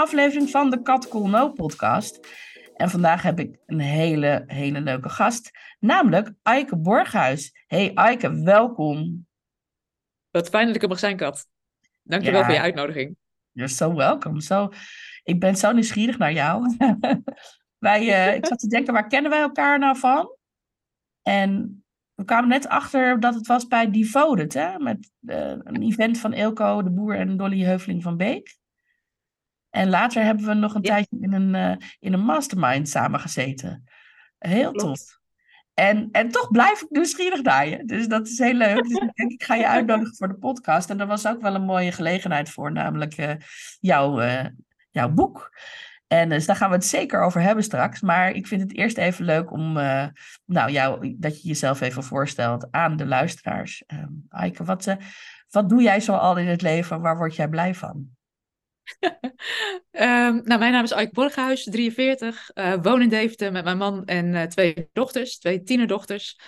Aflevering 0.00 0.50
van 0.50 0.70
de 0.70 0.82
Kat 0.82 1.08
Cool 1.08 1.28
No 1.28 1.52
podcast. 1.52 2.28
En 2.74 2.90
vandaag 2.90 3.22
heb 3.22 3.38
ik 3.38 3.58
een 3.66 3.80
hele, 3.80 4.44
hele 4.46 4.80
leuke 4.80 5.08
gast, 5.08 5.50
namelijk 5.78 6.32
Aike 6.42 6.76
Borghuis. 6.76 7.64
Hey 7.66 7.94
Aike, 7.94 8.42
welkom. 8.42 9.26
Wat 10.30 10.48
fijn 10.48 10.66
dat 10.66 10.76
ik 10.76 10.82
er 10.82 10.88
mag 10.88 10.98
zijn, 10.98 11.16
Kat. 11.16 11.46
Dankjewel 12.02 12.40
ja, 12.40 12.44
voor 12.44 12.54
je 12.54 12.60
uitnodiging. 12.60 13.16
You're 13.52 13.72
so 13.72 13.94
welcome. 13.94 14.42
So, 14.42 14.68
ik 15.22 15.40
ben 15.40 15.56
zo 15.56 15.72
nieuwsgierig 15.72 16.18
naar 16.18 16.32
jou. 16.32 16.76
wij, 17.78 18.02
uh, 18.02 18.34
ik 18.34 18.46
zat 18.46 18.58
te 18.58 18.68
denken, 18.68 18.92
waar 18.92 19.08
kennen 19.08 19.30
wij 19.30 19.40
elkaar 19.40 19.78
nou 19.78 19.98
van? 19.98 20.36
En 21.22 21.82
we 22.14 22.24
kwamen 22.24 22.48
net 22.48 22.68
achter 22.68 23.20
dat 23.20 23.34
het 23.34 23.46
was 23.46 23.66
bij 23.66 23.90
Devoted, 23.90 24.54
hè? 24.54 24.78
met 24.78 25.10
uh, 25.20 25.36
een 25.46 25.82
event 25.82 26.18
van 26.18 26.32
Eelco 26.32 26.82
de 26.82 26.90
Boer 26.90 27.16
en 27.16 27.36
Dolly 27.36 27.62
Heuveling 27.62 28.02
van 28.02 28.16
Beek. 28.16 28.58
En 29.70 29.88
later 29.88 30.24
hebben 30.24 30.46
we 30.46 30.54
nog 30.54 30.74
een 30.74 30.82
ja. 30.82 30.88
tijdje 30.88 31.16
in 31.20 31.32
een, 31.32 31.54
uh, 31.54 31.86
in 31.98 32.12
een 32.12 32.24
mastermind 32.24 32.88
samengezeten. 32.88 33.84
Heel 34.38 34.72
Klopt. 34.72 34.98
tof. 34.98 35.18
En, 35.74 36.08
en 36.12 36.28
toch 36.30 36.50
blijf 36.50 36.82
ik 36.82 36.90
nieuwsgierig 36.90 37.42
naar 37.42 37.68
je. 37.68 37.84
Dus 37.84 38.08
dat 38.08 38.26
is 38.26 38.38
heel 38.38 38.54
leuk. 38.54 38.82
Dus 38.82 38.98
ik 38.98 39.14
denk, 39.14 39.32
ik 39.32 39.42
ga 39.42 39.54
je 39.54 39.68
uitnodigen 39.76 40.16
voor 40.16 40.28
de 40.28 40.38
podcast. 40.38 40.90
En 40.90 40.98
daar 40.98 41.06
was 41.06 41.26
ook 41.26 41.40
wel 41.40 41.54
een 41.54 41.64
mooie 41.64 41.92
gelegenheid 41.92 42.50
voor, 42.50 42.72
namelijk 42.72 43.18
uh, 43.18 43.32
jouw, 43.80 44.22
uh, 44.22 44.44
jouw 44.90 45.08
boek. 45.08 45.50
En 46.06 46.28
dus 46.28 46.46
daar 46.46 46.56
gaan 46.56 46.68
we 46.68 46.74
het 46.74 46.84
zeker 46.84 47.22
over 47.22 47.40
hebben 47.40 47.64
straks. 47.64 48.00
Maar 48.00 48.30
ik 48.30 48.46
vind 48.46 48.60
het 48.60 48.76
eerst 48.76 48.98
even 48.98 49.24
leuk 49.24 49.52
om 49.52 49.76
uh, 49.76 50.06
nou, 50.44 50.70
jou, 50.70 51.14
dat 51.18 51.42
je 51.42 51.48
jezelf 51.48 51.80
even 51.80 52.02
voorstelt 52.02 52.68
aan 52.70 52.96
de 52.96 53.06
luisteraars. 53.06 53.84
Um, 53.86 54.26
Aike, 54.28 54.64
wat, 54.64 54.96
wat 55.50 55.68
doe 55.68 55.82
jij 55.82 56.00
zo 56.00 56.12
al 56.12 56.36
in 56.36 56.46
het 56.46 56.62
leven? 56.62 57.00
Waar 57.00 57.16
word 57.16 57.36
jij 57.36 57.48
blij 57.48 57.74
van? 57.74 58.08
Um, 59.90 60.42
nou, 60.48 60.58
mijn 60.58 60.72
naam 60.72 60.84
is 60.84 60.92
Aike 60.92 61.12
Borghuis, 61.12 61.64
43. 61.64 62.50
Uh, 62.54 62.74
woon 62.82 63.02
in 63.02 63.08
Deventer 63.08 63.52
met 63.52 63.64
mijn 63.64 63.78
man 63.78 64.04
en 64.04 64.26
uh, 64.26 64.42
twee 64.42 64.88
dochters, 64.92 65.38
twee 65.38 65.62
tienerdochters. 65.62 66.40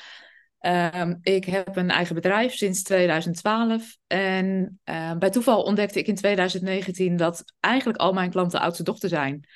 Um, 0.61 1.19
ik 1.23 1.45
heb 1.45 1.77
een 1.77 1.91
eigen 1.91 2.15
bedrijf 2.15 2.55
sinds 2.55 2.83
2012. 2.83 3.97
En 4.07 4.81
uh, 4.85 5.17
bij 5.17 5.31
toeval 5.31 5.63
ontdekte 5.63 5.99
ik 5.99 6.07
in 6.07 6.15
2019 6.15 7.17
dat 7.17 7.45
eigenlijk 7.61 7.99
al 7.99 8.13
mijn 8.13 8.31
klanten 8.31 8.61
oudste 8.61 8.83
dochter 8.83 9.09
zijn. 9.09 9.47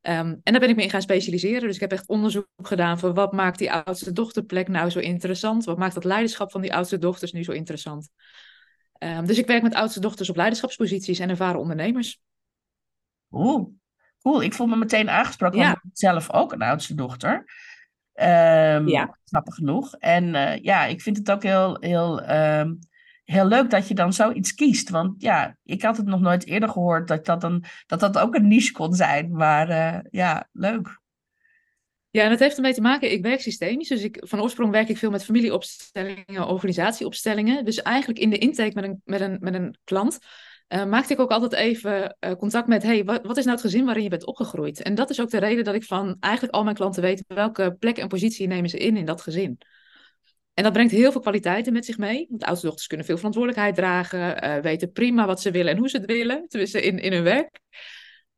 En 0.00 0.40
daar 0.42 0.60
ben 0.60 0.68
ik 0.68 0.76
me 0.76 0.82
in 0.82 0.90
gaan 0.90 1.02
specialiseren. 1.02 1.66
Dus 1.66 1.74
ik 1.74 1.80
heb 1.80 1.92
echt 1.92 2.08
onderzoek 2.08 2.46
gedaan 2.56 2.98
van 2.98 3.14
wat 3.14 3.32
maakt 3.32 3.58
die 3.58 3.72
oudste 3.72 4.12
dochterplek 4.12 4.68
nou 4.68 4.90
zo 4.90 4.98
interessant? 4.98 5.64
Wat 5.64 5.78
maakt 5.78 5.94
dat 5.94 6.04
leiderschap 6.04 6.50
van 6.50 6.60
die 6.60 6.74
oudste 6.74 6.98
dochters 6.98 7.32
nu 7.32 7.44
zo 7.44 7.52
interessant? 7.52 8.08
Um, 9.04 9.26
dus 9.26 9.38
ik 9.38 9.46
werk 9.46 9.62
met 9.62 9.74
oudste 9.74 10.00
dochters 10.00 10.30
op 10.30 10.36
leiderschapsposities 10.36 11.18
en 11.18 11.30
ervaren 11.30 11.60
ondernemers. 11.60 12.20
Oeh, 13.30 13.68
cool. 14.22 14.42
Ik 14.42 14.54
voel 14.54 14.66
me 14.66 14.76
meteen 14.76 15.10
aangesproken, 15.10 15.58
ja. 15.58 15.64
want 15.64 15.76
ik 15.76 15.82
ben 15.82 15.90
zelf 15.92 16.32
ook 16.32 16.52
een 16.52 16.62
oudste 16.62 16.94
dochter. 16.94 17.34
Um, 18.14 18.88
ja. 18.88 19.18
Grappig 19.24 19.54
genoeg. 19.54 19.94
En 19.94 20.34
uh, 20.34 20.56
ja, 20.56 20.84
ik 20.84 21.02
vind 21.02 21.16
het 21.16 21.30
ook 21.30 21.42
heel, 21.42 21.76
heel, 21.80 22.30
um, 22.30 22.78
heel 23.24 23.46
leuk 23.46 23.70
dat 23.70 23.88
je 23.88 23.94
dan 23.94 24.12
zoiets 24.12 24.54
kiest. 24.54 24.90
Want 24.90 25.22
ja, 25.22 25.56
ik 25.62 25.82
had 25.82 25.96
het 25.96 26.06
nog 26.06 26.20
nooit 26.20 26.46
eerder 26.46 26.68
gehoord 26.68 27.08
dat 27.08 27.24
dat, 27.24 27.44
een, 27.44 27.64
dat, 27.86 28.00
dat 28.00 28.18
ook 28.18 28.34
een 28.34 28.48
niche 28.48 28.72
kon 28.72 28.94
zijn. 28.94 29.32
Maar 29.32 29.70
uh, 29.70 30.00
ja, 30.10 30.48
leuk. 30.52 31.02
Ja, 32.14 32.24
en 32.24 32.30
het 32.30 32.40
heeft 32.40 32.56
ermee 32.56 32.74
te 32.74 32.80
maken, 32.80 33.12
ik 33.12 33.22
werk 33.22 33.40
systemisch. 33.40 33.88
Dus 33.88 34.02
ik, 34.02 34.16
van 34.20 34.42
oorsprong 34.42 34.70
werk 34.70 34.88
ik 34.88 34.98
veel 34.98 35.10
met 35.10 35.24
familieopstellingen, 35.24 36.46
organisatieopstellingen. 36.46 37.64
Dus 37.64 37.82
eigenlijk 37.82 38.18
in 38.18 38.30
de 38.30 38.38
intake 38.38 38.74
met 38.74 38.84
een, 38.84 39.00
met 39.04 39.20
een, 39.20 39.36
met 39.40 39.54
een 39.54 39.78
klant 39.84 40.18
uh, 40.68 40.84
maakte 40.84 41.12
ik 41.12 41.20
ook 41.20 41.30
altijd 41.30 41.52
even 41.52 42.16
uh, 42.20 42.32
contact 42.32 42.66
met, 42.66 42.82
hey, 42.82 43.04
wat, 43.04 43.26
wat, 43.26 43.36
is 43.36 43.44
nou 43.44 43.56
het 43.56 43.66
gezin 43.66 43.84
waarin 43.84 44.02
je 44.02 44.08
bent 44.08 44.26
opgegroeid? 44.26 44.82
En 44.82 44.94
dat 44.94 45.10
is 45.10 45.20
ook 45.20 45.30
de 45.30 45.38
reden 45.38 45.64
dat 45.64 45.74
ik 45.74 45.84
van 45.84 46.16
eigenlijk 46.20 46.54
al 46.54 46.64
mijn 46.64 46.76
klanten 46.76 47.02
weet 47.02 47.24
welke 47.26 47.76
plek 47.78 47.98
en 47.98 48.08
positie 48.08 48.46
nemen 48.46 48.70
ze 48.70 48.78
in 48.78 48.96
in 48.96 49.04
dat 49.04 49.22
gezin. 49.22 49.58
En 50.54 50.62
dat 50.62 50.72
brengt 50.72 50.92
heel 50.92 51.12
veel 51.12 51.20
kwaliteiten 51.20 51.72
met 51.72 51.84
zich 51.84 51.98
mee. 51.98 52.26
Want 52.30 52.44
oudste 52.44 52.66
dochters 52.66 52.86
kunnen 52.86 53.06
veel 53.06 53.16
verantwoordelijkheid 53.16 53.74
dragen, 53.74 54.44
uh, 54.44 54.56
weten 54.58 54.92
prima 54.92 55.26
wat 55.26 55.40
ze 55.40 55.50
willen 55.50 55.72
en 55.72 55.78
hoe 55.78 55.88
ze 55.88 55.96
het 55.96 56.06
willen, 56.06 56.48
tenminste 56.48 56.82
in, 56.82 56.98
in 56.98 57.12
hun 57.12 57.22
werk. 57.22 57.60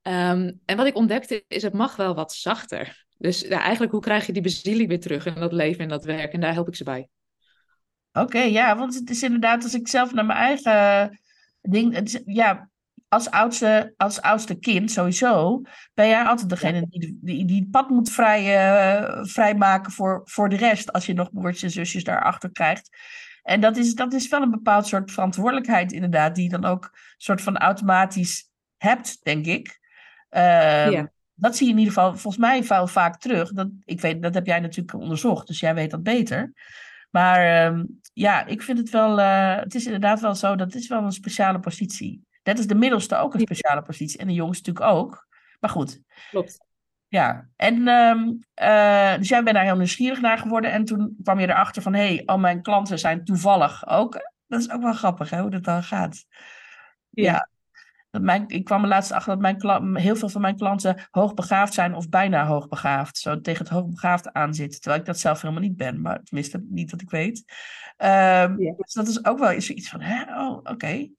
Um, 0.02 0.60
en 0.64 0.76
wat 0.76 0.86
ik 0.86 0.96
ontdekte 0.96 1.44
is, 1.48 1.62
het 1.62 1.72
mag 1.72 1.96
wel 1.96 2.14
wat 2.14 2.32
zachter. 2.32 3.05
Dus 3.18 3.40
ja, 3.40 3.60
eigenlijk, 3.60 3.92
hoe 3.92 4.00
krijg 4.00 4.26
je 4.26 4.32
die 4.32 4.42
bezieling 4.42 4.88
weer 4.88 5.00
terug 5.00 5.26
in 5.26 5.34
dat 5.34 5.52
leven 5.52 5.82
en 5.82 5.88
dat 5.88 6.04
werk? 6.04 6.32
En 6.32 6.40
daar 6.40 6.52
help 6.52 6.68
ik 6.68 6.76
ze 6.76 6.84
bij. 6.84 7.08
Oké, 8.12 8.24
okay, 8.24 8.50
ja, 8.50 8.76
want 8.76 8.94
het 8.94 9.10
is 9.10 9.22
inderdaad, 9.22 9.62
als 9.62 9.74
ik 9.74 9.88
zelf 9.88 10.12
naar 10.12 10.26
mijn 10.26 10.38
eigen 10.38 11.18
ding, 11.60 12.20
ja, 12.24 12.70
als 13.08 13.30
oudste, 13.30 13.94
als 13.96 14.20
oudste 14.20 14.58
kind 14.58 14.90
sowieso, 14.90 15.62
ben 15.94 16.08
jij 16.08 16.24
altijd 16.24 16.48
degene 16.48 16.86
die, 16.88 17.18
die, 17.22 17.44
die 17.44 17.60
het 17.60 17.70
pad 17.70 17.88
moet 17.88 18.10
vrij, 18.10 18.42
uh, 18.42 19.24
vrijmaken 19.24 19.92
voor, 19.92 20.20
voor 20.24 20.48
de 20.48 20.56
rest, 20.56 20.92
als 20.92 21.06
je 21.06 21.14
nog 21.14 21.32
broertjes 21.32 21.62
en 21.62 21.70
zusjes 21.70 22.04
daarachter 22.04 22.52
krijgt. 22.52 22.96
En 23.42 23.60
dat 23.60 23.76
is, 23.76 23.94
dat 23.94 24.12
is 24.12 24.28
wel 24.28 24.42
een 24.42 24.50
bepaald 24.50 24.86
soort 24.86 25.12
verantwoordelijkheid, 25.12 25.92
inderdaad, 25.92 26.34
die 26.34 26.44
je 26.44 26.50
dan 26.50 26.64
ook 26.64 26.98
soort 27.16 27.42
van 27.42 27.56
automatisch 27.56 28.50
hebt, 28.76 29.18
denk 29.22 29.46
ik. 29.46 29.78
Uh, 30.30 30.90
ja 30.90 31.14
dat 31.36 31.56
zie 31.56 31.66
je 31.66 31.72
in 31.72 31.78
ieder 31.78 31.94
geval 31.94 32.10
volgens 32.16 32.36
mij 32.36 32.86
vaak 32.88 33.18
terug. 33.18 33.52
Dat, 33.52 33.68
ik 33.84 34.00
weet, 34.00 34.22
dat 34.22 34.34
heb 34.34 34.46
jij 34.46 34.60
natuurlijk 34.60 34.98
onderzocht, 34.98 35.46
dus 35.46 35.60
jij 35.60 35.74
weet 35.74 35.90
dat 35.90 36.02
beter. 36.02 36.52
Maar 37.10 37.66
um, 37.66 38.00
ja, 38.12 38.46
ik 38.46 38.62
vind 38.62 38.78
het 38.78 38.90
wel, 38.90 39.18
uh, 39.18 39.56
het 39.56 39.74
is 39.74 39.84
inderdaad 39.84 40.20
wel 40.20 40.34
zo, 40.34 40.56
dat 40.56 40.74
is 40.74 40.88
wel 40.88 41.02
een 41.02 41.12
speciale 41.12 41.60
positie. 41.60 42.24
Dat 42.42 42.58
is 42.58 42.66
de 42.66 42.74
middelste 42.74 43.16
ook 43.16 43.34
een 43.34 43.40
speciale 43.40 43.82
positie 43.82 44.18
en 44.18 44.26
de 44.26 44.32
jongste 44.32 44.70
natuurlijk 44.70 44.96
ook. 44.96 45.26
Maar 45.60 45.70
goed. 45.70 46.00
Klopt. 46.30 46.64
Ja, 47.08 47.48
en 47.56 47.88
um, 47.88 48.38
uh, 48.62 49.16
dus 49.16 49.28
jij 49.28 49.42
bent 49.42 49.56
daar 49.56 49.64
heel 49.64 49.76
nieuwsgierig 49.76 50.20
naar 50.20 50.38
geworden 50.38 50.72
en 50.72 50.84
toen 50.84 51.16
kwam 51.22 51.40
je 51.40 51.48
erachter 51.48 51.82
van, 51.82 51.94
hé, 51.94 52.14
hey, 52.14 52.22
al 52.24 52.38
mijn 52.38 52.62
klanten 52.62 52.98
zijn 52.98 53.24
toevallig 53.24 53.88
ook. 53.88 54.12
Dat 54.46 54.60
is 54.60 54.70
ook 54.70 54.82
wel 54.82 54.92
grappig, 54.92 55.30
hè, 55.30 55.40
hoe 55.40 55.50
dat 55.50 55.64
dan 55.64 55.82
gaat. 55.82 56.24
Ja. 57.10 57.32
ja. 57.32 57.48
Mijn, 58.20 58.44
ik 58.48 58.64
kwam 58.64 58.82
er 58.82 58.88
laatst 58.88 59.12
achter 59.12 59.38
dat 59.40 59.58
mijn, 59.60 59.96
heel 59.96 60.16
veel 60.16 60.28
van 60.28 60.40
mijn 60.40 60.56
klanten 60.56 61.06
hoogbegaafd 61.10 61.74
zijn 61.74 61.94
of 61.94 62.08
bijna 62.08 62.46
hoogbegaafd. 62.46 63.18
Zo 63.18 63.40
tegen 63.40 63.64
het 63.64 63.72
hoogbegaafd 63.72 64.32
aanzitten. 64.32 64.80
Terwijl 64.80 65.00
ik 65.00 65.06
dat 65.06 65.18
zelf 65.18 65.40
helemaal 65.40 65.62
niet 65.62 65.76
ben. 65.76 66.00
Maar 66.00 66.22
tenminste, 66.22 66.64
niet 66.68 66.90
dat 66.90 67.00
ik 67.00 67.10
weet. 67.10 67.44
Um, 67.98 68.62
ja. 68.62 68.74
Dus 68.76 68.92
dat 68.92 69.08
is 69.08 69.24
ook 69.24 69.38
wel 69.38 69.52
iets 69.52 69.88
van, 69.88 70.00
hè, 70.00 70.40
oh, 70.40 70.56
oké. 70.56 70.70
Okay. 70.70 71.12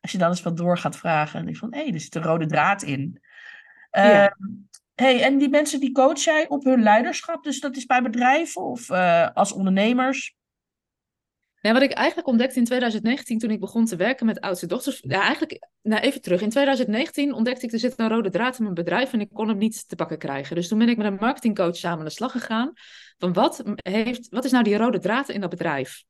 Als 0.00 0.12
je 0.12 0.18
dan 0.18 0.28
eens 0.28 0.42
wat 0.42 0.56
door 0.56 0.78
gaat 0.78 0.96
vragen. 0.96 1.40
En 1.40 1.48
ik 1.48 1.56
van, 1.56 1.74
hé, 1.74 1.82
hey, 1.82 1.92
er 1.92 2.00
zit 2.00 2.14
een 2.14 2.22
rode 2.22 2.46
draad 2.46 2.82
in. 2.82 3.22
Uh, 3.92 4.26
hey, 4.94 5.22
en 5.22 5.38
die 5.38 5.48
mensen 5.48 5.80
die 5.80 5.92
coach 5.92 6.18
jij 6.18 6.48
op 6.48 6.64
hun 6.64 6.82
leiderschap. 6.82 7.44
Dus 7.44 7.60
dat 7.60 7.76
is 7.76 7.86
bij 7.86 8.02
bedrijven 8.02 8.62
of 8.62 8.90
uh, 8.90 9.28
als 9.34 9.52
ondernemers. 9.52 10.36
Ja, 11.64 11.72
wat 11.72 11.82
ik 11.82 11.92
eigenlijk 11.92 12.28
ontdekte 12.28 12.58
in 12.58 12.64
2019 12.64 13.38
toen 13.38 13.50
ik 13.50 13.60
begon 13.60 13.84
te 13.84 13.96
werken 13.96 14.26
met 14.26 14.40
oudste 14.40 14.66
dochters. 14.66 15.02
Ja, 15.06 15.20
eigenlijk, 15.20 15.68
nou 15.82 16.02
even 16.02 16.20
terug. 16.20 16.40
In 16.40 16.50
2019 16.50 17.32
ontdekte 17.32 17.66
ik 17.66 17.72
er 17.72 17.78
zit 17.78 17.94
een 17.96 18.08
rode 18.08 18.30
draad 18.30 18.56
in 18.56 18.62
mijn 18.62 18.74
bedrijf 18.74 19.12
en 19.12 19.20
ik 19.20 19.28
kon 19.32 19.48
hem 19.48 19.58
niet 19.58 19.88
te 19.88 19.96
pakken 19.96 20.18
krijgen. 20.18 20.56
Dus 20.56 20.68
toen 20.68 20.78
ben 20.78 20.88
ik 20.88 20.96
met 20.96 21.06
een 21.06 21.16
marketingcoach 21.20 21.76
samen 21.76 21.98
aan 21.98 22.04
de 22.04 22.10
slag 22.10 22.32
gegaan. 22.32 22.72
Van 23.18 23.32
wat, 23.32 23.62
heeft, 23.74 24.28
wat 24.28 24.44
is 24.44 24.50
nou 24.50 24.64
die 24.64 24.76
rode 24.76 24.98
draad 24.98 25.28
in 25.28 25.40
dat 25.40 25.50
bedrijf? 25.50 26.04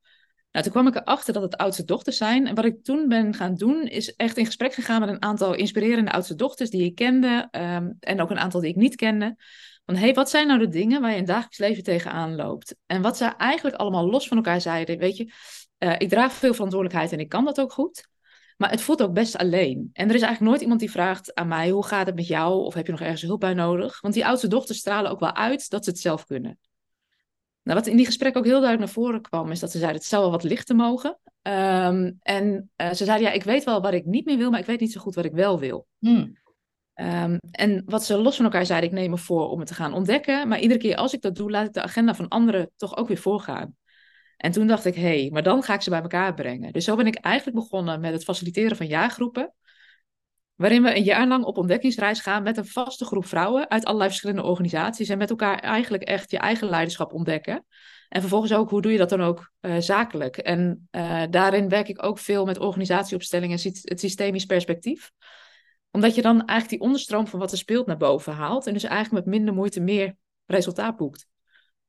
Nou, 0.51 0.63
toen 0.63 0.73
kwam 0.73 0.87
ik 0.87 0.95
erachter 0.95 1.33
dat 1.33 1.43
het 1.43 1.57
oudste 1.57 1.85
dochters 1.85 2.17
zijn. 2.17 2.47
En 2.47 2.55
wat 2.55 2.65
ik 2.65 2.83
toen 2.83 3.07
ben 3.07 3.33
gaan 3.33 3.55
doen, 3.55 3.87
is 3.87 4.15
echt 4.15 4.37
in 4.37 4.45
gesprek 4.45 4.73
gegaan 4.73 4.99
met 4.99 5.09
een 5.09 5.21
aantal 5.21 5.53
inspirerende 5.53 6.11
oudste 6.11 6.35
dochters 6.35 6.69
die 6.69 6.83
ik 6.83 6.95
kende. 6.95 7.47
Um, 7.51 7.97
en 7.99 8.21
ook 8.21 8.29
een 8.29 8.39
aantal 8.39 8.61
die 8.61 8.69
ik 8.69 8.75
niet 8.75 8.95
kende. 8.95 9.35
Van 9.85 9.95
hey, 9.95 10.13
wat 10.13 10.29
zijn 10.29 10.47
nou 10.47 10.59
de 10.59 10.67
dingen 10.67 11.01
waar 11.01 11.09
je 11.09 11.15
in 11.15 11.21
het 11.21 11.31
dagelijks 11.31 11.57
leven 11.57 11.83
tegenaan 11.83 12.35
loopt? 12.35 12.75
En 12.85 13.01
wat 13.01 13.17
ze 13.17 13.25
eigenlijk 13.25 13.75
allemaal 13.75 14.09
los 14.09 14.27
van 14.27 14.37
elkaar 14.37 14.61
zeiden. 14.61 14.97
Weet 14.97 15.17
je, 15.17 15.31
uh, 15.79 15.95
ik 15.97 16.09
draag 16.09 16.33
veel 16.33 16.53
verantwoordelijkheid 16.53 17.11
en 17.11 17.19
ik 17.19 17.29
kan 17.29 17.45
dat 17.45 17.59
ook 17.59 17.71
goed. 17.71 18.07
Maar 18.57 18.69
het 18.69 18.81
voelt 18.81 19.01
ook 19.01 19.13
best 19.13 19.37
alleen. 19.37 19.89
En 19.93 20.09
er 20.09 20.15
is 20.15 20.21
eigenlijk 20.21 20.41
nooit 20.41 20.61
iemand 20.61 20.79
die 20.79 20.91
vraagt 20.91 21.33
aan 21.33 21.47
mij: 21.47 21.69
hoe 21.69 21.85
gaat 21.85 22.05
het 22.05 22.15
met 22.15 22.27
jou? 22.27 22.65
Of 22.65 22.73
heb 22.73 22.85
je 22.85 22.91
nog 22.91 23.01
ergens 23.01 23.21
hulp 23.21 23.39
bij 23.39 23.53
nodig? 23.53 24.01
Want 24.01 24.13
die 24.13 24.25
oudste 24.25 24.47
dochters 24.47 24.77
stralen 24.77 25.11
ook 25.11 25.19
wel 25.19 25.35
uit 25.35 25.69
dat 25.69 25.83
ze 25.83 25.89
het 25.89 25.99
zelf 25.99 26.25
kunnen. 26.25 26.59
Nou, 27.63 27.79
wat 27.79 27.87
in 27.87 27.97
die 27.97 28.05
gesprekken 28.05 28.41
ook 28.41 28.47
heel 28.47 28.61
duidelijk 28.61 28.85
naar 28.85 29.03
voren 29.03 29.21
kwam, 29.21 29.51
is 29.51 29.59
dat 29.59 29.71
ze 29.71 29.77
zeiden: 29.77 29.99
het 29.99 30.09
zou 30.09 30.21
wel 30.21 30.31
wat 30.31 30.43
lichter 30.43 30.75
mogen. 30.75 31.19
Ehm, 31.41 32.11
en 32.21 32.71
uh, 32.77 32.91
ze 32.91 33.05
zeiden: 33.05 33.27
ja, 33.27 33.33
ik 33.33 33.43
weet 33.43 33.63
wel 33.63 33.81
wat 33.81 33.93
ik 33.93 34.05
niet 34.05 34.25
meer 34.25 34.37
wil, 34.37 34.49
maar 34.49 34.59
ik 34.59 34.65
weet 34.65 34.79
niet 34.79 34.91
zo 34.91 35.01
goed 35.01 35.15
wat 35.15 35.25
ik 35.25 35.33
wel 35.33 35.59
wil. 35.59 35.87
Hmm. 35.99 36.37
Um, 37.01 37.37
en 37.51 37.83
wat 37.85 38.05
ze 38.05 38.17
los 38.17 38.35
van 38.35 38.45
elkaar 38.45 38.65
zeiden: 38.65 38.89
ik 38.89 38.95
neem 38.95 39.09
me 39.09 39.17
voor 39.17 39.49
om 39.49 39.59
het 39.59 39.67
te 39.67 39.73
gaan 39.73 39.93
ontdekken. 39.93 40.47
Maar 40.47 40.59
iedere 40.59 40.79
keer 40.79 40.95
als 40.95 41.13
ik 41.13 41.21
dat 41.21 41.35
doe, 41.35 41.51
laat 41.51 41.65
ik 41.65 41.73
de 41.73 41.81
agenda 41.81 42.15
van 42.15 42.27
anderen 42.27 42.71
toch 42.75 42.97
ook 42.97 43.07
weer 43.07 43.17
voorgaan. 43.17 43.75
En 44.37 44.51
toen 44.51 44.67
dacht 44.67 44.85
ik, 44.85 44.95
hé, 44.95 45.01
hey, 45.01 45.29
maar 45.31 45.43
dan 45.43 45.63
ga 45.63 45.73
ik 45.73 45.81
ze 45.81 45.89
bij 45.89 46.01
elkaar 46.01 46.33
brengen. 46.33 46.73
Dus 46.73 46.85
zo 46.85 46.95
ben 46.95 47.07
ik 47.07 47.15
eigenlijk 47.15 47.57
begonnen 47.57 47.99
met 47.99 48.13
het 48.13 48.23
faciliteren 48.23 48.77
van 48.77 48.87
jaargroepen. 48.87 49.53
Waarin 50.55 50.83
we 50.83 50.95
een 50.95 51.03
jaar 51.03 51.27
lang 51.27 51.43
op 51.43 51.57
ontdekkingsreis 51.57 52.19
gaan 52.19 52.43
met 52.43 52.57
een 52.57 52.67
vaste 52.67 53.05
groep 53.05 53.25
vrouwen 53.25 53.69
uit 53.69 53.85
allerlei 53.85 54.09
verschillende 54.09 54.43
organisaties. 54.43 55.09
En 55.09 55.17
met 55.17 55.29
elkaar 55.29 55.59
eigenlijk 55.59 56.03
echt 56.03 56.31
je 56.31 56.37
eigen 56.37 56.69
leiderschap 56.69 57.13
ontdekken. 57.13 57.65
En 58.09 58.21
vervolgens 58.21 58.53
ook, 58.53 58.69
hoe 58.69 58.81
doe 58.81 58.91
je 58.91 58.97
dat 58.97 59.09
dan 59.09 59.21
ook 59.21 59.51
uh, 59.61 59.75
zakelijk? 59.77 60.37
En 60.37 60.87
uh, 60.91 61.23
daarin 61.29 61.69
werk 61.69 61.87
ik 61.87 62.03
ook 62.03 62.19
veel 62.19 62.45
met 62.45 62.59
organisatieopstellingen 62.59 63.57
en 63.63 63.71
het 63.81 63.99
systemisch 63.99 64.45
perspectief. 64.45 65.11
Omdat 65.95 66.15
je 66.15 66.21
dan 66.21 66.37
eigenlijk 66.37 66.69
die 66.69 66.79
onderstroom 66.79 67.27
van 67.27 67.39
wat 67.39 67.51
er 67.51 67.57
speelt 67.57 67.87
naar 67.87 67.97
boven 67.97 68.33
haalt. 68.33 68.67
En 68.67 68.73
dus 68.73 68.83
eigenlijk 68.83 69.25
met 69.25 69.35
minder 69.35 69.53
moeite 69.53 69.81
meer 69.81 70.15
resultaat 70.45 70.97
boekt. 70.97 71.27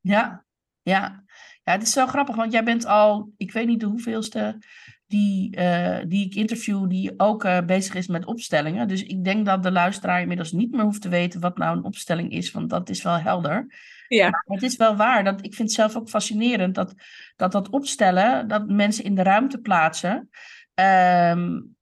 Ja, 0.00 0.44
ja. 0.82 1.24
Ja, 1.62 1.72
het 1.72 1.82
is 1.82 1.92
zo 1.92 2.06
grappig, 2.06 2.36
want 2.36 2.52
jij 2.52 2.64
bent 2.64 2.84
al, 2.84 3.32
ik 3.36 3.52
weet 3.52 3.66
niet 3.66 3.80
de 3.80 3.86
hoeveelste 3.86 4.62
die, 5.06 5.56
uh, 5.58 5.98
die 6.08 6.26
ik 6.26 6.34
interview, 6.34 6.88
die 6.88 7.12
ook 7.16 7.44
uh, 7.44 7.60
bezig 7.60 7.94
is 7.94 8.06
met 8.06 8.26
opstellingen. 8.26 8.88
Dus 8.88 9.02
ik 9.02 9.24
denk 9.24 9.46
dat 9.46 9.62
de 9.62 9.70
luisteraar 9.70 10.20
inmiddels 10.20 10.52
niet 10.52 10.70
meer 10.70 10.82
hoeft 10.82 11.02
te 11.02 11.08
weten 11.08 11.40
wat 11.40 11.56
nou 11.58 11.76
een 11.76 11.84
opstelling 11.84 12.32
is, 12.32 12.50
want 12.50 12.70
dat 12.70 12.88
is 12.88 13.02
wel 13.02 13.18
helder. 13.18 13.74
Ja. 14.08 14.28
Maar 14.28 14.42
het 14.44 14.62
is 14.62 14.76
wel 14.76 14.96
waar, 14.96 15.24
dat, 15.24 15.44
ik 15.44 15.54
vind 15.54 15.68
het 15.68 15.78
zelf 15.78 15.96
ook 15.96 16.08
fascinerend 16.08 16.74
dat 16.74 16.94
dat, 17.36 17.52
dat 17.52 17.70
opstellen, 17.70 18.48
dat 18.48 18.68
mensen 18.68 19.04
in 19.04 19.14
de 19.14 19.22
ruimte 19.22 19.58
plaatsen, 19.58 20.28
um, 20.74 21.75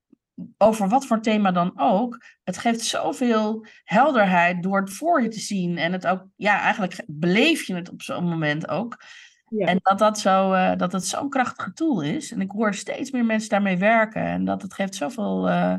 over 0.58 0.88
wat 0.88 1.06
voor 1.06 1.20
thema 1.20 1.52
dan 1.52 1.72
ook, 1.76 2.24
het 2.42 2.58
geeft 2.58 2.80
zoveel 2.80 3.66
helderheid 3.84 4.62
door 4.62 4.80
het 4.80 4.92
voor 4.92 5.22
je 5.22 5.28
te 5.28 5.40
zien. 5.40 5.78
En 5.78 5.92
het 5.92 6.06
ook, 6.06 6.26
ja, 6.36 6.60
eigenlijk 6.60 7.02
beleef 7.06 7.62
je 7.62 7.74
het 7.74 7.90
op 7.90 8.02
zo'n 8.02 8.28
moment 8.28 8.68
ook. 8.68 9.02
Ja. 9.48 9.66
En 9.66 9.78
dat 9.82 9.98
dat, 9.98 10.18
zo, 10.18 10.52
uh, 10.52 10.76
dat 10.76 10.92
het 10.92 11.06
zo'n 11.06 11.28
krachtige 11.28 11.72
tool 11.72 12.00
is. 12.00 12.32
En 12.32 12.40
ik 12.40 12.50
hoor 12.50 12.74
steeds 12.74 13.10
meer 13.10 13.24
mensen 13.24 13.48
daarmee 13.48 13.76
werken. 13.76 14.22
En 14.22 14.44
dat 14.44 14.62
het 14.62 14.74
geeft 14.74 14.94
zoveel, 14.94 15.48
uh, 15.48 15.74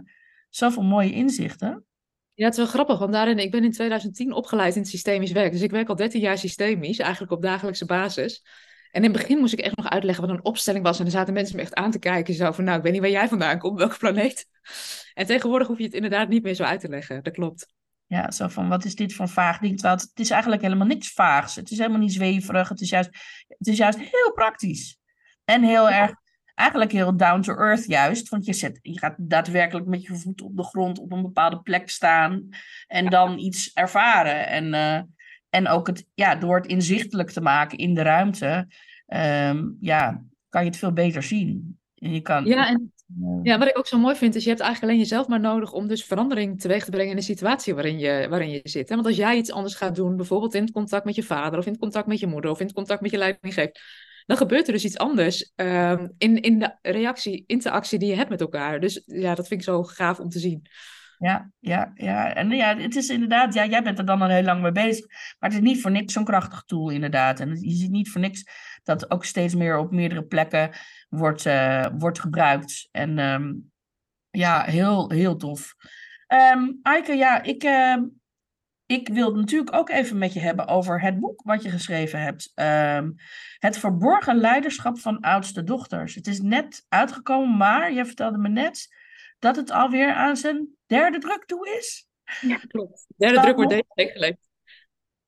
zoveel 0.50 0.84
mooie 0.84 1.12
inzichten. 1.12 1.86
Ja, 2.34 2.46
het 2.46 2.54
is 2.54 2.60
wel 2.60 2.68
grappig, 2.68 3.00
want 3.00 3.14
daarin, 3.14 3.38
ik 3.38 3.52
ben 3.52 3.64
in 3.64 3.72
2010 3.72 4.34
opgeleid 4.34 4.76
in 4.76 4.82
het 4.82 4.90
systemisch 4.90 5.32
werk. 5.32 5.52
Dus 5.52 5.62
ik 5.62 5.72
werk 5.72 5.90
al 5.90 5.96
13 5.96 6.22
jaar 6.22 6.38
systemisch, 6.38 7.00
eigenlijk 7.00 7.32
op 7.32 7.42
dagelijkse 7.42 7.86
basis. 7.86 8.44
En 8.96 9.04
in 9.04 9.10
het 9.12 9.20
begin 9.20 9.40
moest 9.40 9.54
ik 9.54 9.60
echt 9.60 9.76
nog 9.76 9.90
uitleggen 9.90 10.28
wat 10.28 10.36
een 10.36 10.46
opstelling 10.46 10.84
was. 10.84 11.00
En 11.00 11.06
er 11.06 11.12
zaten 11.12 11.34
mensen 11.34 11.56
me 11.56 11.62
echt 11.62 11.74
aan 11.74 11.92
te 11.92 12.00
kijken. 12.00 12.34
Zo 12.34 12.52
van, 12.52 12.64
nou, 12.64 12.78
ik 12.78 12.84
weet 12.84 12.92
niet 12.92 13.02
waar 13.02 13.10
jij 13.10 13.28
vandaan 13.28 13.60
komt, 13.60 13.78
welke 13.78 13.98
planeet. 13.98 14.48
En 15.14 15.26
tegenwoordig 15.26 15.68
hoef 15.68 15.78
je 15.78 15.84
het 15.84 15.94
inderdaad 15.94 16.30
niet 16.30 16.44
meer 16.44 16.54
zo 16.54 16.64
uit 16.64 16.80
te 16.80 16.90
leggen. 16.90 17.24
Dat 17.24 17.34
klopt. 17.34 17.74
Ja, 18.06 18.32
zo 18.32 18.48
van, 18.48 18.70
wat 18.70 18.86
is 18.86 18.96
dit 18.96 19.14
voor 19.14 19.26
een 19.26 19.32
vaag 19.32 19.60
ding? 19.60 19.74
Terwijl 19.74 19.96
het, 19.96 20.10
het 20.10 20.20
is 20.20 20.30
eigenlijk 20.30 20.62
helemaal 20.62 20.88
niks 20.88 21.14
vaags. 21.14 21.56
Het 21.56 21.72
is 21.72 21.78
helemaal 21.78 22.00
niet 22.00 22.14
zweverig. 22.14 22.70
Het 22.70 22.82
is 22.82 22.90
juist, 22.90 23.10
het 23.48 23.68
is 23.68 23.78
juist 23.78 24.00
heel 24.00 24.32
praktisch. 24.34 24.98
En 25.46 25.64
heel 25.64 25.90
erg, 25.90 26.14
eigenlijk 26.54 26.92
heel 26.92 27.18
down 27.18 27.42
to 27.42 27.56
earth 27.56 27.86
juist. 27.86 28.30
Want 28.30 28.46
je, 28.46 28.54
zet, 28.54 28.80
je 28.82 29.00
gaat 29.00 29.16
daadwerkelijk 29.18 29.86
met 29.86 30.04
je 30.04 30.16
voet 30.16 30.42
op 30.42 30.58
de 30.58 30.64
grond 30.64 31.00
op 31.00 31.12
een 31.12 31.22
bepaalde 31.22 31.62
plek 31.62 31.90
staan. 31.90 32.50
En 32.88 33.10
dan 33.10 33.38
iets 33.38 33.74
ervaren. 33.74 34.48
En... 34.48 34.74
Uh, 34.74 35.14
en 35.56 35.68
ook 35.68 35.88
het, 35.88 36.06
ja, 36.14 36.36
door 36.36 36.56
het 36.56 36.66
inzichtelijk 36.66 37.30
te 37.30 37.42
maken 37.42 37.78
in 37.78 37.94
de 37.94 38.02
ruimte, 38.02 38.68
um, 39.08 39.78
ja, 39.80 40.24
kan 40.50 40.62
je 40.62 40.70
het 40.70 40.78
veel 40.78 40.94
beter 40.94 41.24
zien. 41.24 41.80
En 41.96 42.14
je 42.14 42.22
kan, 42.22 42.46
ja, 42.46 42.68
en 42.68 42.94
ja, 43.44 43.58
wat 43.58 43.68
ik 43.68 43.78
ook 43.78 43.88
zo 43.88 43.98
mooi 43.98 44.16
vind, 44.16 44.36
is 44.36 44.44
je 44.44 44.50
hebt 44.50 44.62
eigenlijk 44.62 44.92
alleen 44.92 45.04
jezelf 45.04 45.28
maar 45.28 45.40
nodig 45.40 45.72
om 45.72 45.88
dus 45.88 46.04
verandering 46.04 46.62
teweeg 46.62 46.86
te 46.86 46.92
brengen 46.92 47.10
in 47.10 47.16
de 47.16 47.22
situatie 47.22 47.74
waarin 47.74 48.00
je, 48.00 48.28
waarin 48.30 48.50
je 48.50 48.60
zit. 48.64 48.90
Want 48.90 49.06
als 49.06 49.16
jij 49.16 49.38
iets 49.38 49.52
anders 49.52 49.76
gaat 49.76 49.96
doen, 49.96 50.18
bijvoorbeeld 50.18 50.54
in 50.54 50.62
het 50.62 50.72
contact 50.72 51.06
met 51.06 51.16
je 51.16 51.24
vader, 51.24 51.60
of 51.60 51.66
in 51.66 51.72
het 51.72 51.82
contact 51.82 52.08
met 52.08 52.20
je 52.20 52.28
moeder, 52.28 52.52
of 52.52 52.60
in 52.60 52.66
het 52.66 52.76
contact 52.76 53.02
met 53.02 53.12
je 53.12 53.18
leidinggever, 53.18 53.72
dan 54.26 54.38
gebeurt 54.38 54.68
er 54.68 54.74
dus 54.74 54.86
iets 54.86 54.98
anders 54.98 55.52
um, 55.56 56.14
in, 56.18 56.42
in 56.42 56.60
de 56.60 56.76
reactie, 56.82 57.44
interactie 57.48 58.00
die 58.00 58.10
je 58.10 58.16
hebt 58.16 58.30
met 58.30 58.42
elkaar. 58.42 58.80
Dus 58.80 59.04
ja, 59.06 59.36
dat 59.36 59.48
vind 59.48 59.60
ik 59.60 59.66
zo 59.66 59.84
gaaf 59.84 60.20
om 60.20 60.30
te 60.30 60.40
zien. 60.40 60.68
Ja, 61.18 61.52
ja, 61.60 61.92
ja. 61.94 62.34
En 62.34 62.50
ja, 62.50 62.78
het 62.78 62.96
is 62.96 63.10
inderdaad, 63.10 63.54
ja, 63.54 63.66
jij 63.66 63.84
bent 63.84 64.00
er 64.00 64.06
dan 64.06 64.22
al 64.22 64.30
heel 64.30 64.44
lang 64.44 64.62
mee 64.62 64.72
bezig. 64.72 65.08
Maar 65.08 65.50
het 65.50 65.54
is 65.54 65.60
niet 65.60 65.82
voor 65.82 65.92
niks 65.92 66.14
zo'n 66.14 66.24
krachtig 66.24 66.64
tool, 66.64 66.90
inderdaad. 66.90 67.40
En 67.40 67.50
je 67.50 67.76
ziet 67.76 67.92
niet 67.92 68.10
voor 68.10 68.22
niks 68.22 68.44
dat 68.84 69.12
ook 69.12 69.26
steeds 69.26 69.56
meer 69.56 69.78
op 69.78 69.92
meerdere 69.92 70.24
plekken 70.24 70.70
wordt, 71.10 71.46
uh, 71.46 71.86
wordt 71.98 72.20
gebruikt. 72.20 72.88
En 72.92 73.20
um, 73.20 73.72
ja, 74.30 74.64
heel, 74.64 75.10
heel 75.10 75.36
tof. 75.36 75.76
Um, 76.54 76.80
Aike, 76.82 77.14
ja, 77.14 77.44
ik, 77.44 77.64
uh, 77.64 77.98
ik 78.86 79.08
wil 79.08 79.36
natuurlijk 79.36 79.76
ook 79.76 79.90
even 79.90 80.18
met 80.18 80.34
je 80.34 80.40
hebben 80.40 80.68
over 80.68 81.02
het 81.02 81.20
boek 81.20 81.42
wat 81.44 81.64
je 81.64 81.70
geschreven 81.70 82.22
hebt. 82.22 82.52
Het 83.60 83.78
verborgen 83.78 84.36
leiderschap 84.36 85.00
van 85.00 85.20
oudste 85.20 85.64
dochters. 85.64 86.16
Het 86.16 86.28
is 86.28 86.42
net 86.42 86.86
uitgekomen, 86.90 87.58
maar 87.58 87.94
je 87.94 88.06
vertelde 88.06 88.38
me 88.38 88.50
net 88.50 89.04
dat 89.40 89.56
het 89.56 89.72
alweer 89.72 90.14
aan 90.14 90.38
zijn 90.38 90.68
derde 90.86 91.20
druk 91.20 91.46
toe 91.46 91.78
is. 91.78 92.08
Ja, 92.42 92.58
klopt. 92.58 93.06
Derde 93.18 93.40
druk 93.40 93.56
wordt 93.56 93.72
deze 93.72 93.86
week 93.94 94.12
geleverd. 94.12 94.50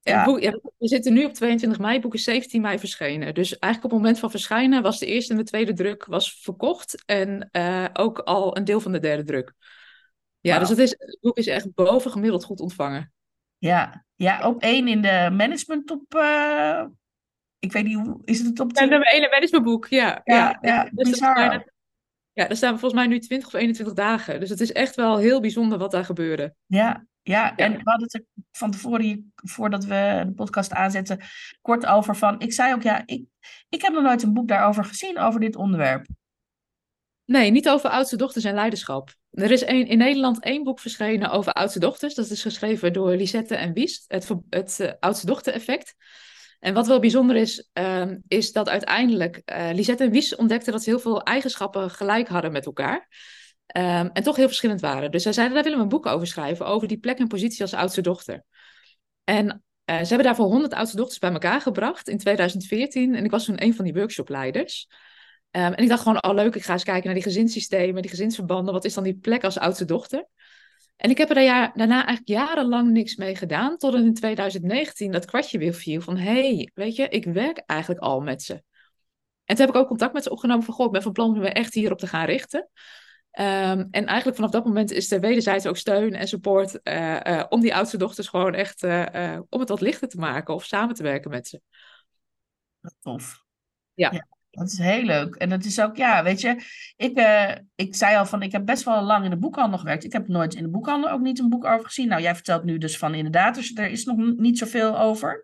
Ja. 0.02 0.24
Boek, 0.24 0.40
ja, 0.40 0.52
we 0.78 0.88
zitten 0.88 1.14
nu 1.14 1.26
op 1.26 1.34
22 1.34 1.80
mei, 1.80 2.00
boek 2.00 2.14
is 2.14 2.24
17 2.24 2.62
mei 2.62 2.80
verschenen. 2.80 3.34
Dus 3.34 3.60
eigenlijk 3.60 3.84
op 3.84 3.92
het 3.92 4.00
moment 4.00 4.20
van 4.20 4.30
verschijnen 4.32 4.82
was 4.82 5.00
de 5.00 5.06
eerste 5.06 5.32
en 5.32 5.40
de 5.40 5.46
tweede 5.46 5.74
druk 5.74 6.06
was 6.06 6.40
verkocht. 6.42 7.04
En 7.06 7.50
uh, 7.52 7.86
ook 7.94 8.20
al 8.20 8.58
een 8.58 8.66
deel 8.66 8.80
van 8.80 8.92
de 8.92 9.00
derde 9.00 9.24
druk. 9.24 9.54
Ja, 10.40 10.52
wow. 10.52 10.60
dus 10.60 10.70
het, 10.70 10.80
is, 10.80 10.90
het 10.90 11.18
boek 11.22 11.38
is 11.38 11.48
echt 11.48 11.74
bovengemiddeld 11.74 12.44
goed 12.44 12.60
ontvangen. 12.60 13.14
Ja, 13.58 14.06
ja 14.16 14.48
op 14.48 14.62
één 14.62 14.88
in 14.88 15.02
de 15.02 15.30
management 15.32 15.88
top. 15.88 16.16
Uh, 16.16 16.86
ik 17.60 17.72
weet 17.72 17.84
niet 17.84 17.96
hoe 17.96 18.22
is 18.24 18.40
het 18.40 18.60
op. 18.60 18.72
Ja, 18.76 18.86
nummer 18.86 19.08
één 19.08 19.24
in 19.24 19.30
managementboek, 19.30 19.88
ja. 19.88 20.22
Ja, 20.24 20.24
ja, 20.24 20.58
ja 20.62 20.90
dus 20.94 21.10
bizar. 21.10 21.34
Bijna, 21.34 21.66
ja, 22.38 22.50
er 22.50 22.56
staan 22.56 22.80
volgens 22.80 22.94
mij 22.94 23.08
nu 23.08 23.20
20 23.20 23.48
of 23.48 23.54
21 23.54 23.96
dagen. 23.96 24.40
Dus 24.40 24.50
het 24.50 24.62
is 24.62 24.72
echt 24.72 24.96
wel 24.96 25.18
heel 25.18 25.42
bijzonder 25.42 25.78
wat 25.78 25.92
daar 25.92 26.06
gebeurde. 26.06 26.54
Ja, 26.66 27.06
ja, 27.22 27.56
en 27.56 27.72
we 27.72 27.82
hadden 27.84 28.04
het 28.04 28.14
er 28.14 28.24
van 28.52 28.72
tevoren, 28.72 29.34
voordat 29.36 29.86
we 29.86 30.24
de 30.26 30.34
podcast 30.34 30.72
aanzetten, 30.72 31.20
kort 31.62 31.86
over 31.86 32.16
van. 32.16 32.40
Ik 32.40 32.54
zei 32.54 32.74
ook, 32.74 32.82
ja, 32.82 33.04
ik, 33.06 33.26
ik 33.70 33.82
heb 33.82 33.94
nog 33.94 34.04
nooit 34.04 34.24
een 34.24 34.34
boek 34.34 34.48
daarover 34.48 34.86
gezien, 34.86 35.20
over 35.20 35.40
dit 35.40 35.56
onderwerp. 35.56 36.06
Nee, 37.26 37.52
niet 37.52 37.70
over 37.70 37.90
oudste 37.90 38.18
dochters 38.18 38.46
en 38.46 38.54
leiderschap. 38.54 39.16
Er 39.32 39.52
is 39.52 39.62
een, 39.62 39.88
in 39.88 39.98
Nederland 39.98 40.44
één 40.44 40.64
boek 40.64 40.80
verschenen 40.80 41.32
over 41.32 41.54
oudste 41.54 41.80
dochters. 41.80 42.16
Dat 42.16 42.30
is 42.30 42.42
geschreven 42.42 42.94
door 42.94 43.16
Lisette 43.16 43.56
en 43.56 43.74
Wiest, 43.74 44.06
het, 44.08 44.30
het 44.50 44.78
uh, 44.82 44.92
oudste 45.00 45.26
dochter 45.26 45.54
effect. 45.54 45.96
En 46.60 46.74
wat 46.74 46.88
wel 46.88 47.00
bijzonder 47.00 47.36
is, 47.36 47.70
um, 47.74 48.24
is 48.28 48.52
dat 48.52 48.70
uiteindelijk 48.70 49.42
uh, 49.46 49.70
Lisette 49.74 50.04
en 50.04 50.12
Wies 50.12 50.36
ontdekten 50.36 50.72
dat 50.72 50.84
ze 50.84 50.90
heel 50.90 51.00
veel 51.00 51.24
eigenschappen 51.24 51.90
gelijk 51.90 52.28
hadden 52.28 52.52
met 52.52 52.66
elkaar. 52.66 53.08
Um, 53.78 54.10
en 54.14 54.24
toch 54.24 54.36
heel 54.36 54.48
verschillend 54.48 54.82
waren. 54.82 55.12
Dus 55.12 55.24
zij 55.24 55.34
zeiden, 55.34 55.56
daar 55.56 55.64
willen 55.64 55.80
we 55.80 55.84
een 55.84 55.92
boek 55.92 56.06
over 56.06 56.28
schrijven, 56.28 56.66
over 56.66 56.88
die 56.88 57.00
plek 57.00 57.20
en 57.20 57.28
positie 57.28 57.62
als 57.62 57.74
oudste 57.74 58.02
dochter. 58.02 58.44
En 59.24 59.46
uh, 59.86 59.98
ze 59.98 60.08
hebben 60.08 60.24
daarvoor 60.24 60.46
100 60.46 60.74
oudste 60.74 60.98
dochters 60.98 61.20
bij 61.20 61.32
elkaar 61.32 61.62
gebracht 61.62 62.10
in 62.10 62.18
2014. 62.18 63.16
En 63.16 63.24
ik 63.24 63.32
was 63.32 63.46
toen 63.46 63.64
een 63.64 63.76
van 63.76 63.86
die 63.86 63.94
workshopleiders. 63.94 64.88
Um, 65.52 65.62
en 65.74 65.84
ik 65.84 65.90
dacht 65.90 66.02
gewoon, 66.02 66.24
oh 66.24 66.34
leuk, 66.34 66.56
ik 66.56 66.64
ga 66.64 66.74
eens 66.74 66.84
kijken 66.84 67.06
naar 67.06 67.14
die 67.14 67.24
gezinssystemen, 67.24 68.02
die 68.02 68.12
gezinsverbanden. 68.12 68.74
Wat 68.74 68.86
is 68.86 68.94
dan 68.94 69.04
die 69.04 69.18
plek 69.18 69.44
als 69.44 69.58
oudste 69.58 69.86
dochter? 69.86 70.28
En 70.98 71.10
ik 71.10 71.18
heb 71.18 71.30
er 71.30 71.36
daarna 71.76 72.06
eigenlijk 72.06 72.28
jarenlang 72.28 72.92
niks 72.92 73.16
mee 73.16 73.36
gedaan, 73.36 73.78
tot 73.78 73.94
in 73.94 74.14
2019 74.14 75.12
dat 75.12 75.26
kwartje 75.26 75.58
weer 75.58 75.74
viel 75.74 76.02
van, 76.02 76.18
hé, 76.18 76.56
hey, 76.56 76.72
weet 76.74 76.96
je, 76.96 77.10
ik 77.10 77.26
werk 77.26 77.58
eigenlijk 77.58 78.02
al 78.02 78.22
met 78.22 78.44
ze. 78.44 78.54
En 79.44 79.56
toen 79.56 79.66
heb 79.66 79.76
ik 79.76 79.82
ook 79.82 79.88
contact 79.88 80.14
met 80.14 80.24
ze 80.24 80.30
opgenomen 80.30 80.64
van, 80.64 80.74
goh, 80.74 80.86
ik 80.86 80.92
ben 80.92 81.02
van 81.02 81.12
plan 81.12 81.34
om 81.34 81.40
me 81.40 81.50
echt 81.50 81.74
hierop 81.74 81.98
te 81.98 82.08
gaan 82.08 82.26
richten. 82.26 82.70
Um, 83.40 83.88
en 83.92 84.06
eigenlijk 84.06 84.36
vanaf 84.36 84.52
dat 84.52 84.66
moment 84.66 84.92
is 84.92 85.12
er 85.12 85.20
wederzijds 85.20 85.66
ook 85.66 85.78
steun 85.78 86.14
en 86.14 86.28
support 86.28 86.80
uh, 86.84 87.20
uh, 87.24 87.44
om 87.50 87.62
die 87.62 87.76
oudste 87.76 87.98
dochters 87.98 88.28
gewoon 88.28 88.54
echt, 88.54 88.84
uh, 88.84 89.40
om 89.50 89.60
het 89.60 89.70
wat 89.70 89.82
lichter 89.82 90.08
te 90.08 90.18
maken 90.18 90.54
of 90.54 90.66
samen 90.66 90.96
te 90.96 91.04
werken 91.04 91.30
met 91.30 91.48
ze. 91.48 91.62
Tof. 93.02 93.44
Ja. 93.94 94.12
ja. 94.12 94.37
Dat 94.58 94.72
is 94.72 94.78
heel 94.78 95.04
leuk. 95.04 95.36
En 95.36 95.50
dat 95.50 95.66
is 95.66 95.80
ook, 95.80 95.96
ja, 95.96 96.24
weet 96.24 96.42
je, 96.42 96.62
ik, 96.96 97.20
uh, 97.20 97.52
ik 97.76 97.96
zei 97.96 98.16
al 98.16 98.26
van, 98.26 98.42
ik 98.42 98.52
heb 98.52 98.66
best 98.66 98.84
wel 98.84 99.02
lang 99.02 99.24
in 99.24 99.30
de 99.30 99.38
boekhandel 99.38 99.80
gewerkt. 99.80 100.04
Ik 100.04 100.14
heb 100.14 100.28
nooit 100.28 100.54
in 100.54 100.64
de 100.64 100.70
boekhandel 100.70 101.10
ook 101.10 101.22
niet 101.22 101.40
een 101.40 101.50
boek 101.50 101.66
over 101.66 101.86
gezien. 101.86 102.08
Nou, 102.08 102.22
jij 102.22 102.36
vertelt 102.36 102.64
nu 102.64 102.78
dus 102.78 102.98
van 102.98 103.14
inderdaad, 103.14 103.56
dus 103.56 103.76
er 103.76 103.90
is 103.90 104.06
nog 104.06 104.18
niet 104.38 104.58
zoveel 104.58 105.00
over. 105.00 105.44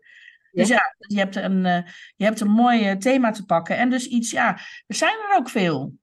Ja. 0.52 0.62
Dus 0.62 0.68
ja, 0.68 0.96
je 0.98 1.18
hebt, 1.18 1.36
een, 1.36 1.66
uh, 1.66 1.78
je 2.16 2.26
hebt 2.26 2.40
een 2.40 2.52
mooi 2.52 2.98
thema 2.98 3.32
te 3.32 3.46
pakken. 3.46 3.78
En 3.78 3.90
dus 3.90 4.08
iets, 4.08 4.32
ja, 4.32 4.60
er 4.88 4.96
zijn 4.96 5.16
er 5.30 5.38
ook 5.38 5.50
veel. 5.50 5.94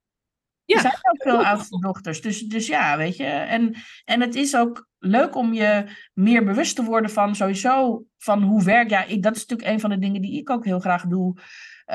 Ja. 0.64 0.74
Er 0.74 0.80
zijn 0.80 0.94
ook 0.94 1.22
veel 1.22 1.44
oudste 1.44 1.80
dochters. 1.80 2.20
Dus, 2.20 2.40
dus 2.40 2.66
ja, 2.66 2.96
weet 2.96 3.16
je. 3.16 3.24
En, 3.24 3.74
en 4.04 4.20
het 4.20 4.34
is 4.34 4.56
ook 4.56 4.88
leuk 4.98 5.34
om 5.34 5.52
je 5.52 5.84
meer 6.12 6.44
bewust 6.44 6.76
te 6.76 6.84
worden 6.84 7.10
van 7.10 7.34
sowieso 7.34 8.04
van 8.18 8.42
hoe 8.42 8.64
werk. 8.64 8.90
Ja, 8.90 9.04
ik, 9.04 9.22
dat 9.22 9.36
is 9.36 9.46
natuurlijk 9.46 9.68
een 9.68 9.80
van 9.80 9.90
de 9.90 9.98
dingen 9.98 10.22
die 10.22 10.38
ik 10.38 10.50
ook 10.50 10.64
heel 10.64 10.80
graag 10.80 11.06
doe. 11.06 11.40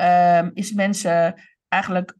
Um, 0.00 0.50
is 0.54 0.72
mensen 0.72 1.42
eigenlijk 1.68 2.16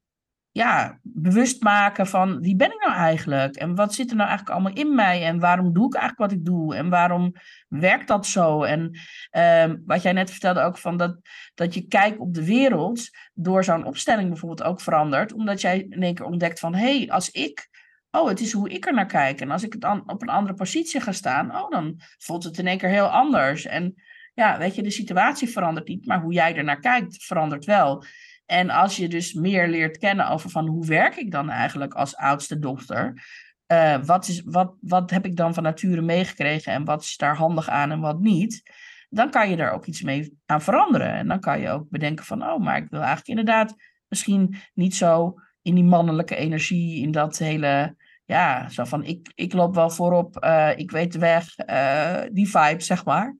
ja, 0.51 0.99
bewust 1.03 1.63
maken 1.63 2.07
van 2.07 2.41
wie 2.41 2.57
ben 2.57 2.73
ik 2.73 2.81
nou 2.81 2.93
eigenlijk? 2.93 3.57
En 3.57 3.75
wat 3.75 3.95
zit 3.95 4.11
er 4.11 4.17
nou 4.17 4.29
eigenlijk 4.29 4.59
allemaal 4.59 4.79
in 4.85 4.95
mij? 4.95 5.25
En 5.25 5.41
waarom 5.41 5.73
doe 5.73 5.87
ik 5.87 5.95
eigenlijk 5.95 6.31
wat 6.31 6.39
ik 6.39 6.45
doe? 6.45 6.75
En 6.75 6.89
waarom 6.89 7.33
werkt 7.69 8.09
dat 8.09 8.27
zo? 8.27 8.63
En 8.63 8.99
um, 9.31 9.83
wat 9.87 10.03
jij 10.03 10.13
net 10.13 10.31
vertelde 10.31 10.61
ook 10.61 10.79
van 10.79 10.97
dat, 10.97 11.19
dat 11.55 11.75
je 11.75 11.87
kijk 11.87 12.21
op 12.21 12.35
de 12.35 12.45
wereld 12.45 13.09
door 13.35 13.65
zo'n 13.65 13.85
opstelling 13.85 14.29
bijvoorbeeld 14.29 14.69
ook 14.69 14.81
verandert. 14.81 15.33
Omdat 15.33 15.61
jij 15.61 15.87
in 15.89 16.03
één 16.03 16.15
keer 16.15 16.27
ontdekt 16.27 16.61
van 16.61 16.75
hé, 16.75 16.99
hey, 16.99 17.11
als 17.11 17.31
ik 17.31 17.69
oh, 18.11 18.29
het 18.29 18.41
is 18.41 18.53
hoe 18.53 18.69
ik 18.69 18.87
er 18.87 18.95
naar 18.95 19.07
kijk. 19.07 19.41
En 19.41 19.51
als 19.51 19.63
ik 19.63 19.73
het 19.73 19.81
dan 19.81 20.03
op 20.07 20.23
een 20.23 20.29
andere 20.29 20.55
positie 20.55 21.01
ga 21.01 21.13
staan, 21.13 21.57
oh, 21.57 21.71
dan 21.71 22.01
voelt 22.19 22.45
het 22.45 22.59
in 22.59 22.67
één 22.67 22.79
keer 22.79 22.89
heel 22.89 23.09
anders. 23.09 23.67
En 23.67 23.95
ja, 24.37 24.59
weet 24.59 24.75
je, 24.75 24.83
de 24.83 24.91
situatie 24.91 25.49
verandert 25.49 25.89
niet, 25.89 26.07
maar 26.07 26.21
hoe 26.21 26.33
jij 26.33 26.57
er 26.57 26.65
naar 26.65 26.81
kijkt 26.81 27.25
verandert 27.25 27.65
wel. 27.65 28.05
En 28.47 28.71
als 28.71 28.97
je 28.97 29.09
dus 29.09 29.33
meer 29.33 29.69
leert 29.69 29.99
kennen 29.99 30.29
over 30.29 30.51
van 30.51 30.67
hoe 30.67 30.87
werk 30.87 31.17
ik 31.17 31.31
dan 31.31 31.51
eigenlijk 31.51 31.95
als 31.95 32.17
oudste 32.17 32.59
dochter, 32.59 33.25
uh, 33.73 34.05
wat, 34.05 34.29
is, 34.29 34.43
wat, 34.45 34.75
wat 34.81 35.11
heb 35.11 35.25
ik 35.25 35.37
dan 35.37 35.55
van 35.55 35.63
nature 35.63 36.01
meegekregen 36.01 36.73
en 36.73 36.85
wat 36.85 37.03
is 37.03 37.17
daar 37.17 37.37
handig 37.37 37.69
aan 37.69 37.91
en 37.91 38.01
wat 38.01 38.21
niet, 38.21 38.63
dan 39.09 39.31
kan 39.31 39.51
je 39.51 39.57
daar 39.57 39.73
ook 39.73 39.87
iets 39.87 40.03
mee 40.03 40.39
aan 40.47 40.63
veranderen. 40.63 41.13
En 41.13 41.29
dan 41.29 41.41
kan 41.41 41.61
je 41.61 41.71
ook 41.71 41.91
bedenken 41.91 42.25
van, 42.25 42.43
oh, 42.43 42.61
maar 42.61 42.77
ik 42.77 42.91
wil 42.91 43.01
eigenlijk 43.01 43.29
inderdaad 43.29 43.75
misschien 44.09 44.57
niet 44.75 44.95
zo 44.95 45.35
in 45.63 45.75
die 45.75 45.85
mannelijke 45.85 46.37
energie, 46.37 47.03
in 47.03 47.11
dat 47.11 47.39
hele, 47.39 47.97
ja, 48.25 48.69
zo 48.69 48.85
van 48.85 49.05
ik, 49.05 49.33
ik 49.35 49.53
loop 49.53 49.75
wel 49.75 49.91
voorop, 49.91 50.45
uh, 50.45 50.71
ik 50.77 50.91
weet 50.91 51.13
de 51.13 51.19
weg, 51.19 51.59
uh, 51.59 52.21
die 52.33 52.51
vibe, 52.51 52.83
zeg 52.83 53.05
maar. 53.05 53.37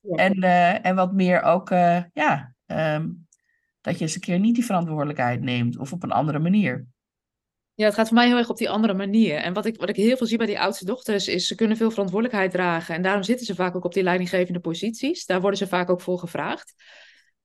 Ja. 0.00 0.16
En, 0.16 0.42
en 0.82 0.94
wat 0.94 1.12
meer 1.12 1.42
ook, 1.42 1.68
ja, 2.12 2.54
um, 2.66 3.28
dat 3.80 3.98
je 3.98 4.00
eens 4.00 4.14
een 4.14 4.20
keer 4.20 4.38
niet 4.38 4.54
die 4.54 4.64
verantwoordelijkheid 4.64 5.40
neemt 5.40 5.78
of 5.78 5.92
op 5.92 6.02
een 6.02 6.12
andere 6.12 6.38
manier. 6.38 6.86
Ja, 7.74 7.84
het 7.86 7.94
gaat 7.94 8.06
voor 8.06 8.16
mij 8.16 8.26
heel 8.26 8.36
erg 8.36 8.48
op 8.48 8.56
die 8.56 8.70
andere 8.70 8.94
manier. 8.94 9.36
En 9.36 9.52
wat 9.52 9.66
ik, 9.66 9.76
wat 9.76 9.88
ik 9.88 9.96
heel 9.96 10.16
veel 10.16 10.26
zie 10.26 10.38
bij 10.38 10.46
die 10.46 10.60
oudste 10.60 10.84
dochters 10.84 11.28
is, 11.28 11.46
ze 11.46 11.54
kunnen 11.54 11.76
veel 11.76 11.90
verantwoordelijkheid 11.90 12.50
dragen. 12.50 12.94
En 12.94 13.02
daarom 13.02 13.22
zitten 13.22 13.46
ze 13.46 13.54
vaak 13.54 13.76
ook 13.76 13.84
op 13.84 13.94
die 13.94 14.02
leidinggevende 14.02 14.60
posities. 14.60 15.26
Daar 15.26 15.40
worden 15.40 15.58
ze 15.58 15.66
vaak 15.66 15.90
ook 15.90 16.00
voor 16.00 16.18
gevraagd. 16.18 16.74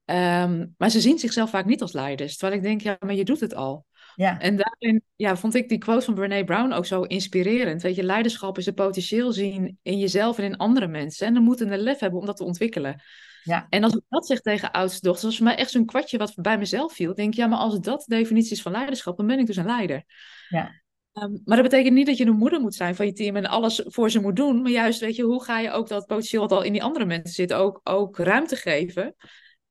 Um, 0.05 0.73
maar 0.77 0.89
ze 0.89 1.01
zien 1.01 1.19
zichzelf 1.19 1.49
vaak 1.49 1.65
niet 1.65 1.81
als 1.81 1.93
leiders. 1.93 2.37
Terwijl 2.37 2.59
ik 2.59 2.65
denk, 2.65 2.81
ja, 2.81 2.97
maar 2.99 3.15
je 3.15 3.23
doet 3.23 3.39
het 3.39 3.55
al. 3.55 3.85
Ja. 4.15 4.39
En 4.39 4.55
daarin 4.55 5.03
ja, 5.15 5.35
vond 5.35 5.55
ik 5.55 5.69
die 5.69 5.77
quote 5.77 6.05
van 6.05 6.13
Brene 6.13 6.43
Brown 6.43 6.71
ook 6.71 6.85
zo 6.85 7.01
inspirerend. 7.01 7.81
Weet 7.81 7.95
je, 7.95 8.03
leiderschap 8.03 8.57
is 8.57 8.65
het 8.65 8.75
potentieel 8.75 9.31
zien 9.31 9.79
in 9.81 9.99
jezelf 9.99 10.37
en 10.37 10.43
in 10.43 10.57
andere 10.57 10.87
mensen. 10.87 11.27
En 11.27 11.33
dan 11.33 11.43
moeten 11.43 11.71
een 11.71 11.79
lef 11.79 11.99
hebben 11.99 12.19
om 12.19 12.25
dat 12.25 12.37
te 12.37 12.43
ontwikkelen. 12.43 13.01
Ja. 13.43 13.67
En 13.69 13.83
als 13.83 13.93
ik 13.93 14.01
dat 14.09 14.25
zeg 14.25 14.41
tegen 14.41 14.71
oudste 14.71 15.01
dochters, 15.01 15.23
was 15.25 15.35
voor 15.35 15.45
mij 15.45 15.55
echt 15.55 15.71
zo'n 15.71 15.85
kwartje 15.85 16.17
wat 16.17 16.33
bij 16.35 16.57
mezelf 16.57 16.93
viel. 16.93 17.09
Ik 17.09 17.15
denk, 17.15 17.33
ja, 17.33 17.47
maar 17.47 17.59
als 17.59 17.79
dat 17.79 18.03
de 18.07 18.15
definitie 18.15 18.51
is 18.51 18.61
van 18.61 18.71
leiderschap, 18.71 19.17
dan 19.17 19.27
ben 19.27 19.39
ik 19.39 19.45
dus 19.45 19.55
een 19.55 19.65
leider. 19.65 20.03
Ja. 20.49 20.83
Um, 21.13 21.41
maar 21.45 21.57
dat 21.57 21.69
betekent 21.69 21.93
niet 21.93 22.05
dat 22.05 22.17
je 22.17 22.25
een 22.25 22.35
moeder 22.35 22.59
moet 22.59 22.75
zijn 22.75 22.95
van 22.95 23.05
je 23.05 23.13
team 23.13 23.35
en 23.35 23.45
alles 23.45 23.81
voor 23.85 24.11
ze 24.11 24.19
moet 24.19 24.35
doen. 24.35 24.61
Maar 24.61 24.71
juist, 24.71 24.99
weet 24.99 25.15
je, 25.15 25.23
hoe 25.23 25.43
ga 25.43 25.59
je 25.59 25.71
ook 25.71 25.87
dat 25.87 26.05
potentieel 26.05 26.41
wat 26.41 26.51
al 26.51 26.63
in 26.63 26.71
die 26.71 26.83
andere 26.83 27.05
mensen 27.05 27.33
zit, 27.33 27.53
ook, 27.53 27.79
ook 27.83 28.17
ruimte 28.17 28.55
geven. 28.55 29.15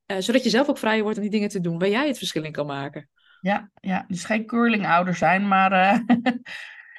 Uh, 0.06 0.16
zodat 0.18 0.44
je 0.44 0.50
zelf 0.50 0.68
ook 0.68 0.78
vrijer 0.78 1.02
wordt 1.02 1.16
om 1.16 1.22
die 1.22 1.32
dingen 1.32 1.48
te 1.48 1.60
doen 1.60 1.78
waar 1.78 1.88
jij 1.88 2.06
het 2.06 2.18
verschil 2.18 2.44
in 2.44 2.52
kan 2.52 2.66
maken. 2.66 3.08
Ja, 3.44 3.70
ja. 3.80 4.04
dus 4.08 4.24
geen 4.24 4.46
curling-ouder 4.46 5.14
zijn, 5.14 5.48
maar 5.48 5.72
uh, 5.72 5.98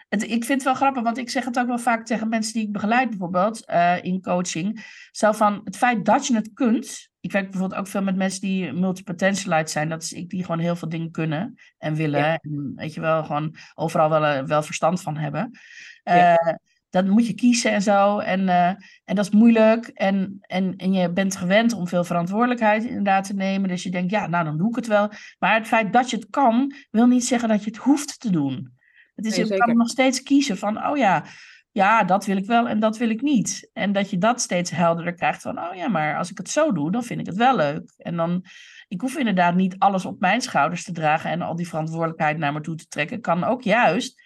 het, 0.09 0.23
ik 0.23 0.45
vind 0.45 0.47
het 0.47 0.63
wel 0.63 0.73
grappig, 0.73 1.03
want 1.03 1.17
ik 1.17 1.29
zeg 1.29 1.45
het 1.45 1.59
ook 1.59 1.67
wel 1.67 1.79
vaak 1.79 2.05
tegen 2.05 2.29
mensen 2.29 2.53
die 2.53 2.63
ik 2.63 2.71
begeleid, 2.71 3.09
bijvoorbeeld 3.09 3.69
uh, 3.69 4.03
in 4.03 4.21
coaching. 4.21 4.85
Zo 5.11 5.31
van 5.31 5.61
het 5.63 5.77
feit 5.77 6.05
dat 6.05 6.27
je 6.27 6.35
het 6.35 6.53
kunt. 6.53 7.09
Ik 7.19 7.31
werk 7.31 7.51
bijvoorbeeld 7.51 7.79
ook 7.79 7.87
veel 7.87 8.01
met 8.01 8.15
mensen 8.15 8.41
die 8.41 8.73
multipotentialite 8.73 9.71
zijn. 9.71 9.89
Dat 9.89 10.03
is 10.03 10.13
ik 10.13 10.29
die 10.29 10.41
gewoon 10.41 10.59
heel 10.59 10.75
veel 10.75 10.89
dingen 10.89 11.11
kunnen 11.11 11.55
en 11.77 11.95
willen. 11.95 12.23
En 12.23 12.73
weet 12.75 12.93
je 12.93 13.01
wel, 13.01 13.23
gewoon 13.23 13.55
overal 13.75 14.09
wel, 14.09 14.25
eh, 14.25 14.43
wel 14.43 14.63
verstand 14.63 15.01
van 15.01 15.17
hebben. 15.17 15.59
Uh, 16.03 16.15
ja. 16.15 16.59
Dat 16.95 17.07
moet 17.07 17.27
je 17.27 17.33
kiezen 17.33 17.71
en 17.71 17.81
zo. 17.81 18.19
En, 18.19 18.41
uh, 18.41 18.67
en 19.03 19.15
dat 19.15 19.25
is 19.25 19.29
moeilijk. 19.29 19.87
En, 19.87 20.37
en, 20.41 20.75
en 20.75 20.93
je 20.93 21.11
bent 21.11 21.35
gewend 21.35 21.73
om 21.73 21.87
veel 21.87 22.03
verantwoordelijkheid 22.03 22.83
inderdaad 22.83 23.25
te 23.25 23.33
nemen. 23.33 23.69
Dus 23.69 23.83
je 23.83 23.89
denkt, 23.89 24.11
ja, 24.11 24.27
nou 24.27 24.45
dan 24.45 24.57
doe 24.57 24.69
ik 24.69 24.75
het 24.75 24.87
wel. 24.87 25.09
Maar 25.39 25.53
het 25.55 25.67
feit 25.67 25.93
dat 25.93 26.09
je 26.09 26.15
het 26.15 26.29
kan, 26.29 26.73
wil 26.91 27.05
niet 27.05 27.25
zeggen 27.25 27.49
dat 27.49 27.63
je 27.63 27.69
het 27.69 27.79
hoeft 27.79 28.19
te 28.19 28.31
doen. 28.31 28.73
Het 29.15 29.25
is, 29.25 29.37
nee, 29.37 29.45
je 29.45 29.57
kan 29.57 29.77
nog 29.77 29.89
steeds 29.89 30.23
kiezen 30.23 30.57
van, 30.57 30.87
oh 30.87 30.97
ja, 30.97 31.25
ja, 31.71 32.03
dat 32.03 32.25
wil 32.25 32.37
ik 32.37 32.45
wel 32.45 32.67
en 32.67 32.79
dat 32.79 32.97
wil 32.97 33.09
ik 33.09 33.21
niet. 33.21 33.69
En 33.73 33.91
dat 33.91 34.09
je 34.09 34.17
dat 34.17 34.41
steeds 34.41 34.71
helderder 34.71 35.13
krijgt 35.13 35.41
van, 35.41 35.59
oh 35.59 35.75
ja, 35.75 35.87
maar 35.87 36.17
als 36.17 36.31
ik 36.31 36.37
het 36.37 36.49
zo 36.49 36.71
doe, 36.71 36.91
dan 36.91 37.03
vind 37.03 37.19
ik 37.19 37.25
het 37.25 37.35
wel 37.35 37.55
leuk. 37.55 37.93
En 37.97 38.15
dan, 38.15 38.45
ik 38.87 39.01
hoef 39.01 39.17
inderdaad 39.17 39.55
niet 39.55 39.75
alles 39.77 40.05
op 40.05 40.19
mijn 40.19 40.41
schouders 40.41 40.83
te 40.83 40.91
dragen 40.91 41.29
en 41.29 41.41
al 41.41 41.55
die 41.55 41.67
verantwoordelijkheid 41.67 42.37
naar 42.37 42.53
me 42.53 42.61
toe 42.61 42.75
te 42.75 42.87
trekken. 42.87 43.15
Ik 43.17 43.21
kan 43.21 43.43
ook 43.43 43.61
juist 43.61 44.21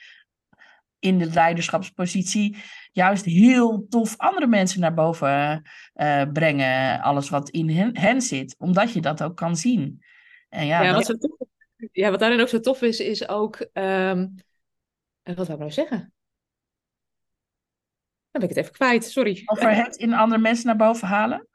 in 0.99 1.17
de 1.17 1.31
leiderschapspositie 1.31 2.57
juist 2.91 3.25
heel 3.25 3.85
tof 3.89 4.17
andere 4.17 4.47
mensen 4.47 4.79
naar 4.79 4.93
boven 4.93 5.63
uh, 5.95 6.23
brengen. 6.33 7.01
Alles 7.01 7.29
wat 7.29 7.49
in 7.49 7.69
hen, 7.69 7.97
hen, 7.97 8.21
zit, 8.21 8.55
omdat 8.57 8.93
je 8.93 9.01
dat 9.01 9.23
ook 9.23 9.35
kan 9.35 9.55
zien. 9.55 10.03
En 10.49 10.65
ja, 10.65 10.81
ja, 10.81 10.93
dat... 10.93 11.07
wat, 11.07 11.19
tof, 11.21 11.47
ja 11.91 12.09
wat 12.09 12.19
daarin 12.19 12.41
ook 12.41 12.47
zo 12.47 12.59
tof 12.59 12.81
is, 12.81 12.99
is 12.99 13.27
ook... 13.27 13.67
Um 13.73 14.35
wat 15.23 15.45
zou 15.45 15.51
ik 15.51 15.57
nou 15.57 15.71
zeggen? 15.71 16.13
Dan 18.31 18.41
ben 18.41 18.49
ik 18.49 18.49
het 18.49 18.57
even 18.57 18.71
kwijt, 18.71 19.05
sorry. 19.05 19.41
Over 19.45 19.75
het 19.75 19.95
in 19.95 20.13
andere 20.13 20.41
mensen 20.41 20.65
naar 20.65 20.75
boven 20.75 21.07
halen? 21.07 21.47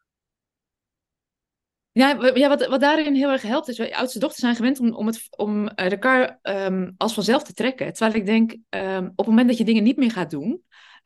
Ja, 1.94 2.30
ja 2.34 2.48
wat, 2.48 2.66
wat 2.66 2.80
daarin 2.80 3.14
heel 3.14 3.30
erg 3.30 3.42
helpt 3.42 3.68
is, 3.68 3.78
wij 3.78 3.94
oudste 3.94 4.18
dochters 4.18 4.40
zijn 4.40 4.56
gewend 4.56 4.80
om, 4.80 4.94
om, 4.94 5.06
het, 5.06 5.26
om 5.30 5.68
eh, 5.68 5.88
de 5.88 5.98
kar 5.98 6.38
um, 6.42 6.94
als 6.96 7.14
vanzelf 7.14 7.42
te 7.42 7.52
trekken. 7.52 7.92
Terwijl 7.92 8.16
ik 8.16 8.26
denk, 8.26 8.56
um, 8.70 9.06
op 9.06 9.16
het 9.16 9.26
moment 9.26 9.48
dat 9.48 9.58
je 9.58 9.64
dingen 9.64 9.82
niet 9.82 9.96
meer 9.96 10.10
gaat 10.10 10.30
doen, 10.30 10.62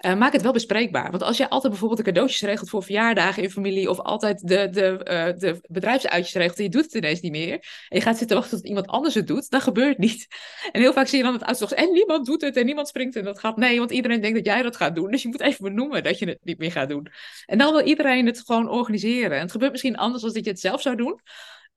uh, 0.07 0.15
maak 0.15 0.33
het 0.33 0.43
wel 0.43 0.53
bespreekbaar. 0.53 1.11
Want 1.11 1.23
als 1.23 1.37
je 1.37 1.49
altijd 1.51 1.73
bijvoorbeeld 1.73 2.01
de 2.01 2.07
cadeautjes 2.07 2.41
regelt 2.41 2.69
voor 2.69 2.83
verjaardagen 2.83 3.43
in 3.43 3.51
familie, 3.51 3.91
of 3.91 3.99
altijd 3.99 4.49
de, 4.49 4.69
de, 4.71 5.01
uh, 5.11 5.41
de 5.41 5.61
bedrijfsuitjes 5.69 6.35
regelt 6.35 6.59
en 6.59 6.65
je 6.65 6.71
doet 6.71 6.85
het 6.85 6.95
ineens 6.95 7.21
niet 7.21 7.33
meer, 7.33 7.53
en 7.89 7.99
je 7.99 8.01
gaat 8.01 8.19
zitten 8.19 8.37
wachten 8.37 8.57
tot 8.57 8.67
iemand 8.67 8.87
anders 8.87 9.15
het 9.15 9.27
doet, 9.27 9.51
dat 9.51 9.63
gebeurt 9.63 9.99
niet. 9.99 10.27
En 10.73 10.81
heel 10.81 10.93
vaak 10.93 11.07
zie 11.07 11.19
je 11.19 11.25
dan 11.25 11.33
het 11.33 11.43
oudste 11.43 11.75
en 11.75 11.93
niemand 11.93 12.27
doet 12.27 12.41
het 12.41 12.57
en 12.57 12.67
niemand 12.67 12.89
springt 12.89 13.17
en 13.17 13.25
dat 13.25 13.39
gaat. 13.39 13.57
Nee, 13.57 13.79
want 13.79 13.91
iedereen 13.91 14.21
denkt 14.21 14.37
dat 14.37 14.47
jij 14.47 14.63
dat 14.63 14.77
gaat 14.77 14.95
doen. 14.95 15.11
Dus 15.11 15.23
je 15.23 15.29
moet 15.29 15.41
even 15.41 15.65
benoemen 15.65 16.03
dat 16.03 16.19
je 16.19 16.27
het 16.27 16.39
niet 16.43 16.59
meer 16.59 16.73
gaat 16.73 16.89
doen. 16.89 17.07
En 17.47 17.59
dan 17.59 17.73
wil 17.73 17.81
iedereen 17.81 18.27
het 18.27 18.43
gewoon 18.47 18.69
organiseren. 18.69 19.37
En 19.37 19.43
het 19.43 19.51
gebeurt 19.51 19.71
misschien 19.71 19.97
anders 19.97 20.23
dan 20.23 20.33
dat 20.33 20.45
je 20.45 20.51
het 20.51 20.61
zelf 20.61 20.81
zou 20.81 20.97
doen. 20.97 21.21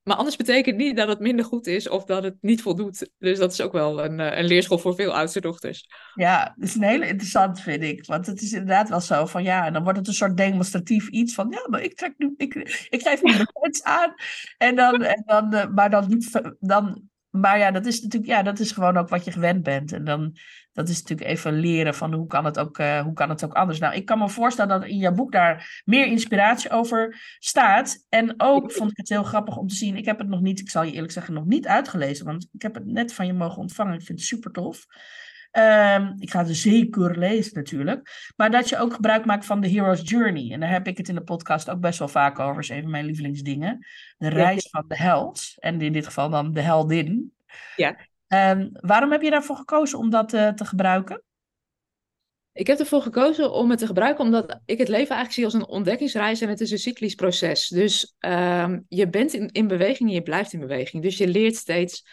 Maar 0.02 0.16
anders 0.16 0.36
betekent 0.36 0.76
niet 0.76 0.96
dat 0.96 1.08
het 1.08 1.20
minder 1.20 1.44
goed 1.44 1.66
is 1.66 1.88
of 1.88 2.04
dat 2.04 2.22
het 2.22 2.36
niet 2.40 2.62
voldoet. 2.62 3.10
Dus 3.18 3.38
dat 3.38 3.52
is 3.52 3.60
ook 3.60 3.72
wel 3.72 4.04
een, 4.04 4.20
eh, 4.20 4.38
een 4.38 4.44
leerschool 4.44 4.78
voor 4.78 4.94
veel 4.94 5.14
oudste 5.14 5.40
dochters. 5.40 5.88
Ja, 6.14 6.54
dat 6.56 6.68
is 6.68 6.74
een 6.74 6.82
hele 6.82 7.06
interessant, 7.06 7.60
vind 7.60 7.82
ik. 7.82 8.06
Want 8.06 8.26
het 8.26 8.42
is 8.42 8.52
inderdaad 8.52 8.88
wel 8.88 9.00
zo 9.00 9.26
van 9.26 9.42
ja, 9.42 9.70
dan 9.70 9.82
wordt 9.82 9.98
het 9.98 10.08
een 10.08 10.14
soort 10.14 10.36
demonstratief 10.36 11.08
iets 11.08 11.34
van 11.34 11.50
ja, 11.50 11.66
maar 11.68 11.82
ik 11.82 11.94
trek 11.94 12.14
nu, 12.16 12.34
ik, 12.36 12.54
ik 12.90 13.02
geef 13.02 13.22
nu 13.22 13.36
de 13.36 13.52
pets 13.60 13.82
aan. 13.82 14.14
En 14.58 14.76
dan, 14.76 15.02
en 15.02 15.22
dan, 15.26 15.54
uh, 15.54 15.66
maar 15.66 15.90
dan 15.90 16.22
dan, 16.60 17.10
maar 17.30 17.58
ja, 17.58 17.70
dat 17.70 17.86
is 17.86 18.02
natuurlijk, 18.02 18.32
ja, 18.32 18.42
dat 18.42 18.58
is 18.58 18.72
gewoon 18.72 18.96
ook 18.96 19.08
wat 19.08 19.24
je 19.24 19.32
gewend 19.32 19.62
bent. 19.62 19.92
En 19.92 20.04
dan, 20.04 20.36
dat 20.72 20.88
is 20.88 21.00
natuurlijk 21.00 21.30
even 21.30 21.52
leren 21.52 21.94
van 21.94 22.14
hoe 22.14 22.26
kan 22.26 22.44
het 22.44 22.58
ook, 22.58 22.78
uh, 22.78 23.00
hoe 23.00 23.12
kan 23.12 23.28
het 23.28 23.44
ook 23.44 23.52
anders. 23.52 23.78
Nou, 23.78 23.94
ik 23.94 24.04
kan 24.04 24.18
me 24.18 24.28
voorstellen 24.28 24.80
dat 24.80 24.88
in 24.88 24.96
jouw 24.96 25.12
boek 25.12 25.32
daar 25.32 25.82
meer 25.84 26.06
inspiratie 26.06 26.70
over 26.70 27.20
staat. 27.38 28.06
En 28.08 28.34
ook 28.36 28.72
vond 28.72 28.90
ik 28.90 28.96
het 28.96 29.08
heel 29.08 29.22
grappig 29.22 29.56
om 29.56 29.66
te 29.66 29.74
zien. 29.74 29.96
Ik 29.96 30.04
heb 30.04 30.18
het 30.18 30.28
nog 30.28 30.40
niet, 30.40 30.60
ik 30.60 30.70
zal 30.70 30.82
je 30.82 30.92
eerlijk 30.92 31.12
zeggen, 31.12 31.34
nog 31.34 31.44
niet 31.44 31.66
uitgelezen. 31.66 32.26
Want 32.26 32.48
ik 32.52 32.62
heb 32.62 32.74
het 32.74 32.86
net 32.86 33.14
van 33.14 33.26
je 33.26 33.32
mogen 33.32 33.58
ontvangen. 33.58 33.94
Ik 33.94 34.04
vind 34.04 34.18
het 34.18 34.28
super 34.28 34.50
tof. 34.50 34.86
Um, 35.58 36.14
ik 36.18 36.30
ga 36.30 36.44
het 36.44 36.56
zeker 36.56 37.18
lezen 37.18 37.54
natuurlijk. 37.54 38.32
Maar 38.36 38.50
dat 38.50 38.68
je 38.68 38.78
ook 38.78 38.94
gebruik 38.94 39.24
maakt 39.24 39.44
van 39.44 39.60
de 39.60 39.68
Hero's 39.68 40.00
Journey. 40.04 40.52
En 40.52 40.60
daar 40.60 40.70
heb 40.70 40.86
ik 40.86 40.96
het 40.96 41.08
in 41.08 41.14
de 41.14 41.22
podcast 41.22 41.70
ook 41.70 41.80
best 41.80 41.98
wel 41.98 42.08
vaak 42.08 42.38
over. 42.38 42.54
Dat 42.54 42.62
is 42.62 42.68
een 42.68 42.82
van 42.82 42.90
mijn 42.90 43.04
lievelingsdingen. 43.04 43.86
De 44.18 44.28
reis 44.28 44.68
van 44.70 44.84
de 44.88 44.96
held. 44.96 45.54
En 45.58 45.80
in 45.80 45.92
dit 45.92 46.06
geval 46.06 46.30
dan 46.30 46.52
de 46.52 46.60
heldin. 46.60 47.32
Ja. 47.76 47.96
Um, 48.34 48.70
waarom 48.72 49.10
heb 49.10 49.22
je 49.22 49.30
daarvoor 49.30 49.56
gekozen 49.56 49.98
om 49.98 50.10
dat 50.10 50.32
uh, 50.32 50.48
te 50.48 50.64
gebruiken? 50.64 51.22
Ik 52.52 52.66
heb 52.66 52.78
ervoor 52.78 53.02
gekozen 53.02 53.52
om 53.52 53.70
het 53.70 53.78
te 53.78 53.86
gebruiken 53.86 54.24
omdat 54.24 54.60
ik 54.64 54.78
het 54.78 54.88
leven 54.88 55.16
eigenlijk 55.16 55.32
zie 55.32 55.44
als 55.44 55.54
een 55.54 55.66
ontdekkingsreis 55.66 56.40
en 56.40 56.48
het 56.48 56.60
is 56.60 56.70
een 56.70 56.78
cyclisch 56.78 57.14
proces. 57.14 57.68
Dus 57.68 58.16
um, 58.20 58.84
je 58.88 59.08
bent 59.08 59.32
in, 59.32 59.48
in 59.52 59.66
beweging 59.66 60.08
en 60.08 60.14
je 60.14 60.22
blijft 60.22 60.52
in 60.52 60.60
beweging. 60.60 61.02
Dus 61.02 61.18
je 61.18 61.28
leert 61.28 61.56
steeds, 61.56 62.06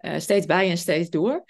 uh, 0.00 0.18
steeds 0.18 0.46
bij 0.46 0.70
en 0.70 0.78
steeds 0.78 1.10
door. 1.10 1.44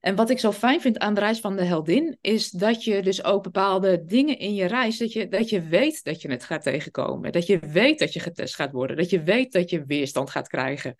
En 0.00 0.14
wat 0.14 0.30
ik 0.30 0.38
zo 0.38 0.52
fijn 0.52 0.80
vind 0.80 0.98
aan 0.98 1.14
de 1.14 1.20
reis 1.20 1.40
van 1.40 1.56
de 1.56 1.64
heldin, 1.64 2.18
is 2.20 2.50
dat 2.50 2.84
je 2.84 3.02
dus 3.02 3.24
ook 3.24 3.42
bepaalde 3.42 4.04
dingen 4.04 4.38
in 4.38 4.54
je 4.54 4.64
reis, 4.64 4.98
dat 4.98 5.12
je, 5.12 5.28
dat 5.28 5.48
je 5.48 5.62
weet 5.62 6.04
dat 6.04 6.22
je 6.22 6.30
het 6.30 6.44
gaat 6.44 6.62
tegenkomen. 6.62 7.32
Dat 7.32 7.46
je 7.46 7.58
weet 7.58 7.98
dat 7.98 8.12
je 8.12 8.20
getest 8.20 8.54
gaat 8.54 8.72
worden. 8.72 8.96
Dat 8.96 9.10
je 9.10 9.22
weet 9.22 9.52
dat 9.52 9.70
je 9.70 9.84
weerstand 9.84 10.30
gaat 10.30 10.48
krijgen. 10.48 10.96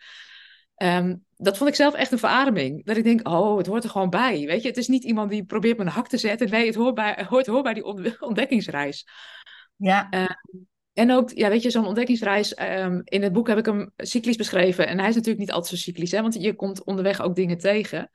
Ehm, 0.81 1.17
dat 1.37 1.57
vond 1.57 1.71
ik 1.71 1.77
zelf 1.77 1.95
echt 1.95 2.13
een 2.13 2.19
verademing. 2.19 2.85
Dat 2.85 2.97
ik 2.97 3.05
denk, 3.05 3.29
oh, 3.29 3.57
het 3.57 3.67
hoort 3.67 3.85
er 3.85 3.91
gewoon 3.91 4.11
bij. 4.11 4.47
Weet 4.47 4.63
je, 4.63 4.69
het 4.69 4.77
is 4.77 4.89
niet 4.89 5.05
iemand 5.05 5.31
die 5.31 5.45
probeert 5.45 5.77
mijn 5.77 5.89
hak 5.89 6.09
te 6.09 6.19
zetten. 6.19 6.51
Nee, 6.51 6.67
het 6.67 6.75
hoort 6.75 6.95
bij, 6.95 7.27
hoort, 7.29 7.47
hoort 7.47 7.63
bij 7.63 7.75
die 7.75 7.85
ontdekkingsreis. 8.29 9.07
Ja. 9.77 10.09
Ehm, 10.11 10.33
en 10.93 11.13
ook, 11.13 11.31
ja, 11.31 11.49
weet 11.49 11.63
je, 11.63 11.71
zo'n 11.71 11.87
ontdekkingsreis. 11.87 12.59
Um, 12.61 13.01
in 13.05 13.23
het 13.23 13.33
boek 13.33 13.49
heb 13.49 13.59
ik 13.59 13.67
hem 13.67 13.93
cyclisch 13.97 14.37
beschreven. 14.37 14.87
En 14.87 14.99
hij 14.99 15.09
is 15.09 15.15
natuurlijk 15.15 15.41
niet 15.41 15.53
altijd 15.53 15.79
zo 15.79 15.91
cyclisch, 15.91 16.11
hè, 16.11 16.21
want 16.21 16.35
je 16.35 16.55
komt 16.55 16.85
onderweg 16.85 17.21
ook 17.21 17.35
dingen 17.35 17.59
tegen. 17.59 18.11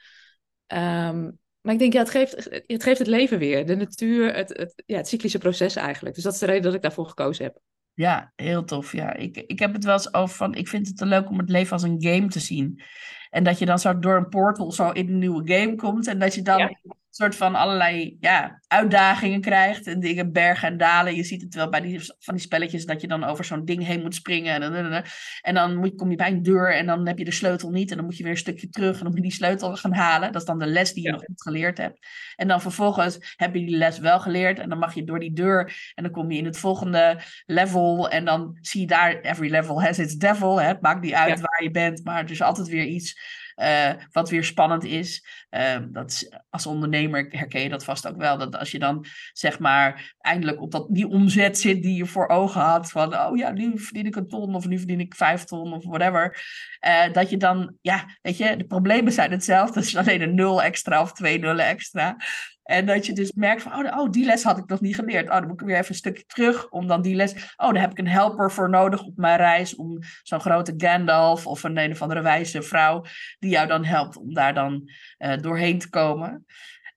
maar 1.61 1.73
ik 1.73 1.79
denk, 1.79 1.93
ja, 1.93 1.99
het 1.99 2.09
geeft, 2.09 2.49
het 2.67 2.83
geeft 2.83 2.99
het 2.99 3.07
leven 3.07 3.39
weer. 3.39 3.65
De 3.65 3.75
natuur, 3.75 4.35
het, 4.35 4.49
het, 4.57 4.83
ja, 4.85 4.97
het 4.97 5.07
cyclische 5.07 5.37
proces 5.37 5.75
eigenlijk. 5.75 6.15
Dus 6.15 6.23
dat 6.23 6.33
is 6.33 6.39
de 6.39 6.45
reden 6.45 6.63
dat 6.63 6.73
ik 6.73 6.81
daarvoor 6.81 7.07
gekozen 7.07 7.43
heb. 7.43 7.59
Ja, 7.95 8.31
heel 8.35 8.63
tof. 8.63 8.91
Ja, 8.91 9.13
ik, 9.13 9.37
ik 9.37 9.59
heb 9.59 9.73
het 9.73 9.83
wel 9.83 9.93
eens 9.93 10.13
over 10.13 10.35
van, 10.35 10.53
ik 10.53 10.67
vind 10.67 10.87
het 10.87 10.97
te 10.97 11.05
leuk 11.05 11.29
om 11.29 11.37
het 11.37 11.49
leven 11.49 11.73
als 11.73 11.83
een 11.83 12.03
game 12.03 12.27
te 12.27 12.39
zien. 12.39 12.81
En 13.29 13.43
dat 13.43 13.59
je 13.59 13.65
dan 13.65 13.79
zo 13.79 13.99
door 13.99 14.15
een 14.15 14.29
portal 14.29 14.71
zo 14.71 14.89
in 14.89 15.07
een 15.07 15.17
nieuwe 15.17 15.53
game 15.53 15.75
komt. 15.75 16.07
En 16.07 16.19
dat 16.19 16.35
je 16.35 16.41
dan 16.41 16.77
soort 17.15 17.35
van 17.35 17.55
allerlei 17.55 18.17
ja, 18.19 18.61
uitdagingen 18.67 19.41
krijgt. 19.41 19.87
En 19.87 19.99
dingen, 19.99 20.31
bergen 20.31 20.67
en 20.67 20.77
dalen. 20.77 21.15
Je 21.15 21.23
ziet 21.23 21.41
het 21.41 21.55
wel 21.55 21.69
bij 21.69 21.81
die, 21.81 21.99
van 22.19 22.33
die 22.33 22.43
spelletjes 22.43 22.85
dat 22.85 23.01
je 23.01 23.07
dan 23.07 23.23
over 23.23 23.45
zo'n 23.45 23.65
ding 23.65 23.85
heen 23.85 24.01
moet 24.01 24.15
springen. 24.15 24.61
En, 24.61 25.03
en 25.41 25.53
dan 25.53 25.75
moet, 25.75 25.95
kom 25.95 26.09
je 26.09 26.15
bij 26.15 26.31
een 26.31 26.43
deur 26.43 26.75
en 26.75 26.85
dan 26.85 27.07
heb 27.07 27.17
je 27.17 27.25
de 27.25 27.31
sleutel 27.31 27.69
niet. 27.69 27.91
En 27.91 27.97
dan 27.97 28.05
moet 28.05 28.17
je 28.17 28.23
weer 28.23 28.31
een 28.31 28.37
stukje 28.37 28.69
terug 28.69 28.97
en 28.97 29.03
dan 29.03 29.07
moet 29.07 29.17
je 29.17 29.21
die 29.21 29.31
sleutel 29.31 29.75
gaan 29.75 29.93
halen. 29.93 30.31
Dat 30.31 30.41
is 30.41 30.47
dan 30.47 30.59
de 30.59 30.65
les 30.65 30.93
die 30.93 31.03
je 31.03 31.11
nog 31.11 31.27
niet 31.27 31.41
geleerd 31.41 31.77
hebt. 31.77 32.07
En 32.35 32.47
dan 32.47 32.61
vervolgens 32.61 33.35
heb 33.35 33.55
je 33.55 33.65
die 33.65 33.77
les 33.77 33.99
wel 33.99 34.19
geleerd. 34.19 34.59
En 34.59 34.69
dan 34.69 34.77
mag 34.77 34.93
je 34.93 35.03
door 35.03 35.19
die 35.19 35.33
deur 35.33 35.91
en 35.93 36.03
dan 36.03 36.11
kom 36.11 36.31
je 36.31 36.37
in 36.37 36.45
het 36.45 36.57
volgende 36.57 37.19
level. 37.45 38.09
En 38.09 38.25
dan 38.25 38.57
zie 38.61 38.81
je 38.81 38.87
daar, 38.87 39.19
every 39.19 39.51
level 39.51 39.81
has 39.81 39.99
its 39.99 40.15
devil. 40.15 40.61
Hè? 40.61 40.67
Het 40.67 40.81
maakt 40.81 41.01
niet 41.01 41.13
uit 41.13 41.39
waar 41.39 41.54
je 41.63 41.71
bent, 41.71 42.03
maar 42.03 42.31
is 42.31 42.41
altijd 42.41 42.67
weer 42.67 42.85
iets 42.85 43.19
uh, 43.55 43.91
wat 44.11 44.29
weer 44.29 44.43
spannend 44.43 44.83
is. 44.83 45.25
Uh, 45.49 45.77
dat 45.87 46.41
als 46.49 46.65
ondernemer 46.65 47.27
herken 47.29 47.61
je 47.61 47.69
dat 47.69 47.83
vast 47.83 48.07
ook 48.07 48.17
wel. 48.17 48.37
Dat 48.37 48.57
als 48.57 48.71
je 48.71 48.79
dan 48.79 49.05
zeg 49.31 49.59
maar 49.59 50.15
eindelijk 50.17 50.61
op 50.61 50.71
dat, 50.71 50.87
die 50.89 51.07
omzet 51.07 51.59
zit 51.59 51.81
die 51.81 51.95
je 51.95 52.05
voor 52.05 52.27
ogen 52.27 52.61
had. 52.61 52.91
Van 52.91 53.17
oh 53.17 53.37
ja, 53.37 53.51
nu 53.51 53.79
verdien 53.79 54.05
ik 54.05 54.15
een 54.15 54.27
ton 54.27 54.55
of 54.55 54.67
nu 54.67 54.77
verdien 54.77 54.99
ik 54.99 55.15
vijf 55.15 55.43
ton 55.43 55.73
of 55.73 55.85
whatever. 55.85 56.43
Uh, 56.87 57.13
dat 57.13 57.29
je 57.29 57.37
dan, 57.37 57.77
ja, 57.81 58.05
weet 58.21 58.37
je, 58.37 58.57
de 58.57 58.65
problemen 58.65 59.11
zijn 59.11 59.31
hetzelfde. 59.31 59.79
Het 59.79 59.87
is 59.87 59.95
alleen 59.95 60.21
een 60.21 60.35
nul 60.35 60.63
extra 60.63 61.01
of 61.01 61.13
twee 61.13 61.39
nullen 61.39 61.65
extra. 61.65 62.17
En 62.65 62.85
dat 62.85 63.05
je 63.05 63.13
dus 63.13 63.31
merkt 63.31 63.61
van, 63.61 63.73
oh, 63.73 63.99
oh, 63.99 64.09
die 64.11 64.25
les 64.25 64.43
had 64.43 64.57
ik 64.57 64.67
nog 64.67 64.81
niet 64.81 64.95
geleerd. 64.95 65.29
Oh, 65.29 65.35
dan 65.35 65.47
moet 65.47 65.61
ik 65.61 65.67
weer 65.67 65.75
even 65.75 65.89
een 65.89 65.95
stukje 65.95 66.25
terug 66.25 66.69
om 66.69 66.87
dan 66.87 67.01
die 67.01 67.15
les... 67.15 67.33
Oh, 67.33 67.71
daar 67.71 67.81
heb 67.81 67.91
ik 67.91 67.97
een 67.97 68.07
helper 68.07 68.51
voor 68.51 68.69
nodig 68.69 69.03
op 69.03 69.17
mijn 69.17 69.37
reis. 69.37 69.75
Om 69.75 69.99
zo'n 70.23 70.39
grote 70.39 70.73
Gandalf 70.77 71.47
of 71.47 71.63
een 71.63 71.77
een 71.77 71.91
of 71.91 72.01
andere 72.01 72.21
wijze 72.21 72.61
vrouw... 72.61 73.03
die 73.39 73.49
jou 73.49 73.67
dan 73.67 73.85
helpt 73.85 74.17
om 74.17 74.33
daar 74.33 74.53
dan 74.53 74.89
uh, 75.17 75.37
doorheen 75.37 75.79
te 75.79 75.89
komen. 75.89 76.45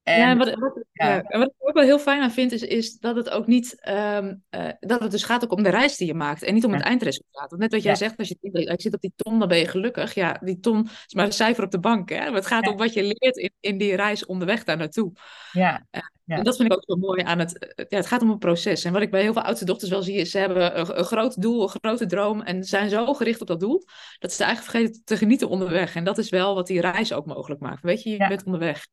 En, 0.08 0.20
ja, 0.20 0.36
wat, 0.36 0.54
wat, 0.54 0.84
ja. 0.92 1.22
wat 1.28 1.46
ik 1.46 1.54
ook 1.58 1.74
wel 1.74 1.84
heel 1.84 1.98
fijn 1.98 2.22
aan 2.22 2.30
vind, 2.30 2.52
is, 2.52 2.62
is 2.62 2.98
dat 2.98 3.16
het 3.16 3.30
ook 3.30 3.46
niet, 3.46 3.88
um, 3.88 4.42
uh, 4.50 4.68
dat 4.80 5.00
het 5.00 5.10
dus 5.10 5.24
gaat 5.24 5.44
ook 5.44 5.52
om 5.52 5.62
de 5.62 5.68
reis 5.68 5.96
die 5.96 6.06
je 6.06 6.14
maakt 6.14 6.42
en 6.42 6.54
niet 6.54 6.64
om 6.64 6.72
het 6.72 6.82
eindresultaat. 6.82 7.50
Want 7.50 7.62
net 7.62 7.72
wat 7.72 7.82
jij 7.82 7.94
zegt, 7.94 8.16
als 8.16 8.28
je 8.28 8.74
zit 8.76 8.94
op 8.94 9.00
die 9.00 9.12
ton, 9.16 9.38
dan 9.38 9.48
ben 9.48 9.58
je 9.58 9.66
gelukkig. 9.66 10.14
Ja, 10.14 10.40
die 10.40 10.60
ton 10.60 10.84
is 11.06 11.14
maar 11.14 11.24
een 11.24 11.32
cijfer 11.32 11.64
op 11.64 11.70
de 11.70 11.80
bank. 11.80 12.08
Hè? 12.08 12.24
Maar 12.24 12.34
het 12.34 12.46
gaat 12.46 12.68
om 12.68 12.76
wat 12.76 12.92
je 12.92 13.02
leert 13.02 13.36
in, 13.36 13.52
in 13.60 13.78
die 13.78 13.96
reis 13.96 14.26
onderweg 14.26 14.64
daar 14.64 14.76
naartoe. 14.76 15.12
Ja. 15.52 15.86
Uh, 15.90 16.00
en 16.26 16.44
dat 16.44 16.56
vind 16.56 16.72
ik 16.72 16.76
ook 16.76 16.84
zo 16.86 16.96
mooi 16.96 17.22
aan 17.22 17.38
het, 17.38 17.74
ja, 17.88 17.96
het 17.96 18.06
gaat 18.06 18.22
om 18.22 18.30
een 18.30 18.38
proces. 18.38 18.84
En 18.84 18.92
wat 18.92 19.02
ik 19.02 19.10
bij 19.10 19.22
heel 19.22 19.32
veel 19.32 19.42
oudste 19.42 19.64
dochters 19.64 19.90
wel 19.90 20.02
zie, 20.02 20.14
is 20.14 20.30
ze 20.30 20.38
hebben 20.38 20.78
een, 20.78 20.98
een 20.98 21.04
groot 21.04 21.42
doel, 21.42 21.62
een 21.62 21.68
grote 21.68 22.06
droom 22.06 22.40
en 22.40 22.64
zijn 22.64 22.90
zo 22.90 23.14
gericht 23.14 23.40
op 23.40 23.46
dat 23.46 23.60
doel, 23.60 23.84
dat 24.18 24.32
ze 24.32 24.44
eigenlijk 24.44 24.72
vergeten 24.72 25.04
te 25.04 25.16
genieten 25.16 25.48
onderweg. 25.48 25.94
En 25.94 26.04
dat 26.04 26.18
is 26.18 26.28
wel 26.28 26.54
wat 26.54 26.66
die 26.66 26.80
reis 26.80 27.12
ook 27.12 27.26
mogelijk 27.26 27.60
maakt. 27.60 27.82
Weet 27.82 28.02
je, 28.02 28.10
je 28.10 28.28
bent 28.28 28.44
onderweg. 28.44 28.86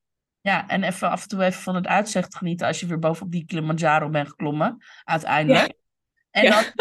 Ja, 0.45 0.67
en 0.67 0.83
even 0.83 1.09
af 1.09 1.21
en 1.21 1.27
toe 1.27 1.43
even 1.43 1.61
van 1.61 1.75
het 1.75 1.87
uitzicht 1.87 2.35
genieten 2.35 2.67
als 2.67 2.79
je 2.79 2.85
weer 2.85 2.99
bovenop 2.99 3.31
die 3.31 3.45
Kilimanjaro 3.45 4.09
bent 4.09 4.27
geklommen, 4.27 4.83
uiteindelijk. 5.03 5.73
En, 6.31 6.73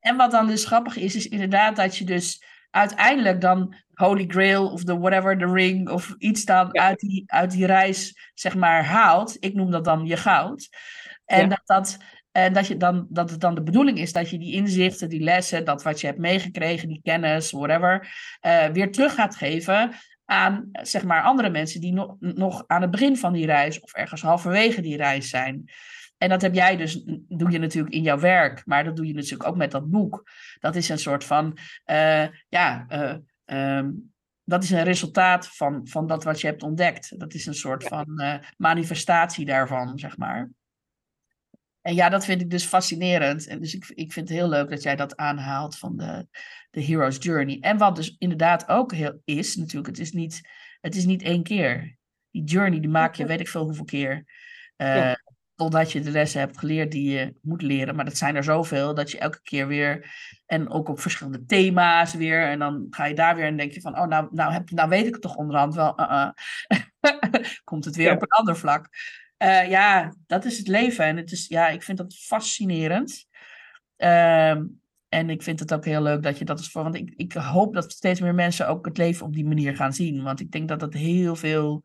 en 0.00 0.16
wat 0.16 0.30
dan 0.30 0.46
dus 0.46 0.64
grappig 0.64 0.96
is, 0.96 1.14
is 1.14 1.28
inderdaad 1.28 1.76
dat 1.76 1.96
je 1.96 2.04
dus 2.04 2.44
uiteindelijk 2.70 3.40
dan 3.40 3.74
Holy 3.94 4.24
Grail 4.28 4.70
of 4.70 4.84
de 4.84 4.98
whatever, 4.98 5.38
de 5.38 5.52
ring 5.52 5.88
of 5.88 6.14
iets 6.18 6.44
dan 6.44 6.78
uit, 6.78 6.98
die, 6.98 7.24
uit 7.26 7.50
die 7.50 7.66
reis, 7.66 8.30
zeg 8.34 8.54
maar, 8.54 8.84
haalt. 8.84 9.36
Ik 9.40 9.54
noem 9.54 9.70
dat 9.70 9.84
dan 9.84 10.06
je 10.06 10.16
goud. 10.16 10.68
En 11.24 11.48
dat 11.48 11.62
dat... 11.64 11.96
En 12.32 12.52
dat, 12.52 12.66
je 12.66 12.76
dan, 12.76 13.06
dat 13.08 13.30
het 13.30 13.40
dan 13.40 13.54
de 13.54 13.62
bedoeling 13.62 13.98
is 13.98 14.12
dat 14.12 14.30
je 14.30 14.38
die 14.38 14.54
inzichten, 14.54 15.08
die 15.08 15.20
lessen, 15.20 15.64
dat 15.64 15.82
wat 15.82 16.00
je 16.00 16.06
hebt 16.06 16.18
meegekregen, 16.18 16.88
die 16.88 17.00
kennis, 17.02 17.50
whatever, 17.50 18.08
uh, 18.46 18.66
weer 18.66 18.92
terug 18.92 19.14
gaat 19.14 19.36
geven 19.36 19.94
aan 20.26 20.68
zeg 20.72 21.04
maar, 21.04 21.22
andere 21.22 21.50
mensen 21.50 21.80
die 21.80 21.92
nog, 21.92 22.16
nog 22.18 22.64
aan 22.66 22.82
het 22.82 22.90
begin 22.90 23.16
van 23.16 23.32
die 23.32 23.46
reis 23.46 23.80
of 23.80 23.92
ergens 23.92 24.22
halverwege 24.22 24.80
die 24.80 24.96
reis 24.96 25.28
zijn. 25.28 25.70
En 26.18 26.28
dat 26.28 26.42
heb 26.42 26.54
jij 26.54 26.76
dus, 26.76 27.02
doe 27.28 27.50
je 27.50 27.58
natuurlijk 27.58 27.94
in 27.94 28.02
jouw 28.02 28.18
werk, 28.18 28.62
maar 28.66 28.84
dat 28.84 28.96
doe 28.96 29.06
je 29.06 29.14
natuurlijk 29.14 29.48
ook 29.48 29.56
met 29.56 29.70
dat 29.70 29.90
boek. 29.90 30.30
Dat 30.58 30.76
is 30.76 30.88
een 30.88 30.98
soort 30.98 31.24
van, 31.24 31.58
uh, 31.86 32.26
ja, 32.48 32.86
uh, 32.88 33.76
um, 33.78 34.12
dat 34.44 34.62
is 34.62 34.70
een 34.70 34.84
resultaat 34.84 35.48
van, 35.48 35.80
van 35.88 36.06
dat 36.06 36.24
wat 36.24 36.40
je 36.40 36.46
hebt 36.46 36.62
ontdekt. 36.62 37.18
Dat 37.18 37.34
is 37.34 37.46
een 37.46 37.54
soort 37.54 37.84
van 37.84 38.06
uh, 38.22 38.34
manifestatie 38.56 39.44
daarvan, 39.44 39.98
zeg 39.98 40.16
maar. 40.16 40.50
En 41.86 41.94
ja, 41.94 42.08
dat 42.08 42.24
vind 42.24 42.40
ik 42.40 42.50
dus 42.50 42.64
fascinerend. 42.64 43.46
En 43.46 43.60
dus 43.60 43.74
ik, 43.74 43.88
ik 43.88 44.12
vind 44.12 44.28
het 44.28 44.38
heel 44.38 44.48
leuk 44.48 44.70
dat 44.70 44.82
jij 44.82 44.96
dat 44.96 45.16
aanhaalt 45.16 45.78
van 45.78 45.96
de, 45.96 46.26
de 46.70 46.84
hero's 46.84 47.16
journey. 47.18 47.58
En 47.60 47.78
wat 47.78 47.96
dus 47.96 48.16
inderdaad 48.18 48.68
ook 48.68 48.92
heel 48.92 49.20
is, 49.24 49.56
natuurlijk, 49.56 49.86
het 49.86 49.98
is 49.98 50.12
niet, 50.12 50.48
het 50.80 50.94
is 50.94 51.04
niet 51.04 51.22
één 51.22 51.42
keer. 51.42 51.96
Die 52.30 52.44
journey, 52.44 52.80
die 52.80 52.90
maak 52.90 53.14
je 53.14 53.26
weet 53.26 53.40
ik 53.40 53.48
veel 53.48 53.64
hoeveel 53.64 53.84
keer. 53.84 54.24
Uh, 54.76 55.12
Totdat 55.54 55.92
je 55.92 56.00
de 56.00 56.10
lessen 56.10 56.40
hebt 56.40 56.58
geleerd 56.58 56.90
die 56.90 57.10
je 57.10 57.34
moet 57.42 57.62
leren. 57.62 57.94
Maar 57.94 58.04
dat 58.04 58.16
zijn 58.16 58.36
er 58.36 58.44
zoveel 58.44 58.94
dat 58.94 59.10
je 59.10 59.18
elke 59.18 59.42
keer 59.42 59.66
weer. 59.66 60.14
En 60.46 60.70
ook 60.70 60.88
op 60.88 61.00
verschillende 61.00 61.44
thema's 61.44 62.14
weer. 62.14 62.48
En 62.48 62.58
dan 62.58 62.86
ga 62.90 63.04
je 63.04 63.14
daar 63.14 63.36
weer 63.36 63.44
en 63.44 63.56
denk 63.56 63.72
je 63.72 63.80
van: 63.80 63.98
oh, 63.98 64.06
nou, 64.06 64.28
nou, 64.30 64.52
heb, 64.52 64.70
nou 64.70 64.88
weet 64.88 65.06
ik 65.06 65.12
het 65.12 65.22
toch 65.22 65.36
onderhand 65.36 65.74
wel. 65.74 66.00
Uh 66.00 66.10
-uh. 66.10 66.30
Komt 67.64 67.84
het 67.84 67.96
weer 67.96 68.12
op 68.12 68.22
een 68.22 68.28
ander 68.28 68.56
vlak. 68.56 68.88
Uh, 69.38 69.68
ja, 69.70 70.14
dat 70.26 70.44
is 70.44 70.58
het 70.58 70.68
leven. 70.68 71.04
En 71.04 71.16
het 71.16 71.32
is, 71.32 71.46
ja, 71.48 71.68
ik 71.68 71.82
vind 71.82 71.98
dat 71.98 72.14
fascinerend. 72.14 73.26
Uh, 73.98 74.50
en 75.08 75.30
ik 75.30 75.42
vind 75.42 75.60
het 75.60 75.74
ook 75.74 75.84
heel 75.84 76.02
leuk 76.02 76.22
dat 76.22 76.38
je 76.38 76.44
dat 76.44 76.60
is 76.60 76.70
voor. 76.70 76.82
Want 76.82 76.94
ik, 76.94 77.12
ik 77.16 77.32
hoop 77.32 77.74
dat 77.74 77.92
steeds 77.92 78.20
meer 78.20 78.34
mensen 78.34 78.68
ook 78.68 78.86
het 78.86 78.98
leven 78.98 79.26
op 79.26 79.32
die 79.32 79.46
manier 79.46 79.76
gaan 79.76 79.92
zien. 79.92 80.22
Want 80.22 80.40
ik 80.40 80.50
denk 80.50 80.68
dat 80.68 80.80
dat 80.80 80.92
heel 80.92 81.36
veel 81.36 81.84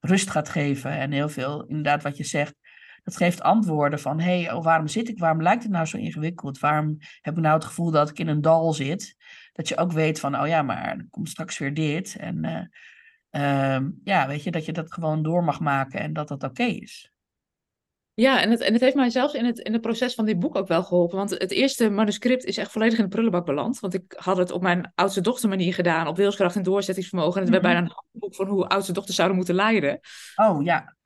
rust 0.00 0.30
gaat 0.30 0.48
geven. 0.48 0.90
En 0.90 1.12
heel 1.12 1.28
veel, 1.28 1.66
inderdaad, 1.66 2.02
wat 2.02 2.16
je 2.16 2.24
zegt. 2.24 2.54
Dat 3.02 3.16
geeft 3.16 3.42
antwoorden 3.42 3.98
van: 3.98 4.20
hé, 4.20 4.42
hey, 4.42 4.52
oh, 4.52 4.64
waarom 4.64 4.88
zit 4.88 5.08
ik? 5.08 5.18
Waarom 5.18 5.42
lijkt 5.42 5.62
het 5.62 5.72
nou 5.72 5.86
zo 5.86 5.96
ingewikkeld? 5.96 6.58
Waarom 6.58 6.96
heb 7.20 7.36
ik 7.36 7.42
nou 7.42 7.54
het 7.54 7.64
gevoel 7.64 7.90
dat 7.90 8.10
ik 8.10 8.18
in 8.18 8.28
een 8.28 8.40
dal 8.40 8.72
zit? 8.72 9.16
Dat 9.52 9.68
je 9.68 9.76
ook 9.76 9.92
weet 9.92 10.20
van: 10.20 10.40
oh 10.40 10.46
ja, 10.46 10.62
maar 10.62 10.96
er 10.96 11.06
komt 11.10 11.28
straks 11.28 11.58
weer 11.58 11.74
dit. 11.74 12.16
En 12.16 12.44
uh, 12.44 12.60
uh, 13.36 13.78
ja, 14.04 14.26
weet 14.26 14.42
je, 14.42 14.50
dat 14.50 14.64
je 14.64 14.72
dat 14.72 14.92
gewoon 14.92 15.22
door 15.22 15.44
mag 15.44 15.60
maken 15.60 16.00
en 16.00 16.12
dat 16.12 16.28
dat 16.28 16.42
oké 16.42 16.62
okay 16.62 16.74
is. 16.74 17.12
Ja, 18.14 18.40
en 18.40 18.50
het, 18.50 18.60
en 18.60 18.72
het 18.72 18.82
heeft 18.82 18.94
mij 18.94 19.10
zelfs 19.10 19.34
in 19.34 19.44
het, 19.44 19.58
in 19.58 19.72
het 19.72 19.82
proces 19.82 20.14
van 20.14 20.24
dit 20.24 20.38
boek 20.38 20.56
ook 20.56 20.68
wel 20.68 20.82
geholpen. 20.82 21.16
Want 21.16 21.30
het 21.30 21.50
eerste 21.50 21.90
manuscript 21.90 22.44
is 22.44 22.56
echt 22.56 22.70
volledig 22.70 22.98
in 22.98 23.04
de 23.04 23.10
prullenbak 23.10 23.44
beland. 23.46 23.80
Want 23.80 23.94
ik 23.94 24.14
had 24.16 24.36
het 24.36 24.50
op 24.50 24.62
mijn 24.62 24.92
oudste 24.94 25.20
dochter 25.20 25.48
manier 25.48 25.74
gedaan, 25.74 26.06
op 26.06 26.16
wilskracht 26.16 26.56
en 26.56 26.62
doorzettingsvermogen. 26.62 27.34
En 27.34 27.40
het 27.40 27.50
werd 27.50 27.62
mhm. 27.62 27.72
bijna 27.72 27.86
een 27.88 28.20
boek 28.20 28.34
van 28.34 28.46
hoe 28.46 28.68
oudste 28.68 28.92
dochters 28.92 29.16
zouden 29.16 29.36
moeten 29.36 29.54
leiden. 29.54 30.00
Oh 30.36 30.64
ja. 30.64 30.96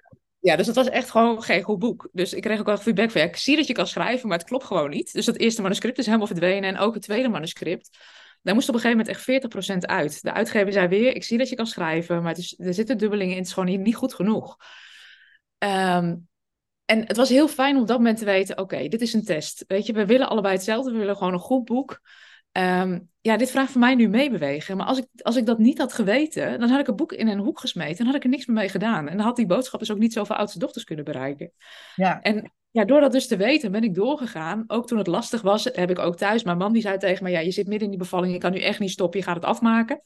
Ja, 0.41 0.57
dus 0.57 0.67
het 0.67 0.77
was 0.77 0.89
echt 0.89 1.11
gewoon 1.11 1.43
geen 1.43 1.63
goed 1.63 1.79
boek. 1.79 2.09
Dus 2.13 2.33
ik 2.33 2.43
kreeg 2.43 2.61
ook 2.61 2.67
wel 2.67 2.77
feedback 2.77 3.11
van, 3.11 3.21
ja, 3.21 3.27
ik 3.27 3.37
zie 3.37 3.57
dat 3.57 3.67
je 3.67 3.73
kan 3.73 3.87
schrijven, 3.87 4.29
maar 4.29 4.39
het 4.39 4.47
klopt 4.47 4.65
gewoon 4.65 4.91
niet. 4.91 5.13
Dus 5.13 5.25
dat 5.25 5.37
eerste 5.37 5.63
manuscript 5.63 5.99
is 5.99 6.07
helemaal 6.07 6.27
verdwenen. 6.27 6.69
En 6.69 6.79
ook 6.79 6.95
het 6.95 7.03
tweede 7.03 7.29
manuscript, 7.29 7.99
daar 8.49 8.57
moest 8.57 8.69
op 8.69 8.75
een 8.75 8.81
gegeven 8.81 9.07
moment 9.07 9.17
echt 9.17 9.75
40% 9.75 9.79
uit. 9.79 10.23
De 10.23 10.33
uitgever 10.33 10.73
zei 10.73 10.89
weer, 10.89 11.15
ik 11.15 11.25
zie 11.25 11.39
dat 11.39 11.49
je 11.49 11.57
kan 11.57 11.67
schrijven, 11.67 12.23
maar 12.23 12.35
het 12.35 12.39
is, 12.39 12.55
er 12.59 12.75
zitten 12.75 12.99
dubbelingen 12.99 13.33
in, 13.33 13.39
het 13.39 13.47
is 13.47 13.53
gewoon 13.53 13.83
niet 13.83 13.97
goed 13.97 14.15
genoeg. 14.15 14.57
Um, 15.59 16.29
en 16.85 17.07
het 17.07 17.17
was 17.17 17.29
heel 17.29 17.49
fijn 17.49 17.75
om 17.75 17.81
op 17.81 17.87
dat 17.87 17.97
moment 17.97 18.19
te 18.19 18.25
weten: 18.25 18.59
oké, 18.59 18.89
dit 18.89 19.01
is 19.01 19.13
een 19.13 19.25
test. 19.25 19.65
Weet 19.67 19.87
je, 19.87 19.93
we 19.93 20.07
willen 20.07 20.29
allebei 20.29 20.55
hetzelfde. 20.55 20.93
We 20.93 20.99
willen 20.99 21.17
gewoon 21.17 21.33
een 21.33 21.39
goed 21.39 21.65
boek. 21.65 22.01
Um, 22.59 23.09
ja, 23.21 23.37
dit 23.37 23.51
vraagt 23.51 23.71
voor 23.71 23.81
mij 23.81 23.95
nu 23.95 24.09
meebewegen. 24.09 24.77
Maar 24.77 24.87
als 24.87 24.99
ik, 24.99 25.07
als 25.23 25.37
ik 25.37 25.47
dat 25.47 25.59
niet 25.59 25.79
had 25.79 25.93
geweten, 25.93 26.61
dan 26.61 26.69
had 26.69 26.81
ik 26.81 26.87
het 26.87 26.97
boek 26.97 27.13
in 27.13 27.29
een 27.29 27.39
hoek 27.39 27.61
gesmeten 27.61 27.99
en 27.99 28.07
had 28.07 28.15
ik 28.15 28.25
er 28.25 28.29
niks 28.29 28.47
meer 28.47 28.57
mee 28.57 28.69
gedaan. 28.69 29.09
En 29.09 29.17
dan 29.17 29.27
had 29.27 29.37
die 29.37 29.47
boodschap 29.47 29.81
dus 29.81 29.91
ook 29.91 29.99
niet 29.99 30.13
zoveel 30.13 30.37
oudste 30.37 30.59
dochters 30.59 30.85
kunnen 30.85 31.05
bereiken. 31.05 31.53
Ja. 31.95 32.21
En 32.21 32.53
ja, 32.71 32.85
door 32.85 33.01
dat 33.01 33.13
dus 33.13 33.27
te 33.27 33.37
weten, 33.37 33.73
ben 33.73 33.83
ik 33.83 33.95
doorgegaan. 33.95 34.65
Ook 34.67 34.87
toen 34.87 34.99
het 34.99 35.07
lastig 35.07 35.43
was, 35.43 35.65
heb 35.65 35.91
ik 35.91 35.99
ook 35.99 36.17
thuis. 36.17 36.43
Mijn 36.43 36.59
man 36.59 36.73
die 36.73 36.83
zei 36.83 36.99
tegen 36.99 37.25
me: 37.25 37.31
ja, 37.31 37.39
je 37.39 37.51
zit 37.51 37.67
midden 37.67 37.85
in 37.85 37.91
die 37.91 38.03
bevalling, 38.03 38.33
je 38.33 38.39
kan 38.39 38.53
nu 38.53 38.61
echt 38.61 38.79
niet 38.79 38.91
stoppen, 38.91 39.19
je 39.19 39.25
gaat 39.25 39.37
het 39.37 39.45
afmaken. 39.45 40.03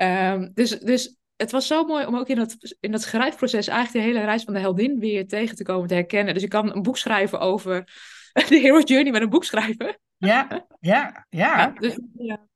Um, 0.00 0.50
dus, 0.54 0.78
dus 0.78 1.16
het 1.36 1.50
was 1.50 1.66
zo 1.66 1.84
mooi 1.84 2.06
om 2.06 2.16
ook 2.16 2.28
in 2.28 2.36
dat, 2.36 2.56
in 2.80 2.90
dat 2.90 3.02
schrijfproces 3.02 3.68
eigenlijk 3.68 4.04
de 4.04 4.12
hele 4.12 4.24
reis 4.24 4.44
van 4.44 4.54
de 4.54 4.60
heldin 4.60 4.98
weer 4.98 5.26
tegen 5.26 5.56
te 5.56 5.64
komen, 5.64 5.88
te 5.88 5.94
herkennen. 5.94 6.34
Dus 6.34 6.42
ik 6.42 6.48
kan 6.48 6.74
een 6.74 6.82
boek 6.82 6.98
schrijven 6.98 7.40
over 7.40 7.88
de 8.48 8.60
Hero 8.60 8.80
Journey 8.80 9.12
met 9.12 9.22
een 9.22 9.28
boek 9.28 9.44
schrijven. 9.44 9.98
Ja, 10.16 10.66
ja, 10.80 11.26
ja. 11.28 11.70
dus, 11.70 11.98
ja. 12.14 12.46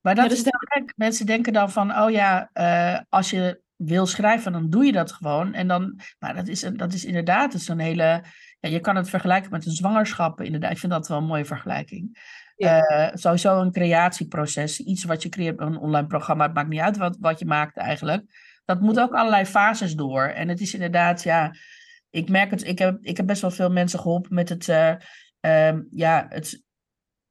Maar 0.00 0.14
dat 0.14 0.24
Ja, 0.24 0.30
dus 0.30 0.38
is 0.38 0.44
wel 0.44 0.60
gek. 0.60 0.92
Mensen 0.96 1.26
denken 1.26 1.52
dan 1.52 1.70
van, 1.70 1.98
oh 1.98 2.10
ja, 2.10 2.50
eh, 2.52 3.00
als 3.08 3.30
je 3.30 3.62
wil 3.76 4.06
schrijven, 4.06 4.52
dan 4.52 4.70
doe 4.70 4.84
je 4.84 4.92
dat 4.92 5.12
gewoon. 5.12 5.54
En 5.54 5.68
dan, 5.68 6.00
maar 6.18 6.34
dat 6.34 6.48
is, 6.48 6.60
dat 6.60 6.92
is 6.92 7.04
inderdaad 7.04 7.52
dus 7.52 7.68
een 7.68 7.78
hele, 7.78 8.24
ja, 8.60 8.68
je 8.68 8.80
kan 8.80 8.96
het 8.96 9.10
vergelijken 9.10 9.50
met 9.50 9.66
een 9.66 9.72
zwangerschap. 9.72 10.40
Inderdaad, 10.40 10.70
ik 10.70 10.78
vind 10.78 10.92
dat 10.92 11.08
wel 11.08 11.18
een 11.18 11.24
mooie 11.24 11.44
vergelijking. 11.44 12.18
Eh, 12.56 13.08
sowieso 13.12 13.60
een 13.60 13.72
creatieproces, 13.72 14.80
iets 14.80 15.04
wat 15.04 15.22
je 15.22 15.28
creëert, 15.28 15.60
een 15.60 15.78
online 15.78 16.06
programma, 16.06 16.44
het 16.44 16.54
maakt 16.54 16.68
niet 16.68 16.80
uit 16.80 16.96
wat, 16.96 17.16
wat 17.20 17.38
je 17.38 17.46
maakt 17.46 17.76
eigenlijk. 17.76 18.24
Dat 18.64 18.80
moet 18.80 19.00
ook 19.00 19.12
allerlei 19.12 19.44
fases 19.44 19.94
door. 19.94 20.22
En 20.22 20.48
het 20.48 20.60
is 20.60 20.74
inderdaad, 20.74 21.22
ja, 21.22 21.54
ik 22.10 22.28
merk 22.28 22.50
het, 22.50 22.64
ik 22.64 22.78
heb, 22.78 22.98
ik 23.00 23.16
heb 23.16 23.26
best 23.26 23.40
wel 23.42 23.50
veel 23.50 23.70
mensen 23.70 23.98
geholpen 24.00 24.34
met 24.34 24.48
het, 24.48 24.68
eh, 24.68 24.94
ehm, 25.40 25.82
ja, 25.90 26.26
het, 26.28 26.62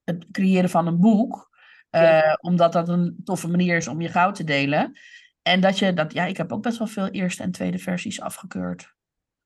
het 0.03 0.25
creëren 0.31 0.69
van 0.69 0.87
een 0.87 0.99
boek. 0.99 1.49
Eh, 1.89 2.01
Ja. 2.01 2.37
Omdat 2.41 2.73
dat 2.73 2.89
een 2.89 3.21
toffe 3.23 3.47
manier 3.47 3.77
is 3.77 3.87
om 3.87 4.01
je 4.01 4.09
goud 4.09 4.35
te 4.35 4.43
delen. 4.43 4.99
En 5.41 5.61
dat 5.61 5.79
je 5.79 5.93
dat, 5.93 6.13
ja, 6.13 6.25
ik 6.25 6.37
heb 6.37 6.51
ook 6.51 6.63
best 6.63 6.77
wel 6.77 6.87
veel 6.87 7.07
eerste 7.07 7.43
en 7.43 7.51
tweede 7.51 7.77
versies 7.77 8.21
afgekeurd. 8.21 8.93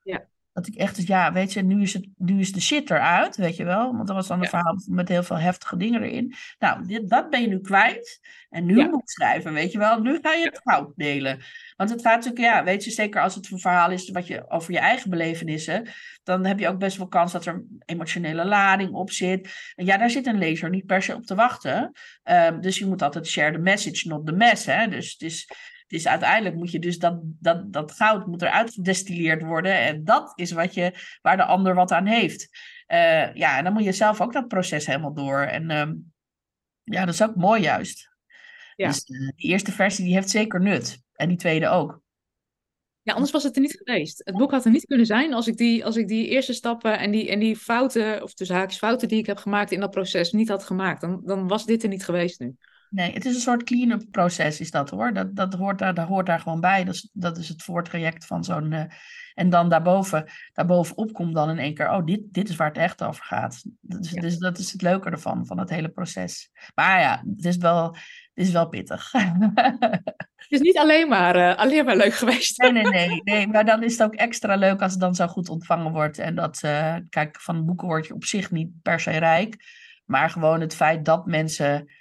Ja. 0.01 0.29
Dat 0.53 0.67
ik 0.67 0.75
echt, 0.75 1.07
ja, 1.07 1.33
weet 1.33 1.53
je, 1.53 1.61
nu 1.61 1.81
is, 1.81 1.93
het, 1.93 2.07
nu 2.17 2.39
is 2.39 2.51
de 2.51 2.61
shit 2.61 2.89
eruit, 2.89 3.35
weet 3.35 3.55
je 3.55 3.63
wel. 3.63 3.95
Want 3.95 4.07
dat 4.07 4.15
was 4.15 4.27
dan 4.27 4.37
een 4.37 4.43
Ja. 4.43 4.49
verhaal 4.49 4.75
met 4.85 5.07
heel 5.07 5.23
veel 5.23 5.37
heftige 5.39 5.77
dingen 5.77 6.03
erin. 6.03 6.33
Nou, 6.59 6.85
dit, 6.87 7.09
dat 7.09 7.29
ben 7.29 7.41
je 7.41 7.47
nu 7.47 7.59
kwijt. 7.59 8.19
En 8.49 8.65
nu 8.65 8.77
Ja. 8.77 8.87
moet 8.87 9.09
schrijven, 9.09 9.53
weet 9.53 9.71
je 9.71 9.77
wel. 9.77 10.01
Nu 10.01 10.19
ga 10.21 10.33
je 10.33 10.45
het 10.45 10.59
goud 10.63 10.91
delen. 10.95 11.39
Want 11.75 11.89
het 11.89 12.01
gaat 12.01 12.15
natuurlijk, 12.15 12.39
ja, 12.53 12.63
weet 12.63 12.83
je, 12.83 12.91
zeker 12.91 13.21
als 13.21 13.35
het 13.35 13.51
een 13.51 13.59
verhaal 13.59 13.91
is 13.91 14.09
wat 14.09 14.27
je 14.27 14.49
over 14.49 14.71
je 14.73 14.79
eigen 14.79 15.09
belevenissen. 15.09 15.87
Dan 16.23 16.45
heb 16.45 16.59
je 16.59 16.67
ook 16.67 16.79
best 16.79 16.97
wel 16.97 17.07
kans 17.07 17.31
dat 17.31 17.45
er 17.45 17.63
emotionele 17.85 18.45
lading 18.45 18.91
op 18.91 19.11
zit. 19.11 19.71
En 19.75 19.85
ja, 19.85 19.97
daar 19.97 20.09
zit 20.09 20.25
een 20.27 20.37
lezer 20.37 20.69
niet 20.69 20.85
per 20.85 21.01
se 21.03 21.15
op 21.15 21.25
te 21.25 21.35
wachten. 21.35 21.91
Ehm, 22.23 22.59
dus 22.59 22.77
je 22.77 22.85
moet 22.85 23.01
altijd 23.01 23.27
share 23.27 23.51
the 23.51 23.57
message, 23.59 24.07
not 24.07 24.25
the 24.25 24.31
mess. 24.31 24.65
Hè? 24.65 24.87
Dus 24.87 25.11
het 25.11 25.21
is, 25.21 25.49
is 25.91 26.07
uiteindelijk 26.07 26.55
moet 26.55 26.71
je 26.71 26.79
dus 26.79 26.97
dat, 26.97 27.19
dat, 27.23 27.73
dat 27.73 27.91
goud 27.91 28.27
moet 28.27 28.41
eruit 28.41 28.73
gedestilleerd 28.73 29.41
worden. 29.41 29.79
En 29.79 30.03
dat 30.03 30.31
is 30.35 30.51
wat 30.51 30.73
je, 30.73 30.93
waar 31.21 31.37
de 31.37 31.45
ander 31.45 31.75
wat 31.75 31.91
aan 31.91 32.05
heeft. 32.05 32.49
Eh, 32.85 33.33
ja, 33.33 33.57
en 33.57 33.63
dan 33.63 33.73
moet 33.73 33.83
je 33.83 33.91
zelf 33.91 34.21
ook 34.21 34.33
dat 34.33 34.47
proces 34.47 34.85
helemaal 34.85 35.13
door. 35.13 35.41
En 35.41 35.69
ehm, 35.69 35.93
ja, 36.83 37.05
dat 37.05 37.13
is 37.13 37.23
ook 37.23 37.35
mooi 37.35 37.61
juist. 37.61 38.09
Ja. 38.75 38.87
Dus 38.87 39.03
eh, 39.03 39.19
die 39.35 39.49
eerste 39.49 39.71
versie 39.71 40.05
die 40.05 40.13
heeft 40.13 40.29
zeker 40.29 40.61
nut. 40.61 41.01
En 41.13 41.27
die 41.27 41.37
tweede 41.37 41.67
ook. 41.67 42.01
Ja, 43.03 43.13
anders 43.13 43.31
was 43.31 43.43
het 43.43 43.55
er 43.55 43.61
niet 43.61 43.81
geweest. 43.83 44.21
Het 44.25 44.37
boek 44.37 44.51
had 44.51 44.65
er 44.65 44.71
niet 44.71 44.85
kunnen 44.85 45.05
zijn 45.05 45.33
als 45.33 45.47
ik 45.47 45.57
die, 45.57 45.85
als 45.85 45.95
ik 45.95 46.07
die 46.07 46.27
eerste 46.27 46.53
stappen 46.53 46.99
en 46.99 47.11
die, 47.11 47.29
en 47.29 47.39
die 47.39 47.55
fouten, 47.55 48.23
of 48.23 48.33
tussen 48.33 48.55
haakjes 48.55 48.77
fouten 48.77 49.07
die 49.07 49.19
ik 49.19 49.25
heb 49.25 49.37
gemaakt 49.37 49.71
in 49.71 49.79
dat 49.79 49.91
proces 49.91 50.31
niet 50.31 50.49
had 50.49 50.63
gemaakt. 50.63 51.01
Dan, 51.01 51.21
dan 51.25 51.47
was 51.47 51.65
dit 51.65 51.83
er 51.83 51.89
niet 51.89 52.05
geweest 52.05 52.39
nu. 52.39 52.55
Nee, 52.91 53.13
het 53.13 53.25
is 53.25 53.35
een 53.35 53.41
soort 53.41 53.63
clean-up 53.63 54.03
proces 54.11 54.59
is 54.59 54.71
dat 54.71 54.89
hoor. 54.89 55.13
Dat, 55.13 55.35
dat, 55.35 55.53
hoort, 55.53 55.79
daar, 55.79 55.93
dat 55.93 56.07
hoort 56.07 56.25
daar 56.25 56.39
gewoon 56.39 56.59
bij. 56.61 56.83
Dat 56.83 56.93
is, 56.93 57.09
dat 57.13 57.37
is 57.37 57.49
het 57.49 57.63
voortraject 57.63 58.25
van 58.25 58.43
zo'n... 58.43 58.71
eh, 58.73 58.83
en 59.33 59.49
dan 59.49 59.69
daarboven, 59.69 60.25
daarbovenop 60.53 61.13
komt 61.13 61.33
dan 61.35 61.49
in 61.49 61.57
één 61.59 61.73
keer... 61.73 61.89
Oh, 61.91 62.05
dit, 62.05 62.19
dit 62.31 62.49
is 62.49 62.55
waar 62.55 62.67
het 62.67 62.77
echt 62.77 63.03
over 63.03 63.23
gaat. 63.23 63.63
Dus, 63.81 64.11
Ja. 64.11 64.21
dus 64.21 64.37
dat 64.37 64.57
is 64.57 64.71
het 64.71 64.81
leuke 64.81 65.09
ervan, 65.09 65.45
van 65.45 65.59
het 65.59 65.69
hele 65.69 65.89
proces. 65.89 66.49
Maar 66.75 66.99
ja, 66.99 67.23
het 67.35 67.45
is 67.45 67.57
wel, 67.57 67.83
het 68.33 68.45
is 68.45 68.51
wel 68.51 68.67
pittig. 68.67 69.11
Het 70.41 70.59
is 70.59 70.65
niet 70.67 70.77
alleen 70.77 71.07
maar, 71.07 71.35
eh, 71.35 71.57
alleen 71.57 71.85
maar 71.85 71.95
leuk 71.95 72.13
geweest. 72.13 72.57
Nee, 72.61 72.71
nee, 72.71 72.83
nee, 72.83 73.21
nee. 73.23 73.47
Maar 73.47 73.65
dan 73.65 73.83
is 73.83 73.91
het 73.91 74.03
ook 74.03 74.15
extra 74.15 74.55
leuk 74.55 74.81
als 74.81 74.91
het 74.91 75.01
dan 75.01 75.15
zo 75.15 75.27
goed 75.27 75.49
ontvangen 75.49 75.91
wordt. 75.91 76.17
En 76.19 76.35
dat, 76.35 76.59
eh, 76.63 76.95
kijk, 77.09 77.41
van 77.41 77.65
boeken 77.65 77.87
word 77.87 78.07
je 78.07 78.13
op 78.13 78.23
zich 78.25 78.51
niet 78.51 78.69
per 78.81 78.99
se 78.99 79.11
rijk. 79.11 79.55
Maar 80.05 80.29
gewoon 80.29 80.61
het 80.61 80.75
feit 80.75 81.05
dat 81.05 81.25
mensen 81.25 81.91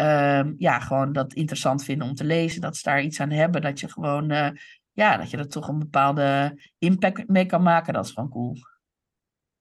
ehm, 0.00 0.54
ja, 0.58 0.80
gewoon 0.80 1.12
dat 1.12 1.32
interessant 1.32 1.84
vinden 1.84 2.08
om 2.08 2.14
te 2.14 2.24
lezen. 2.24 2.60
Dat 2.60 2.76
ze 2.76 2.82
daar 2.82 3.02
iets 3.02 3.20
aan 3.20 3.30
hebben. 3.30 3.62
Dat 3.62 3.80
je 3.80 3.88
gewoon, 3.88 4.30
eh, 4.30 4.48
ja, 4.92 5.16
dat 5.16 5.30
je 5.30 5.36
er 5.36 5.48
toch 5.48 5.68
een 5.68 5.78
bepaalde 5.78 6.58
impact 6.78 7.28
mee 7.28 7.46
kan 7.46 7.62
maken. 7.62 7.92
Dat 7.92 8.04
is 8.04 8.12
gewoon 8.12 8.30
cool. 8.30 8.56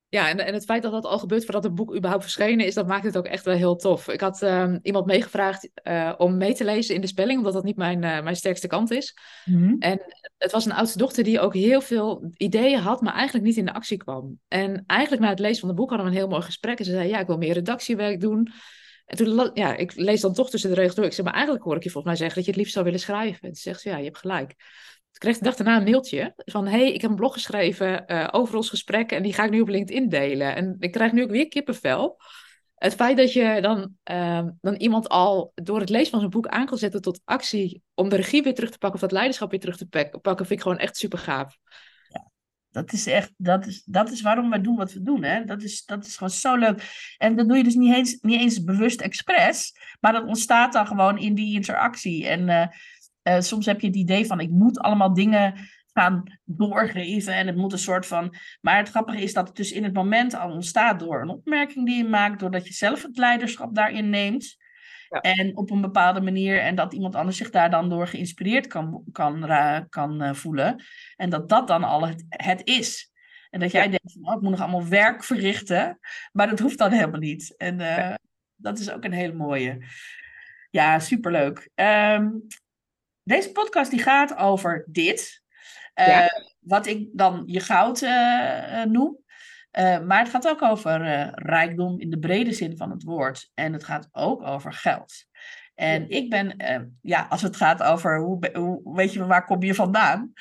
Ja, 0.09 0.29
en, 0.29 0.45
en 0.45 0.53
het 0.53 0.65
feit 0.65 0.83
dat 0.83 0.91
dat 0.91 1.05
al 1.05 1.19
gebeurt 1.19 1.43
voordat 1.43 1.63
het 1.63 1.75
boek 1.75 1.95
überhaupt 1.95 2.23
verschenen 2.23 2.65
is, 2.65 2.73
dat 2.73 2.87
maakt 2.87 3.03
het 3.03 3.17
ook 3.17 3.25
echt 3.25 3.45
wel 3.45 3.55
heel 3.55 3.75
tof. 3.75 4.07
Ik 4.07 4.21
had 4.21 4.41
ehm, 4.41 4.79
iemand 4.81 5.05
meegevraagd 5.05 5.69
eh, 5.73 6.13
om 6.17 6.37
mee 6.37 6.53
te 6.53 6.63
lezen 6.63 6.95
in 6.95 7.01
de 7.01 7.07
spelling, 7.07 7.37
omdat 7.37 7.53
dat 7.53 7.63
niet 7.63 7.77
mijn, 7.77 8.03
eh, 8.03 8.23
mijn 8.23 8.35
sterkste 8.35 8.67
kant 8.67 8.91
is. 8.91 9.17
Mhm. 9.45 9.75
Het 10.37 10.51
was 10.51 10.65
een 10.65 10.71
oudste 10.71 10.97
dochter 10.97 11.23
die 11.23 11.39
ook 11.39 11.53
heel 11.53 11.81
veel 11.81 12.31
ideeën 12.37 12.79
had, 12.79 13.01
maar 13.01 13.13
eigenlijk 13.13 13.45
niet 13.45 13.57
in 13.57 13.65
de 13.65 13.73
actie 13.73 13.97
kwam. 13.97 14.39
En 14.47 14.83
eigenlijk 14.87 15.21
na 15.21 15.29
het 15.29 15.39
lezen 15.39 15.59
van 15.59 15.69
het 15.69 15.77
boek 15.77 15.89
hadden 15.89 16.07
we 16.07 16.13
een 16.13 16.19
heel 16.19 16.29
mooi 16.29 16.41
gesprek. 16.41 16.79
En 16.79 16.85
ze 16.85 16.91
zei, 16.91 17.09
ja, 17.09 17.19
ik 17.19 17.27
wil 17.27 17.37
meer 17.37 17.53
redactiewerk 17.53 18.19
doen. 18.19 18.51
En 19.09 19.17
toen, 19.17 19.51
ja, 19.53 19.75
ik 19.75 19.95
lees 19.95 20.21
dan 20.21 20.33
toch 20.33 20.49
tussen 20.49 20.69
de 20.69 20.75
regels 20.75 20.95
door. 20.95 21.05
Ik 21.05 21.13
zeg, 21.13 21.25
maar 21.25 21.33
eigenlijk 21.33 21.63
hoor 21.63 21.75
ik 21.75 21.83
je 21.83 21.89
volgens 21.89 22.13
mij 22.13 22.21
zeggen 22.21 22.35
dat 22.35 22.45
je 22.45 22.51
het 22.51 22.59
liefst 22.59 22.73
zou 22.73 22.85
willen 22.85 22.99
schrijven. 22.99 23.41
En 23.41 23.47
toen 23.47 23.55
zegt 23.55 23.81
ze, 23.81 23.89
ja, 23.89 23.97
je 23.97 24.03
hebt 24.03 24.17
gelijk. 24.17 24.51
Ik 25.11 25.19
kreeg 25.19 25.37
de 25.37 25.43
dag 25.43 25.55
daarna 25.55 25.77
een 25.77 25.83
mailtje 25.83 26.33
van, 26.35 26.67
hey, 26.67 26.93
ik 26.93 27.01
heb 27.01 27.09
een 27.09 27.15
blog 27.15 27.33
geschreven 27.33 28.07
eh, 28.07 28.27
over 28.31 28.55
ons 28.55 28.69
gesprek 28.69 29.11
en 29.11 29.23
die 29.23 29.33
ga 29.33 29.43
ik 29.43 29.51
nu 29.51 29.61
op 29.61 29.67
LinkedIn 29.67 30.09
delen. 30.09 30.55
En 30.55 30.75
ik 30.79 30.91
krijg 30.91 31.11
nu 31.11 31.23
ook 31.23 31.29
weer 31.29 31.47
kippenvel. 31.47 32.21
Het 32.75 32.95
feit 32.95 33.17
dat 33.17 33.33
je 33.33 33.57
dan, 33.61 33.93
ehm, 34.03 34.49
dan 34.61 34.75
iemand 34.75 35.09
al 35.09 35.51
door 35.55 35.79
het 35.79 35.89
lezen 35.89 36.11
van 36.11 36.19
zo'n 36.19 36.29
boek 36.29 36.47
aan 36.47 36.65
kan 36.65 36.77
zetten 36.77 37.01
tot 37.01 37.21
actie 37.25 37.81
om 37.93 38.09
de 38.09 38.15
regie 38.15 38.43
weer 38.43 38.55
terug 38.55 38.71
te 38.71 38.77
pakken 38.77 39.01
of 39.01 39.07
dat 39.07 39.17
leiderschap 39.17 39.51
weer 39.51 39.59
terug 39.59 39.77
te 39.77 39.87
pak- 39.87 40.21
pakken, 40.21 40.45
vind 40.45 40.59
ik 40.59 40.65
gewoon 40.65 40.77
echt 40.77 40.97
super 40.97 41.19
gaaf. 41.19 41.57
Dat 42.71 42.93
is 42.93 43.07
echt, 43.07 43.33
dat 43.37 43.65
is, 43.65 43.83
dat 43.85 44.11
is 44.11 44.21
waarom 44.21 44.49
we 44.49 44.61
doen 44.61 44.75
wat 44.75 44.93
we 44.93 45.01
doen. 45.01 45.23
Hè? 45.23 45.43
Dat, 45.43 45.63
is, 45.63 45.85
dat 45.85 46.05
is 46.05 46.13
gewoon 46.13 46.33
zo 46.33 46.55
leuk. 46.55 47.13
En 47.17 47.35
dat 47.35 47.47
doe 47.47 47.57
je 47.57 47.63
dus 47.63 47.75
niet 47.75 47.95
eens, 47.95 48.17
niet 48.21 48.39
eens 48.39 48.63
bewust 48.63 49.01
expres, 49.01 49.73
maar 49.99 50.13
dat 50.13 50.25
ontstaat 50.25 50.73
dan 50.73 50.87
gewoon 50.87 51.17
in 51.17 51.33
die 51.33 51.53
interactie. 51.53 52.27
En 52.27 52.49
eh, 52.49 52.67
eh, 53.21 53.41
soms 53.41 53.65
heb 53.65 53.81
je 53.81 53.87
het 53.87 53.95
idee 53.95 54.25
van, 54.25 54.39
ik 54.39 54.49
moet 54.49 54.79
allemaal 54.79 55.13
dingen 55.13 55.53
gaan 55.93 56.23
doorgeven 56.43 57.33
en 57.33 57.47
het 57.47 57.55
moet 57.55 57.71
een 57.71 57.79
soort 57.79 58.05
van... 58.05 58.35
Maar 58.61 58.77
het 58.77 58.89
grappige 58.89 59.21
is 59.21 59.33
dat 59.33 59.47
het 59.47 59.55
dus 59.55 59.71
in 59.71 59.83
het 59.83 59.93
moment 59.93 60.33
al 60.33 60.51
ontstaat 60.51 60.99
door 60.99 61.21
een 61.21 61.29
opmerking 61.29 61.85
die 61.85 61.97
je 61.97 62.09
maakt, 62.09 62.39
doordat 62.39 62.67
je 62.67 62.73
zelf 62.73 63.01
het 63.01 63.17
leiderschap 63.17 63.75
daarin 63.75 64.09
neemt. 64.09 64.57
Ja. 65.09 65.19
En 65.21 65.57
op 65.57 65.71
een 65.71 65.81
bepaalde 65.81 66.21
manier, 66.21 66.59
en 66.59 66.75
dat 66.75 66.93
iemand 66.93 67.15
anders 67.15 67.37
zich 67.37 67.49
daar 67.49 67.69
dan 67.69 67.89
door 67.89 68.07
geïnspireerd 68.07 68.67
kan, 68.67 69.03
kan, 69.11 69.45
kan 69.89 70.21
eh, 70.21 70.33
voelen. 70.33 70.83
En 71.15 71.29
dat 71.29 71.49
dat 71.49 71.67
dan 71.67 71.83
al 71.83 72.07
het, 72.07 72.25
het 72.29 72.61
is. 72.67 73.11
En 73.49 73.59
dat 73.59 73.71
jij 73.71 73.83
Ja. 73.83 73.89
denkt, 73.89 74.11
van, 74.11 74.27
oh, 74.27 74.35
ik 74.35 74.41
moet 74.41 74.51
nog 74.51 74.61
allemaal 74.61 74.87
werk 74.87 75.23
verrichten. 75.23 75.99
Maar 76.31 76.49
dat 76.49 76.59
hoeft 76.59 76.77
dan 76.77 76.91
helemaal 76.91 77.19
niet. 77.19 77.57
En 77.57 77.79
eh, 77.79 77.97
Ja. 77.97 78.19
dat 78.55 78.79
is 78.79 78.91
ook 78.91 79.03
een 79.03 79.11
hele 79.13 79.33
mooie. 79.33 79.77
Ja, 80.69 80.99
superleuk. 80.99 81.69
Ehm, 81.75 82.29
deze 83.23 83.51
podcast 83.51 83.91
die 83.91 84.01
gaat 84.01 84.35
over 84.35 84.85
dit. 84.89 85.43
Eh. 85.93 86.25
Wat 86.59 86.87
ik 86.87 87.07
dan 87.11 87.43
je 87.45 87.59
goud 87.59 88.01
noem. 88.91 89.17
Eh, 89.79 89.99
maar 89.99 90.19
het 90.19 90.29
gaat 90.29 90.47
ook 90.47 90.61
over 90.61 91.01
eh, 91.01 91.27
rijkdom 91.31 91.99
in 91.99 92.09
de 92.09 92.19
brede 92.19 92.53
zin 92.53 92.77
van 92.77 92.91
het 92.91 93.03
woord. 93.03 93.51
En 93.53 93.73
het 93.73 93.83
gaat 93.83 94.09
ook 94.11 94.41
over 94.41 94.73
geld. 94.73 95.13
En 95.75 96.09
ik 96.09 96.29
ben, 96.29 96.57
eh, 96.57 96.79
ja, 97.01 97.27
als 97.29 97.41
het 97.41 97.55
gaat 97.55 97.83
over 97.83 98.19
hoe, 98.19 98.49
hoe 98.53 98.95
weet 98.95 99.13
je 99.13 99.25
waar 99.25 99.45
kom 99.45 99.63
je 99.63 99.75
vandaan, 99.75 100.33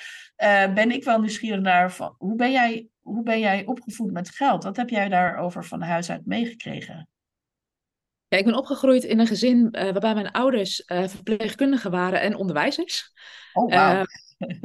ben 0.75 0.91
ik 0.91 1.05
wel 1.05 1.21
nieuwsgierig 1.21 1.61
naar 1.61 1.93
van, 1.93 2.15
hoe 2.19 2.37
ben 2.37 2.53
jij, 2.53 2.89
hoe 3.01 3.23
ben 3.23 3.41
jij 3.41 3.67
opgevoed 3.67 4.13
met 4.13 4.31
geld? 4.31 4.65
Wat 4.65 4.77
heb 4.77 4.89
jij 4.89 5.09
daarover 5.09 5.65
van 5.65 5.83
huis 5.83 6.11
uit 6.11 6.27
meegekregen? 6.27 7.09
Ja, 8.29 8.39
ik 8.39 8.45
ben 8.45 8.57
opgegroeid 8.57 9.05
in 9.05 9.19
een 9.19 9.27
gezin 9.27 9.71
waarbij 9.71 10.15
mijn 10.15 10.31
ouders 10.31 10.83
verpleegkundigen 10.87 11.91
waren 11.91 12.21
en 12.21 12.37
onderwijzers. 12.37 13.13
Oh, 13.53 13.73
wauw. 13.73 14.05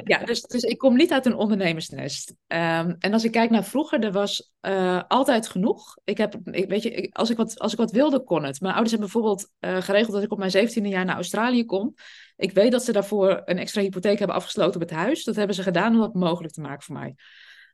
Ja, 0.04 0.18
dus, 0.26 0.42
dus 0.42 0.62
ik 0.62 0.78
kom 0.78 0.96
niet 0.96 1.12
uit 1.12 1.26
een 1.26 1.36
ondernemersnest. 1.36 2.36
Ehm, 2.48 2.96
en 3.00 3.14
als 3.14 3.24
ik 3.24 3.32
kijk 3.32 3.50
naar 3.50 3.64
vroeger, 3.64 4.04
er 4.04 4.12
was 4.12 4.54
eh, 4.60 5.02
altijd 5.08 5.48
genoeg. 5.48 5.98
Ik 6.04 6.18
heb, 6.18 6.36
weet 6.44 6.84
je, 6.84 7.10
als, 7.12 7.30
ik 7.30 7.38
wat, 7.38 7.60
als 7.60 7.72
ik 7.72 7.78
wat 7.78 7.92
wilde, 7.92 8.24
kon 8.24 8.44
het. 8.44 8.60
Mijn 8.60 8.74
ouders 8.74 8.92
hebben 8.92 9.12
bijvoorbeeld 9.12 9.52
eh, 9.60 9.82
geregeld 9.82 10.14
dat 10.14 10.24
ik 10.24 10.32
op 10.32 10.38
mijn 10.38 10.70
17e 10.70 10.88
jaar 10.88 11.06
naar 11.06 11.16
Australië 11.16 11.66
kom. 11.66 11.94
Ik 12.36 12.52
weet 12.52 12.72
dat 12.72 12.84
ze 12.84 12.92
daarvoor 12.92 13.42
een 13.46 13.58
extra 13.58 13.82
hypotheek 13.82 14.18
hebben 14.18 14.36
afgesloten 14.36 14.82
op 14.82 14.90
het 14.90 14.98
huis. 14.98 15.24
Dat 15.24 15.36
hebben 15.36 15.56
ze 15.56 15.64
gedaan 15.64 15.94
om 15.94 16.00
dat 16.00 16.14
mogelijk 16.14 16.54
te 16.54 16.62
maken 16.62 16.84
voor 16.84 16.96
mij. 16.96 17.16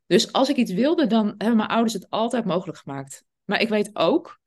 Dus 0.07 0.31
als 0.31 0.49
ik 0.49 0.55
iets 0.55 0.73
wilde, 0.73 1.07
dan 1.07 1.25
hebben 1.37 1.57
mijn 1.57 1.69
ouders 1.69 1.93
het 1.93 2.09
altijd 2.09 2.45
mogelijk 2.45 2.77
gemaakt. 2.77 3.23
Maar 3.45 3.61
ik 3.61 3.69
weet 3.69 3.89
ook, 3.93 4.39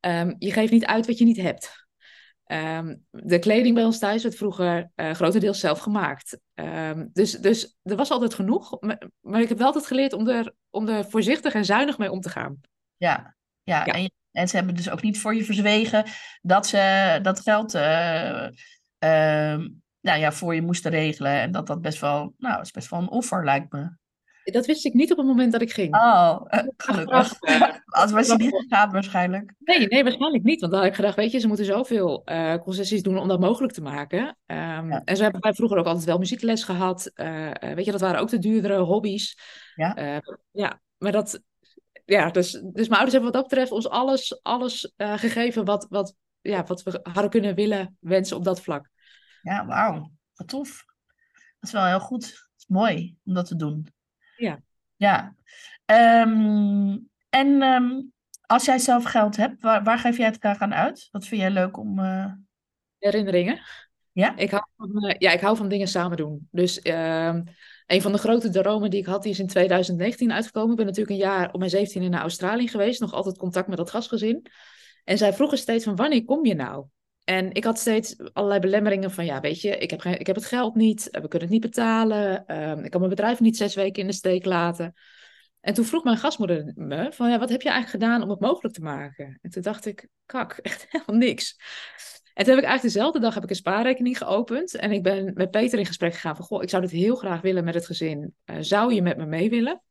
ehm, 0.00 0.34
je 0.38 0.52
geeft 0.52 0.72
niet 0.72 0.86
uit 0.86 1.06
wat 1.06 1.18
je 1.18 1.24
niet 1.24 1.36
hebt. 1.36 1.87
Ehm, 2.48 2.96
de 3.10 3.38
kleding 3.38 3.74
bij 3.74 3.84
ons 3.84 3.98
thuis 3.98 4.22
werd 4.22 4.36
vroeger 4.36 4.90
eh, 4.94 5.10
grotendeels 5.10 5.60
zelf 5.60 5.78
gemaakt. 5.78 6.38
Ehm, 6.54 7.06
dus, 7.12 7.32
dus 7.32 7.78
er 7.82 7.96
was 7.96 8.10
altijd 8.10 8.34
genoeg. 8.34 8.76
Maar, 8.80 9.02
maar 9.20 9.40
ik 9.40 9.48
heb 9.48 9.58
wel 9.58 9.66
altijd 9.66 9.86
geleerd 9.86 10.12
om 10.12 10.28
er, 10.28 10.54
om 10.70 10.88
er 10.88 11.04
voorzichtig 11.04 11.54
en 11.54 11.64
zuinig 11.64 11.98
mee 11.98 12.10
om 12.10 12.20
te 12.20 12.28
gaan. 12.28 12.60
Ja, 12.96 13.36
ja. 13.62 13.84
Ja. 13.84 13.92
En, 13.92 14.10
en 14.30 14.48
ze 14.48 14.56
hebben 14.56 14.74
dus 14.74 14.90
ook 14.90 15.02
niet 15.02 15.20
voor 15.20 15.34
je 15.34 15.44
verzwegen 15.44 16.04
dat 16.42 16.66
ze 16.66 17.18
dat 17.22 17.40
geld 17.40 17.74
eh, 17.74 18.44
ehm, 18.98 19.68
nou 20.00 20.18
ja, 20.18 20.32
voor 20.32 20.54
je 20.54 20.62
moesten 20.62 20.90
regelen. 20.90 21.32
En 21.32 21.50
dat 21.50 21.66
dat 21.66 21.80
best 21.80 22.00
wel, 22.00 22.34
nou, 22.38 22.60
is 22.60 22.70
best 22.70 22.90
wel 22.90 23.00
een 23.00 23.10
offer 23.10 23.44
lijkt 23.44 23.72
me. 23.72 23.90
Dat 24.52 24.66
wist 24.66 24.84
ik 24.84 24.94
niet 24.94 25.10
op 25.10 25.16
het 25.16 25.26
moment 25.26 25.52
dat 25.52 25.62
ik 25.62 25.72
ging. 25.72 25.94
Oh, 25.94 26.40
eh, 26.46 26.64
gelukkig. 26.76 27.32
Als 27.86 28.10
was 28.10 28.26
je 28.26 28.36
niet 28.36 28.54
gegaan 28.54 28.92
waarschijnlijk. 28.92 29.54
Nee, 29.58 29.86
nee, 29.86 30.02
waarschijnlijk 30.02 30.44
niet. 30.44 30.60
Want 30.60 30.72
dan 30.72 30.80
had 30.80 30.90
ik 30.90 30.96
gedacht, 30.96 31.16
weet 31.16 31.32
je, 31.32 31.38
ze 31.38 31.46
moeten 31.46 31.64
zoveel 31.64 32.22
eh, 32.24 32.54
concessies 32.54 33.02
doen 33.02 33.18
om 33.18 33.28
dat 33.28 33.40
mogelijk 33.40 33.72
te 33.72 33.82
maken. 33.82 34.36
Ehm, 34.46 34.90
Ja. 34.90 35.02
En 35.04 35.16
zo 35.16 35.22
hebben 35.22 35.40
wij 35.40 35.54
vroeger 35.54 35.78
ook 35.78 35.86
altijd 35.86 36.04
wel 36.04 36.18
muziekles 36.18 36.64
gehad. 36.64 37.10
Eh, 37.14 37.50
weet 37.74 37.84
je, 37.84 37.90
dat 37.90 38.00
waren 38.00 38.20
ook 38.20 38.28
de 38.28 38.38
duurdere 38.38 38.78
hobby's. 38.78 39.38
Ja. 39.74 40.22
Ja, 40.52 40.80
maar 40.98 41.12
dat... 41.12 41.40
Ja, 42.04 42.30
dus, 42.30 42.50
dus 42.50 42.88
mijn 42.88 43.00
ouders 43.00 43.12
hebben 43.12 43.32
wat 43.32 43.32
dat 43.32 43.48
betreft 43.48 43.72
ons 43.72 43.88
alles, 43.88 44.42
alles 44.42 44.92
gegeven 44.96 45.64
wat, 45.64 45.86
wat, 45.90 46.14
ja, 46.40 46.64
wat 46.64 46.82
we 46.82 47.00
hadden 47.02 47.30
kunnen 47.30 47.54
willen 47.54 47.96
wensen 48.00 48.36
op 48.36 48.44
dat 48.44 48.60
vlak. 48.60 48.88
Ja, 49.42 49.66
wauw. 49.66 50.10
Wat 50.34 50.48
tof. 50.48 50.84
Dat 51.32 51.68
is 51.68 51.72
wel 51.72 51.84
heel 51.84 52.00
goed. 52.00 52.24
Is 52.58 52.66
mooi 52.66 53.16
om 53.24 53.34
dat 53.34 53.46
te 53.46 53.56
doen. 53.56 53.86
Ja. 54.38 54.60
Ja. 54.96 55.34
Ehm, 55.84 56.98
en 57.30 57.62
ehm, 57.62 58.00
als 58.46 58.64
jij 58.64 58.78
zelf 58.78 59.04
geld 59.04 59.36
hebt, 59.36 59.62
waar, 59.62 59.82
waar 59.84 59.98
geef 59.98 60.16
jij 60.16 60.26
het 60.26 60.38
graag 60.38 60.58
aan 60.58 60.74
uit? 60.74 61.08
Wat 61.10 61.26
vind 61.26 61.40
jij 61.40 61.50
leuk 61.50 61.76
om... 61.76 61.98
eh, 61.98 62.32
Herinneringen. 62.98 63.60
Ja? 64.12 64.36
Ik 64.36 64.50
hou 64.50 64.64
van, 64.76 65.04
eh, 65.08 65.14
ja, 65.18 65.30
ik 65.30 65.40
hou 65.40 65.56
van 65.56 65.68
dingen 65.68 65.88
samen 65.88 66.16
doen. 66.16 66.48
Dus 66.50 66.80
ehm, 66.80 67.42
een 67.86 68.02
van 68.02 68.12
de 68.12 68.18
grote 68.18 68.50
dromen 68.50 68.90
die 68.90 69.00
ik 69.00 69.06
had, 69.06 69.22
die 69.22 69.32
is 69.32 69.38
in 69.38 69.46
2019 69.46 70.32
uitgekomen. 70.32 70.70
Ik 70.70 70.76
ben 70.76 70.86
natuurlijk 70.86 71.12
een 71.12 71.26
jaar 71.26 71.52
op 71.52 71.58
mijn 71.58 71.70
17 71.70 72.10
naar 72.10 72.20
Australië 72.20 72.68
geweest. 72.68 73.00
Nog 73.00 73.12
altijd 73.12 73.38
contact 73.38 73.68
met 73.68 73.76
dat 73.76 73.90
gastgezin. 73.90 74.46
En 75.04 75.18
zij 75.18 75.32
vroegen 75.32 75.58
steeds 75.58 75.84
van, 75.84 75.96
wanneer 75.96 76.24
kom 76.24 76.46
je 76.46 76.54
nou? 76.54 76.86
En 77.28 77.52
ik 77.52 77.64
had 77.64 77.78
steeds 77.78 78.16
allerlei 78.32 78.60
belemmeringen 78.60 79.10
van, 79.10 79.24
ja, 79.24 79.40
weet 79.40 79.60
je, 79.60 79.76
ik 79.76 79.90
heb, 79.90 80.04
ik 80.04 80.26
heb 80.26 80.36
het 80.36 80.44
geld 80.44 80.74
niet. 80.74 81.10
eh, 81.10 81.22
We 81.22 81.28
kunnen 81.28 81.48
het 81.48 81.56
niet 81.62 81.70
betalen. 81.70 82.46
ehm, 82.46 82.78
ik 82.84 82.90
kan 82.90 83.00
mijn 83.00 83.14
bedrijf 83.14 83.40
niet 83.40 83.56
zes 83.56 83.74
weken 83.74 84.02
in 84.02 84.08
de 84.08 84.14
steek 84.14 84.44
laten. 84.44 84.94
En 85.60 85.74
toen 85.74 85.84
vroeg 85.84 86.04
mijn 86.04 86.16
gastmoeder 86.16 86.72
me 86.74 87.12
van, 87.12 87.30
ja, 87.30 87.38
wat 87.38 87.48
heb 87.48 87.62
je 87.62 87.68
eigenlijk 87.70 88.04
gedaan 88.04 88.22
om 88.22 88.30
het 88.30 88.40
mogelijk 88.40 88.74
te 88.74 88.82
maken? 88.82 89.38
En 89.42 89.50
toen 89.50 89.62
dacht 89.62 89.86
ik, 89.86 90.08
kak, 90.26 90.52
echt 90.62 90.86
helemaal 90.88 91.16
niks. 91.16 91.56
En 92.34 92.44
toen 92.44 92.54
heb 92.54 92.62
ik 92.62 92.68
eigenlijk 92.68 92.82
dezelfde 92.82 93.20
dag 93.20 93.34
heb 93.34 93.42
ik 93.42 93.50
een 93.50 93.56
spaarrekening 93.56 94.18
geopend. 94.18 94.74
En 94.74 94.92
ik 94.92 95.02
ben 95.02 95.30
met 95.34 95.50
Peter 95.50 95.78
in 95.78 95.86
gesprek 95.86 96.14
gegaan 96.14 96.36
van, 96.36 96.44
goh, 96.44 96.62
ik 96.62 96.70
zou 96.70 96.82
dit 96.82 96.90
heel 96.90 97.16
graag 97.16 97.40
willen 97.40 97.64
met 97.64 97.74
het 97.74 97.86
gezin. 97.86 98.34
Eh, 98.44 98.56
zou 98.60 98.94
je 98.94 99.02
met 99.02 99.16
me 99.16 99.26
mee 99.26 99.50
willen? 99.50 99.82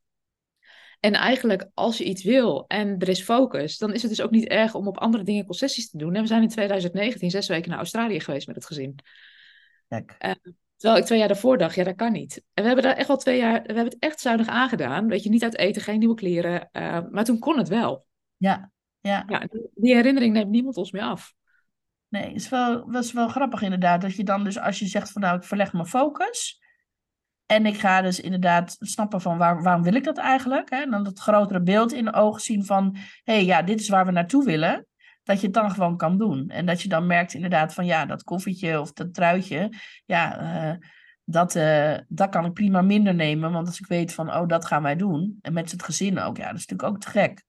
En 1.00 1.12
eigenlijk, 1.12 1.68
als 1.74 1.98
je 1.98 2.04
iets 2.04 2.22
wil 2.22 2.64
en 2.66 2.98
er 2.98 3.08
is 3.08 3.22
focus, 3.22 3.78
dan 3.78 3.92
is 3.94 4.02
het 4.02 4.10
dus 4.10 4.20
ook 4.22 4.30
niet 4.30 4.46
erg 4.46 4.74
om 4.74 4.86
op 4.86 4.98
andere 4.98 5.24
dingen 5.24 5.46
concessies 5.46 5.90
te 5.90 5.98
doen. 5.98 6.14
En 6.14 6.20
we 6.22 6.26
zijn 6.28 6.42
in 6.42 6.48
2019 6.48 7.30
zes 7.30 7.48
weken 7.48 7.68
naar 7.68 7.78
Australië 7.78 8.20
geweest 8.20 8.46
met 8.46 8.56
het 8.56 8.66
gezin. 8.66 8.98
Kijk. 9.88 10.16
Terwijl 10.76 11.00
ik 11.00 11.06
twee 11.06 11.18
jaar 11.18 11.28
daarvoor 11.28 11.58
dacht, 11.58 11.74
ja, 11.74 11.84
dat 11.84 11.94
kan 11.96 12.12
niet. 12.12 12.36
En 12.36 12.42
we 12.62 12.66
hebben 12.66 12.84
daar 12.84 12.96
echt 12.96 13.08
wel 13.08 13.16
twee 13.16 13.38
jaar, 13.38 13.52
we 13.52 13.66
hebben 13.66 13.84
het 13.84 13.96
echt 13.98 14.20
zuinig 14.20 14.46
aangedaan. 14.46 15.08
Weet 15.08 15.22
je, 15.22 15.28
niet 15.30 15.42
uit 15.42 15.56
eten, 15.56 15.82
geen 15.82 15.98
nieuwe 15.98 16.14
kleren. 16.14 16.68
eh, 16.72 16.98
maar 17.10 17.24
toen 17.24 17.38
kon 17.38 17.58
het 17.58 17.68
wel. 17.68 18.06
Ja. 18.36 18.70
Ja. 19.00 19.24
Ja, 19.26 19.46
die- 19.74 19.94
herinnering 19.94 20.32
neemt 20.32 20.50
niemand 20.50 20.76
ons 20.76 20.90
meer 20.90 21.02
af. 21.02 21.34
Nee, 22.08 22.26
het 22.26 22.34
is 22.36 22.48
wel, 22.48 22.90
is 22.90 23.12
wel 23.12 23.28
grappig 23.28 23.62
inderdaad. 23.62 24.00
Dat 24.00 24.14
je 24.14 24.24
dan 24.24 24.44
dus, 24.44 24.58
als 24.58 24.78
je 24.78 24.86
zegt 24.86 25.12
van 25.12 25.22
nou, 25.22 25.36
ik 25.36 25.44
verleg 25.44 25.72
mijn 25.72 25.86
focus. 25.86 26.62
En 27.48 27.66
ik 27.66 27.78
ga 27.78 28.02
dus 28.02 28.20
inderdaad 28.20 28.76
snappen 28.80 29.20
van 29.20 29.38
waar, 29.38 29.62
waarom 29.62 29.82
wil 29.82 29.94
ik 29.94 30.04
dat 30.04 30.18
eigenlijk? 30.18 30.70
Hè? 30.70 30.76
En 30.76 30.90
dan 30.90 31.04
dat 31.04 31.18
grotere 31.18 31.60
beeld 31.60 31.92
in 31.92 32.04
de 32.04 32.12
ogen 32.12 32.40
zien 32.40 32.64
van, 32.64 32.96
hé 33.24 33.32
hey, 33.32 33.44
ja, 33.44 33.62
dit 33.62 33.80
is 33.80 33.88
waar 33.88 34.06
we 34.06 34.12
naartoe 34.12 34.44
willen. 34.44 34.86
Dat 35.22 35.40
je 35.40 35.46
het 35.46 35.54
dan 35.54 35.70
gewoon 35.70 35.96
kan 35.96 36.18
doen. 36.18 36.48
En 36.48 36.66
dat 36.66 36.82
je 36.82 36.88
dan 36.88 37.06
merkt 37.06 37.34
inderdaad 37.34 37.74
van 37.74 37.86
ja, 37.86 38.06
dat 38.06 38.22
koffietje 38.22 38.80
of 38.80 38.92
dat 38.92 39.14
truitje. 39.14 39.72
Ja, 40.04 40.38
eh, 40.38 40.76
dat, 41.24 41.54
eh, 41.54 41.94
dat 42.08 42.28
kan 42.28 42.44
ik 42.44 42.52
prima 42.52 42.82
minder 42.82 43.14
nemen. 43.14 43.52
Want 43.52 43.66
als 43.66 43.80
ik 43.80 43.86
weet 43.86 44.14
van, 44.14 44.34
oh, 44.34 44.46
dat 44.46 44.64
gaan 44.64 44.82
wij 44.82 44.96
doen. 44.96 45.38
En 45.42 45.52
met 45.52 45.70
het 45.70 45.82
gezin 45.82 46.18
ook. 46.18 46.36
Ja, 46.36 46.46
dat 46.46 46.58
is 46.58 46.66
natuurlijk 46.66 46.88
ook 46.88 47.00
te 47.00 47.10
gek. 47.10 47.44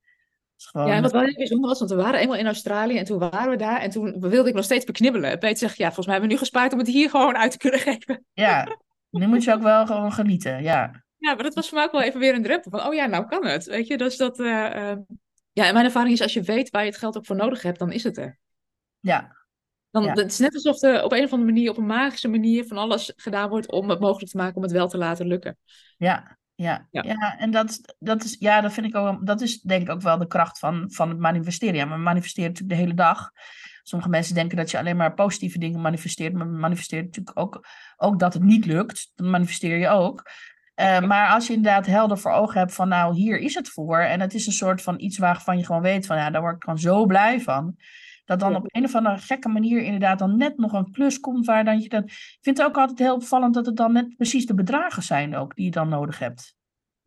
Gewoon, 0.57 0.87
Ja, 0.87 0.93
en 0.93 1.01
wat 1.01 1.11
wel 1.11 1.21
heel 1.21 1.33
bijzonder 1.33 1.69
was, 1.69 1.79
want 1.79 1.91
we 1.91 1.97
waren 1.97 2.19
eenmaal 2.19 2.37
in 2.37 2.45
Australië 2.45 2.97
en 2.97 3.05
toen 3.05 3.19
waren 3.19 3.49
we 3.49 3.57
daar 3.57 3.81
en 3.81 3.89
toen 3.89 4.19
wilde 4.19 4.49
ik 4.49 4.55
nog 4.55 4.63
steeds 4.63 4.85
beknibbelen. 4.85 5.31
En 5.31 5.39
Peter 5.39 5.57
zegt, 5.57 5.77
ja, 5.77 5.85
volgens 5.85 6.05
mij 6.05 6.15
hebben 6.15 6.31
we 6.31 6.35
nu 6.35 6.45
gespaard 6.45 6.73
om 6.73 6.79
het 6.79 6.87
hier 6.87 7.09
gewoon 7.09 7.37
uit 7.37 7.51
te 7.51 7.57
kunnen 7.57 7.79
geven. 7.79 8.25
ja, 8.33 8.67
nu 9.09 9.27
moet 9.27 9.43
je 9.43 9.53
ook 9.53 9.61
wel 9.61 9.85
gewoon 9.85 10.13
genieten. 10.13 10.63
Ja. 10.63 11.03
Ja, 11.17 11.33
maar 11.33 11.43
dat 11.43 11.53
was 11.53 11.67
voor 11.69 11.77
mij 11.77 11.85
ook 11.85 11.91
wel 11.91 12.01
even 12.01 12.19
weer 12.19 12.35
een 12.35 12.43
drempel 12.43 12.71
van, 12.71 12.87
oh 12.87 12.93
ja, 12.93 13.05
nou 13.05 13.25
kan 13.25 13.45
het. 13.45 13.65
Weet 13.65 13.87
je, 13.87 13.97
dus 13.97 14.17
dat... 14.17 14.39
eh, 14.39 14.91
eh, 14.91 14.97
ja, 15.51 15.65
en 15.65 15.73
mijn 15.73 15.85
ervaring 15.85 16.13
is, 16.13 16.21
als 16.21 16.33
je 16.33 16.41
weet 16.41 16.69
waar 16.69 16.83
je 16.83 16.89
het 16.89 16.99
geld 16.99 17.17
ook 17.17 17.25
voor 17.25 17.35
nodig 17.35 17.61
hebt, 17.61 17.79
dan 17.79 17.91
is 17.91 18.03
het 18.03 18.17
er. 18.17 18.39
Ja, 18.99 19.35
Dan, 19.91 20.03
Ja. 20.03 20.13
Het 20.13 20.31
is 20.31 20.37
net 20.39 20.53
alsof 20.53 20.81
er 20.81 21.03
op 21.03 21.11
een 21.11 21.23
of 21.23 21.31
andere 21.31 21.51
manier, 21.51 21.69
op 21.69 21.77
een 21.77 21.85
magische 21.85 22.27
manier, 22.27 22.65
van 22.65 22.77
alles 22.77 23.13
gedaan 23.15 23.49
wordt 23.49 23.71
om 23.71 23.89
het 23.89 23.99
mogelijk 23.99 24.31
te 24.31 24.37
maken 24.37 24.55
om 24.55 24.61
het 24.61 24.71
wel 24.71 24.87
te 24.87 24.97
laten 24.97 25.27
lukken. 25.27 25.57
Ja, 25.97 26.37
ja, 26.55 26.87
Ja. 26.91 27.03
ja. 27.03 27.37
en 27.37 27.51
dat, 27.51 27.95
dat 27.99 28.23
is, 28.23 28.35
ja, 28.39 28.61
dat 28.61 28.73
vind 28.73 28.85
ik 28.85 28.95
ook, 28.95 29.25
dat 29.25 29.41
is 29.41 29.61
denk 29.61 29.81
ik 29.81 29.89
ook 29.89 30.01
wel 30.01 30.17
de 30.17 30.27
kracht 30.27 30.59
van, 30.59 30.91
van 30.91 31.09
het 31.09 31.19
manifesteren. 31.19 31.75
Ja, 31.75 31.89
we 31.89 31.95
manifesteren 31.95 32.49
natuurlijk 32.49 32.79
de 32.79 32.85
hele 32.85 32.97
dag. 32.97 33.31
Sommige 33.89 34.09
mensen 34.09 34.35
denken 34.35 34.57
dat 34.57 34.71
je 34.71 34.77
alleen 34.77 34.97
maar 34.97 35.13
positieve 35.13 35.59
dingen 35.59 35.81
manifesteert, 35.81 36.33
maar 36.33 36.51
we 36.51 36.57
manifesteren 36.57 37.05
natuurlijk 37.05 37.39
ook, 37.39 37.67
ook 37.97 38.19
dat 38.19 38.33
het 38.33 38.43
niet 38.43 38.65
lukt. 38.65 39.11
Dan 39.15 39.29
manifesteer 39.29 39.77
je 39.77 39.87
ook. 39.87 40.31
Eh, 40.75 40.99
maar 41.01 41.29
als 41.29 41.47
je 41.47 41.53
inderdaad 41.53 41.85
helder 41.85 42.17
voor 42.17 42.31
ogen 42.31 42.59
hebt 42.59 42.73
van, 42.73 42.87
nou, 42.87 43.15
hier 43.15 43.39
is 43.39 43.55
het 43.55 43.69
voor. 43.69 43.99
En 43.99 44.19
het 44.19 44.33
is 44.33 44.47
een 44.47 44.53
soort 44.53 44.81
van 44.81 44.99
iets 44.99 45.17
waarvan 45.17 45.57
je 45.57 45.65
gewoon 45.65 45.81
weet 45.81 46.05
van, 46.05 46.17
ja, 46.17 46.29
daar 46.29 46.41
word 46.41 46.55
ik 46.55 46.63
gewoon 46.63 46.79
zo 46.79 47.05
blij 47.05 47.41
van. 47.41 47.75
Dat 48.25 48.39
dan 48.39 48.55
op 48.55 48.65
een 48.67 48.83
of 48.83 48.95
andere 48.95 49.17
gekke 49.17 49.49
manier 49.49 49.81
inderdaad 49.81 50.19
dan 50.19 50.37
net 50.37 50.57
nog 50.57 50.73
een 50.73 50.91
plus 50.91 51.19
komt 51.19 51.45
waar 51.45 51.65
dan 51.65 51.79
je 51.79 51.89
dan... 51.89 52.03
Ik 52.03 52.37
vind 52.41 52.57
het 52.57 52.67
ook 52.67 52.77
altijd 52.77 52.99
heel 52.99 53.15
opvallend 53.15 53.53
dat 53.53 53.65
het 53.65 53.77
dan 53.77 53.93
net 53.93 54.15
precies 54.15 54.45
de 54.45 54.53
bedragen 54.53 55.03
zijn 55.03 55.35
ook 55.35 55.55
die 55.55 55.65
je 55.65 55.71
dan 55.71 55.89
nodig 55.89 56.19
hebt. 56.19 56.58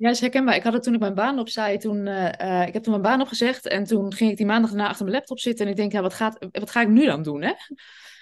Ja, 0.02 0.10
is 0.10 0.20
herkenbaar. 0.20 0.54
Ik 0.54 0.62
had 0.62 0.72
het 0.72 0.82
toen 0.82 0.94
ik 0.94 1.00
mijn 1.00 1.14
baan 1.14 1.38
opzij. 1.38 1.78
Toen, 1.78 2.06
eh, 2.06 2.60
eh, 2.60 2.66
ik 2.66 2.72
heb 2.72 2.82
toen 2.82 2.92
mijn 2.92 3.04
baan 3.04 3.20
opgezegd. 3.20 3.66
En 3.66 3.84
toen 3.84 4.14
ging 4.14 4.30
ik 4.30 4.36
die 4.36 4.46
maandag 4.46 4.70
daarna 4.70 4.88
achter 4.88 5.04
mijn 5.04 5.16
laptop 5.16 5.38
zitten. 5.38 5.64
En 5.64 5.70
ik 5.70 5.76
denk, 5.76 5.92
ja, 5.92 6.02
wat, 6.02 6.14
gaat, 6.14 6.46
wat 6.50 6.70
ga 6.70 6.80
ik 6.80 6.88
nu 6.88 7.04
dan 7.04 7.22
doen, 7.22 7.42
hè? 7.42 7.52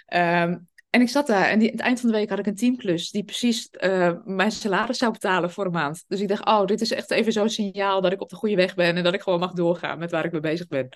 Ehm, 0.07 0.59
en 0.91 1.01
ik 1.01 1.09
zat 1.09 1.27
daar. 1.27 1.49
En 1.49 1.59
die, 1.59 1.69
aan 1.69 1.77
het 1.77 1.85
eind 1.85 2.01
van 2.01 2.11
de 2.11 2.17
week 2.17 2.29
had 2.29 2.39
ik 2.39 2.47
een 2.47 2.55
teamklus. 2.55 3.11
Die 3.11 3.25
precies 3.25 3.71
eh, 3.71 4.13
mijn 4.25 4.53
salaris 4.53 4.99
zou 4.99 5.13
betalen 5.13 5.51
voor 5.51 5.65
een 5.65 5.73
maand. 5.73 6.05
Dus 6.09 6.21
ik 6.21 6.29
dacht, 6.29 6.47
oh, 6.47 6.65
dit 6.65 6.81
is 6.81 6.93
echt 6.93 7.11
even 7.11 7.33
zo'n 7.33 7.49
signaal 7.49 8.01
dat 8.01 8.13
ik 8.13 8.21
op 8.21 8.29
de 8.29 8.37
goede 8.37 8.57
weg 8.57 8.75
ben. 8.75 8.97
En 8.97 9.05
dat 9.05 9.15
ik 9.15 9.23
gewoon 9.23 9.41
mag 9.41 9.53
doorgaan 9.53 9.99
met 9.99 10.11
waar 10.11 10.25
ik 10.25 10.33
mee 10.33 10.41
bezig 10.41 10.67
ben. 10.67 10.89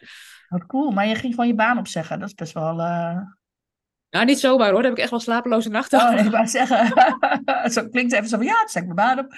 Wat 0.48 0.66
cool, 0.66 0.90
maar 0.90 1.06
je 1.06 1.14
ging 1.14 1.34
gewoon 1.34 1.48
je 1.48 1.54
baan 1.54 1.78
opzeggen. 1.78 2.18
Dat 2.18 2.28
is 2.28 2.34
best 2.34 2.52
wel... 2.52 2.74
Nou, 2.74 4.26
niet 4.26 4.40
zomaar 4.40 4.70
hoor. 4.70 4.82
Daar 4.82 4.90
heb 4.90 4.92
ik 4.92 5.02
echt 5.02 5.10
wel 5.10 5.20
slapeloze 5.20 5.68
nachten 5.68 6.00
Oh, 6.00 6.10
nee, 6.10 6.24
ik 6.24 6.30
wou 6.30 6.46
zeggen. 6.46 6.86
zo 7.72 7.88
klinkt 7.88 8.10
het 8.10 8.12
even 8.12 8.28
zo 8.28 8.36
van, 8.36 8.46
ja, 8.46 8.60
het 8.60 8.70
zeg 8.70 8.82
ik 8.82 8.94
mijn 8.94 9.08
baan 9.08 9.18
op. 9.18 9.34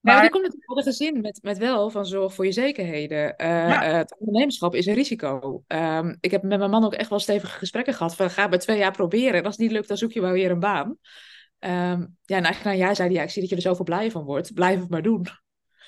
Maar 0.00 0.12
Maar 0.14 0.22
die 0.22 0.30
komt 0.30 0.42
natuurlijk 0.44 0.70
uit 0.76 0.86
een 0.86 0.92
gezin 0.92 1.20
met, 1.20 1.38
met 1.42 1.58
wel 1.58 1.90
van 1.90 2.06
zorg 2.06 2.34
voor 2.34 2.44
je 2.44 2.52
zekerheden. 2.52 3.36
Eh, 3.36 3.48
Ja. 3.48 3.82
eh, 3.82 3.92
het 3.92 4.16
ondernemerschap 4.18 4.74
is 4.74 4.86
een 4.86 4.94
risico. 4.94 5.62
Ehm, 5.66 6.14
ik 6.20 6.30
heb 6.30 6.42
met 6.42 6.58
mijn 6.58 6.70
man 6.70 6.84
ook 6.84 6.94
echt 6.94 7.10
wel 7.10 7.18
stevige 7.18 7.58
gesprekken 7.58 7.94
gehad. 7.94 8.16
Van 8.16 8.30
ga 8.30 8.48
bij 8.48 8.58
twee 8.58 8.78
jaar 8.78 8.92
proberen. 8.92 9.34
En 9.38 9.44
als 9.44 9.52
het 9.56 9.62
niet 9.62 9.72
lukt, 9.72 9.88
dan 9.88 9.96
zoek 9.96 10.12
je 10.12 10.20
wel 10.20 10.32
weer 10.32 10.50
een 10.50 10.60
baan. 10.60 10.96
Ehm, 11.58 12.00
ja, 12.24 12.36
en 12.36 12.44
eigenlijk 12.44 12.64
na 12.64 12.70
een 12.70 12.76
jaar 12.76 12.96
zei 12.96 13.08
hij, 13.08 13.16
ja, 13.16 13.22
ik 13.22 13.30
zie 13.30 13.40
dat 13.40 13.50
je 13.50 13.56
er 13.56 13.62
zoveel 13.62 13.84
blij 13.84 14.10
van 14.10 14.24
wordt. 14.24 14.54
Blijf 14.54 14.80
het 14.80 14.90
maar 14.90 15.02
doen. 15.02 15.26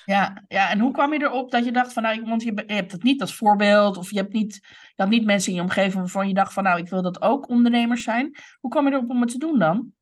ja, 0.04 0.44
ja, 0.48 0.70
en 0.70 0.78
hoe 0.80 0.92
kwam 0.92 1.12
je 1.12 1.22
erop 1.22 1.50
dat 1.50 1.64
je 1.64 1.72
dacht 1.72 1.92
van, 1.92 2.02
nou, 2.02 2.22
want 2.24 2.42
je, 2.42 2.52
je 2.66 2.72
hebt 2.74 2.92
het 2.92 3.02
niet 3.02 3.20
als 3.20 3.34
voorbeeld, 3.36 3.96
of 3.96 4.10
je 4.10 4.16
hebt 4.16 4.32
niet, 4.32 4.54
je 4.94 5.02
had 5.02 5.08
niet 5.08 5.24
mensen 5.24 5.50
in 5.50 5.56
je 5.56 5.62
omgeving 5.62 5.94
waarvan 5.94 6.28
je 6.28 6.34
dacht 6.34 6.52
van, 6.52 6.62
nou, 6.62 6.78
ik 6.78 6.88
wil 6.88 7.02
dat 7.02 7.22
ook 7.22 7.48
ondernemers 7.48 8.02
zijn. 8.02 8.36
Hoe 8.60 8.70
kwam 8.70 8.86
je 8.86 8.92
erop 8.92 9.10
om 9.10 9.20
het 9.20 9.30
te 9.30 9.38
doen 9.38 9.58
dan? 9.58 9.92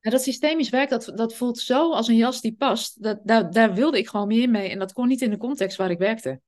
En 0.00 0.10
dat 0.10 0.22
systemisch 0.22 0.70
werk, 0.70 0.88
dat, 0.88 1.12
dat 1.14 1.34
voelt 1.34 1.58
zo 1.58 1.92
als 1.92 2.08
een 2.08 2.16
jas 2.16 2.40
die 2.40 2.54
past. 2.54 3.02
Dat, 3.02 3.20
daar, 3.22 3.50
daar 3.50 3.74
wilde 3.74 3.98
ik 3.98 4.08
gewoon 4.08 4.26
meer 4.26 4.50
mee. 4.50 4.68
En 4.68 4.78
dat 4.78 4.92
kon 4.92 5.08
niet 5.08 5.22
in 5.22 5.30
de 5.30 5.36
context 5.36 5.76
waar 5.76 5.90
ik 5.90 5.98
werkte. 5.98 6.40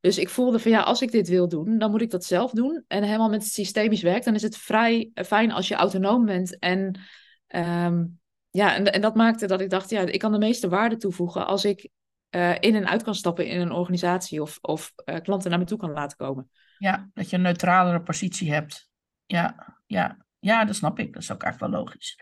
Dus 0.00 0.18
ik 0.18 0.28
voelde 0.28 0.58
van 0.58 0.70
ja, 0.70 0.80
als 0.80 1.02
ik 1.02 1.10
dit 1.10 1.28
wil 1.28 1.48
doen, 1.48 1.78
dan 1.78 1.90
moet 1.90 2.00
ik 2.00 2.10
dat 2.10 2.24
zelf 2.24 2.50
doen. 2.50 2.84
En 2.88 3.02
helemaal 3.02 3.28
met 3.28 3.42
het 3.42 3.52
systemisch 3.52 4.02
werk, 4.02 4.24
dan 4.24 4.34
is 4.34 4.42
het 4.42 4.56
vrij 4.56 5.10
fijn 5.14 5.52
als 5.52 5.68
je 5.68 5.74
autonoom 5.74 6.24
bent. 6.24 6.58
En 6.58 7.00
ehm, 7.46 8.04
ja, 8.50 8.74
en, 8.74 8.92
en 8.92 9.00
dat 9.00 9.14
maakte 9.14 9.46
dat 9.46 9.60
ik 9.60 9.70
dacht, 9.70 9.90
ja, 9.90 10.00
ik 10.00 10.18
kan 10.18 10.32
de 10.32 10.38
meeste 10.38 10.68
waarde 10.68 10.96
toevoegen 10.96 11.46
als 11.46 11.64
ik 11.64 11.88
eh, 12.28 12.54
in 12.60 12.74
en 12.74 12.88
uit 12.88 13.02
kan 13.02 13.14
stappen 13.14 13.46
in 13.46 13.60
een 13.60 13.72
organisatie 13.72 14.42
of, 14.42 14.58
of 14.60 14.92
eh, 15.04 15.20
klanten 15.20 15.50
naar 15.50 15.58
me 15.58 15.64
toe 15.64 15.78
kan 15.78 15.90
laten 15.90 16.16
komen. 16.16 16.50
Ja, 16.78 17.10
dat 17.14 17.30
je 17.30 17.36
een 17.36 17.42
neutralere 17.42 18.02
positie 18.02 18.52
hebt. 18.52 18.90
Ja, 19.26 19.76
ja, 19.86 20.26
ja, 20.38 20.64
dat 20.64 20.76
snap 20.76 20.98
ik. 20.98 21.12
Dat 21.12 21.22
is 21.22 21.32
ook 21.32 21.42
eigenlijk 21.42 21.72
wel 21.72 21.82
logisch. 21.82 22.18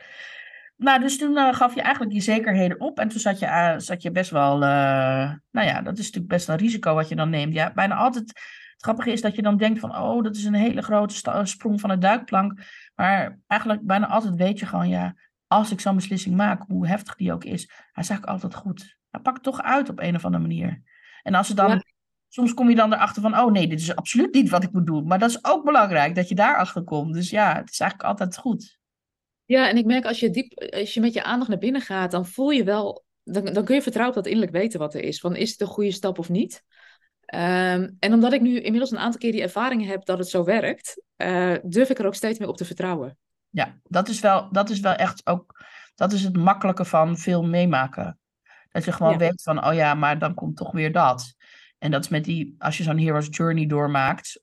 Nou, 0.77 1.01
dus 1.01 1.19
toen 1.19 1.37
eh, 1.37 1.55
gaf 1.55 1.75
je 1.75 1.83
eigenlijk 1.83 2.15
je 2.15 2.21
zekerheden 2.21 2.81
op. 2.81 2.99
En 2.99 3.09
toen 3.09 3.21
zat 3.21 3.39
je, 3.39 3.47
eh, 3.47 3.75
zat 3.79 4.03
je 4.03 4.11
best 4.11 4.31
wel. 4.31 4.55
eh, 4.63 5.33
nou 5.51 5.67
ja, 5.67 5.83
dat 5.83 5.99
is 5.99 6.05
natuurlijk 6.05 6.33
best 6.33 6.49
een 6.49 6.57
risico 6.57 6.95
wat 6.95 7.09
je 7.09 7.17
dan 7.17 7.31
neemt. 7.31 7.55
Ja, 7.55 7.73
bijna 7.73 7.95
altijd. 7.95 8.29
Het 8.29 8.83
grappige 8.93 9.13
is 9.13 9.21
dat 9.21 9.35
je 9.35 9.43
dan 9.43 9.57
denkt 9.57 9.81
van, 9.81 9.97
oh, 9.97 10.23
dat 10.23 10.37
is 10.37 10.45
een 10.45 10.55
hele 10.55 10.83
grote 10.83 11.41
sprong 11.45 11.81
van 11.81 11.91
de 11.91 11.99
duikplank. 11.99 12.61
Maar 12.95 13.39
eigenlijk 13.47 13.87
bijna 13.87 14.07
altijd 14.09 14.35
weet 14.35 14.59
je 14.59 14.67
gewoon, 14.67 14.89
ja, 14.89 15.15
als 15.47 15.71
ik 15.73 15.81
zo'n 15.81 15.95
beslissing 15.95 16.37
maak, 16.37 16.63
hoe 16.67 16.87
heftig 16.87 17.15
die 17.15 17.33
ook 17.33 17.45
is, 17.45 17.63
hij 17.93 18.03
is 18.03 18.09
eigenlijk 18.09 18.27
altijd 18.27 18.55
goed. 18.55 18.97
Hij 19.11 19.21
pakt 19.21 19.43
toch 19.43 19.63
uit 19.63 19.89
op 19.89 20.01
een 20.01 20.15
of 20.15 20.25
andere 20.25 20.43
manier. 20.43 20.83
En 21.23 21.35
als 21.35 21.49
het 21.49 21.57
dan 21.57 21.71
Ja. 21.71 21.83
soms 22.29 22.55
kom 22.55 22.69
je 22.69 22.75
dan 22.75 22.93
erachter 22.93 23.23
van, 23.23 23.39
oh 23.39 23.53
nee, 23.53 23.69
dit 23.69 23.81
is 23.81 23.97
absoluut 23.97 24.35
niet 24.35 24.51
wat 24.51 24.63
ik 24.63 24.73
moet 24.73 24.87
doen. 24.87 25.07
Maar 25.07 25.19
dat 25.19 25.31
is 25.31 25.45
ook 25.45 25.65
belangrijk, 25.65 26.15
dat 26.15 26.29
je 26.29 26.35
daarachter 26.35 26.83
komt. 26.85 27.15
Dus 27.15 27.31
ja, 27.31 27.55
het 27.57 27.71
is 27.71 27.81
eigenlijk 27.81 28.11
altijd 28.11 28.37
goed. 28.37 28.79
Ja, 29.45 29.69
en 29.69 29.77
ik 29.77 29.85
merk 29.85 30.05
als 30.05 30.21
je 30.21 30.31
diep, 30.31 30.59
als 30.59 30.95
je 30.95 31.01
met 31.01 31.13
je 31.13 31.23
aandacht 31.23 31.51
naar 31.51 31.59
binnen 31.59 31.81
gaat, 31.81 32.11
dan 32.11 32.27
voel 32.27 32.51
je 32.51 32.65
wel 32.65 33.05
dan, 33.25 33.45
dan 33.45 33.65
kun 33.65 33.75
je 33.75 33.83
vertrouwen 33.83 34.17
op 34.17 34.23
dat 34.23 34.33
innerlijk 34.33 34.57
weten 34.57 34.79
wat 34.79 34.95
er 34.95 35.03
is. 35.03 35.21
Van 35.21 35.37
is 35.37 35.51
het 35.51 35.61
een 35.61 35.67
goede 35.67 35.93
stap 35.93 36.19
of 36.19 36.29
niet? 36.29 36.65
Ehm, 37.21 37.91
en 37.99 38.13
omdat 38.13 38.33
ik 38.33 38.41
nu 38.41 38.61
inmiddels 38.61 38.91
een 38.91 38.99
aantal 38.99 39.21
keer 39.21 39.33
die 39.33 39.43
ervaring 39.43 39.87
heb 39.87 40.05
dat 40.05 40.19
het 40.19 40.29
zo 40.29 40.45
werkt, 40.45 41.03
uh, 41.17 41.55
durf 41.63 41.91
ik 41.91 41.99
er 41.99 42.07
ook 42.07 42.15
steeds 42.15 42.39
meer 42.39 42.49
op 42.49 42.57
te 42.57 42.65
vertrouwen. 42.65 43.19
Ja, 43.49 43.79
dat 43.83 44.09
is 44.09 44.21
wel, 44.21 44.49
dat 44.53 44.71
is 44.71 44.81
wel 44.81 44.95
echt 44.95 45.27
ook, 45.27 45.65
dat 45.95 46.13
is 46.13 46.23
het 46.23 46.37
makkelijke 46.37 46.85
van 46.85 47.19
veel 47.19 47.43
meemaken. 47.43 48.19
Dat 48.69 48.85
je 48.85 48.93
gewoon 48.93 49.19
weet 49.19 49.43
van, 49.43 49.67
oh 49.67 49.75
ja, 49.75 49.95
maar 49.95 50.19
dan 50.19 50.35
komt 50.35 50.57
toch 50.57 50.73
weer 50.73 50.93
dat. 50.93 51.34
En 51.85 51.91
dat 51.91 52.05
is 52.05 52.09
met 52.09 52.25
die, 52.25 52.55
als 52.59 52.77
je 52.77 52.83
zo'n 52.83 52.99
hero's 52.99 53.27
journey 53.31 53.67
doormaakt, 53.67 54.41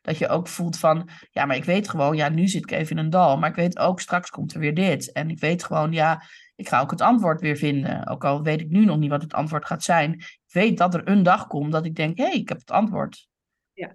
dat 0.00 0.18
je 0.18 0.28
ook 0.28 0.48
voelt 0.48 0.78
van, 0.78 1.08
ja, 1.30 1.44
maar 1.44 1.56
ik 1.56 1.64
weet 1.64 1.88
gewoon, 1.88 2.16
ja, 2.16 2.28
nu 2.28 2.48
zit 2.48 2.62
ik 2.62 2.70
even 2.70 2.96
in 2.96 3.04
een 3.04 3.10
dal, 3.10 3.38
maar 3.38 3.48
ik 3.48 3.56
weet 3.56 3.78
ook, 3.78 4.00
straks 4.00 4.30
komt 4.30 4.54
er 4.54 4.60
weer 4.60 4.74
dit. 4.74 5.12
En 5.12 5.30
ik 5.30 5.40
weet 5.40 5.64
gewoon, 5.64 5.92
ja, 5.92 6.22
ik 6.56 6.68
ga 6.68 6.80
ook 6.80 6.90
het 6.90 7.00
antwoord 7.00 7.40
weer 7.40 7.56
vinden. 7.56 8.06
Ook 8.06 8.24
al 8.24 8.42
weet 8.42 8.60
ik 8.60 8.68
nu 8.68 8.84
nog 8.84 8.98
niet 8.98 9.10
wat 9.10 9.22
het 9.22 9.32
antwoord 9.32 9.64
gaat 9.64 9.82
zijn. 9.82 10.12
Ik 10.12 10.40
weet 10.52 10.78
dat 10.78 10.94
er 10.94 11.08
een 11.08 11.22
dag 11.22 11.46
komt 11.46 11.72
dat 11.72 11.84
ik 11.84 11.94
denk, 11.94 12.18
hé, 12.18 12.24
hey, 12.24 12.34
ik 12.34 12.48
heb 12.48 12.58
het 12.58 12.70
antwoord. 12.70 13.28
Ja. 13.72 13.94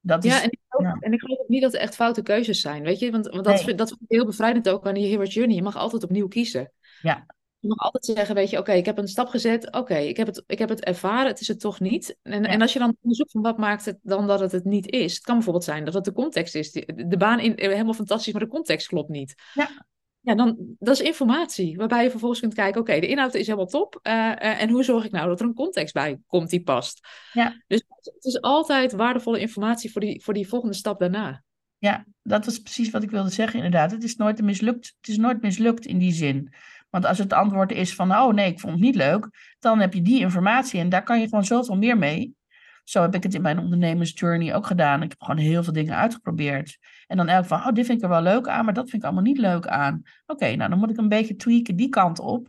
Dat 0.00 0.24
is, 0.24 0.32
ja, 0.32 0.42
en 0.42 0.50
ik, 0.50 0.60
geloof, 0.68 1.00
en 1.00 1.12
ik 1.12 1.20
geloof 1.20 1.38
ook 1.38 1.48
niet 1.48 1.62
dat 1.62 1.74
er 1.74 1.80
echt 1.80 1.94
foute 1.94 2.22
keuzes 2.22 2.60
zijn, 2.60 2.82
weet 2.82 2.98
je? 2.98 3.10
Want, 3.10 3.28
want 3.28 3.44
dat, 3.44 3.64
nee. 3.64 3.74
dat 3.74 3.88
vind 3.88 4.00
ik 4.00 4.16
heel 4.16 4.26
bevrijdend 4.26 4.68
ook 4.68 4.86
aan 4.86 4.94
die 4.94 5.08
hero's 5.08 5.34
journey. 5.34 5.56
Je 5.56 5.62
mag 5.62 5.76
altijd 5.76 6.04
opnieuw 6.04 6.28
kiezen. 6.28 6.72
Ja. 7.02 7.26
Je 7.60 7.68
mag 7.68 7.78
altijd 7.78 8.04
zeggen, 8.04 8.34
weet 8.34 8.50
je, 8.50 8.58
oké, 8.58 8.72
ik 8.72 8.86
heb 8.86 8.98
een 8.98 9.08
stap 9.08 9.28
gezet, 9.28 9.72
oké, 9.72 9.96
ik 9.96 10.16
heb 10.16 10.26
het, 10.26 10.44
ik 10.46 10.58
heb 10.58 10.68
het 10.68 10.84
ervaren, 10.84 11.26
het 11.26 11.40
is 11.40 11.48
het 11.48 11.60
toch 11.60 11.80
niet. 11.80 12.18
En, 12.22 12.44
en 12.44 12.60
als 12.60 12.72
je 12.72 12.78
dan 12.78 12.96
onderzoekt 13.00 13.30
van 13.30 13.42
wat 13.42 13.58
maakt 13.58 13.84
het 13.84 13.98
dan 14.02 14.26
dat 14.26 14.40
het 14.40 14.52
het 14.52 14.64
niet 14.64 14.90
is, 14.90 15.14
het 15.14 15.24
kan 15.24 15.34
bijvoorbeeld 15.34 15.64
zijn 15.64 15.84
dat 15.84 15.94
het 15.94 16.04
de 16.04 16.12
context 16.12 16.54
is. 16.54 16.72
De 16.72 17.16
baan 17.18 17.40
in, 17.40 17.52
helemaal 17.56 17.94
fantastisch, 17.94 18.32
maar 18.32 18.42
de 18.42 18.48
context 18.48 18.86
klopt 18.86 19.08
niet. 19.08 19.34
Ja. 19.54 19.86
Ja, 20.20 20.34
dan, 20.34 20.56
dat 20.78 20.94
is 20.94 21.06
informatie, 21.06 21.76
waarbij 21.76 22.02
je 22.02 22.10
vervolgens 22.10 22.40
kunt 22.40 22.54
kijken, 22.54 22.80
oké, 22.80 23.00
de 23.00 23.06
inhoud 23.06 23.34
is 23.34 23.46
helemaal 23.46 23.66
top. 23.66 24.00
Uh, 24.02 24.12
uh, 24.12 24.62
en 24.62 24.70
hoe 24.70 24.84
zorg 24.84 25.04
ik 25.04 25.10
nou 25.10 25.28
dat 25.28 25.40
er 25.40 25.46
een 25.46 25.54
context 25.54 25.94
bij 25.94 26.20
komt 26.26 26.50
die 26.50 26.62
past? 26.62 27.08
Ja. 27.32 27.62
Dus 27.66 27.82
het 27.88 28.24
is 28.24 28.40
altijd 28.40 28.92
waardevolle 28.92 29.38
informatie 29.40 29.92
voor 29.92 30.00
die, 30.00 30.22
voor 30.22 30.34
die 30.34 30.48
volgende 30.48 30.74
stap 30.74 30.98
daarna. 30.98 31.42
Ja, 31.78 32.04
dat 32.22 32.44
was 32.44 32.58
precies 32.58 32.90
wat 32.90 33.02
ik 33.02 33.10
wilde 33.10 33.30
zeggen, 33.30 33.56
inderdaad. 33.56 33.90
Het 33.90 34.02
is 34.02 34.16
nooit 34.16 34.42
mislukt, 34.42 34.94
het 35.00 35.08
is 35.08 35.16
nooit 35.16 35.42
mislukt 35.42 35.86
in 35.86 35.98
die 35.98 36.12
zin. 36.12 36.52
Want 36.90 37.06
als 37.06 37.18
het 37.18 37.32
antwoord 37.32 37.72
is 37.72 37.94
van, 37.94 38.12
oh 38.12 38.32
nee, 38.32 38.50
ik 38.50 38.60
vond 38.60 38.72
het 38.72 38.82
niet 38.82 38.94
leuk, 38.94 39.28
dan 39.58 39.80
heb 39.80 39.94
je 39.94 40.02
die 40.02 40.20
informatie 40.20 40.80
en 40.80 40.88
daar 40.88 41.02
kan 41.02 41.20
je 41.20 41.28
gewoon 41.28 41.44
zoveel 41.44 41.76
meer 41.76 41.98
mee. 41.98 42.36
Zo 42.84 43.02
heb 43.02 43.14
ik 43.14 43.22
het 43.22 43.34
in 43.34 43.42
mijn 43.42 43.58
ondernemersjourney 43.58 44.54
ook 44.54 44.66
gedaan. 44.66 45.02
Ik 45.02 45.10
heb 45.10 45.22
gewoon 45.22 45.40
heel 45.40 45.62
veel 45.62 45.72
dingen 45.72 45.96
uitgeprobeerd. 45.96 46.78
En 47.06 47.16
dan 47.16 47.28
elk 47.28 47.44
van, 47.44 47.58
oh, 47.58 47.72
dit 47.72 47.86
vind 47.86 47.98
ik 47.98 48.04
er 48.04 48.10
wel 48.10 48.22
leuk 48.22 48.48
aan, 48.48 48.64
maar 48.64 48.74
dat 48.74 48.90
vind 48.90 49.02
ik 49.02 49.08
allemaal 49.08 49.24
niet 49.24 49.38
leuk 49.38 49.66
aan. 49.66 50.02
Oké, 50.26 50.54
nou 50.54 50.70
dan 50.70 50.78
moet 50.78 50.90
ik 50.90 50.96
een 50.96 51.08
beetje 51.08 51.36
tweaken 51.36 51.76
die 51.76 51.88
kant 51.88 52.18
op. 52.18 52.48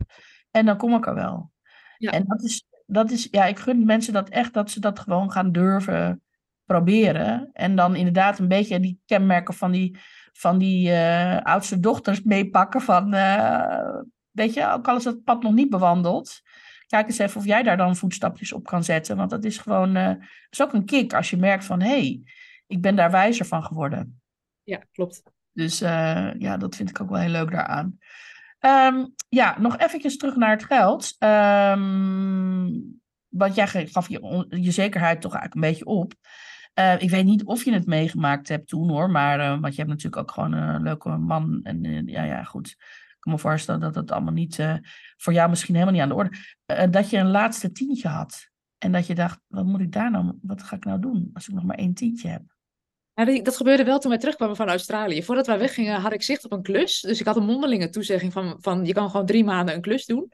En 0.50 0.66
dan 0.66 0.76
kom 0.76 0.94
ik 0.94 1.06
er 1.06 1.14
wel. 1.14 1.50
Ja. 1.98 2.10
En 2.10 2.24
dat 2.26 2.42
is, 2.42 2.66
dat 2.86 3.10
is, 3.10 3.28
ja, 3.30 3.44
ik 3.44 3.58
gun 3.58 3.84
mensen 3.84 4.12
dat 4.12 4.28
echt, 4.28 4.52
dat 4.54 4.70
ze 4.70 4.80
dat 4.80 4.98
gewoon 4.98 5.32
gaan 5.32 5.52
durven 5.52 6.22
proberen. 6.64 7.50
En 7.52 7.76
dan 7.76 7.96
inderdaad 7.96 8.38
een 8.38 8.48
beetje 8.48 8.80
die 8.80 9.00
kenmerken 9.06 9.54
van 9.54 9.70
die, 9.70 9.98
van 10.32 10.58
die 10.58 10.90
uh, 10.90 11.40
oudste 11.40 11.80
dochters 11.80 12.22
meepakken 12.22 12.80
van... 12.80 13.14
Uh, 13.14 14.00
weet 14.30 14.54
je, 14.54 14.70
ook 14.70 14.88
al 14.88 14.96
is 14.96 15.02
dat 15.02 15.24
pad 15.24 15.42
nog 15.42 15.52
niet 15.52 15.70
bewandeld, 15.70 16.40
kijk 16.86 17.06
eens 17.06 17.18
even 17.18 17.40
of 17.40 17.46
jij 17.46 17.62
daar 17.62 17.76
dan 17.76 17.96
voetstapjes 17.96 18.52
op 18.52 18.64
kan 18.66 18.84
zetten. 18.84 19.16
Want 19.16 19.30
dat 19.30 19.44
is 19.44 19.58
gewoon, 19.58 19.96
uh, 19.96 20.14
is 20.50 20.62
ook 20.62 20.72
een 20.72 20.84
kick 20.84 21.14
als 21.14 21.30
je 21.30 21.36
merkt 21.36 21.64
van, 21.64 21.80
hé, 21.80 21.88
hey, 21.88 22.22
ik 22.66 22.80
ben 22.80 22.96
daar 22.96 23.10
wijzer 23.10 23.46
van 23.46 23.64
geworden. 23.64 24.20
Ja, 24.62 24.82
klopt. 24.92 25.22
Dus 25.52 25.82
uh, 25.82 26.34
ja, 26.38 26.56
dat 26.56 26.76
vind 26.76 26.90
ik 26.90 27.00
ook 27.00 27.10
wel 27.10 27.20
heel 27.20 27.30
leuk 27.30 27.50
daaraan. 27.50 27.98
Um, 28.60 29.14
ja, 29.28 29.56
nog 29.58 29.78
eventjes 29.78 30.16
terug 30.16 30.36
naar 30.36 30.50
het 30.50 30.64
geld. 30.64 31.16
Um, 31.18 33.00
want 33.28 33.54
jij 33.54 33.66
gaf 33.66 34.08
je, 34.08 34.46
je 34.48 34.70
zekerheid 34.70 35.20
toch 35.20 35.34
eigenlijk 35.34 35.54
een 35.54 35.72
beetje 35.72 35.84
op. 36.00 36.14
Uh, 36.74 37.02
ik 37.02 37.10
weet 37.10 37.24
niet 37.24 37.44
of 37.44 37.64
je 37.64 37.72
het 37.72 37.86
meegemaakt 37.86 38.48
hebt 38.48 38.68
toen 38.68 38.88
hoor, 38.88 39.10
maar 39.10 39.40
uh, 39.40 39.60
want 39.60 39.74
je 39.74 39.80
hebt 39.80 39.88
natuurlijk 39.88 40.22
ook 40.22 40.30
gewoon 40.30 40.52
een 40.52 40.82
leuke 40.82 41.08
man. 41.08 41.60
En 41.62 42.06
ja, 42.06 42.22
ja, 42.22 42.42
goed 42.42 42.76
kan 43.20 43.32
me 43.32 43.38
voorstellen 43.38 43.80
dat 43.80 43.94
dat 43.94 44.10
allemaal 44.10 44.32
niet, 44.32 44.58
uh, 44.58 44.74
voor 45.16 45.32
jou 45.32 45.48
misschien 45.48 45.74
helemaal 45.74 45.94
niet 45.94 46.02
aan 46.02 46.08
de 46.08 46.14
orde. 46.14 46.36
Uh, 46.66 46.90
dat 46.90 47.10
je 47.10 47.16
een 47.16 47.30
laatste 47.30 47.72
tientje 47.72 48.08
had. 48.08 48.48
En 48.78 48.92
dat 48.92 49.06
je 49.06 49.14
dacht, 49.14 49.40
wat 49.46 49.64
moet 49.64 49.80
ik 49.80 49.92
daar 49.92 50.10
nou, 50.10 50.38
wat 50.42 50.62
ga 50.62 50.76
ik 50.76 50.84
nou 50.84 51.00
doen 51.00 51.30
als 51.32 51.48
ik 51.48 51.54
nog 51.54 51.64
maar 51.64 51.76
één 51.76 51.94
tientje 51.94 52.28
heb? 52.28 52.42
Dat 53.44 53.56
gebeurde 53.56 53.84
wel 53.84 53.98
toen 53.98 54.10
wij 54.10 54.20
terugkwamen 54.20 54.56
van 54.56 54.68
Australië. 54.68 55.22
Voordat 55.22 55.46
wij 55.46 55.58
weggingen 55.58 56.00
had 56.00 56.12
ik 56.12 56.22
zicht 56.22 56.44
op 56.44 56.52
een 56.52 56.62
klus. 56.62 57.00
Dus 57.00 57.20
ik 57.20 57.26
had 57.26 57.36
een 57.36 57.44
mondelinge 57.44 57.88
toezegging 57.88 58.32
van, 58.32 58.56
van 58.60 58.84
je 58.84 58.92
kan 58.92 59.10
gewoon 59.10 59.26
drie 59.26 59.44
maanden 59.44 59.74
een 59.74 59.80
klus 59.80 60.06
doen. 60.06 60.32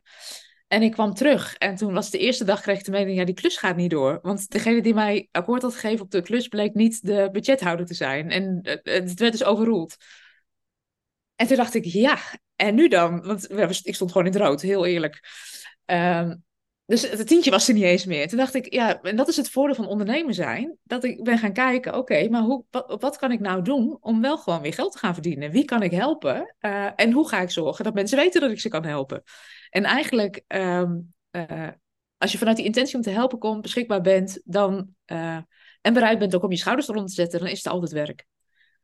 En 0.68 0.82
ik 0.82 0.92
kwam 0.92 1.14
terug 1.14 1.54
en 1.54 1.74
toen 1.74 1.92
was 1.92 2.10
de 2.10 2.18
eerste 2.18 2.44
dag 2.44 2.60
kreeg 2.60 2.78
ik 2.78 2.84
de 2.84 2.90
mening, 2.90 3.18
ja 3.18 3.24
die 3.24 3.34
klus 3.34 3.56
gaat 3.56 3.76
niet 3.76 3.90
door. 3.90 4.18
Want 4.22 4.50
degene 4.50 4.82
die 4.82 4.94
mij 4.94 5.28
akkoord 5.30 5.62
had 5.62 5.74
gegeven 5.74 6.04
op 6.04 6.10
de 6.10 6.22
klus 6.22 6.48
bleek 6.48 6.74
niet 6.74 7.06
de 7.06 7.28
budgethouder 7.32 7.86
te 7.86 7.94
zijn. 7.94 8.30
En 8.30 8.58
het 8.82 9.18
werd 9.20 9.32
dus 9.32 9.44
overroeld. 9.44 9.96
En 11.34 11.46
toen 11.46 11.56
dacht 11.56 11.74
ik, 11.74 11.84
ja, 11.84 12.18
en 12.56 12.74
nu 12.74 12.88
dan? 12.88 13.22
Want 13.22 13.50
ik 13.86 13.94
stond 13.94 14.12
gewoon 14.12 14.26
in 14.26 14.32
het 14.32 14.42
rood, 14.42 14.60
heel 14.60 14.86
eerlijk. 14.86 15.20
Um, 15.86 16.44
dus 16.86 17.10
het 17.10 17.26
tientje 17.26 17.50
was 17.50 17.68
er 17.68 17.74
niet 17.74 17.82
eens 17.82 18.04
meer. 18.04 18.28
Toen 18.28 18.38
dacht 18.38 18.54
ik, 18.54 18.72
ja, 18.72 19.00
en 19.02 19.16
dat 19.16 19.28
is 19.28 19.36
het 19.36 19.50
voordeel 19.50 19.74
van 19.74 19.86
ondernemer 19.86 20.34
zijn. 20.34 20.76
Dat 20.82 21.04
ik 21.04 21.24
ben 21.24 21.38
gaan 21.38 21.52
kijken, 21.52 21.94
oké, 21.94 22.28
maar 22.28 22.42
hoe, 22.42 22.64
wat, 22.98 23.16
kan 23.16 23.32
ik 23.32 23.40
nou 23.40 23.62
doen 23.62 23.98
om 24.00 24.20
wel 24.20 24.38
gewoon 24.38 24.60
weer 24.60 24.72
geld 24.72 24.92
te 24.92 24.98
gaan 24.98 25.14
verdienen? 25.14 25.50
Wie 25.50 25.64
kan 25.64 25.82
ik 25.82 25.90
helpen? 25.90 26.54
Uh, 26.60 26.88
en 26.96 27.12
hoe 27.12 27.28
ga 27.28 27.40
ik 27.40 27.50
zorgen 27.50 27.84
dat 27.84 27.94
mensen 27.94 28.18
weten 28.18 28.40
dat 28.40 28.50
ik 28.50 28.60
ze 28.60 28.68
kan 28.68 28.84
helpen? 28.84 29.22
En 29.70 29.84
eigenlijk, 29.84 30.42
um, 30.48 31.14
uh, 31.30 31.68
als 32.18 32.32
je 32.32 32.38
vanuit 32.38 32.56
die 32.56 32.66
intentie 32.66 32.96
om 32.96 33.02
te 33.02 33.10
helpen 33.10 33.38
komt, 33.38 33.62
beschikbaar 33.62 34.00
bent, 34.00 34.40
dan, 34.44 34.88
uh, 35.06 35.38
en 35.80 35.92
bereid 35.92 36.18
bent 36.18 36.34
ook 36.34 36.42
om 36.42 36.50
je 36.50 36.56
schouders 36.56 36.88
eronder 36.88 37.10
te 37.10 37.20
zetten, 37.20 37.40
dan 37.40 37.48
is 37.48 37.64
het 37.64 37.72
altijd 37.72 37.92
werk. 37.92 38.26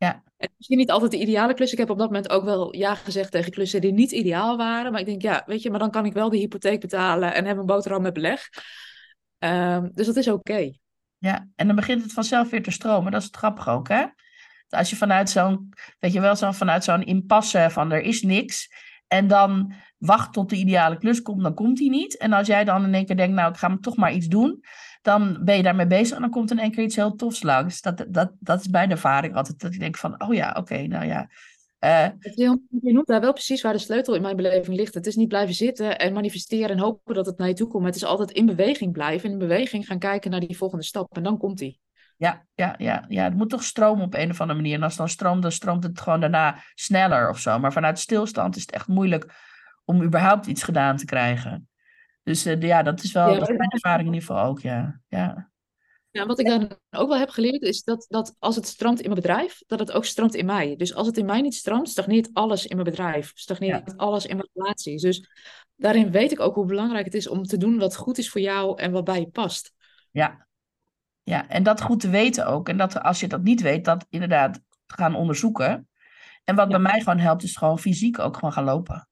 Ja. 0.02 0.22
En 0.36 0.48
misschien 0.56 0.78
niet 0.78 0.90
altijd 0.90 1.10
de 1.10 1.18
ideale 1.18 1.54
klus. 1.54 1.72
Ik 1.72 1.78
heb 1.78 1.90
op 1.90 1.98
dat 1.98 2.06
moment 2.06 2.30
ook 2.30 2.44
wel 2.44 2.76
ja 2.76 2.94
gezegd 2.94 3.30
tegen 3.30 3.52
klussen 3.52 3.80
die 3.80 3.92
niet 3.92 4.12
ideaal 4.12 4.56
waren. 4.56 4.92
Maar 4.92 5.00
ik 5.00 5.06
denk, 5.06 5.22
ja, 5.22 5.42
weet 5.46 5.62
je, 5.62 5.70
maar 5.70 5.78
dan 5.78 5.90
kan 5.90 6.04
ik 6.04 6.12
wel 6.12 6.30
de 6.30 6.36
hypotheek 6.36 6.80
betalen 6.80 7.34
en 7.34 7.44
heb 7.44 7.56
een 7.56 7.66
boterham 7.66 8.02
met 8.02 8.12
beleg. 8.12 8.48
Um, 9.38 9.90
dus 9.94 10.06
dat 10.06 10.16
is 10.16 10.28
oké. 10.28 10.70
Ja, 11.18 11.48
en 11.56 11.66
dan 11.66 11.76
begint 11.76 12.02
het 12.02 12.12
vanzelf 12.12 12.50
weer 12.50 12.62
te 12.62 12.70
stromen. 12.70 13.12
Dat 13.12 13.20
is 13.20 13.26
het 13.26 13.36
grappig 13.36 13.68
ook, 13.68 13.88
hè? 13.88 14.04
Als 14.68 14.90
je 14.90 14.96
vanuit 14.96 15.30
zo'n, 15.30 15.68
weet 15.98 16.12
je 16.12 16.20
wel, 16.20 16.36
zo 16.36 16.52
vanuit 16.52 16.84
zo'n 16.84 17.04
impasse 17.04 17.66
van 17.70 17.92
er 17.92 18.02
is 18.02 18.22
niks. 18.22 18.68
En 19.06 19.28
dan 19.28 19.72
wacht 19.98 20.32
tot 20.32 20.50
de 20.50 20.56
ideale 20.56 20.98
klus 20.98 21.22
komt, 21.22 21.42
dan 21.42 21.54
komt 21.54 21.76
die 21.76 21.90
niet. 21.90 22.16
En 22.16 22.32
als 22.32 22.46
jij 22.46 22.64
dan 22.64 22.84
in 22.84 22.94
één 22.94 23.06
keer 23.06 23.16
denkt, 23.16 23.34
nou, 23.34 23.50
ik 23.50 23.56
ga 23.58 23.78
toch 23.80 23.96
maar 23.96 24.12
iets 24.12 24.26
doen 24.26 24.62
dan 25.02 25.38
ben 25.44 25.56
je 25.56 25.62
daarmee 25.62 25.86
bezig 25.86 26.14
en 26.14 26.20
dan 26.20 26.30
komt 26.30 26.50
in 26.50 26.58
één 26.58 26.70
keer 26.70 26.84
iets 26.84 26.96
heel 26.96 27.14
tofs 27.14 27.42
langs. 27.42 27.80
Dat, 27.80 28.04
dat, 28.08 28.32
dat 28.38 28.60
is 28.60 28.68
mijn 28.68 28.90
ervaring 28.90 29.34
altijd. 29.34 29.60
Dat 29.60 29.72
ik 29.72 29.80
denk 29.80 29.96
van, 29.96 30.22
oh 30.22 30.34
ja, 30.34 30.54
oké, 30.58 30.86
nou 30.86 31.06
ja. 31.06 31.28
Uh, 31.84 32.06
je 32.34 32.92
noemt 32.92 33.06
daar 33.06 33.20
wel 33.20 33.32
precies 33.32 33.62
waar 33.62 33.72
de 33.72 33.78
sleutel 33.78 34.14
in 34.14 34.22
mijn 34.22 34.36
beleving 34.36 34.76
ligt. 34.76 34.94
Het 34.94 35.06
is 35.06 35.16
niet 35.16 35.28
blijven 35.28 35.54
zitten 35.54 35.98
en 35.98 36.12
manifesteren 36.12 36.70
en 36.70 36.78
hopen 36.78 37.14
dat 37.14 37.26
het 37.26 37.38
naar 37.38 37.48
je 37.48 37.54
toe 37.54 37.68
komt. 37.68 37.84
Het 37.84 37.94
is 37.94 38.04
altijd 38.04 38.30
in 38.30 38.46
beweging 38.46 38.92
blijven. 38.92 39.30
In 39.30 39.38
beweging 39.38 39.86
gaan 39.86 39.98
kijken 39.98 40.30
naar 40.30 40.40
die 40.40 40.56
volgende 40.56 40.84
stap. 40.84 41.16
En 41.16 41.22
dan 41.22 41.38
komt 41.38 41.58
die. 41.58 41.80
Ja, 42.16 42.46
ja, 42.54 42.74
ja, 42.78 43.04
ja, 43.08 43.24
het 43.24 43.34
moet 43.34 43.50
toch 43.50 43.62
stromen 43.62 44.04
op 44.04 44.14
een 44.14 44.30
of 44.30 44.40
andere 44.40 44.60
manier. 44.60 44.74
En 44.74 44.82
als 44.82 44.92
het 44.92 45.00
dan 45.00 45.08
stroomt, 45.08 45.42
dan 45.42 45.52
stroomt 45.52 45.82
het 45.82 46.00
gewoon 46.00 46.20
daarna 46.20 46.62
sneller 46.74 47.28
of 47.28 47.38
zo. 47.38 47.58
Maar 47.58 47.72
vanuit 47.72 47.98
stilstand 47.98 48.56
is 48.56 48.62
het 48.62 48.72
echt 48.72 48.88
moeilijk 48.88 49.34
om 49.84 50.02
überhaupt 50.02 50.46
iets 50.46 50.62
gedaan 50.62 50.96
te 50.96 51.04
krijgen. 51.04 51.68
Dus 52.22 52.46
uh, 52.46 52.60
ja, 52.60 52.82
dat 52.82 53.02
is 53.02 53.12
wel 53.12 53.32
ja, 53.32 53.38
dat 53.38 53.48
is 53.48 53.56
mijn 53.56 53.70
ervaring 53.70 54.08
in 54.08 54.14
ieder 54.14 54.28
geval 54.28 54.44
ook, 54.44 54.60
ja. 54.60 55.00
ja. 55.08 55.50
Ja, 56.10 56.26
wat 56.26 56.38
ik 56.38 56.46
dan 56.46 56.78
ook 56.90 57.08
wel 57.08 57.18
heb 57.18 57.28
geleerd 57.28 57.62
is 57.62 57.82
dat, 57.82 58.06
dat 58.08 58.36
als 58.38 58.56
het 58.56 58.66
stroomt 58.66 59.00
in 59.00 59.10
mijn 59.10 59.20
bedrijf, 59.20 59.62
dat 59.66 59.78
het 59.78 59.92
ook 59.92 60.04
stroomt 60.04 60.34
in 60.34 60.46
mij. 60.46 60.76
Dus 60.76 60.94
als 60.94 61.06
het 61.06 61.16
in 61.16 61.24
mij 61.24 61.40
niet 61.40 61.54
stroomt, 61.54 61.88
stagneert 61.88 62.30
alles 62.32 62.66
in 62.66 62.76
mijn 62.76 62.88
bedrijf. 62.88 63.32
Stagneert 63.34 63.90
ja. 63.90 63.94
alles 63.96 64.26
in 64.26 64.36
mijn 64.36 64.48
relaties. 64.52 65.02
Dus 65.02 65.28
daarin 65.76 66.10
weet 66.10 66.32
ik 66.32 66.40
ook 66.40 66.54
hoe 66.54 66.66
belangrijk 66.66 67.04
het 67.04 67.14
is 67.14 67.28
om 67.28 67.42
te 67.42 67.56
doen 67.56 67.78
wat 67.78 67.96
goed 67.96 68.18
is 68.18 68.30
voor 68.30 68.40
jou 68.40 68.78
en 68.78 68.92
wat 68.92 69.04
bij 69.04 69.20
je 69.20 69.28
past. 69.28 69.72
Ja, 70.10 70.46
ja 71.22 71.48
en 71.48 71.62
dat 71.62 71.82
goed 71.82 72.00
te 72.00 72.10
weten 72.10 72.46
ook. 72.46 72.68
En 72.68 72.76
dat 72.76 73.00
als 73.00 73.20
je 73.20 73.28
dat 73.28 73.42
niet 73.42 73.60
weet, 73.60 73.84
dat 73.84 74.06
inderdaad 74.10 74.60
gaan 74.86 75.14
onderzoeken. 75.14 75.88
En 76.44 76.54
wat 76.54 76.70
ja. 76.70 76.70
bij 76.70 76.90
mij 76.92 77.00
gewoon 77.00 77.18
helpt, 77.18 77.42
is 77.42 77.56
gewoon 77.56 77.78
fysiek 77.78 78.18
ook 78.18 78.34
gewoon 78.34 78.52
gaan 78.52 78.64
lopen. 78.64 79.08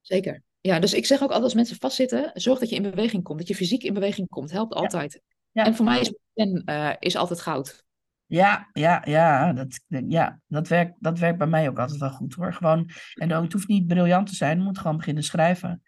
Zeker. 0.00 0.42
Ja, 0.60 0.78
dus 0.78 0.94
ik 0.94 1.06
zeg 1.06 1.18
ook 1.18 1.28
altijd 1.28 1.44
als 1.44 1.54
mensen 1.54 1.76
vastzitten, 1.76 2.30
zorg 2.34 2.58
dat 2.58 2.68
je 2.68 2.76
in 2.76 2.82
beweging 2.82 3.22
komt. 3.22 3.38
Dat 3.38 3.48
je 3.48 3.54
fysiek 3.54 3.82
in 3.82 3.94
beweging 3.94 4.28
komt. 4.28 4.50
Helpt 4.50 4.74
altijd. 4.74 5.20
Ja. 5.50 5.64
En 5.64 5.74
voor 5.74 5.84
mij 5.84 6.00
is 6.00 6.12
uh, 6.34 6.92
is 6.98 7.16
altijd 7.16 7.40
goud. 7.40 7.84
Ja, 8.26 8.68
ja, 8.72 9.02
ja, 9.04 9.52
dat, 9.52 9.80
ja 9.88 10.40
dat, 10.46 10.68
werkt, 10.68 10.94
dat 10.98 11.18
werkt 11.18 11.38
bij 11.38 11.46
mij 11.46 11.68
ook 11.68 11.78
altijd 11.78 12.00
wel 12.00 12.10
goed 12.10 12.34
hoor. 12.34 12.52
Gewoon, 12.52 12.90
en 13.14 13.32
ook, 13.32 13.42
het 13.42 13.52
hoeft 13.52 13.68
niet 13.68 13.86
briljant 13.86 14.26
te 14.26 14.34
zijn, 14.34 14.58
je 14.58 14.64
moet 14.64 14.78
gewoon 14.78 14.96
beginnen 14.96 15.22
schrijven. 15.22 15.82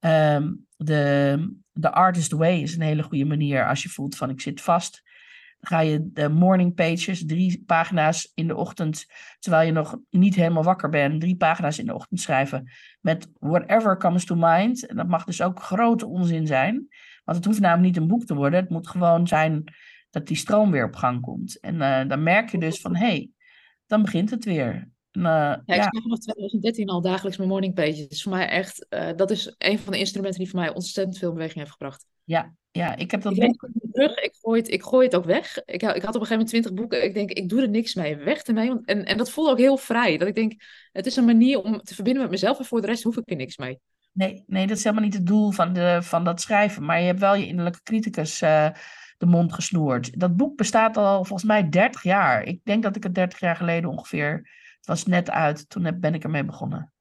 Um, 0.00 0.66
de, 0.76 1.56
de 1.72 1.92
artist 1.92 2.32
way 2.32 2.60
is 2.60 2.74
een 2.74 2.82
hele 2.82 3.02
goede 3.02 3.24
manier 3.24 3.68
als 3.68 3.82
je 3.82 3.88
voelt 3.88 4.16
van 4.16 4.30
ik 4.30 4.40
zit 4.40 4.60
vast. 4.60 5.02
Ga 5.60 5.80
je 5.80 6.10
de 6.12 6.28
morning 6.28 6.74
pages, 6.74 7.26
drie 7.26 7.62
pagina's 7.66 8.32
in 8.34 8.46
de 8.46 8.56
ochtend, 8.56 9.06
terwijl 9.38 9.66
je 9.66 9.72
nog 9.72 9.98
niet 10.10 10.34
helemaal 10.34 10.62
wakker 10.62 10.88
bent, 10.88 11.20
drie 11.20 11.36
pagina's 11.36 11.78
in 11.78 11.86
de 11.86 11.94
ochtend 11.94 12.20
schrijven 12.20 12.70
met 13.00 13.28
whatever 13.38 13.96
comes 13.96 14.24
to 14.24 14.34
mind. 14.38 14.86
En 14.86 14.96
dat 14.96 15.08
mag 15.08 15.24
dus 15.24 15.42
ook 15.42 15.62
grote 15.62 16.06
onzin 16.06 16.46
zijn, 16.46 16.88
want 17.24 17.36
het 17.36 17.46
hoeft 17.46 17.60
namelijk 17.60 17.86
niet 17.86 17.96
een 17.96 18.08
boek 18.08 18.24
te 18.24 18.34
worden. 18.34 18.60
Het 18.60 18.70
moet 18.70 18.88
gewoon 18.88 19.26
zijn 19.26 19.64
dat 20.10 20.26
die 20.26 20.36
stroom 20.36 20.70
weer 20.70 20.84
op 20.84 20.94
gang 20.94 21.20
komt. 21.20 21.60
En 21.60 21.74
uh, 21.74 22.08
dan 22.08 22.22
merk 22.22 22.50
je 22.50 22.58
dus 22.58 22.80
van, 22.80 22.96
hé, 22.96 23.06
hey, 23.06 23.30
dan 23.86 24.02
begint 24.02 24.30
het 24.30 24.44
weer. 24.44 24.88
En, 25.10 25.20
uh, 25.20 25.24
ja, 25.24 25.62
ik 25.64 25.74
ja. 25.74 25.90
vanaf 26.02 26.18
2013 26.18 26.88
al 26.88 27.00
dagelijks 27.00 27.36
mijn 27.36 27.50
morning 27.50 27.74
pages. 27.74 28.06
Is 28.06 28.22
voor 28.22 28.32
mij 28.32 28.48
echt, 28.48 28.86
uh, 28.90 29.08
dat 29.16 29.30
is 29.30 29.54
een 29.58 29.78
van 29.78 29.92
de 29.92 29.98
instrumenten 29.98 30.38
die 30.40 30.50
voor 30.50 30.60
mij 30.60 30.74
ontzettend 30.74 31.18
veel 31.18 31.32
beweging 31.32 31.58
heeft 31.58 31.70
gebracht. 31.70 32.06
Ja, 32.30 32.54
ja, 32.70 32.96
ik 32.96 33.10
heb 33.10 33.22
dat... 33.22 33.32
Ik, 33.32 33.40
denk, 33.40 33.68
terug, 33.92 34.16
ik, 34.16 34.34
gooi 34.40 34.60
het, 34.60 34.70
ik 34.70 34.82
gooi 34.82 35.06
het 35.06 35.16
ook 35.16 35.24
weg. 35.24 35.56
Ik, 35.64 35.66
ik 35.66 35.82
had 35.82 35.92
op 35.92 35.98
een 35.98 36.12
gegeven 36.12 36.30
moment 36.30 36.48
twintig 36.48 36.74
boeken. 36.74 37.04
Ik 37.04 37.14
denk, 37.14 37.30
ik 37.30 37.48
doe 37.48 37.62
er 37.62 37.68
niks 37.68 37.94
mee. 37.94 38.16
Weg 38.16 38.42
ermee. 38.42 38.68
Want, 38.68 38.86
en, 38.86 39.04
en 39.04 39.16
dat 39.16 39.30
voelde 39.30 39.50
ook 39.50 39.58
heel 39.58 39.76
vrij. 39.76 40.18
Dat 40.18 40.28
ik 40.28 40.34
denk, 40.34 40.52
het 40.92 41.06
is 41.06 41.16
een 41.16 41.24
manier 41.24 41.62
om 41.62 41.82
te 41.82 41.94
verbinden 41.94 42.22
met 42.22 42.30
mezelf. 42.30 42.58
En 42.58 42.64
voor 42.64 42.80
de 42.80 42.86
rest 42.86 43.02
hoef 43.02 43.16
ik 43.16 43.30
er 43.30 43.36
niks 43.36 43.56
mee. 43.56 43.80
Nee, 44.12 44.44
nee 44.46 44.66
dat 44.66 44.76
is 44.76 44.84
helemaal 44.84 45.04
niet 45.04 45.14
het 45.14 45.26
doel 45.26 45.50
van, 45.50 45.72
de, 45.72 45.98
van 46.02 46.24
dat 46.24 46.40
schrijven. 46.40 46.84
Maar 46.84 47.00
je 47.00 47.06
hebt 47.06 47.20
wel 47.20 47.34
je 47.34 47.46
innerlijke 47.46 47.82
criticus 47.82 48.42
uh, 48.42 48.68
de 49.18 49.26
mond 49.26 49.52
gesnoerd. 49.52 50.20
Dat 50.20 50.36
boek 50.36 50.56
bestaat 50.56 50.96
al 50.96 51.24
volgens 51.24 51.48
mij 51.48 51.68
30 51.68 52.02
jaar. 52.02 52.42
Ik 52.42 52.60
denk 52.64 52.82
dat 52.82 52.96
ik 52.96 53.02
het 53.02 53.14
30 53.14 53.40
jaar 53.40 53.56
geleden 53.56 53.90
ongeveer... 53.90 54.58
Het 54.76 54.88
was 54.88 55.04
net 55.06 55.30
uit. 55.30 55.68
Toen 55.68 55.84
heb, 55.84 56.00
ben 56.00 56.14
ik 56.14 56.24
ermee 56.24 56.44
begonnen. 56.44 56.92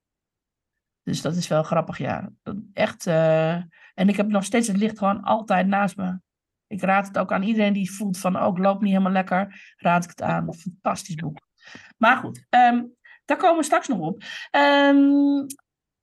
Dus 1.03 1.21
dat 1.21 1.36
is 1.36 1.47
wel 1.47 1.63
grappig, 1.63 1.97
ja. 1.97 2.30
Echt... 2.73 3.07
Uh, 3.07 3.61
en 4.00 4.10
ik 4.10 4.16
heb 4.16 4.28
nog 4.28 4.43
steeds 4.43 4.68
het 4.68 4.78
licht 4.78 4.97
gewoon 4.97 5.24
altijd 5.24 5.68
naast 5.68 5.97
me. 5.97 6.20
Ik 6.68 6.82
raad 6.82 7.08
het 7.08 7.18
ook 7.18 7.32
aan 7.32 7.43
iedereen 7.43 7.74
die 7.74 7.91
voelt 7.91 8.18
van, 8.18 8.38
ook 8.38 8.58
oh, 8.58 8.64
loopt 8.64 8.82
niet 8.82 8.91
helemaal 8.91 9.12
lekker, 9.12 9.74
raad 9.78 10.04
ik 10.04 10.10
het 10.10 10.22
aan. 10.22 10.54
Fantastisch 10.54 11.16
boek. 11.16 11.38
Maar 11.97 12.18
goed, 12.18 12.45
um, 12.50 12.95
daar 13.26 13.38
komen 13.38 13.58
we 13.58 13.64
straks 13.64 13.88
nog 13.88 14.00
op. 14.00 14.24
Um, 14.52 15.45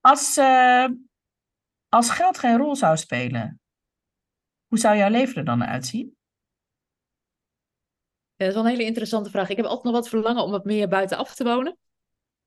als, 0.00 0.36
uh, 0.36 0.88
als 1.88 2.10
geld 2.10 2.38
geen 2.38 2.56
rol 2.56 2.76
zou 2.76 2.96
spelen, 2.96 3.60
hoe 4.66 4.78
zou 4.78 4.96
jouw 4.96 5.10
leven 5.10 5.36
er 5.36 5.44
dan 5.44 5.64
uitzien? 5.64 6.16
Dat 8.36 8.48
is 8.48 8.54
wel 8.54 8.64
een 8.64 8.70
hele 8.70 8.84
interessante 8.84 9.30
vraag. 9.30 9.48
Ik 9.48 9.56
heb 9.56 9.66
altijd 9.66 9.84
nog 9.84 9.94
wat 9.94 10.08
verlangen 10.08 10.42
om 10.42 10.50
wat 10.50 10.64
meer 10.64 10.88
buitenaf 10.88 11.34
te 11.34 11.44
wonen. 11.44 11.78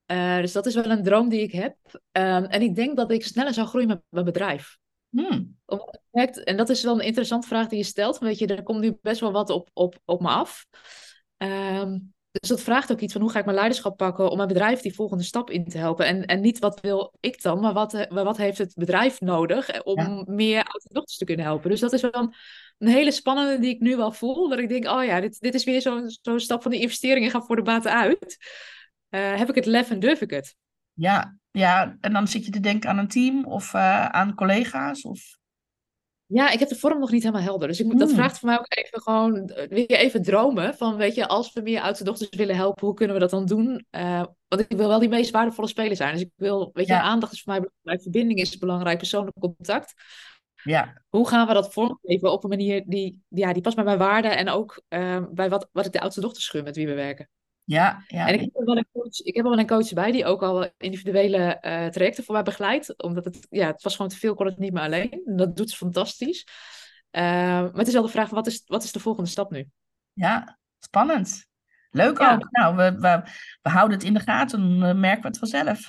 Uh, 0.06 0.36
dus 0.36 0.52
dat 0.52 0.66
is 0.66 0.74
wel 0.74 0.90
een 0.90 1.02
droom 1.02 1.28
die 1.28 1.42
ik 1.42 1.52
heb. 1.52 1.76
Um, 1.92 2.44
en 2.44 2.62
ik 2.62 2.74
denk 2.74 2.96
dat 2.96 3.10
ik 3.10 3.24
sneller 3.24 3.54
zou 3.54 3.66
groeien 3.66 3.88
met 3.88 4.02
mijn 4.08 4.24
bedrijf. 4.24 4.78
Hmm. 5.10 5.58
En 6.44 6.56
dat 6.56 6.68
is 6.68 6.82
wel 6.82 6.94
een 6.94 7.06
interessante 7.06 7.46
vraag 7.46 7.68
die 7.68 7.78
je 7.78 7.84
stelt. 7.84 8.18
Weet 8.18 8.38
je, 8.38 8.46
er 8.46 8.62
komt 8.62 8.80
nu 8.80 8.98
best 9.02 9.20
wel 9.20 9.32
wat 9.32 9.50
op, 9.50 9.70
op, 9.72 9.98
op 10.04 10.20
me 10.20 10.28
af. 10.28 10.66
Um, 11.36 12.12
dus 12.30 12.48
dat 12.48 12.60
vraagt 12.60 12.92
ook 12.92 13.00
iets 13.00 13.12
van 13.12 13.22
hoe 13.22 13.30
ga 13.30 13.38
ik 13.38 13.44
mijn 13.44 13.56
leiderschap 13.56 13.96
pakken 13.96 14.30
om 14.30 14.36
mijn 14.36 14.48
bedrijf 14.48 14.80
die 14.80 14.94
volgende 14.94 15.22
stap 15.22 15.50
in 15.50 15.64
te 15.64 15.78
helpen. 15.78 16.06
En, 16.06 16.26
en 16.26 16.40
niet 16.40 16.58
wat 16.58 16.80
wil 16.80 17.14
ik 17.20 17.42
dan, 17.42 17.60
maar 17.60 17.72
wat, 17.72 18.06
wat 18.08 18.36
heeft 18.36 18.58
het 18.58 18.74
bedrijf 18.74 19.20
nodig 19.20 19.82
om 19.82 20.24
meer 20.26 20.64
ouders 20.64 21.16
te 21.16 21.24
kunnen 21.24 21.44
helpen. 21.44 21.70
Dus 21.70 21.80
dat 21.80 21.92
is 21.92 22.00
wel 22.00 22.14
een, 22.14 22.34
een, 22.78 22.88
hele 22.88 23.10
spannende 23.10 23.58
die 23.58 23.74
ik 23.74 23.80
nu 23.80 23.96
wel 23.96 24.12
voel. 24.12 24.48
Dat 24.48 24.58
ik 24.58 24.68
denk, 24.68 24.86
oh 24.86 25.04
ja, 25.04 25.20
dit, 25.20 25.40
dit 25.40 25.54
is 25.54 25.64
weer 25.64 25.80
zo'n 25.80 26.10
zo 26.22 26.38
stap 26.38 26.62
van 26.62 26.70
de 26.70 26.80
investeringen 26.80 27.30
gaan 27.30 27.44
voor 27.44 27.56
de 27.56 27.62
baten 27.62 27.92
uit. 27.92 28.36
Uh, 29.10 29.36
heb 29.36 29.48
ik 29.48 29.54
het 29.54 29.66
lef 29.66 29.90
en 29.90 30.00
durf 30.00 30.20
ik 30.20 30.30
het? 30.30 30.56
Ja, 30.92 31.39
ja, 31.50 31.96
en 32.00 32.12
dan 32.12 32.28
zit 32.28 32.44
je 32.44 32.50
te 32.50 32.60
denken 32.60 32.90
aan 32.90 32.98
een 32.98 33.08
team 33.08 33.44
of 33.44 33.74
uh, 33.74 34.06
aan 34.06 34.34
collega's? 34.34 35.02
Of... 35.02 35.38
Ja, 36.26 36.50
ik 36.50 36.58
heb 36.58 36.68
de 36.68 36.76
vorm 36.76 36.98
nog 36.98 37.10
niet 37.10 37.22
helemaal 37.22 37.44
helder. 37.44 37.68
Dus 37.68 37.80
ik 37.80 37.86
moet, 37.86 37.98
dat 37.98 38.08
hmm. 38.08 38.16
vraagt 38.16 38.38
voor 38.38 38.48
mij 38.48 38.58
ook 38.58 38.76
even 38.76 39.02
gewoon 39.02 39.48
eh, 39.48 39.68
weer 39.68 39.90
even 39.90 40.22
dromen. 40.22 40.74
Van 40.74 40.96
weet 40.96 41.14
je, 41.14 41.28
als 41.28 41.52
we 41.52 41.60
meer 41.60 41.80
oudste 41.80 42.04
dochters 42.04 42.30
willen 42.30 42.56
helpen, 42.56 42.86
hoe 42.86 42.94
kunnen 42.94 43.14
we 43.14 43.20
dat 43.20 43.30
dan 43.30 43.46
doen? 43.46 43.86
Uh, 43.90 44.22
want 44.48 44.62
ik 44.70 44.76
wil 44.76 44.88
wel 44.88 44.98
die 44.98 45.08
meest 45.08 45.30
waardevolle 45.30 45.68
speler 45.68 45.96
zijn. 45.96 46.12
Dus 46.12 46.22
ik 46.22 46.30
wil, 46.36 46.70
weet 46.72 46.86
je, 46.86 47.00
aandacht 47.00 47.32
is 47.32 47.42
voor 47.42 47.52
mij 47.52 47.62
belangrijk, 47.62 48.02
verbinding 48.02 48.40
is 48.40 48.58
belangrijk, 48.58 48.98
persoonlijk 48.98 49.36
contact. 49.40 49.94
Ja. 50.62 51.02
Hoe 51.08 51.28
gaan 51.28 51.46
we 51.46 51.52
dat 51.52 51.72
vormgeven 51.72 52.32
op 52.32 52.42
een 52.44 52.48
manier 52.48 52.82
die, 52.86 53.22
ja, 53.28 53.52
die 53.52 53.62
past 53.62 53.76
bij 53.76 53.84
mijn 53.84 53.98
waarden 53.98 54.36
en 54.36 54.48
ook 54.48 54.82
uh, 54.88 55.24
bij 55.30 55.48
wat, 55.48 55.68
wat 55.72 55.86
ik 55.86 55.92
de 55.92 56.00
oudste 56.00 56.20
dochters 56.20 56.48
gun 56.48 56.64
met 56.64 56.76
wie 56.76 56.86
we 56.86 56.94
werken? 56.94 57.28
Ja, 57.70 58.04
ja. 58.06 58.26
En 58.26 58.34
ik 58.34 58.40
heb, 58.40 58.50
wel 58.64 58.76
een 58.76 58.88
coach, 58.92 59.18
ik 59.18 59.34
heb 59.34 59.44
wel 59.44 59.58
een 59.58 59.66
coach 59.66 59.92
bij 59.92 60.12
die 60.12 60.24
ook 60.24 60.42
al 60.42 60.70
individuele 60.78 61.58
uh, 61.62 61.86
trajecten 61.86 62.24
voor 62.24 62.34
mij 62.34 62.42
begeleidt. 62.42 63.02
Omdat 63.02 63.24
het, 63.24 63.46
ja, 63.50 63.66
het 63.66 63.82
was 63.82 63.96
gewoon 63.96 64.10
te 64.10 64.16
veel, 64.16 64.34
kon 64.34 64.46
het 64.46 64.58
niet 64.58 64.72
meer 64.72 64.82
alleen. 64.82 65.22
En 65.26 65.36
dat 65.36 65.56
doet 65.56 65.70
ze 65.70 65.76
fantastisch. 65.76 66.46
Uh, 67.10 67.22
maar 67.22 67.72
het 67.72 67.86
is 67.86 67.92
wel 67.92 68.02
de 68.02 68.08
vraag, 68.08 68.30
wat 68.30 68.46
is, 68.46 68.62
wat 68.66 68.82
is 68.82 68.92
de 68.92 69.00
volgende 69.00 69.30
stap 69.30 69.50
nu? 69.50 69.68
Ja, 70.12 70.58
spannend. 70.78 71.46
Leuk 71.90 72.18
ja. 72.18 72.34
ook. 72.34 72.48
Nou, 72.50 72.76
we, 72.76 72.92
we, 72.98 73.22
we, 73.62 73.70
houden 73.70 73.98
het 73.98 74.06
in 74.06 74.14
de 74.14 74.20
gaten, 74.20 74.78
dan 74.78 75.00
merken 75.00 75.22
we 75.22 75.28
het 75.28 75.38
vanzelf. 75.38 75.88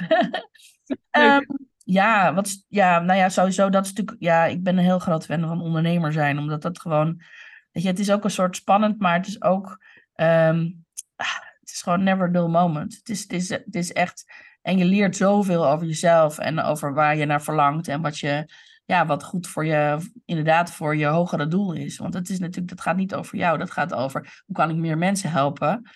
um, 1.12 1.46
ja, 2.00 2.34
wat, 2.34 2.66
ja, 2.68 3.00
nou 3.00 3.20
ja, 3.20 3.30
sowieso, 3.30 3.70
dat 3.70 3.86
is 3.86 3.94
natuurlijk, 3.94 4.18
ja, 4.20 4.46
ik 4.46 4.64
ben 4.64 4.78
een 4.78 4.84
heel 4.84 5.00
groot 5.00 5.26
fan 5.26 5.48
van 5.48 5.62
ondernemer 5.62 6.14
zijn, 6.14 6.38
omdat 6.38 6.62
dat 6.62 6.80
gewoon, 6.80 7.22
weet 7.72 7.84
je, 7.84 7.90
het 7.90 8.00
is 8.00 8.12
ook 8.12 8.24
een 8.24 8.32
soort 8.32 8.56
spannend, 8.56 9.00
maar 9.00 9.14
het 9.14 9.28
is 9.28 9.42
ook, 9.42 9.84
um, 10.16 10.86
het 11.16 11.51
is 11.72 11.82
gewoon 11.82 12.04
never 12.04 12.32
dull 12.32 12.48
moment. 12.48 12.96
Het 12.96 13.10
is, 13.10 13.22
het, 13.22 13.34
is, 13.34 13.50
het 13.50 13.76
is 13.76 13.94
echt. 13.94 14.24
En 14.62 14.78
je 14.78 14.86
leert 14.86 15.16
zoveel 15.16 15.68
over 15.68 15.88
jezelf 15.88 16.38
en 16.38 16.60
over 16.60 16.94
waar 16.94 17.16
je 17.16 17.26
naar 17.26 17.42
verlangt 17.42 17.88
en 17.88 18.02
wat 18.02 18.20
je. 18.20 18.54
Ja, 18.86 19.06
wat 19.06 19.24
goed 19.24 19.48
voor 19.48 19.66
je, 19.66 20.10
inderdaad, 20.26 20.72
voor 20.72 20.96
je 20.96 21.06
hogere 21.06 21.48
doel 21.48 21.74
is. 21.74 21.98
Want 21.98 22.14
het 22.14 22.30
is 22.30 22.40
natuurlijk, 22.40 22.70
dat 22.70 22.82
gaat 22.82 22.96
niet 22.96 23.16
over 23.16 23.38
jou, 23.38 23.58
dat 23.58 23.72
gaat 23.72 23.94
over 23.94 24.42
hoe 24.46 24.56
kan 24.56 24.70
ik 24.70 24.76
meer 24.76 24.98
mensen 24.98 25.32
helpen. 25.32 25.90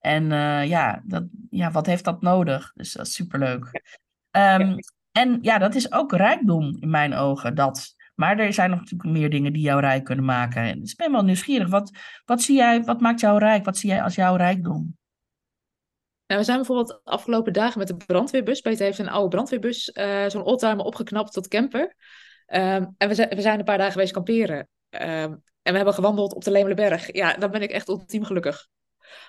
En 0.00 0.30
uh, 0.30 0.66
ja, 0.66 1.02
dat, 1.04 1.24
ja, 1.50 1.70
wat 1.70 1.86
heeft 1.86 2.04
dat 2.04 2.22
nodig? 2.22 2.72
Dus 2.74 2.92
dat 2.92 3.06
is 3.06 3.14
superleuk. 3.14 3.82
Um, 4.30 4.76
en 5.12 5.38
ja, 5.42 5.58
dat 5.58 5.74
is 5.74 5.92
ook 5.92 6.12
rijkdom 6.12 6.76
in 6.80 6.90
mijn 6.90 7.14
ogen. 7.14 7.54
Dat. 7.54 7.94
Maar 8.14 8.38
er 8.38 8.52
zijn 8.52 8.70
nog 8.70 8.78
natuurlijk 8.78 9.10
meer 9.10 9.30
dingen 9.30 9.52
die 9.52 9.62
jou 9.62 9.80
rijk 9.80 10.04
kunnen 10.04 10.24
maken. 10.24 10.62
En 10.62 10.80
dus 10.80 10.90
ik 10.90 10.96
ben 10.96 11.12
wel 11.12 11.24
nieuwsgierig. 11.24 11.68
Wat, 11.68 11.90
wat, 12.24 12.42
zie 12.42 12.56
jij, 12.56 12.84
wat 12.84 13.00
maakt 13.00 13.20
jou 13.20 13.38
rijk? 13.38 13.64
Wat 13.64 13.76
zie 13.76 13.90
jij 13.90 14.02
als 14.02 14.14
jouw 14.14 14.36
rijkdom? 14.36 14.96
Nou, 16.26 16.40
we 16.40 16.46
zijn 16.46 16.56
bijvoorbeeld 16.56 16.88
de 16.88 17.00
afgelopen 17.04 17.52
dagen 17.52 17.78
met 17.78 17.88
de 17.88 17.96
brandweerbus. 17.96 18.60
Peter 18.60 18.84
heeft 18.84 18.98
een 18.98 19.08
oude 19.08 19.28
brandweerbus, 19.28 19.90
uh, 19.94 20.28
zo'n 20.28 20.44
oldtimer, 20.44 20.84
opgeknapt 20.84 21.32
tot 21.32 21.48
camper. 21.48 21.94
Um, 22.46 22.94
en 22.98 23.08
we 23.08 23.14
zijn, 23.14 23.28
we 23.28 23.40
zijn 23.40 23.58
een 23.58 23.64
paar 23.64 23.78
dagen 23.78 23.92
geweest 23.92 24.12
kamperen. 24.12 24.68
Um, 24.90 25.42
en 25.62 25.72
we 25.72 25.76
hebben 25.76 25.94
gewandeld 25.94 26.34
op 26.34 26.44
de 26.44 26.50
Lemelenberg. 26.50 27.12
Ja, 27.12 27.34
dan 27.34 27.50
ben 27.50 27.62
ik 27.62 27.70
echt 27.70 27.88
ultiem 27.88 28.24
gelukkig. 28.24 28.68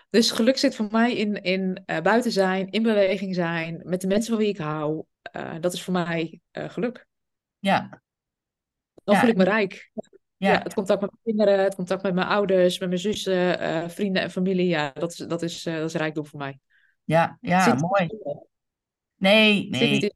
Dus 0.09 0.31
geluk 0.31 0.57
zit 0.57 0.75
voor 0.75 0.87
mij 0.91 1.15
in, 1.15 1.41
in 1.41 1.83
uh, 1.85 1.99
buiten 1.99 2.31
zijn, 2.31 2.69
in 2.69 2.83
beweging 2.83 3.35
zijn, 3.35 3.81
met 3.83 4.01
de 4.01 4.07
mensen 4.07 4.29
van 4.29 4.41
wie 4.41 4.49
ik 4.49 4.57
hou. 4.57 5.03
Uh, 5.35 5.55
dat 5.59 5.73
is 5.73 5.83
voor 5.83 5.93
mij 5.93 6.39
geluk. 6.51 7.07
Ja. 7.59 8.01
Dan 9.03 9.15
ja. 9.15 9.21
voel 9.21 9.29
ik 9.29 9.37
me 9.37 9.43
rijk. 9.43 9.91
Ja. 10.37 10.51
ja. 10.51 10.61
het 10.63 10.73
contact 10.73 11.01
met 11.01 11.09
mijn 11.11 11.23
kinderen, 11.23 11.63
het 11.63 11.75
contact 11.75 12.03
met 12.03 12.13
mijn 12.13 12.27
ouders, 12.27 12.79
met 12.79 12.89
mijn 12.89 13.01
zussen, 13.01 13.89
vrienden 13.89 14.21
en 14.21 14.31
familie. 14.31 14.67
Ja, 14.67 14.91
dat 14.93 15.11
is, 15.11 15.17
dat 15.17 15.41
is, 15.41 15.63
dat 15.63 15.89
is 15.89 15.93
rijkdom 15.93 16.25
voor 16.25 16.39
mij. 16.39 16.59
Ja, 17.07 17.37
ja, 17.41 17.73
mooi. 17.73 18.09
Nee, 19.15 19.69
nee. 19.69 19.93
Het 19.93 20.13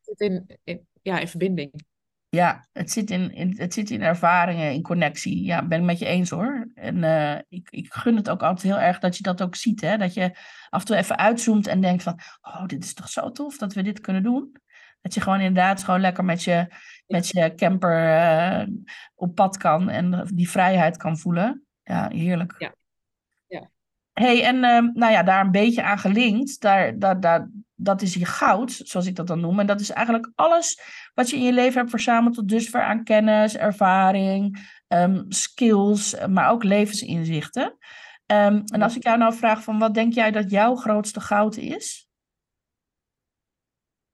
zit, 0.00 0.20
in, 0.20 0.58
in, 0.64 0.86
ja, 1.02 1.18
in 1.18 1.28
verbinding. 1.28 1.84
Ja, 2.28 2.68
het 2.72 2.90
zit 2.90 3.10
in, 3.10 3.32
in, 3.32 3.54
het 3.56 3.74
zit 3.74 3.90
in 3.90 4.02
ervaringen, 4.02 4.72
in 4.72 4.82
connectie. 4.82 5.44
Ja, 5.44 5.66
ben 5.66 5.78
ik 5.78 5.84
met 5.84 5.98
je 5.98 6.06
eens 6.06 6.30
hoor. 6.30 6.70
En 6.74 6.96
uh, 6.96 7.38
ik, 7.48 7.70
ik 7.70 7.92
gun 7.92 8.16
het 8.16 8.30
ook 8.30 8.42
altijd 8.42 8.62
heel 8.62 8.82
erg 8.82 8.98
dat 8.98 9.16
je 9.16 9.22
dat 9.22 9.42
ook 9.42 9.56
ziet. 9.56 9.80
Hè? 9.80 9.96
Dat 9.96 10.14
je 10.14 10.30
af 10.68 10.80
en 10.80 10.86
toe 10.86 10.96
even 10.96 11.18
uitzoomt 11.18 11.66
en 11.66 11.80
denkt 11.80 12.02
van... 12.02 12.18
Oh, 12.42 12.66
dit 12.66 12.84
is 12.84 12.94
toch 12.94 13.08
zo 13.08 13.30
tof 13.30 13.58
dat 13.58 13.74
we 13.74 13.82
dit 13.82 14.00
kunnen 14.00 14.22
doen. 14.22 14.56
Dat 15.00 15.14
je 15.14 15.20
gewoon 15.20 15.40
inderdaad 15.40 15.84
gewoon 15.84 16.00
lekker 16.00 16.24
met 16.24 16.42
je, 16.42 16.66
met 17.06 17.28
je 17.28 17.54
camper 17.54 18.08
uh, 18.60 18.66
op 19.14 19.34
pad 19.34 19.56
kan. 19.56 19.88
En 19.88 20.30
die 20.34 20.50
vrijheid 20.50 20.96
kan 20.96 21.18
voelen. 21.18 21.66
Ja, 21.82 22.08
heerlijk. 22.08 22.54
Ja 22.58 22.74
hey, 24.14 24.42
en 24.44 24.54
uh, 24.56 24.94
nou 24.94 25.12
ja, 25.12 25.22
daar 25.22 25.44
een 25.44 25.50
beetje 25.50 25.82
aan 25.82 25.98
gelinkt, 25.98 26.60
daar, 26.60 26.98
daar, 26.98 27.20
daar, 27.20 27.48
dat 27.74 28.02
is 28.02 28.14
je 28.14 28.24
goud, 28.24 28.80
zoals 28.84 29.06
ik 29.06 29.16
dat 29.16 29.26
dan 29.26 29.40
noem. 29.40 29.60
En 29.60 29.66
dat 29.66 29.80
is 29.80 29.90
eigenlijk 29.90 30.30
alles 30.34 30.80
wat 31.14 31.30
je 31.30 31.36
in 31.36 31.42
je 31.42 31.52
leven 31.52 31.78
hebt 31.78 31.90
verzameld 31.90 32.34
tot 32.34 32.48
dusver 32.48 32.82
aan 32.82 33.04
kennis, 33.04 33.56
ervaring, 33.56 34.68
um, 34.88 35.24
skills, 35.28 36.16
maar 36.28 36.50
ook 36.50 36.64
levensinzichten. 36.64 37.76
Um, 38.26 38.62
en 38.64 38.82
als 38.82 38.96
ik 38.96 39.02
jou 39.02 39.18
nou 39.18 39.34
vraag 39.34 39.62
van 39.62 39.78
wat 39.78 39.94
denk 39.94 40.12
jij 40.12 40.30
dat 40.30 40.50
jouw 40.50 40.74
grootste 40.74 41.20
goud 41.20 41.56
is? 41.56 42.08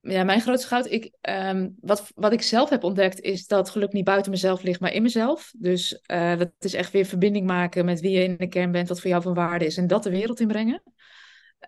Ja, 0.00 0.24
mijn 0.24 0.40
grootste 0.40 0.68
goud. 0.68 0.90
Ik, 0.90 1.12
um, 1.28 1.76
wat, 1.80 2.10
wat 2.14 2.32
ik 2.32 2.42
zelf 2.42 2.70
heb 2.70 2.84
ontdekt 2.84 3.20
is 3.20 3.46
dat 3.46 3.70
geluk 3.70 3.92
niet 3.92 4.04
buiten 4.04 4.30
mezelf 4.30 4.62
ligt, 4.62 4.80
maar 4.80 4.92
in 4.92 5.02
mezelf. 5.02 5.52
Dus 5.58 6.02
uh, 6.06 6.38
dat 6.38 6.52
is 6.58 6.74
echt 6.74 6.92
weer 6.92 7.04
verbinding 7.04 7.46
maken 7.46 7.84
met 7.84 8.00
wie 8.00 8.10
je 8.10 8.24
in 8.24 8.36
de 8.36 8.48
kern 8.48 8.72
bent, 8.72 8.88
wat 8.88 9.00
voor 9.00 9.10
jou 9.10 9.22
van 9.22 9.34
waarde 9.34 9.64
is 9.66 9.76
en 9.76 9.86
dat 9.86 10.02
de 10.02 10.10
wereld 10.10 10.40
inbrengen. 10.40 10.82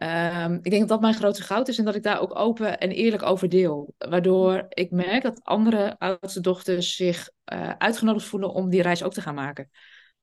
Um, 0.03 0.55
ik 0.55 0.71
denk 0.71 0.79
dat 0.79 0.89
dat 0.89 1.01
mijn 1.01 1.15
grootste 1.15 1.45
goud 1.45 1.69
is 1.69 1.79
en 1.79 1.85
dat 1.85 1.95
ik 1.95 2.03
daar 2.03 2.21
ook 2.21 2.39
open 2.39 2.79
en 2.79 2.91
eerlijk 2.91 3.23
over 3.23 3.49
deel. 3.49 3.95
Waardoor 3.99 4.67
ik 4.69 4.91
merk 4.91 5.23
dat 5.23 5.41
andere 5.43 5.99
oudste 5.99 6.41
dochters 6.41 6.97
zich 6.97 7.31
uh, 7.53 7.73
uitgenodigd 7.79 8.27
voelen 8.27 8.53
om 8.53 8.71
die 8.71 8.83
reis 8.83 9.03
ook 9.03 9.13
te 9.13 9.21
gaan 9.21 9.35
maken. 9.35 9.71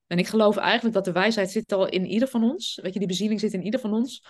En 0.07 0.17
ik 0.17 0.27
geloof 0.27 0.57
eigenlijk 0.57 0.95
dat 0.95 1.05
de 1.05 1.11
wijsheid 1.11 1.51
zit 1.51 1.71
al 1.71 1.87
in 1.87 2.05
ieder 2.05 2.27
van 2.27 2.43
ons. 2.43 2.79
Weet 2.81 2.93
je, 2.93 2.99
die 2.99 3.07
bezieling 3.07 3.39
zit 3.39 3.53
in 3.53 3.63
ieder 3.63 3.79
van 3.79 3.93
ons. 3.93 4.25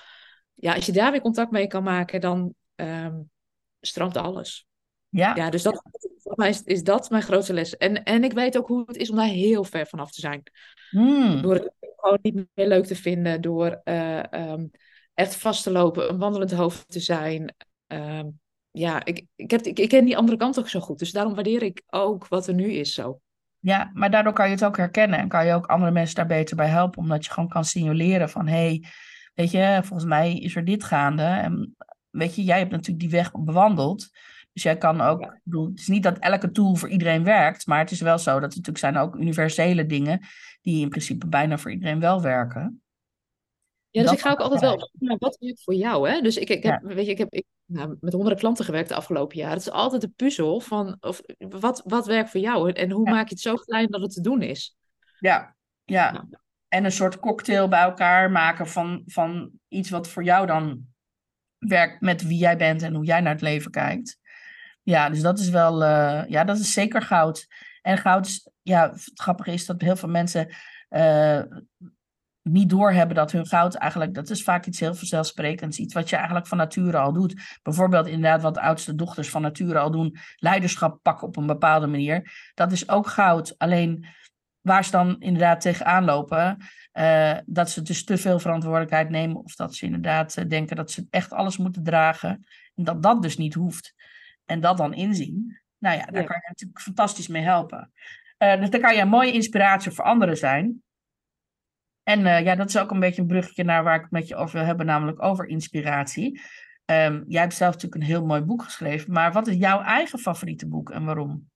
Ja, 0.54 0.74
als 0.74 0.86
je 0.86 0.92
daar 0.92 1.12
weer 1.12 1.22
contact 1.22 1.52
mee 1.52 1.68
kan 1.68 1.84
maken, 1.84 2.22
dan 2.22 2.54
um, 2.76 3.30
stroomt 3.82 4.18
alles. 4.18 4.68
Ja. 5.10 5.36
Ja, 5.36 5.50
dus 5.50 5.64
dat, 5.64 5.84
voor 6.18 6.34
mij 6.36 6.50
is, 6.50 6.64
is 6.64 6.84
dat 6.84 7.10
mijn 7.10 7.24
grootste 7.24 7.54
les. 7.54 7.78
En, 7.78 8.04
en 8.04 8.24
ik 8.24 8.34
weet 8.34 8.58
ook 8.58 8.68
hoe 8.68 8.84
het 8.86 8.98
is 8.98 9.10
om 9.10 9.16
daar 9.16 9.26
heel 9.26 9.64
ver 9.64 9.88
vanaf 9.88 10.12
te 10.12 10.22
zijn. 10.22 10.44
Hmm. 10.90 11.42
Door 11.42 11.54
het 11.54 11.72
gewoon 11.98 12.20
niet 12.22 12.48
meer 12.54 12.68
leuk 12.68 12.86
te 12.86 12.96
vinden, 12.96 13.42
door 13.42 13.82
uh, 13.84 14.24
um, 14.32 14.72
echt 15.14 15.36
vast 15.36 15.64
te 15.64 15.72
lopen, 15.72 16.10
een 16.10 16.18
wandelend 16.18 16.52
hoofd 16.52 16.92
te 16.92 17.00
zijn. 17.00 17.56
Um, 17.88 18.40
ja, 18.72 19.06
ik, 19.06 19.26
ik, 19.36 19.52
heb, 19.52 19.62
ik, 19.62 19.80
ik 19.80 19.90
ken 19.90 20.06
die 20.06 20.18
andere 20.18 20.38
kant 20.38 20.60
ook 20.60 20.70
zo 20.70 20.80
goed. 20.80 21.00
Dus 21.00 21.12
daarom 21.12 21.36
waardeer 21.36 21.64
ik 21.64 21.82
ook 21.88 22.28
wat 22.28 22.48
er 22.48 22.54
nu 22.54 22.72
is 22.72 22.94
zo. 22.94 23.20
Ja, 23.60 23.92
maar 23.94 24.12
daardoor 24.12 24.34
kan 24.34 24.46
je 24.46 24.52
het 24.52 24.66
ook 24.66 24.78
herkennen 24.78 25.20
en 25.20 25.28
kan 25.28 25.46
je 25.46 25.54
ook 25.54 25.66
andere 25.66 25.92
mensen 25.92 26.16
daar 26.16 26.26
beter 26.26 26.56
bij 26.56 26.68
helpen, 26.68 27.00
omdat 27.00 27.26
je 27.26 27.32
gewoon 27.32 27.50
kan 27.50 27.66
signaleren 27.66 28.30
van, 28.30 28.48
hé, 28.48 28.66
hey, 28.66 28.84
weet 29.34 29.52
je, 29.52 29.80
volgens 29.84 30.10
mij 30.10 30.38
is 30.38 30.56
er 30.56 30.66
dit 30.66 30.84
gaande. 30.84 31.24
En 31.24 31.76
weet 32.10 32.36
je, 32.36 32.44
jij 32.44 32.58
hebt 32.58 32.72
natuurlijk 32.72 33.00
die 33.00 33.10
weg 33.10 33.32
bewandeld. 33.32 34.10
Dus 34.54 34.64
jij 34.64 34.78
kan 34.78 35.02
ook, 35.02 35.22
ja. 35.22 35.40
bedoel, 35.44 35.66
het 35.66 35.80
is 35.80 35.88
niet 35.88 36.04
dat 36.04 36.18
elke 36.18 36.52
tool 36.52 36.76
voor 36.76 36.90
iedereen 36.90 37.24
werkt, 37.24 37.68
maar 37.68 37.80
het 37.80 37.92
is 37.92 38.02
wel 38.02 38.18
zo 38.18 38.32
dat 38.32 38.52
er 38.52 38.58
natuurlijk 38.58 38.78
zijn 38.78 38.98
ook 38.98 39.16
universele 39.16 39.86
dingen 39.86 40.20
die 40.62 40.82
in 40.82 40.90
principe 40.90 41.28
bijna 41.28 41.58
voor 41.58 41.72
iedereen 41.72 42.00
wel 42.00 42.22
werken. 42.22 42.82
Ja, 43.92 44.02
dus 44.02 44.10
dat 44.10 44.20
ik 44.20 44.26
ga 44.26 44.32
ook 44.32 44.40
altijd 44.40 44.62
wel 44.62 44.74
op 44.74 44.90
naar 45.00 45.18
wat 45.18 45.38
werkt 45.40 45.64
voor 45.64 45.74
jou. 45.74 46.10
Hè? 46.10 46.22
Dus 46.22 46.38
ik, 46.38 46.50
ik 46.50 46.64
heb, 46.64 46.82
ja. 46.82 46.96
weet 46.96 47.06
je, 47.06 47.12
ik 47.12 47.18
heb 47.18 47.34
ik, 47.34 47.46
nou, 47.66 47.98
met 48.00 48.14
honderden 48.14 48.40
klanten 48.40 48.66
gewerkt 48.66 48.90
de 48.90 48.96
afgelopen 48.96 49.38
jaren. 49.38 49.54
Het 49.54 49.62
is 49.66 49.72
altijd 49.72 50.02
de 50.02 50.12
puzzel 50.16 50.60
van 50.60 50.98
of, 51.00 51.22
wat, 51.38 51.82
wat 51.86 52.06
werkt 52.06 52.30
voor 52.30 52.40
jou 52.40 52.72
en 52.72 52.92
hoe 52.92 53.06
ja. 53.06 53.12
maak 53.12 53.28
je 53.28 53.34
het 53.34 53.44
zo 53.44 53.56
klein 53.56 53.88
dat 53.88 54.02
het 54.02 54.14
te 54.14 54.22
doen 54.22 54.42
is. 54.42 54.78
Ja, 55.20 55.56
ja. 55.84 56.12
ja. 56.12 56.28
En 56.68 56.86
een 56.86 56.92
soort 56.92 57.20
cocktail 57.20 57.68
bij 57.68 57.82
elkaar 57.82 58.32
maken 58.32 58.68
van, 58.68 59.04
van 59.06 59.52
iets 59.68 59.90
wat 59.90 60.08
voor 60.08 60.24
jou 60.24 60.46
dan 60.46 60.88
werkt 61.60 62.02
met 62.02 62.28
wie 62.28 62.38
jij 62.38 62.58
bent 62.58 62.82
en 62.82 62.94
hoe 62.94 63.06
jij 63.06 63.22
naar 63.22 63.34
het 63.34 63.42
leven 63.42 63.72
kijkt. 63.72 64.20
Ja, 64.84 65.10
dus 65.10 65.22
dat 65.22 65.40
is 65.40 65.50
wel, 65.50 65.84
uh, 65.84 66.22
ja, 66.28 66.44
dat 66.44 66.60
is 66.60 66.74
zeker 66.74 67.02
goud. 67.02 67.48
En 67.82 67.98
goud 67.98 68.52
ja, 68.62 68.90
het 68.92 69.12
grappige 69.14 69.52
is 69.52 69.66
dat 69.66 69.82
heel 69.82 69.96
veel 69.96 70.10
mensen 70.10 70.56
uh, 70.90 71.42
niet 72.42 72.70
doorhebben 72.70 73.16
dat 73.16 73.32
hun 73.32 73.46
goud 73.48 73.76
eigenlijk, 73.76 74.14
dat 74.14 74.30
is 74.30 74.44
vaak 74.44 74.66
iets 74.66 74.80
heel 74.80 74.96
vanzelfsprekends, 74.96 75.78
iets 75.78 75.94
wat 75.94 76.10
je 76.10 76.16
eigenlijk 76.16 76.48
van 76.48 76.58
nature 76.58 76.98
al 76.98 77.14
doet. 77.14 77.60
Bijvoorbeeld 77.64 78.08
inderdaad 78.08 78.42
wat 78.42 78.58
oudste 78.58 78.96
dochters 78.96 79.30
van 79.30 79.42
nature 79.42 79.80
al 79.80 79.92
doen, 79.92 80.18
leiderschap 80.36 81.00
pakken 81.02 81.28
op 81.28 81.38
een 81.38 81.48
bepaalde 81.48 81.88
manier. 81.88 82.52
Dat 82.54 82.72
is 82.72 82.90
ook 82.90 83.08
goud. 83.08 83.58
Alleen 83.58 84.06
waar 84.62 84.86
ze 84.86 84.92
dan 84.92 85.20
inderdaad 85.20 85.62
tegenaan 85.62 86.06
lopen, 86.06 86.58
uh, 86.94 87.38
dat 87.46 87.70
ze 87.70 87.82
dus 87.82 88.04
te 88.04 88.18
veel 88.18 88.40
verantwoordelijkheid 88.40 89.10
nemen 89.10 89.44
of 89.44 89.56
dat 89.56 89.76
ze 89.76 89.86
inderdaad 89.86 90.38
uh, 90.38 90.46
denken 90.46 90.76
dat 90.76 90.92
ze 90.92 91.08
echt 91.10 91.32
alles 91.32 91.58
moeten 91.58 91.84
dragen 91.84 92.46
en 92.76 92.84
dat 92.84 93.04
dat 93.04 93.22
dus 93.22 93.38
niet 93.38 93.54
hoeft. 93.54 93.96
En 94.46 94.60
dat 94.60 94.78
dan 94.78 94.94
inzien, 94.94 95.62
nou 95.78 95.98
ja, 95.98 96.06
daar 96.06 96.22
ja. 96.22 96.28
kan 96.28 96.38
je 96.42 96.48
natuurlijk 96.48 96.82
fantastisch 96.82 97.28
mee 97.28 97.44
helpen. 97.44 97.92
Uh, 98.38 98.60
dus 98.60 98.70
dan 98.70 98.82
kan 98.82 98.96
je 98.96 99.02
een 99.02 99.08
mooie 99.08 99.32
inspiratie 99.32 99.92
voor 99.92 100.06
anderen 100.06 100.38
zijn. 100.38 100.84
En 102.04 102.44
ja, 102.44 102.56
dat 102.56 102.70
is 102.70 102.78
ook 102.78 102.92
een 102.92 103.00
beetje 103.00 103.22
een 103.22 103.28
bruggetje 103.28 103.64
naar 103.64 103.84
waar 103.84 103.96
ik 103.96 104.02
het 104.02 104.12
met 104.12 104.28
je 104.28 104.36
over 104.36 104.58
wil 104.58 104.66
hebben, 104.66 104.86
namelijk 104.86 105.24
over 105.24 105.48
inspiratie. 105.48 106.42
Um, 106.92 107.24
jij 107.28 107.42
hebt 107.42 107.54
zelf 107.54 107.74
natuurlijk 107.74 108.02
een 108.02 108.08
heel 108.08 108.26
mooi 108.26 108.42
boek 108.42 108.64
geschreven, 108.64 109.14
maar 109.14 109.32
wat 109.32 109.48
is 109.48 109.56
jouw 109.56 109.82
eigen 109.82 110.20
favoriete 110.20 110.68
boek 110.68 110.90
en 110.90 111.06
waarom? 111.06 111.50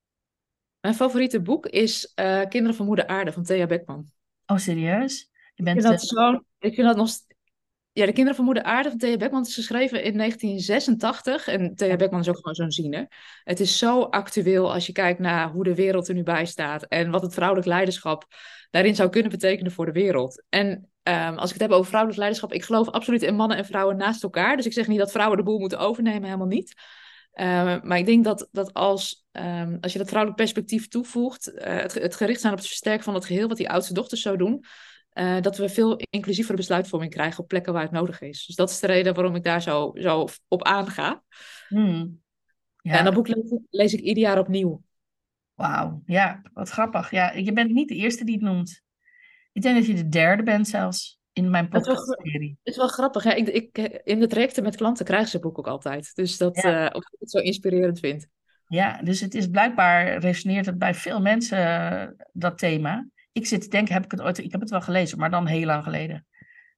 Mijn 0.84 0.96
favoriete 0.96 1.42
boek 1.42 1.66
is 1.66 2.12
uh, 2.16 2.42
Kinderen 2.50 2.76
van 2.76 2.86
Moeder 2.86 3.08
Aarde 3.08 3.32
van 3.32 3.44
Thea 3.44 3.66
Beckman. 3.66 4.06
Oh, 4.46 4.58
serieus? 4.58 5.30
Je 5.54 5.64
bent, 5.64 5.78
ik, 5.78 5.84
vind 5.84 5.94
dat 5.94 6.08
zo, 6.08 6.32
ik 6.60 6.74
vind 6.74 6.88
dat 6.88 6.96
nog. 6.96 7.10
Ja, 7.92 8.06
De 8.06 8.12
Kinderen 8.12 8.36
van 8.36 8.46
Moeder 8.46 8.64
Aarde 8.64 8.90
van 8.90 8.98
Thea 8.98 9.18
Beckman 9.18 9.42
is 9.42 9.54
geschreven 9.54 10.04
in 10.04 10.18
1986. 10.18 11.48
En 11.48 11.76
Thea 11.76 11.96
Beckman 11.96 12.20
is 12.20 12.30
ook 12.30 12.36
gewoon 12.36 12.56
zo'n 12.56 12.72
ziener. 12.72 13.08
Het 13.44 13.60
is 13.60 13.78
zo 13.78 14.02
actueel 14.02 14.74
als 14.74 14.86
je 14.86 14.92
kijkt 14.92 15.20
naar 15.20 15.52
hoe 15.52 15.64
de 15.64 15.76
wereld 15.76 16.08
er 16.08 16.14
nu 16.14 16.24
bij 16.24 16.46
staat. 16.46 16.84
En 16.84 17.12
wat 17.12 17.22
het 17.22 17.34
vrouwelijk 17.34 17.68
leiderschap 17.68 18.26
daarin 18.70 18.96
zou 18.96 19.10
kunnen 19.10 19.32
betekenen 19.32 19.72
voor 19.72 19.86
de 19.86 19.92
wereld. 19.92 20.44
En 20.50 20.90
um, 21.04 21.38
als 21.38 21.48
ik 21.48 21.54
het 21.54 21.62
heb 21.62 21.72
over 21.72 21.86
vrouwelijk 21.86 22.20
leiderschap, 22.20 22.54
ik 22.54 22.64
geloof 22.64 22.90
absoluut 22.90 23.22
in 23.22 23.36
mannen 23.36 23.58
en 23.58 23.66
vrouwen 23.66 23.98
naast 23.98 24.24
elkaar. 24.24 24.56
Dus 24.56 24.66
ik 24.66 24.74
zeg 24.74 24.88
niet 24.88 25.00
dat 25.00 25.12
vrouwen 25.12 25.38
de 25.38 25.44
boel 25.44 25.60
moeten 25.60 25.80
overnemen, 25.80 26.24
helemaal 26.24 26.48
niet. 26.48 26.74
Um, 27.36 27.80
maar 27.84 27.98
ik 27.98 28.06
denk 28.06 28.24
dat, 28.24 28.48
dat 28.52 28.74
als, 28.74 29.26
um, 29.32 29.78
als 29.82 29.92
je 29.92 29.98
dat 29.98 30.08
vrouwelijk 30.08 30.42
perspectief 30.42 30.88
toevoegt, 30.88 31.52
uh, 31.54 31.62
het, 31.64 31.94
het, 31.94 32.16
gericht 32.16 32.42
zijn 32.42 32.54
op 32.54 32.60
het 32.60 32.68
versterken 32.68 33.04
van 33.04 33.14
het 33.14 33.26
geheel, 33.26 33.48
wat 33.48 33.58
die 33.58 33.70
oudste 33.70 33.94
dochters 33.94 34.22
zo 34.22 34.36
doen, 34.36 34.66
uh, 35.14 35.42
dat 35.42 35.58
we 35.58 35.70
veel 35.70 35.98
inclusievere 36.10 36.58
besluitvorming 36.58 37.12
krijgen 37.12 37.40
op 37.40 37.48
plekken 37.48 37.74
waar 37.74 37.82
het 37.82 37.92
nodig 37.92 38.22
is. 38.22 38.46
Dus 38.46 38.56
dat 38.56 38.70
is 38.70 38.80
de 38.80 38.88
reden 38.88 39.14
waarom 39.14 39.36
ik 39.36 39.44
daar 39.44 39.62
zo, 39.62 39.92
zo 39.94 40.28
op 40.48 40.64
aanga. 40.64 41.24
Hmm. 41.68 42.22
Ja. 42.82 42.98
En 42.98 43.04
dat 43.04 43.14
boek 43.14 43.28
lees 43.28 43.52
ik, 43.52 43.62
lees 43.70 43.94
ik 43.94 44.00
ieder 44.00 44.24
jaar 44.24 44.40
opnieuw. 44.40 44.84
Wauw, 45.54 46.02
ja, 46.06 46.42
wat 46.54 46.70
grappig. 46.70 47.12
Ja, 47.12 47.32
je 47.32 47.54
bent 47.54 47.72
niet 47.72 47.88
de 47.88 47.96
eerste 47.96 48.26
die 48.26 48.34
het 48.36 48.44
noemt. 48.44 48.82
Ik 49.52 49.62
denk 49.62 49.76
dat 49.76 49.86
je 49.86 49.94
de 49.94 50.10
derde 50.10 50.44
bent 50.44 50.68
zelfs 50.68 51.22
in 51.34 51.50
mijn 51.50 51.70
podcastserie. 51.70 52.58
Het 52.64 52.74
is 52.74 52.78
wel 52.78 52.88
grappig. 52.88 53.24
Hè? 53.24 53.34
Ik, 53.34 53.48
ik, 53.48 53.78
in 54.04 54.20
de 54.20 54.28
trajecten 54.28 54.64
met 54.64 54.76
klanten 54.76 55.06
krijgen 55.06 55.28
ze 55.28 55.36
het 55.36 55.46
boek 55.46 55.58
ook 55.58 55.68
altijd. 55.68 56.12
Dus 56.16 56.38
dat, 56.38 56.62
ja. 56.62 56.84
uh, 56.84 56.90
of 56.96 57.04
ik 57.04 57.20
het 57.20 57.32
zo 57.32 57.38
inspirerend 57.38 58.00
vind. 58.00 58.28
Ja, 58.68 59.02
dus 59.02 59.20
het 59.20 59.36
is 59.36 59.48
blijkbaar, 59.48 60.18
resoneert 60.18 60.66
het 60.66 60.78
bij 60.78 60.94
veel 60.94 61.22
mensen, 61.22 62.16
dat 62.32 62.58
thema. 62.58 63.08
Ik 63.32 63.48
zit 63.48 63.62
te 63.62 63.68
denken, 63.68 63.94
heb 63.94 64.04
ik 64.04 64.12
het 64.12 64.22
ooit, 64.22 64.38
ik 64.38 64.52
heb 64.52 64.62
het 64.62 64.70
wel 64.70 64.82
gelezen, 64.82 65.18
maar 65.18 65.30
dan 65.30 65.48
heel 65.48 65.66
lang 65.66 65.84
geleden. 65.84 66.26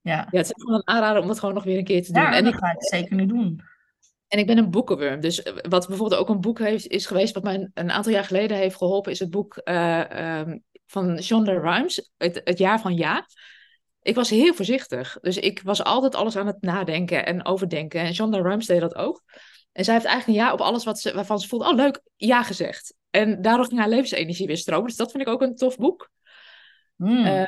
Ja, 0.02 0.28
ja 0.32 0.38
het 0.38 0.46
is 0.46 0.52
gewoon 0.56 0.76
een 0.76 0.88
aanrader 0.88 1.22
om 1.22 1.28
dat 1.28 1.40
gewoon 1.40 1.56
nog 1.56 1.64
weer 1.64 1.78
een 1.78 1.84
keer 1.84 2.04
te 2.04 2.12
doen. 2.12 2.22
Ja, 2.22 2.36
en 2.36 2.44
dat 2.44 2.54
ik 2.54 2.60
ga 2.60 2.68
het 2.68 2.86
zeker 2.86 3.16
nu 3.16 3.26
doen. 3.26 3.62
En 4.28 4.40
ik 4.40 4.48
ben 4.48 4.58
een 4.58 4.70
boekenworm. 4.70 5.20
Dus 5.20 5.52
wat 5.70 5.88
bijvoorbeeld 5.88 6.22
ook 6.22 6.30
een 6.30 6.42
boek 6.42 6.60
heeft, 6.60 6.88
is 6.88 7.06
geweest, 7.06 7.34
wat 7.34 7.44
mij 7.44 7.70
een 7.74 7.92
aantal 7.92 8.12
jaar 8.12 8.24
geleden 8.24 8.58
heeft 8.58 8.76
geholpen, 8.76 9.12
is 9.12 9.20
het 9.20 9.30
boek 9.30 9.62
uh, 9.64 10.40
um, 10.40 10.64
van 10.86 11.22
Shonda 11.22 11.52
Rhimes, 11.52 12.12
het, 12.18 12.42
het 12.44 12.58
jaar 12.58 12.80
van 12.80 12.96
ja. 12.96 13.26
Ik 14.06 14.16
was 14.16 14.30
heel 14.30 14.54
voorzichtig. 14.54 15.18
Dus 15.22 15.38
ik 15.38 15.62
was 15.62 15.84
altijd 15.84 16.16
alles 16.16 16.36
aan 16.36 16.48
het 16.48 16.62
nadenken 16.62 17.26
en 17.26 17.46
overdenken. 17.46 18.02
En 18.02 18.16
Shonda 18.16 18.42
Rhimes 18.42 18.66
deed 18.66 18.80
dat 18.80 18.96
ook. 18.96 19.24
En 19.72 19.84
zij 19.84 19.94
heeft 19.94 20.06
eigenlijk 20.06 20.38
een 20.38 20.46
ja 20.46 20.54
op 20.54 20.62
alles 20.62 20.84
wat 20.84 21.00
ze, 21.00 21.14
waarvan 21.14 21.40
ze 21.40 21.48
voelde, 21.48 21.66
oh 21.68 21.76
leuk, 21.76 22.02
ja 22.16 22.44
gezegd. 22.44 22.96
En 23.10 23.42
daardoor 23.42 23.66
ging 23.66 23.80
haar 23.80 23.90
levensenergie 23.90 24.48
weer 24.48 24.58
stromen. 24.58 24.88
Dus 24.88 24.96
dat 24.96 25.12
vind 25.12 25.24
ik 25.24 25.34
ook 25.34 25.42
een 25.42 25.56
tof 25.56 25.78
boek. 25.78 26.10
Mm. 26.96 27.26
Uh, 27.26 27.44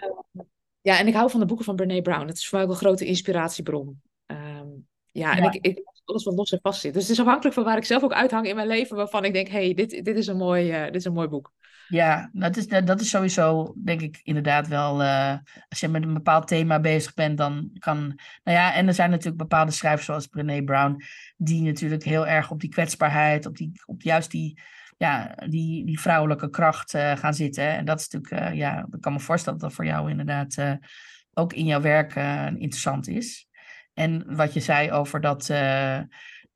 ja, 0.82 1.00
en 1.00 1.08
ik 1.08 1.14
hou 1.14 1.30
van 1.30 1.40
de 1.40 1.46
boeken 1.46 1.66
van 1.66 1.76
Brene 1.76 2.02
Brown. 2.02 2.28
Het 2.28 2.38
is 2.38 2.48
voor 2.48 2.58
mij 2.58 2.68
ook 2.68 2.74
een 2.74 2.80
grote 2.80 3.06
inspiratiebron. 3.06 4.02
Um, 4.26 4.88
ja, 5.12 5.36
ja, 5.36 5.38
en 5.38 5.44
ik, 5.44 5.66
ik 5.66 5.84
alles 6.06 6.24
wat 6.24 6.36
los 6.36 6.52
en 6.52 6.60
vast 6.62 6.82
zit. 6.82 6.94
Dus 6.94 7.02
het 7.02 7.12
is 7.12 7.20
afhankelijk 7.20 7.56
van 7.56 7.64
waar 7.64 7.78
ik 7.78 7.86
zelf 7.86 8.04
ook 8.04 8.14
uithang 8.14 8.48
in 8.48 8.56
mijn 8.56 8.68
leven, 8.68 8.96
waarvan 8.96 9.26
ik 9.26 9.34
denk, 9.34 9.48
hey, 9.48 9.74
dit, 9.74 10.06
dit, 10.06 10.18
is, 10.18 10.28
een 10.28 10.38
mooi, 10.38 10.80
uh, 10.80 10.86
dit 10.86 10.96
is 10.96 11.06
een 11.06 11.14
mooi 11.14 11.28
boek. 11.28 11.52
Ja, 11.88 12.30
dat 12.34 12.58
is, 12.58 12.68
dat 12.68 13.02
is 13.02 13.10
sowieso, 13.10 13.74
denk 13.84 14.02
ik, 14.02 14.20
inderdaad 14.24 14.68
wel. 14.68 15.02
Uh, 15.02 15.34
als 15.70 15.80
je 15.80 15.88
met 15.88 16.04
een 16.04 16.14
bepaald 16.14 16.48
thema 16.48 16.80
bezig 16.80 17.14
bent, 17.14 17.38
dan 17.38 17.70
kan. 17.80 17.98
Nou 18.44 18.58
ja, 18.58 18.74
en 18.74 18.88
er 18.88 18.94
zijn 18.94 19.10
natuurlijk 19.10 19.38
bepaalde 19.38 19.72
schrijvers 19.72 20.06
zoals 20.06 20.28
Brené 20.28 20.64
Brown, 20.64 21.02
die 21.38 21.62
natuurlijk 21.62 22.04
heel 22.04 22.28
erg 22.28 22.52
op 22.52 22.60
die 22.60 22.70
kwetsbaarheid, 22.70 23.46
op, 23.46 23.58
die, 23.58 23.72
op 23.86 24.02
juist 24.02 24.32
die, 24.32 24.60
ja, 24.98 25.36
die, 25.50 25.86
die 25.86 26.00
vrouwelijke 26.00 26.50
kracht 26.50 26.94
uh, 26.94 27.16
gaan 27.16 27.34
zitten. 27.34 27.68
En 27.68 27.86
dat 27.86 28.00
is 28.00 28.10
natuurlijk, 28.10 28.52
uh, 28.52 28.58
ja, 28.58 28.88
ik 28.92 29.02
kan 29.02 29.14
me 29.14 29.20
voorstellen 29.20 29.60
dat 29.60 29.68
dat 29.68 29.78
voor 29.78 29.86
jou 29.86 30.10
inderdaad 30.10 30.78
ook 31.34 31.54
in 31.54 31.66
jouw 31.66 31.82
werk 31.82 32.16
interessant 32.58 33.08
is. 33.08 33.48
En 33.94 34.36
wat 34.36 34.54
je 34.54 34.60
zei 34.60 34.92
over 34.92 35.22
dat, 35.22 35.52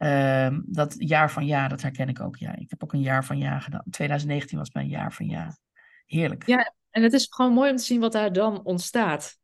uh, 0.04 0.58
dat 0.66 0.96
jaar 0.98 1.32
van 1.32 1.46
ja, 1.46 1.68
dat 1.68 1.82
herken 1.82 2.10
ik 2.10 2.20
ook. 2.20 2.38
Ja, 2.38 2.56
ik 2.56 2.70
heb 2.70 2.84
ook 2.84 2.94
een 2.94 3.02
jaar 3.02 3.26
van 3.26 3.38
ja 3.38 3.60
gedaan. 3.60 3.84
2019 3.90 4.58
was 4.58 4.72
mijn 4.72 4.88
jaar 4.88 5.14
van 5.14 5.26
ja. 5.26 5.58
Heerlijk. 6.06 6.48
Ja, 6.48 6.74
en 6.90 7.04
het 7.04 7.14
is 7.14 7.28
gewoon 7.30 7.54
mooi 7.54 7.72
om 7.72 7.78
te 7.78 7.84
zien 7.84 8.00
wat 8.00 8.12
daar 8.12 8.34
dan 8.34 8.64
ontstaat. 8.64 9.38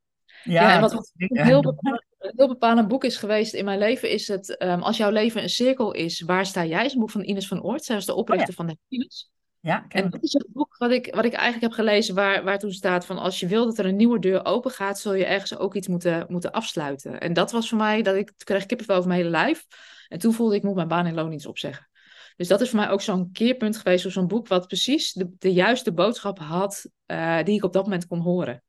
Ja, 0.43 0.61
ja 0.61 0.75
en 0.75 0.81
wat 0.81 1.11
een 1.15 1.43
heel, 1.43 1.61
bepalend, 1.61 2.05
heel 2.17 2.47
bepalend 2.47 2.87
boek 2.87 3.03
is 3.03 3.17
geweest 3.17 3.53
in 3.53 3.65
mijn 3.65 3.79
leven, 3.79 4.09
is 4.09 4.27
het 4.27 4.63
um, 4.63 4.81
Als 4.81 4.97
jouw 4.97 5.11
leven 5.11 5.43
een 5.43 5.49
cirkel 5.49 5.91
is, 5.91 6.21
waar 6.21 6.45
sta 6.45 6.65
jij? 6.65 6.85
is 6.85 6.93
een 6.93 6.99
boek 6.99 7.11
van 7.11 7.23
Ines 7.23 7.47
van 7.47 7.61
Oort. 7.61 7.83
Zij 7.83 7.95
was 7.95 8.05
de 8.05 8.13
oprichter 8.13 8.49
oh, 8.49 8.55
ja. 8.55 8.55
van 8.55 8.67
de 8.67 8.95
Ines. 8.95 9.31
Ja, 9.59 9.85
en 9.87 10.09
dat 10.09 10.23
is 10.23 10.33
een 10.33 10.47
boek 10.53 10.77
wat 10.77 10.91
ik, 10.91 11.15
wat 11.15 11.25
ik 11.25 11.33
eigenlijk 11.33 11.61
heb 11.61 11.71
gelezen, 11.71 12.15
waar, 12.15 12.43
waar 12.43 12.59
toen 12.59 12.71
staat 12.71 13.05
van 13.05 13.17
als 13.17 13.39
je 13.39 13.47
wil 13.47 13.65
dat 13.65 13.77
er 13.77 13.85
een 13.85 13.95
nieuwe 13.95 14.19
deur 14.19 14.45
open 14.45 14.71
gaat, 14.71 14.99
zul 14.99 15.13
je 15.13 15.25
ergens 15.25 15.57
ook 15.57 15.75
iets 15.75 15.87
moeten, 15.87 16.25
moeten 16.29 16.51
afsluiten. 16.51 17.19
En 17.19 17.33
dat 17.33 17.51
was 17.51 17.69
voor 17.69 17.77
mij, 17.77 18.01
dat 18.01 18.15
ik 18.15 18.27
toen 18.27 18.35
kreeg 18.37 18.65
kippenvel 18.65 18.95
over 18.95 19.07
mijn 19.07 19.19
hele 19.19 19.31
lijf. 19.31 19.65
En 20.07 20.19
toen 20.19 20.33
voelde 20.33 20.55
ik, 20.55 20.59
ik 20.59 20.65
moet 20.67 20.75
mijn 20.75 20.87
baan 20.87 21.05
en 21.05 21.13
loon 21.13 21.31
iets 21.31 21.45
opzeggen. 21.45 21.89
Dus 22.35 22.47
dat 22.47 22.61
is 22.61 22.69
voor 22.69 22.79
mij 22.79 22.89
ook 22.89 23.01
zo'n 23.01 23.31
keerpunt 23.31 23.77
geweest, 23.77 24.05
of 24.05 24.11
zo'n 24.11 24.27
boek 24.27 24.47
wat 24.47 24.67
precies 24.67 25.13
de, 25.13 25.31
de 25.37 25.53
juiste 25.53 25.93
boodschap 25.93 26.39
had, 26.39 26.89
uh, 27.07 27.43
die 27.43 27.55
ik 27.55 27.63
op 27.63 27.73
dat 27.73 27.83
moment 27.83 28.07
kon 28.07 28.19
horen. 28.19 28.63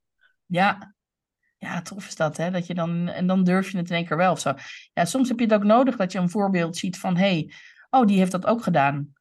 Ja, 0.46 0.94
ja, 1.58 1.82
tof 1.82 2.06
is 2.06 2.16
dat, 2.16 2.36
hè? 2.36 2.50
Dat 2.50 2.66
je 2.66 2.74
dan, 2.74 3.08
en 3.08 3.26
dan 3.26 3.44
durf 3.44 3.70
je 3.70 3.76
het 3.76 3.90
in 3.90 3.96
één 3.96 4.06
keer 4.06 4.16
wel 4.16 4.32
of 4.32 4.40
zo. 4.40 4.54
Ja, 4.92 5.04
soms 5.04 5.28
heb 5.28 5.38
je 5.38 5.44
het 5.44 5.54
ook 5.54 5.64
nodig 5.64 5.96
dat 5.96 6.12
je 6.12 6.18
een 6.18 6.30
voorbeeld 6.30 6.76
ziet 6.76 6.98
van, 6.98 7.16
hé, 7.16 7.28
hey, 7.28 7.52
oh, 7.90 8.06
die 8.06 8.18
heeft 8.18 8.32
dat 8.32 8.46
ook 8.46 8.62
gedaan. 8.62 9.12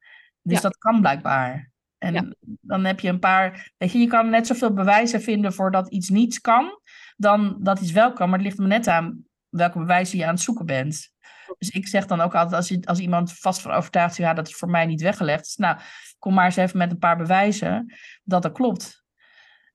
Dus 0.42 0.56
ja. 0.56 0.62
dat 0.62 0.78
kan 0.78 1.00
blijkbaar. 1.00 1.70
En 1.98 2.14
Ja. 2.14 2.32
dan 2.40 2.84
heb 2.84 3.00
je 3.00 3.08
een 3.08 3.18
paar, 3.18 3.72
weet 3.76 3.92
je, 3.92 3.98
je 3.98 4.06
kan 4.06 4.30
net 4.30 4.46
zoveel 4.46 4.72
bewijzen 4.72 5.22
vinden 5.22 5.52
voor 5.52 5.70
dat 5.70 5.90
iets 5.90 6.08
niet 6.08 6.40
kan, 6.40 6.80
dan 7.16 7.56
dat 7.60 7.80
iets 7.80 7.92
wel 7.92 8.12
kan. 8.12 8.28
Maar 8.28 8.38
het 8.38 8.46
ligt 8.46 8.58
er 8.58 8.66
maar 8.68 8.78
net 8.78 8.88
aan 8.88 9.24
welke 9.48 9.78
bewijzen 9.78 10.18
je 10.18 10.24
aan 10.26 10.34
het 10.34 10.42
zoeken 10.42 10.66
bent. 10.66 11.12
Dus 11.58 11.70
ik 11.70 11.88
zeg 11.88 12.06
dan 12.06 12.20
ook 12.20 12.34
altijd, 12.34 12.54
als, 12.54 12.86
als 12.86 12.98
iemand 12.98 13.32
vast 13.32 13.60
van 13.60 13.72
overtuigd 13.72 14.10
is, 14.10 14.16
ja, 14.16 14.34
dat 14.34 14.48
is 14.48 14.54
voor 14.54 14.70
mij 14.70 14.86
niet 14.86 15.02
weggelegd. 15.02 15.54
Nou, 15.56 15.78
kom 16.18 16.34
maar 16.34 16.44
eens 16.44 16.56
even 16.56 16.78
met 16.78 16.90
een 16.90 16.98
paar 16.98 17.16
bewijzen 17.16 17.94
dat 18.24 18.42
dat 18.42 18.52
klopt. 18.52 19.06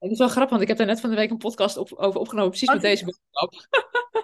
Het 0.04 0.12
is 0.12 0.18
wel 0.18 0.28
grappig, 0.28 0.50
want 0.50 0.62
ik 0.62 0.68
heb 0.68 0.78
daar 0.78 0.88
net 0.88 1.00
van 1.00 1.10
de 1.10 1.16
week 1.16 1.30
een 1.30 1.38
podcast 1.38 1.78
op, 1.78 1.94
over 1.94 2.20
opgenomen, 2.20 2.50
precies 2.50 2.68
Oh, 2.68 2.74
met 2.74 2.84
deze 2.84 3.06
boodschap. 3.06 3.54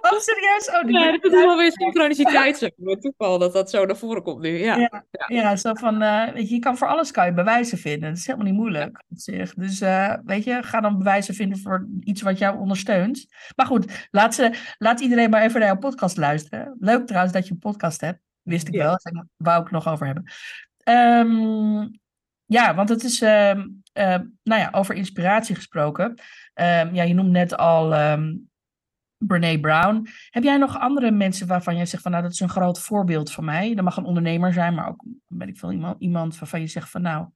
Oh, 0.01 0.19
serieus? 0.19 0.69
Oh, 0.69 0.83
die 0.83 0.99
Ja, 0.99 1.11
dat 1.11 1.23
is 1.33 1.43
wel 1.43 1.57
weer 1.57 1.71
synchroniciteit, 1.71 2.57
zo. 2.57 2.67
Met 2.75 3.01
toeval 3.01 3.39
dat 3.39 3.53
dat 3.53 3.69
zo 3.69 3.85
naar 3.85 3.97
voren 3.97 4.23
komt 4.23 4.41
nu. 4.41 4.57
Ja. 4.57 4.77
Ja. 4.77 5.03
Ja, 5.27 5.55
zo 5.55 5.73
van, 5.73 6.01
eh, 6.01 6.33
weet 6.33 6.49
je, 6.49 6.53
je 6.55 6.59
kan 6.61 6.77
voor 6.77 6.87
alles 6.87 7.11
kan 7.11 7.25
je 7.25 7.33
bewijzen 7.33 7.77
vinden. 7.77 8.09
Dat 8.09 8.17
is 8.17 8.25
helemaal 8.25 8.47
niet 8.47 8.57
moeilijk 8.59 9.03
op 9.09 9.17
zich. 9.17 9.53
Dus 9.53 9.81
eh, 9.81 10.13
weet 10.25 10.43
je, 10.43 10.63
ga 10.63 10.81
dan 10.81 10.97
bewijzen 10.97 11.33
vinden 11.33 11.57
voor 11.59 11.87
iets 12.03 12.21
wat 12.21 12.37
jou 12.37 12.59
ondersteunt. 12.59 13.25
Maar 13.55 13.65
goed, 13.65 14.07
laat, 14.11 14.35
ze, 14.35 14.53
laat 14.77 14.99
iedereen 14.99 15.29
maar 15.29 15.41
even 15.41 15.59
naar 15.59 15.69
jouw 15.69 15.79
podcast 15.79 16.17
luisteren. 16.17 16.75
Leuk 16.79 17.05
trouwens 17.07 17.33
dat 17.33 17.45
je 17.47 17.51
een 17.51 17.59
podcast 17.59 18.01
hebt. 18.01 18.19
Wist 18.41 18.67
ik 18.67 18.73
Ja. 18.73 18.83
wel, 18.83 18.99
daar 19.03 19.25
wou 19.37 19.57
ik 19.57 19.63
het 19.63 19.73
nog 19.73 19.87
over 19.87 20.05
hebben. 20.05 20.23
Ehm, 20.83 21.87
ja, 22.49 22.75
want 22.75 22.89
het 22.89 23.03
is, 23.03 23.21
ehm, 23.21 23.67
ehm, 23.93 24.25
nou 24.43 24.61
ja, 24.61 24.69
over 24.71 24.95
inspiratie 24.95 25.55
gesproken. 25.55 26.19
Ehm, 26.53 26.95
ja, 26.95 27.03
je 27.03 27.13
noemt 27.13 27.31
net 27.31 27.57
al 27.57 27.93
ehm 27.93 28.33
Brene 29.17 29.59
Brown. 29.59 30.07
Heb 30.29 30.43
jij 30.43 30.57
nog 30.57 30.79
andere 30.79 31.11
mensen 31.11 31.47
waarvan 31.47 31.75
jij 31.75 31.85
zegt 31.85 32.03
van 32.03 32.11
nou 32.11 32.23
dat 32.23 32.33
is 32.33 32.39
een 32.39 32.49
groot 32.49 32.79
voorbeeld 32.79 33.31
van 33.31 33.45
mij? 33.45 33.75
Dat 33.75 33.83
mag 33.83 33.97
een 33.97 34.05
ondernemer 34.05 34.53
zijn, 34.53 34.73
maar 34.73 34.87
ook 34.87 35.03
ben 35.27 35.47
ik 35.47 35.57
veel 35.57 35.71
iemand, 35.71 36.01
iemand 36.01 36.39
waarvan 36.39 36.59
je 36.59 36.67
zegt 36.67 36.89
van 36.89 37.01
nou, 37.01 37.27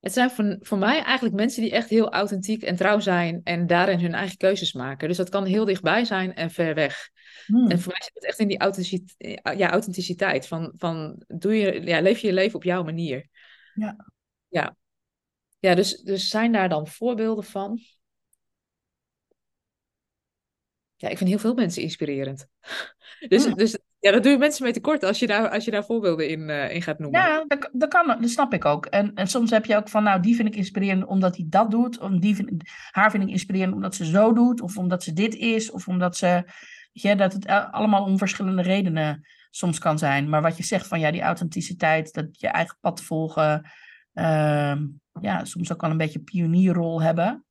Het 0.00 0.12
zijn 0.12 0.30
voor, 0.30 0.56
voor 0.60 0.78
mij 0.78 1.02
eigenlijk 1.02 1.36
mensen 1.36 1.62
die 1.62 1.72
echt 1.72 1.88
heel 1.88 2.12
authentiek 2.12 2.62
en 2.62 2.76
trouw 2.76 2.98
zijn 2.98 3.40
en 3.44 3.66
daarin 3.66 4.00
hun 4.00 4.14
eigen 4.14 4.36
keuzes 4.36 4.72
maken. 4.72 5.08
Dus 5.08 5.16
dat 5.16 5.28
kan 5.28 5.44
heel 5.44 5.64
dichtbij 5.64 6.04
zijn 6.04 6.34
en 6.34 6.50
ver 6.50 6.74
weg. 6.74 7.10
hmm, 7.46 7.70
En 7.70 7.80
voor 7.80 7.92
mij 7.92 8.02
zit 8.02 8.14
het 8.14 8.24
echt 8.24 8.38
in 8.38 8.48
die 8.48 8.58
authenticiteit, 8.58 9.58
ja, 9.58 9.70
authenticiteit 9.70 10.46
van, 10.46 10.72
van 10.76 11.22
doe 11.26 11.54
je, 11.54 11.82
ja, 11.82 12.00
leef 12.00 12.18
je 12.18 12.26
je 12.26 12.32
leven 12.32 12.56
op 12.56 12.64
jouw 12.64 12.84
manier. 12.84 13.26
Ja. 13.78 13.96
Ja, 14.48 14.76
ja 15.58 15.74
dus, 15.74 16.00
dus 16.00 16.28
zijn 16.28 16.52
daar 16.52 16.68
dan 16.68 16.86
voorbeelden 16.86 17.44
van? 17.44 17.80
Ja, 20.96 21.08
ik 21.08 21.16
vind 21.18 21.30
heel 21.30 21.38
veel 21.38 21.54
mensen 21.54 21.82
inspirerend. 21.82 22.46
Dus, 23.28 23.44
Hmm. 23.44 23.54
dus 23.54 23.78
ja, 23.98 24.12
dat 24.12 24.22
doe 24.22 24.32
je 24.32 24.38
mensen 24.38 24.62
mee 24.64 24.72
tekort 24.72 25.02
als 25.02 25.18
je 25.18 25.26
daar, 25.26 25.48
als 25.50 25.64
je 25.64 25.70
daar 25.70 25.84
voorbeelden 25.84 26.28
in, 26.28 26.50
eh, 26.50 26.74
in 26.74 26.82
gaat 26.82 26.98
noemen. 26.98 27.20
ja, 27.20 27.44
dat, 27.46 27.68
dat 27.72 27.88
kan, 27.88 28.06
dat 28.06 28.30
snap 28.30 28.52
ik 28.52 28.64
ook. 28.64 28.86
En, 28.86 29.14
en 29.14 29.26
soms 29.26 29.50
heb 29.50 29.64
je 29.64 29.76
ook 29.76 29.88
van 29.88 30.02
nou 30.02 30.20
die 30.20 30.36
vind 30.36 30.48
ik 30.48 30.56
inspirerend 30.56 31.04
omdat 31.06 31.36
hij 31.36 31.46
dat 31.48 31.70
doet, 31.70 31.98
of 31.98 32.10
die 32.10 32.34
vind, 32.34 32.50
haar 32.90 33.10
vind 33.10 33.22
ik 33.22 33.28
inspirerend 33.28 33.74
omdat 33.74 33.94
ze 33.94 34.04
zo 34.04 34.32
doet, 34.32 34.60
of 34.60 34.76
omdat 34.76 35.02
ze 35.02 35.12
dit 35.12 35.34
is, 35.34 35.70
of 35.70 35.88
omdat 35.88 36.16
ze, 36.16 36.26
weet 36.92 37.02
je, 37.02 37.16
dat 37.16 37.32
het 37.32 37.48
a- 37.48 37.68
allemaal 37.70 38.04
om 38.04 38.18
verschillende 38.18 38.62
redenen 38.62 39.26
soms 39.50 39.78
kan 39.78 39.98
zijn. 39.98 40.28
Maar 40.28 40.42
wat 40.42 40.56
je 40.56 40.62
zegt 40.62 40.86
van 40.86 41.00
ja, 41.00 41.10
die 41.10 41.22
authenticiteit, 41.22 42.12
dat 42.12 42.40
je 42.40 42.48
eigen 42.48 42.76
pad 42.80 43.00
volgen, 43.00 43.70
ehm, 44.12 44.86
ja, 45.20 45.44
soms 45.44 45.72
ook 45.72 45.80
wel 45.80 45.90
een 45.90 45.96
beetje 45.96 46.20
pionierrol 46.20 47.02
hebben. 47.02 47.42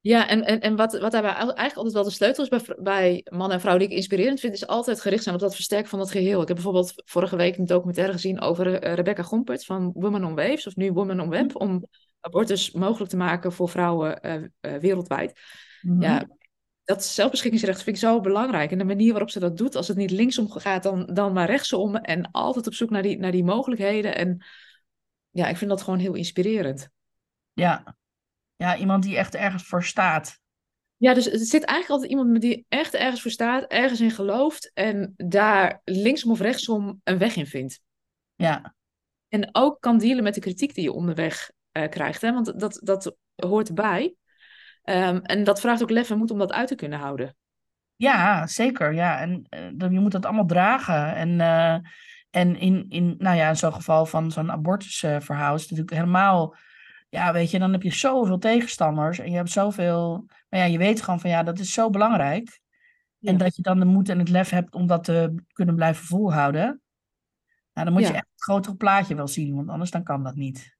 Ja, 0.00 0.28
en, 0.28 0.44
en, 0.44 0.60
en 0.60 0.76
wat, 0.76 0.98
wat 0.98 1.12
daarbij 1.12 1.32
eigenlijk 1.32 1.74
altijd 1.74 1.94
wel 1.94 2.04
de 2.04 2.10
sleutel 2.10 2.44
is 2.44 2.48
bij, 2.48 2.76
bij 2.78 3.26
mannen 3.30 3.52
en 3.52 3.60
vrouwen 3.60 3.84
die 3.84 3.92
ik 3.92 4.00
inspirerend 4.00 4.40
vind, 4.40 4.52
is 4.52 4.66
altijd 4.66 5.00
gericht 5.00 5.22
zijn 5.22 5.34
op 5.34 5.40
dat 5.40 5.54
versterken 5.54 5.88
van 5.88 5.98
dat 5.98 6.10
geheel. 6.10 6.40
Ik 6.40 6.46
heb 6.48 6.56
bijvoorbeeld 6.56 6.92
vorige 7.04 7.36
week 7.36 7.56
een 7.56 7.66
documentaire 7.66 8.12
gezien 8.12 8.40
over 8.40 8.82
eh, 8.82 8.94
Rebecca 8.94 9.22
Gompert 9.22 9.64
van 9.64 9.92
Women 9.94 10.24
on 10.24 10.34
Waves, 10.34 10.66
of 10.66 10.76
nu 10.76 10.92
Women 10.92 11.20
on 11.20 11.28
Web, 11.28 11.56
om 11.56 11.86
abortus 12.20 12.70
mogelijk 12.70 13.10
te 13.10 13.16
maken 13.16 13.52
voor 13.52 13.68
vrouwen 13.68 14.20
eh, 14.20 14.34
eh, 14.60 14.80
wereldwijd. 14.80 15.40
Mhm. 15.80 16.02
Ja, 16.02 16.28
dat 16.88 17.04
zelfbeschikkingsrecht 17.04 17.82
vind 17.82 17.96
ik 17.96 18.02
zo 18.02 18.20
belangrijk. 18.20 18.70
En 18.70 18.78
de 18.78 18.84
manier 18.84 19.10
waarop 19.10 19.30
ze 19.30 19.38
dat 19.38 19.56
doet, 19.56 19.74
als 19.74 19.88
het 19.88 19.96
niet 19.96 20.10
linksom 20.10 20.50
gaat, 20.50 20.82
dan, 20.82 21.06
dan 21.12 21.32
maar 21.32 21.46
rechtsom. 21.46 21.96
En 21.96 22.30
altijd 22.30 22.66
op 22.66 22.74
zoek 22.74 22.90
naar 22.90 23.02
die, 23.02 23.18
naar 23.18 23.30
die 23.30 23.44
mogelijkheden. 23.44 24.16
En 24.16 24.44
ja, 25.30 25.48
ik 25.48 25.56
vind 25.56 25.70
dat 25.70 25.82
gewoon 25.82 25.98
heel 25.98 26.14
inspirerend. 26.14 26.88
Ja. 27.52 27.96
ja, 28.56 28.76
iemand 28.76 29.02
die 29.02 29.16
echt 29.16 29.34
ergens 29.34 29.62
voor 29.62 29.84
staat. 29.84 30.40
Ja, 30.96 31.14
dus 31.14 31.30
er 31.30 31.38
zit 31.38 31.64
eigenlijk 31.64 31.90
altijd 31.90 32.10
iemand 32.10 32.40
die 32.40 32.66
echt 32.68 32.94
ergens 32.94 33.22
voor 33.22 33.30
staat, 33.30 33.64
ergens 33.64 34.00
in 34.00 34.10
gelooft 34.10 34.70
en 34.74 35.14
daar 35.16 35.80
linksom 35.84 36.30
of 36.30 36.40
rechtsom 36.40 37.00
een 37.04 37.18
weg 37.18 37.36
in 37.36 37.46
vindt. 37.46 37.80
Ja, 38.34 38.74
En 39.28 39.48
ook 39.52 39.80
kan 39.80 39.98
dealen 39.98 40.24
met 40.24 40.34
de 40.34 40.40
kritiek 40.40 40.74
die 40.74 40.84
je 40.84 40.92
onderweg 40.92 41.50
eh, 41.72 41.88
krijgt, 41.88 42.20
hè? 42.20 42.32
want 42.32 42.60
dat, 42.60 42.80
dat 42.82 43.16
hoort 43.34 43.68
erbij. 43.68 44.14
Ehm, 44.88 45.16
en 45.16 45.44
dat 45.44 45.60
vraagt 45.60 45.82
ook 45.82 45.90
lef 45.90 46.10
en 46.10 46.18
moed 46.18 46.30
om 46.30 46.38
dat 46.38 46.52
uit 46.52 46.68
te 46.68 46.74
kunnen 46.74 46.98
houden. 46.98 47.36
ja 47.96 48.46
zeker. 48.46 48.94
Ja. 48.94 49.18
En 49.20 49.46
dan- 49.76 49.92
je 49.92 50.00
moet 50.00 50.12
dat 50.12 50.26
allemaal 50.26 50.46
dragen. 50.46 51.14
En, 51.14 51.40
eh, 51.40 51.78
en 52.30 52.56
in, 52.56 52.86
in, 52.88 53.14
nou 53.18 53.36
ja, 53.36 53.48
in 53.48 53.56
zo'n 53.56 53.72
geval 53.72 54.06
van 54.06 54.30
zo'n 54.30 54.50
abortusverhaal 54.50 55.54
is 55.54 55.60
het 55.60 55.70
natuurlijk 55.70 55.96
helemaal... 55.96 56.56
Ja, 57.08 57.32
weet 57.32 57.50
je, 57.50 57.58
dan 57.58 57.72
heb 57.72 57.82
je 57.82 57.92
zoveel 57.92 58.38
tegenstanders 58.38 59.18
en 59.18 59.30
je 59.30 59.36
hebt 59.36 59.50
zoveel... 59.50 60.24
Maar 60.48 60.60
ja, 60.60 60.66
je 60.66 60.78
weet 60.78 61.02
gewoon 61.02 61.20
van 61.20 61.30
ja, 61.30 61.42
dat 61.42 61.58
is 61.58 61.72
zo 61.72 61.90
belangrijk. 61.90 62.60
En 63.20 63.36
dat 63.38 63.56
je 63.56 63.62
dan 63.62 63.78
de 63.78 63.84
moed 63.84 64.08
en 64.08 64.18
het 64.18 64.28
lef 64.28 64.50
hebt 64.50 64.74
om 64.74 64.86
dat 64.86 65.04
te 65.04 65.34
kunnen 65.52 65.74
blijven 65.74 66.06
volhouden. 66.06 66.80
Nou, 67.72 67.86
dan 67.86 67.92
moet 67.92 68.02
je 68.02 68.08
echt 68.14 68.28
het 68.32 68.42
grotere 68.42 68.76
plaatje 68.76 69.14
wel 69.14 69.28
zien, 69.28 69.54
want 69.54 69.68
anders 69.68 69.90
dan 69.90 70.02
kan 70.02 70.22
dat 70.22 70.34
niet. 70.34 70.77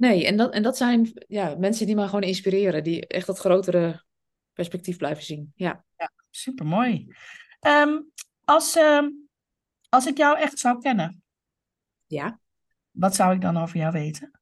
Nee, 0.00 0.26
en 0.26 0.36
dat, 0.36 0.52
en 0.52 0.62
dat 0.62 0.76
zijn 0.76 1.24
ja, 1.28 1.54
mensen 1.58 1.86
die 1.86 1.94
mij 1.94 2.06
gewoon 2.06 2.22
inspireren, 2.22 2.84
die 2.84 3.06
echt 3.06 3.26
dat 3.26 3.38
grotere 3.38 4.04
perspectief 4.52 4.96
blijven 4.96 5.24
zien. 5.24 5.52
Ja. 5.54 5.84
Super 6.30 6.66
mooi. 6.66 7.14
als, 8.44 8.76
ehm, 8.76 9.08
als 9.88 10.06
ik 10.06 10.16
jou 10.16 10.38
echt 10.38 10.58
zou 10.58 10.80
kennen, 10.80 11.22
ja, 12.06 12.40
wat 12.90 13.14
zou 13.14 13.34
ik 13.34 13.40
dan 13.40 13.56
over 13.56 13.76
jou 13.76 13.92
weten? 13.92 14.40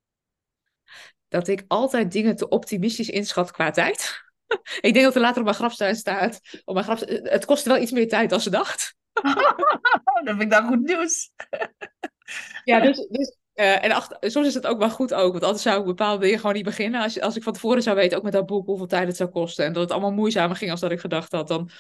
dat 1.29 1.49
ik 1.49 1.65
altijd 1.69 2.13
dingen 2.13 2.37
te 2.37 2.49
optimistisch 2.49 3.09
inschat 3.09 3.51
qua 3.51 3.71
tijd. 3.71 4.23
ik 4.81 4.93
denk 4.93 5.05
dat 5.05 5.15
er 5.15 5.21
later 5.21 5.39
op 5.39 5.45
mijn 5.45 5.57
grafsteen 5.57 5.97
staat. 5.97 6.41
Op 6.65 6.75
mijn 6.75 6.87
graf, 6.87 7.01
het 7.07 7.45
kostte 7.45 7.69
wel 7.69 7.83
iets 7.83 7.91
meer 7.91 8.09
tijd 8.09 8.31
dan 8.31 8.41
ze 8.41 8.51
dacht. 8.51 8.97
dat 10.25 10.25
vind 10.25 10.43
ik 10.43 10.51
dan 10.51 10.67
goed 10.67 10.87
nieuws. 10.87 11.31
Ja, 12.65 12.81
dus, 12.87 13.07
dus 13.09 13.37
eh, 13.59 13.85
en 13.85 14.03
soms 14.31 14.47
is 14.47 14.55
het 14.55 14.67
ook 14.67 14.79
wel 14.79 14.91
goed 14.91 15.15
ook, 15.15 15.33
want 15.33 15.45
anders 15.45 15.63
zou 15.63 15.81
ik 15.81 15.85
bepaalde 15.85 16.25
dingen 16.25 16.39
gewoon 16.39 16.55
niet 16.55 16.65
beginnen. 16.65 17.03
Als, 17.03 17.21
als 17.21 17.37
ik 17.37 17.43
van 17.43 17.53
tevoren 17.53 17.83
zou 17.83 17.97
weten, 17.97 18.17
ook 18.19 18.25
met 18.25 18.33
dat 18.33 18.47
boek, 18.47 18.67
hoeveel 18.67 18.87
tijd 18.87 19.07
het 19.07 19.17
zou 19.17 19.31
kosten 19.31 19.65
en 19.65 19.73
dat 19.73 19.83
het 19.83 19.93
allemaal 19.93 20.13
moeizamer 20.13 20.57
ging 20.57 20.71
als 20.71 20.81
dat 20.81 20.91
ik 20.91 21.01
gedacht 21.01 21.33
had, 21.33 21.49
dan, 21.49 21.71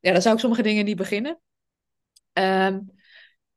ja, 0.00 0.12
dan 0.12 0.22
zou 0.22 0.34
ik 0.34 0.40
sommige 0.40 0.62
dingen 0.62 0.84
niet 0.84 0.96
beginnen. 0.96 1.40
Ehm, 2.32 2.80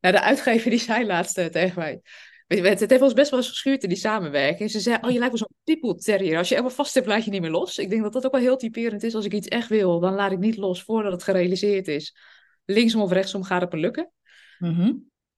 nou, 0.00 0.14
de 0.14 0.20
uitgever 0.20 0.70
die 0.70 0.78
zei 0.90 1.06
laatst 1.06 1.38
eh, 1.38 1.46
tegen 1.46 1.78
mij, 1.78 2.00
weet 2.46 2.58
je, 2.58 2.68
het, 2.68 2.80
het 2.80 2.90
heeft 2.90 3.02
ons 3.02 3.12
best 3.12 3.30
wel 3.30 3.38
eens 3.38 3.48
geschuurd 3.48 3.82
in 3.82 3.88
die 3.88 3.98
samenwerking. 3.98 4.70
Ze 4.70 4.80
zei, 4.80 4.98
oh, 5.00 5.10
je 5.10 5.18
lijkt 5.18 5.38
wel 5.38 5.48
zo'n 5.48 5.76
people 5.76 6.02
terrier. 6.02 6.38
Als 6.38 6.48
je 6.48 6.54
helemaal 6.54 6.76
vast 6.76 6.94
hebt, 6.94 7.06
laat 7.06 7.24
je 7.24 7.30
niet 7.30 7.40
meer 7.40 7.50
los. 7.50 7.78
Ik 7.78 7.90
denk 7.90 8.02
dat 8.02 8.12
dat 8.12 8.26
ook 8.26 8.32
wel 8.32 8.40
heel 8.40 8.56
typerend 8.56 9.02
is. 9.02 9.14
Als 9.14 9.24
ik 9.24 9.32
iets 9.32 9.48
echt 9.48 9.68
wil, 9.68 10.00
dan 10.00 10.14
laat 10.14 10.32
ik 10.32 10.38
niet 10.38 10.56
los 10.56 10.82
voordat 10.82 11.12
het 11.12 11.22
gerealiseerd 11.22 11.88
is. 11.88 12.16
Linksom 12.64 13.00
of 13.00 13.12
rechtsom 13.12 13.42
gaat 13.42 13.60
het 13.60 13.72
me 13.72 13.78
lukken. 13.78 14.12
Mhm. 14.58 14.92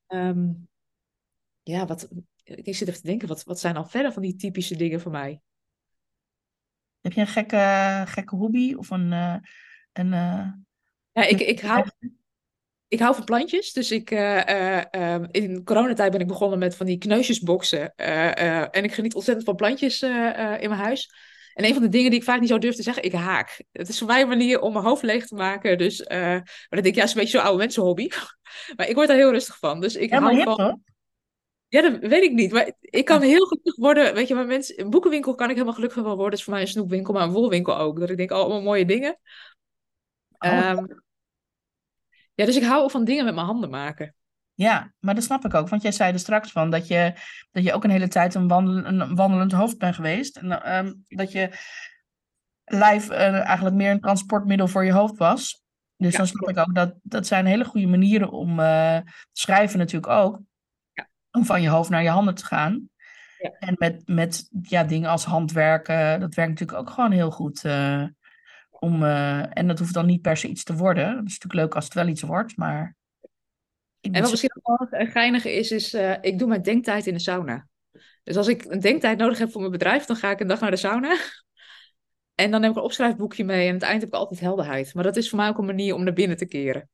Ehm, 0.07 0.49
ja, 1.63 1.87
wat, 1.87 2.09
ik 2.55 2.77
zit 2.77 2.89
even 2.89 3.01
te 3.01 3.07
denken, 3.07 3.29
wat, 3.29 3.45
wat 3.45 3.61
zijn 3.61 3.75
dan 3.75 3.91
verder 3.91 4.13
van 4.13 4.23
die 4.23 4.37
typische 4.37 4.77
dingen 4.77 5.01
voor 5.01 5.13
mij? 5.13 5.41
Heb 7.01 7.13
je 7.13 7.21
een 7.21 7.27
gekke, 7.27 8.05
gekke 8.07 8.37
hobby 8.37 8.75
of 8.75 8.91
een... 8.91 9.13
eh, 9.13 9.37
een 9.93 10.13
eh, 10.13 10.47
Ja, 11.13 11.23
ik, 11.23 11.41
ik, 11.41 11.61
hou, 11.61 11.87
ik 12.89 12.99
hou 12.99 13.15
van 13.15 13.25
plantjes. 13.25 13.73
Dus 13.73 13.91
ik, 13.91 14.11
eh, 14.11 14.49
eh, 14.49 14.85
ehm, 14.91 15.27
in 15.31 15.65
coronatijd 15.65 16.13
ben 16.13 16.21
ik 16.21 16.27
begonnen 16.27 16.59
met 16.59 16.77
van 16.77 16.87
die 16.87 16.99
kneusjesboxen. 16.99 17.95
en 17.95 18.85
ik 18.85 18.95
geniet 18.95 19.15
ontzettend 19.15 19.47
van 19.47 19.57
plantjes 19.57 20.03
in 20.03 20.69
mijn 20.69 20.71
huis. 20.71 21.15
En 21.55 21.65
een 21.65 21.73
van 21.73 21.83
de 21.83 21.89
dingen 21.89 22.11
die 22.11 22.19
ik 22.19 22.25
vaak 22.25 22.41
niet 22.41 22.49
zo 22.49 22.59
durf 22.59 22.75
te 22.75 22.83
zeggen, 22.83 23.03
ik 23.03 23.13
haak. 23.13 23.63
Het 23.73 23.89
is 23.89 23.99
voor 23.99 24.07
mij 24.07 24.21
een 24.21 24.29
manier 24.29 24.61
om 24.61 24.73
mijn 24.73 24.85
hoofd 24.85 25.03
leeg 25.03 25.27
te 25.27 25.35
maken. 25.35 25.79
Dus, 25.79 26.05
maar 26.09 26.45
dan 26.69 26.83
denk 26.83 26.87
ik, 26.87 26.95
ja, 26.95 27.03
is 27.03 27.11
een 27.11 27.21
beetje 27.21 27.39
zo'n 27.39 27.47
oude 27.47 27.59
mensenhobby. 27.59 28.09
maar 28.77 28.89
ik 28.89 28.95
word 28.95 29.09
daar 29.09 29.17
heel 29.17 29.33
rustig 29.33 29.59
van. 29.59 29.81
Dus 29.81 29.97
ik 29.97 30.13
hou 30.13 30.35
hip, 30.35 30.45
van... 30.45 30.61
hoor. 30.61 30.79
Ja, 31.71 31.83
dat 31.83 31.99
weet 31.99 32.23
ik 32.23 32.33
niet. 32.33 32.53
Maar 32.53 32.73
ik 32.81 33.05
kan 33.05 33.23
heel 33.23 33.47
gelukkig 33.47 33.77
worden. 33.77 34.15
Weet 34.15 34.29
je, 34.29 34.35
maar 34.35 34.47
mensen, 34.47 34.81
een 34.81 34.91
boekenwinkel 34.91 35.35
kan 35.35 35.47
ik 35.47 35.53
helemaal 35.53 35.75
gelukkig 35.75 36.03
van 36.03 36.07
worden. 36.07 36.31
Dat 36.31 36.39
is 36.39 36.45
voor 36.45 36.53
mij 36.53 36.63
een 36.63 36.69
snoepwinkel, 36.69 37.15
maar 37.15 37.23
een 37.23 37.33
wolwinkel 37.33 37.77
ook. 37.79 38.01
Dat 38.01 38.11
ik 38.11 38.17
denk, 38.17 38.31
oh, 38.31 38.39
allemaal 38.39 38.63
mooie 38.63 38.85
dingen. 38.85 39.19
Oh. 40.39 40.51
Ehm, 40.51 40.87
ja, 42.35 42.45
dus 42.45 42.57
ik 42.57 42.63
hou 42.63 42.83
ook 42.83 42.91
van 42.91 43.05
dingen 43.05 43.25
met 43.25 43.35
mijn 43.35 43.47
handen 43.47 43.71
maken. 43.71 44.15
Ja, 44.55 44.93
maar 44.99 45.15
dat 45.15 45.25
snap 45.25 45.45
ik 45.45 45.55
ook. 45.55 45.69
Want 45.69 45.83
jij 45.83 45.93
zei 45.93 46.13
er 46.13 46.19
straks 46.19 46.53
van 46.53 46.71
dat 46.71 46.89
je, 46.89 47.13
dat 47.51 47.65
je 47.65 47.73
ook 47.73 47.85
een 47.85 47.91
hele 47.91 48.09
tijd 48.09 48.35
een, 48.35 48.49
wandel, 48.49 48.85
een 48.85 49.15
wandelend 49.15 49.53
hoofd 49.53 49.79
bent 49.79 49.95
geweest. 49.95 50.37
En 50.37 50.63
ehm, 50.63 50.93
dat 51.09 51.33
je 51.33 51.51
lijf 52.65 53.09
eh, 53.09 53.47
eigenlijk 53.47 53.77
meer 53.77 53.91
een 53.91 54.01
transportmiddel 54.01 54.69
voor 54.69 54.85
je 54.85 54.93
hoofd 54.93 55.17
was. 55.17 55.63
Dus 55.97 56.13
Ja, 56.13 56.19
dan 56.19 56.27
snap 56.27 56.49
ik 56.49 56.59
ook 56.59 56.75
dat 56.75 56.95
dat 57.03 57.27
zijn 57.27 57.47
hele 57.47 57.65
goede 57.65 57.87
manieren 57.87 58.31
om 58.31 58.61
eh, 58.61 58.99
schrijven 59.33 59.79
natuurlijk 59.79 60.13
ook. 60.13 60.41
Om 61.33 61.45
van 61.45 61.63
je 61.63 61.69
hoofd 61.69 61.91
naar 61.91 62.03
je 62.03 62.09
handen 62.09 62.35
te 62.35 62.45
gaan. 62.45 62.89
Ja. 63.39 63.51
En 63.59 63.75
met, 63.79 64.03
met 64.05 64.49
ja, 64.63 64.85
dingen 64.85 65.11
als 65.11 65.25
handwerken, 65.25 66.21
dat 66.21 66.35
werkt 66.35 66.51
natuurlijk 66.51 66.79
ook 66.79 66.91
gewoon 66.91 67.13
heel 67.13 67.31
goed. 67.31 67.65
eh, 67.65 68.05
om, 68.71 69.03
eh, 69.03 69.59
en 69.59 69.67
dat 69.67 69.79
hoeft 69.79 69.95
dan 69.95 70.07
niet 70.07 70.23
per 70.23 70.37
se 70.37 70.49
iets 70.49 70.65
te 70.65 70.75
worden. 70.77 71.05
Dat 71.05 71.27
is 71.27 71.39
natuurlijk 71.39 71.55
leuk 71.55 71.75
als 71.75 71.85
het 71.85 71.95
wel 71.95 72.09
iets 72.09 72.23
wordt, 72.23 72.57
maar... 72.57 72.97
Ik 74.01 74.15
En 74.15 74.21
wat 74.21 74.31
misschien 74.31 74.51
ook 74.63 74.89
wel 74.89 75.01
een 75.01 75.11
geinige 75.11 75.53
is, 75.53 75.71
is 75.71 75.95
eh, 75.95 76.15
ik 76.21 76.39
doe 76.39 76.49
mijn 76.49 76.63
denktijd 76.63 77.07
in 77.07 77.15
de 77.15 77.21
sauna. 77.21 77.69
Dus 78.23 78.37
als 78.37 78.49
ik 78.49 78.65
een 78.65 78.81
denktijd 78.81 79.19
nodig 79.19 79.39
heb 79.39 79.51
voor 79.51 79.61
mijn 79.61 79.73
bedrijf, 79.73 80.05
dan 80.05 80.17
ga 80.17 80.31
ik 80.31 80.41
een 80.41 80.47
dag 80.47 80.61
naar 80.61 80.71
de 80.71 80.77
sauna. 80.77 81.17
En 82.35 82.51
dan 82.51 82.63
heb 82.63 82.71
ik 82.71 82.77
een 82.77 82.83
opschrijfboekje 82.83 83.45
mee 83.45 83.63
en 83.63 83.69
aan 83.69 83.75
het 83.75 83.83
eind 83.83 84.01
heb 84.01 84.11
ik 84.11 84.17
altijd 84.17 84.41
helderheid. 84.41 84.95
Maar 84.95 85.05
dat 85.05 85.17
is 85.17 85.29
voor 85.29 85.39
mij 85.39 85.49
ook 85.49 85.59
een 85.59 85.65
manier 85.65 85.95
om 85.95 86.05
naar 86.05 86.13
binnen 86.13 86.37
te 86.37 86.47
keren. 86.47 86.89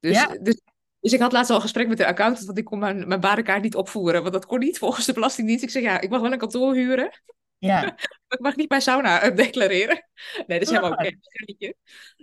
Dus, 0.00 0.12
Ja. 0.12 0.38
dus, 0.42 0.60
dus 1.00 1.12
ik 1.12 1.20
had 1.20 1.32
laatst 1.32 1.50
al 1.50 1.56
een 1.56 1.62
gesprek 1.62 1.88
met 1.88 1.98
de 1.98 2.06
accountant, 2.06 2.46
want 2.46 2.58
ik 2.58 2.64
kon 2.64 2.78
mijn, 2.78 3.08
mijn 3.08 3.20
barenkaart 3.20 3.62
niet 3.62 3.74
opvoeren. 3.74 4.20
Want 4.20 4.32
dat 4.32 4.46
kon 4.46 4.58
niet 4.58 4.78
volgens 4.78 5.06
de 5.06 5.12
Belastingdienst. 5.12 5.62
Ik 5.62 5.70
zeg, 5.70 5.82
ja, 5.82 6.00
ik 6.00 6.10
mag 6.10 6.20
wel 6.20 6.32
een 6.32 6.38
kantoor 6.38 6.74
huren, 6.74 7.20
Ja, 7.58 7.80
maar 7.80 7.94
ik 8.38 8.40
mag 8.40 8.56
niet 8.56 8.68
mijn 8.68 8.82
sauna 8.82 9.20
eh, 9.20 9.36
declareren. 9.36 10.08
Nee, 10.46 10.58
dat 10.58 10.68
is 10.68 10.68
helemaal 10.68 10.92
oké. 10.92 11.06
Ah. 11.06 11.12
Geintje. 11.20 11.74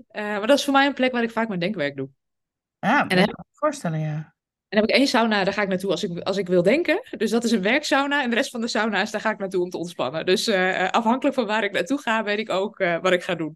Eh, 0.08 0.24
maar 0.24 0.48
dat 0.48 0.58
is 0.58 0.64
voor 0.64 0.74
mij 0.74 0.86
een 0.86 0.94
plek 0.94 1.12
waar 1.12 1.24
ik 1.24 1.32
vaak 1.32 1.48
mijn 1.48 1.60
denkwerk 1.60 1.96
doe. 1.96 2.10
ja 2.80 2.98
dan 2.98 3.08
dat 3.08 3.18
kan 3.18 3.28
ik 3.30 3.38
me 3.38 3.44
voorstellen, 3.52 4.00
ja. 4.00 4.34
En 4.68 4.82
dan 4.82 4.90
heb 4.90 4.90
ik 4.90 4.96
één 4.96 5.08
sauna, 5.08 5.44
daar 5.44 5.54
ga 5.54 5.62
ik 5.62 5.68
naartoe 5.68 5.92
als 5.92 6.04
ik, 6.04 6.20
als 6.20 6.38
ik 6.38 6.48
wil 6.48 6.64
denken. 6.64 7.02
Dus 7.18 7.30
dat 7.30 7.44
is 7.44 7.52
een 7.52 7.62
werksauna. 7.62 8.24
En 8.24 8.30
de 8.30 8.36
rest 8.36 8.50
van 8.50 8.62
de 8.62 8.68
sauna's, 8.68 9.12
daar 9.12 9.22
ga 9.22 9.32
ik 9.32 9.38
naartoe 9.38 9.64
om 9.64 9.70
te 9.70 9.78
ontspannen. 9.78 10.26
Dus 10.26 10.48
eh, 10.48 10.90
afhankelijk 10.90 11.36
van 11.36 11.46
waar 11.46 11.64
ik 11.64 11.72
naartoe 11.72 11.98
ga, 11.98 12.24
weet 12.24 12.40
ik 12.40 12.50
ook 12.50 12.78
wat 12.78 13.12
ik 13.12 13.24
ga 13.24 13.36
doen. 13.36 13.56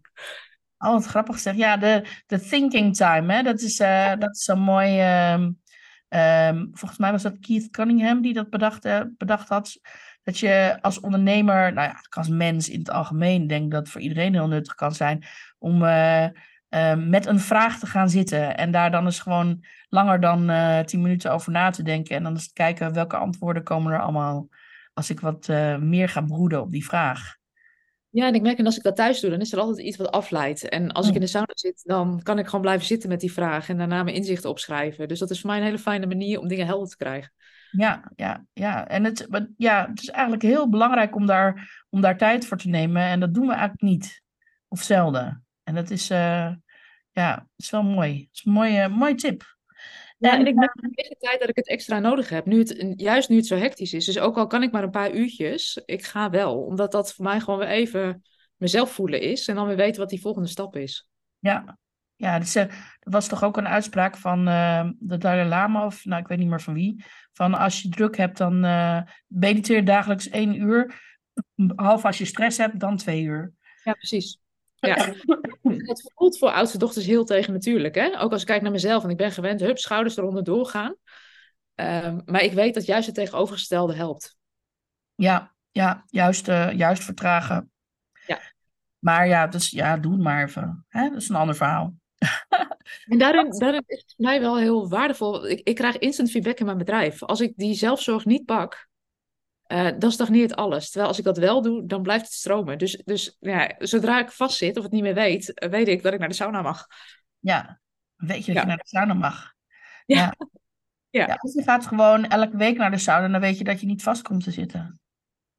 Oh, 0.82 0.90
wat 0.92 1.06
grappig 1.06 1.38
zeg. 1.38 1.54
Ja, 1.56 1.76
de, 1.76 2.04
de 2.26 2.40
thinking 2.40 2.96
time, 2.96 3.32
hè? 3.34 3.42
Dat 3.42 3.60
is, 3.60 3.80
eh, 3.80 4.12
dat 4.18 4.34
is 4.34 4.44
zo 4.44 4.56
mooi. 4.56 4.98
ehm, 5.00 5.50
ehm, 6.08 6.66
volgens 6.72 7.00
mij 7.00 7.12
was 7.12 7.22
dat 7.22 7.38
Keith 7.40 7.70
Cunningham 7.70 8.22
die 8.22 8.32
dat 8.32 8.50
bedacht, 8.50 8.84
eh, 8.84 9.00
bedacht 9.16 9.48
had. 9.48 9.80
Dat 10.22 10.38
je 10.38 10.78
als 10.80 11.00
ondernemer, 11.00 11.72
nou 11.72 11.88
ja, 11.88 12.00
als 12.10 12.28
mens 12.28 12.68
in 12.68 12.78
het 12.78 12.90
algemeen, 12.90 13.46
denk 13.46 13.70
dat 13.70 13.88
voor 13.88 14.00
iedereen 14.00 14.32
heel 14.32 14.48
nuttig 14.48 14.74
kan 14.74 14.94
zijn. 14.94 15.24
Om 15.58 15.84
eh, 15.84 16.24
eh, 16.24 16.96
met 16.96 17.26
een 17.26 17.40
vraag 17.40 17.78
te 17.78 17.86
gaan 17.86 18.10
zitten. 18.10 18.56
En 18.56 18.70
daar 18.70 18.90
dan 18.90 19.04
eens 19.04 19.20
gewoon 19.20 19.64
langer 19.88 20.20
dan 20.20 20.50
tien 20.86 21.02
minuten 21.02 21.32
over 21.32 21.52
na 21.52 21.70
te 21.70 21.82
denken. 21.82 22.16
En 22.16 22.22
dan 22.22 22.32
eens 22.32 22.52
kijken 22.52 22.92
welke 22.92 23.16
antwoorden 23.16 23.62
komen 23.62 23.92
er 23.92 24.00
allemaal. 24.00 24.48
Als 24.94 25.10
ik 25.10 25.20
wat 25.20 25.48
meer 25.80 26.08
ga 26.08 26.20
broeden 26.20 26.60
op 26.60 26.70
die 26.70 26.84
vraag. 26.84 27.39
Ja, 28.10 28.26
en 28.26 28.34
ik 28.34 28.42
merk, 28.42 28.58
en 28.58 28.66
als 28.66 28.76
ik 28.76 28.82
dat 28.82 28.96
thuis 28.96 29.20
doe, 29.20 29.30
dan 29.30 29.40
is 29.40 29.52
er 29.52 29.58
altijd 29.58 29.86
iets 29.86 29.96
wat 29.96 30.10
afleidt. 30.10 30.68
En 30.68 30.92
als 30.92 31.08
ik 31.08 31.14
in 31.14 31.20
de 31.20 31.26
sauna 31.26 31.52
zit, 31.54 31.82
dan 31.84 32.22
kan 32.22 32.38
ik 32.38 32.44
gewoon 32.44 32.60
blijven 32.60 32.86
zitten 32.86 33.08
met 33.08 33.20
die 33.20 33.32
vraag. 33.32 33.68
En 33.68 33.78
daarna 33.78 34.02
mijn 34.02 34.16
inzichten 34.16 34.50
opschrijven. 34.50 35.08
Dus 35.08 35.18
dat 35.18 35.30
is 35.30 35.40
voor 35.40 35.50
mij 35.50 35.58
een 35.58 35.64
hele 35.64 35.78
fijne 35.78 36.06
manier 36.06 36.40
om 36.40 36.48
dingen 36.48 36.66
helder 36.66 36.88
te 36.88 36.96
krijgen. 36.96 37.32
Ja, 37.70 38.10
ja, 38.16 38.44
ja. 38.52 38.88
En 38.88 39.04
het, 39.04 39.28
ja, 39.56 39.86
het 39.88 40.02
is 40.02 40.08
eigenlijk 40.08 40.42
heel 40.42 40.68
belangrijk 40.68 41.16
om 41.16 41.26
daar, 41.26 41.84
om 41.90 42.00
daar 42.00 42.16
tijd 42.16 42.46
voor 42.46 42.56
te 42.56 42.68
nemen. 42.68 43.02
En 43.02 43.20
dat 43.20 43.34
doen 43.34 43.46
we 43.46 43.52
eigenlijk 43.52 43.82
niet. 43.82 44.22
Of 44.68 44.82
zelden. 44.82 45.44
En 45.62 45.74
dat 45.74 45.90
is, 45.90 46.10
eh, 46.10 46.52
ja, 47.10 47.46
is 47.56 47.70
wel 47.70 47.82
mooi. 47.82 48.18
Dat 48.18 48.28
is 48.32 48.44
een 48.44 48.52
mooie, 48.52 48.88
mooie 48.88 49.14
tip. 49.14 49.58
Ja, 50.20 50.38
En, 50.38 50.46
ik 50.46 50.54
merk 50.54 50.74
in 50.80 50.90
deze 50.94 51.16
tijd 51.18 51.40
dat 51.40 51.48
ik 51.48 51.56
het 51.56 51.68
extra 51.68 51.98
nodig 51.98 52.28
heb. 52.28 52.46
Nu 52.46 52.58
het, 52.58 52.92
juist 52.96 53.28
nu 53.28 53.36
het 53.36 53.46
zo 53.46 53.56
hectisch 53.56 53.92
is. 53.92 54.04
Dus 54.04 54.18
ook 54.18 54.36
al 54.36 54.46
kan 54.46 54.62
ik 54.62 54.72
maar 54.72 54.82
een 54.82 54.90
paar 54.90 55.12
uurtjes, 55.12 55.82
ik 55.84 56.04
ga 56.04 56.30
wel. 56.30 56.62
Omdat 56.64 56.92
dat 56.92 57.14
voor 57.14 57.24
mij 57.24 57.40
gewoon 57.40 57.58
weer 57.58 57.68
even 57.68 58.22
mezelf 58.56 58.90
voelen 58.90 59.20
is. 59.20 59.48
En 59.48 59.54
dan 59.54 59.66
weer 59.66 59.76
weten 59.76 60.00
wat 60.00 60.10
die 60.10 60.20
volgende 60.20 60.48
stap 60.48 60.76
is. 60.76 61.08
Ja, 61.38 61.78
ja 62.16 62.38
dus, 62.38 62.54
er 62.54 62.96
was 63.00 63.28
toch 63.28 63.44
ook 63.44 63.56
een 63.56 63.68
uitspraak 63.68 64.16
van 64.16 64.48
eh, 64.48 64.88
de 64.98 65.18
Dalai 65.18 65.48
Lama, 65.48 65.86
of 65.86 66.04
nou, 66.04 66.22
ik 66.22 66.28
weet 66.28 66.38
niet 66.38 66.48
meer 66.48 66.60
van 66.60 66.74
wie. 66.74 67.04
Van 67.32 67.54
als 67.54 67.82
je 67.82 67.88
druk 67.88 68.16
hebt, 68.16 68.38
dan 68.38 68.64
eh 68.64 69.02
mediteer 69.26 69.84
dagelijks 69.84 70.28
één 70.28 70.60
uur. 70.60 70.94
Behalve 71.54 72.06
als 72.06 72.18
je 72.18 72.24
stress 72.24 72.58
hebt, 72.58 72.80
dan 72.80 72.96
twee 72.96 73.22
uur. 73.22 73.52
Ja, 73.84 73.92
precies. 73.92 74.40
Ja. 74.80 75.14
Het 75.62 76.12
voelt 76.14 76.38
voor 76.38 76.50
oudste 76.50 76.78
dochters 76.78 77.06
heel 77.06 77.24
tegen 77.24 77.52
natuurlijk. 77.52 77.94
Hè? 77.94 78.20
Ook 78.20 78.32
als 78.32 78.40
ik 78.40 78.46
kijk 78.46 78.62
naar 78.62 78.70
mezelf 78.70 79.04
en 79.04 79.10
ik 79.10 79.16
ben 79.16 79.32
gewend, 79.32 79.60
hup, 79.60 79.78
schouders 79.78 80.16
eronder 80.16 80.44
doorgaan. 80.44 80.96
Ehm, 81.74 82.20
maar 82.24 82.42
ik 82.42 82.52
weet 82.52 82.74
dat 82.74 82.86
juist 82.86 83.06
het 83.06 83.14
tegenovergestelde 83.14 83.94
helpt. 83.94 84.36
Ja, 85.14 85.54
ja 85.70 86.04
juist, 86.06 86.48
eh, 86.48 86.72
juist 86.72 87.04
vertragen. 87.04 87.70
Ja. 88.26 88.40
Maar 88.98 89.28
ja, 89.28 89.46
dus, 89.46 89.70
ja, 89.70 89.96
doe 89.96 90.12
het 90.12 90.22
maar 90.22 90.44
even. 90.44 90.84
Hè? 90.88 91.08
Dat 91.08 91.20
is 91.20 91.28
een 91.28 91.36
ander 91.36 91.56
verhaal. 91.56 91.94
En 93.04 93.18
daarin, 93.18 93.50
daarin 93.58 93.82
is 93.86 93.98
het 94.00 94.14
voor 94.16 94.24
mij 94.24 94.40
wel 94.40 94.58
heel 94.58 94.88
waardevol. 94.88 95.48
Ik, 95.48 95.60
ik 95.68 95.74
krijg 95.74 95.98
instant 95.98 96.30
feedback 96.30 96.58
in 96.58 96.66
mijn 96.66 96.78
bedrijf. 96.78 97.22
Als 97.22 97.40
ik 97.40 97.52
die 97.56 97.74
zelfzorg 97.74 98.24
niet 98.24 98.44
pak, 98.44 98.88
eh, 99.70 99.88
dan 99.98 100.12
stagneert 100.12 100.56
alles. 100.56 100.84
Terwijl 100.84 101.08
als 101.08 101.18
ik 101.18 101.24
dat 101.24 101.38
wel 101.38 101.62
doe, 101.62 101.86
dan 101.86 102.02
blijft 102.02 102.24
het 102.24 102.32
stromen. 102.32 102.78
Dus, 102.78 103.02
dus 103.04 103.36
ja, 103.40 103.74
zodra 103.78 104.20
ik 104.20 104.30
vastzit 104.30 104.76
of 104.76 104.82
het 104.82 104.92
niet 104.92 105.02
meer 105.02 105.14
weet, 105.14 105.54
eh, 105.54 105.70
weet 105.70 105.88
ik 105.88 106.02
dat 106.02 106.12
ik 106.12 106.18
naar 106.18 106.28
de 106.28 106.34
sauna 106.34 106.62
mag. 106.62 106.86
Ja, 107.38 107.80
weet 108.16 108.44
je 108.44 108.52
dat 108.52 108.54
Ja. 108.54 108.60
je 108.60 108.66
naar 108.66 108.76
de 108.76 108.88
sauna 108.88 109.14
mag. 109.14 109.52
Ja. 110.06 110.16
Ja. 110.16 110.34
Ja. 111.12 111.26
Ja, 111.26 111.38
of 111.40 111.54
je 111.54 111.62
gaat 111.62 111.86
gewoon 111.86 112.24
elke 112.24 112.56
week 112.56 112.76
naar 112.76 112.90
de 112.90 112.98
sauna, 112.98 113.28
dan 113.28 113.40
weet 113.40 113.58
je 113.58 113.64
dat 113.64 113.80
je 113.80 113.86
niet 113.86 114.02
vast 114.02 114.22
komt 114.22 114.44
te 114.44 114.50
zitten. 114.50 115.00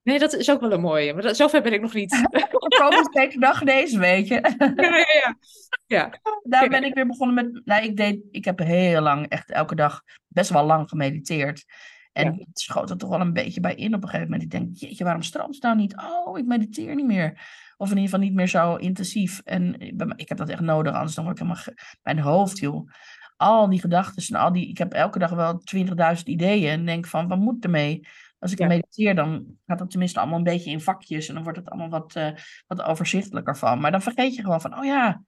Nee, 0.03 0.19
dat 0.19 0.33
is 0.33 0.51
ook 0.51 0.59
wel 0.61 0.71
een 0.71 0.81
mooie. 0.81 1.13
Maar 1.13 1.23
dat, 1.23 1.35
zover 1.35 1.61
ben 1.61 1.73
ik 1.73 1.81
nog 1.81 1.93
niet. 1.93 2.27
Komend 2.81 3.05
steeds 3.05 3.35
dag 3.35 3.63
deze 3.63 3.99
weet 3.99 4.27
je. 4.27 4.55
ja, 4.57 4.73
ja, 4.97 5.05
ja. 5.23 5.37
ja. 5.85 6.19
Daar 6.43 6.69
ben 6.69 6.83
ik 6.83 6.93
weer 6.93 7.07
begonnen 7.07 7.35
met. 7.35 7.65
Nou, 7.65 7.83
ik, 7.83 7.97
deed, 7.97 8.19
ik 8.31 8.45
heb 8.45 8.59
heel 8.59 9.01
lang, 9.01 9.27
echt 9.27 9.51
elke 9.51 9.75
dag, 9.75 10.01
best 10.27 10.49
wel 10.49 10.65
lang 10.65 10.89
gemediteerd. 10.89 11.65
En 12.11 12.25
Ja. 12.25 12.31
het 12.31 12.59
schoot 12.59 12.89
er 12.89 12.97
toch 12.97 13.09
wel 13.09 13.21
een 13.21 13.33
beetje 13.33 13.59
bij 13.61 13.75
in 13.75 13.93
op 13.95 14.03
een 14.03 14.09
gegeven 14.09 14.31
moment. 14.31 14.43
Ik 14.43 14.59
denk, 14.59 14.75
jeetje, 14.75 15.03
waarom 15.03 15.21
stroomt 15.21 15.53
het 15.53 15.63
nou 15.63 15.75
niet? 15.75 15.95
Oh, 15.97 16.37
ik 16.37 16.45
mediteer 16.45 16.95
niet 16.95 17.05
meer. 17.05 17.31
Of 17.77 17.89
in 17.89 17.95
ieder 17.97 18.09
geval 18.09 18.25
niet 18.25 18.33
meer 18.35 18.47
zo 18.47 18.75
intensief. 18.75 19.41
En 19.43 19.79
ik 19.79 19.97
ben- 19.97 20.13
ik 20.17 20.29
heb 20.29 20.37
dat 20.37 20.49
echt 20.49 20.61
nodig, 20.61 20.93
anders 20.93 21.15
dan 21.15 21.23
word 21.23 21.39
ik 21.39 21.43
helemaal 21.47 21.63
mijn 22.01 22.19
hoofd, 22.19 22.57
joh. 22.57 22.89
Al 23.37 23.69
die 23.69 23.79
gedachten 23.79 24.35
en 24.35 24.41
al 24.41 24.51
die. 24.51 24.67
Ik 24.69 24.77
heb 24.77 24.93
elke 24.93 25.19
dag 25.19 25.29
wel 25.29 25.57
20.000 25.57 26.27
ideeën. 26.29 26.69
En 26.69 26.85
denk 26.85 27.05
van, 27.07 27.27
wat 27.27 27.37
moet 27.39 27.63
ermee? 27.63 28.07
Als 28.39 28.51
ik 28.51 28.57
Ja. 28.59 28.67
mediteer, 28.67 29.15
dan 29.15 29.45
gaat 29.65 29.79
het 29.79 29.89
tenminste 29.89 30.19
allemaal 30.19 30.37
een 30.37 30.43
beetje 30.43 30.71
in 30.71 30.81
vakjes. 30.81 31.27
En 31.27 31.33
dan 31.33 31.43
wordt 31.43 31.57
het 31.59 31.69
allemaal 31.69 31.89
wat, 31.89 32.15
eh, 32.15 32.31
wat 32.67 32.81
overzichtelijker 32.81 33.57
van. 33.57 33.79
Maar 33.79 33.91
dan 33.91 34.01
vergeet 34.01 34.35
je 34.35 34.41
gewoon 34.41 34.61
van, 34.61 34.77
oh 34.77 34.85
ja, 34.85 35.23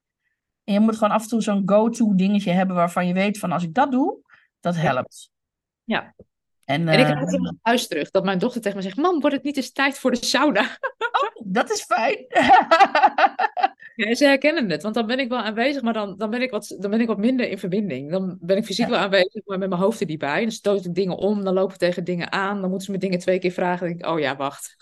en 0.64 0.74
je 0.74 0.80
moet 0.80 0.94
gewoon 0.98 1.14
af 1.14 1.22
en 1.24 1.28
toe 1.30 1.42
zo'n 1.42 1.62
go-to 1.66 2.16
dingetje 2.16 2.52
hebben 2.52 2.76
waarvan 2.76 3.08
je 3.08 3.14
weet 3.14 3.40
van 3.40 3.52
als 3.52 3.64
ik 3.64 3.74
dat 3.74 3.92
doe, 3.92 4.18
dat 4.60 4.76
helpt. 4.76 5.30
Ja. 5.84 6.14
En, 6.66 6.88
En 6.88 7.00
ik 7.00 7.06
eh, 7.06 7.12
krijg 7.12 7.32
het 7.32 7.42
naar 7.42 7.54
huis 7.62 7.88
terug, 7.88 8.10
dat 8.12 8.24
mijn 8.24 8.40
dochter 8.40 8.62
tegen 8.62 8.78
me 8.78 8.84
zegt: 8.84 8.98
Mam, 8.98 9.20
wordt 9.20 9.36
het 9.36 9.46
niet 9.46 9.58
eens 9.58 9.72
tijd 9.72 9.98
voor 10.00 10.12
de 10.12 10.26
sauna? 10.26 10.78
dat 11.44 11.72
is 11.72 11.84
fijn. 11.84 12.26
Ja, 13.96 14.16
ze 14.16 14.26
herkennen 14.26 14.70
het, 14.70 14.84
want 14.84 14.96
dan 14.96 15.08
ben 15.08 15.20
ik 15.20 15.30
wel 15.30 15.40
aanwezig, 15.40 15.82
maar 15.82 15.94
dan, 15.94 16.18
dan, 16.18 16.30
ben, 16.30 16.42
ik 16.42 16.52
wat, 16.52 16.76
dan 16.80 16.92
ben 16.92 17.02
ik 17.02 17.08
wat 17.08 17.18
minder 17.18 17.50
in 17.50 17.58
verbinding. 17.60 18.12
Dan 18.12 18.38
ben 18.42 18.58
ik 18.58 18.66
fysiek 18.66 18.86
Ja. 18.86 18.92
wel 18.92 19.00
aanwezig, 19.00 19.46
maar 19.46 19.58
met 19.58 19.70
mijn 19.70 19.82
hoofd 19.82 20.00
er 20.02 20.06
niet 20.08 20.20
bij. 20.20 20.42
Dan 20.42 20.52
stoot 20.52 20.86
ik 20.86 20.94
dingen 20.96 21.18
om, 21.18 21.44
dan 21.44 21.54
loop 21.54 21.72
ik 21.72 21.78
tegen 21.78 22.04
dingen 22.04 22.32
aan, 22.32 22.60
dan 22.62 22.70
moeten 22.70 22.86
ze 22.86 22.92
me 22.92 22.98
dingen 22.98 23.20
twee 23.20 23.40
keer 23.40 23.52
vragen. 23.52 23.80
Dan 23.80 23.88
denk 23.88 24.02
ik, 24.02 24.08
oh 24.12 24.20
ja, 24.20 24.36
wacht. 24.36 24.76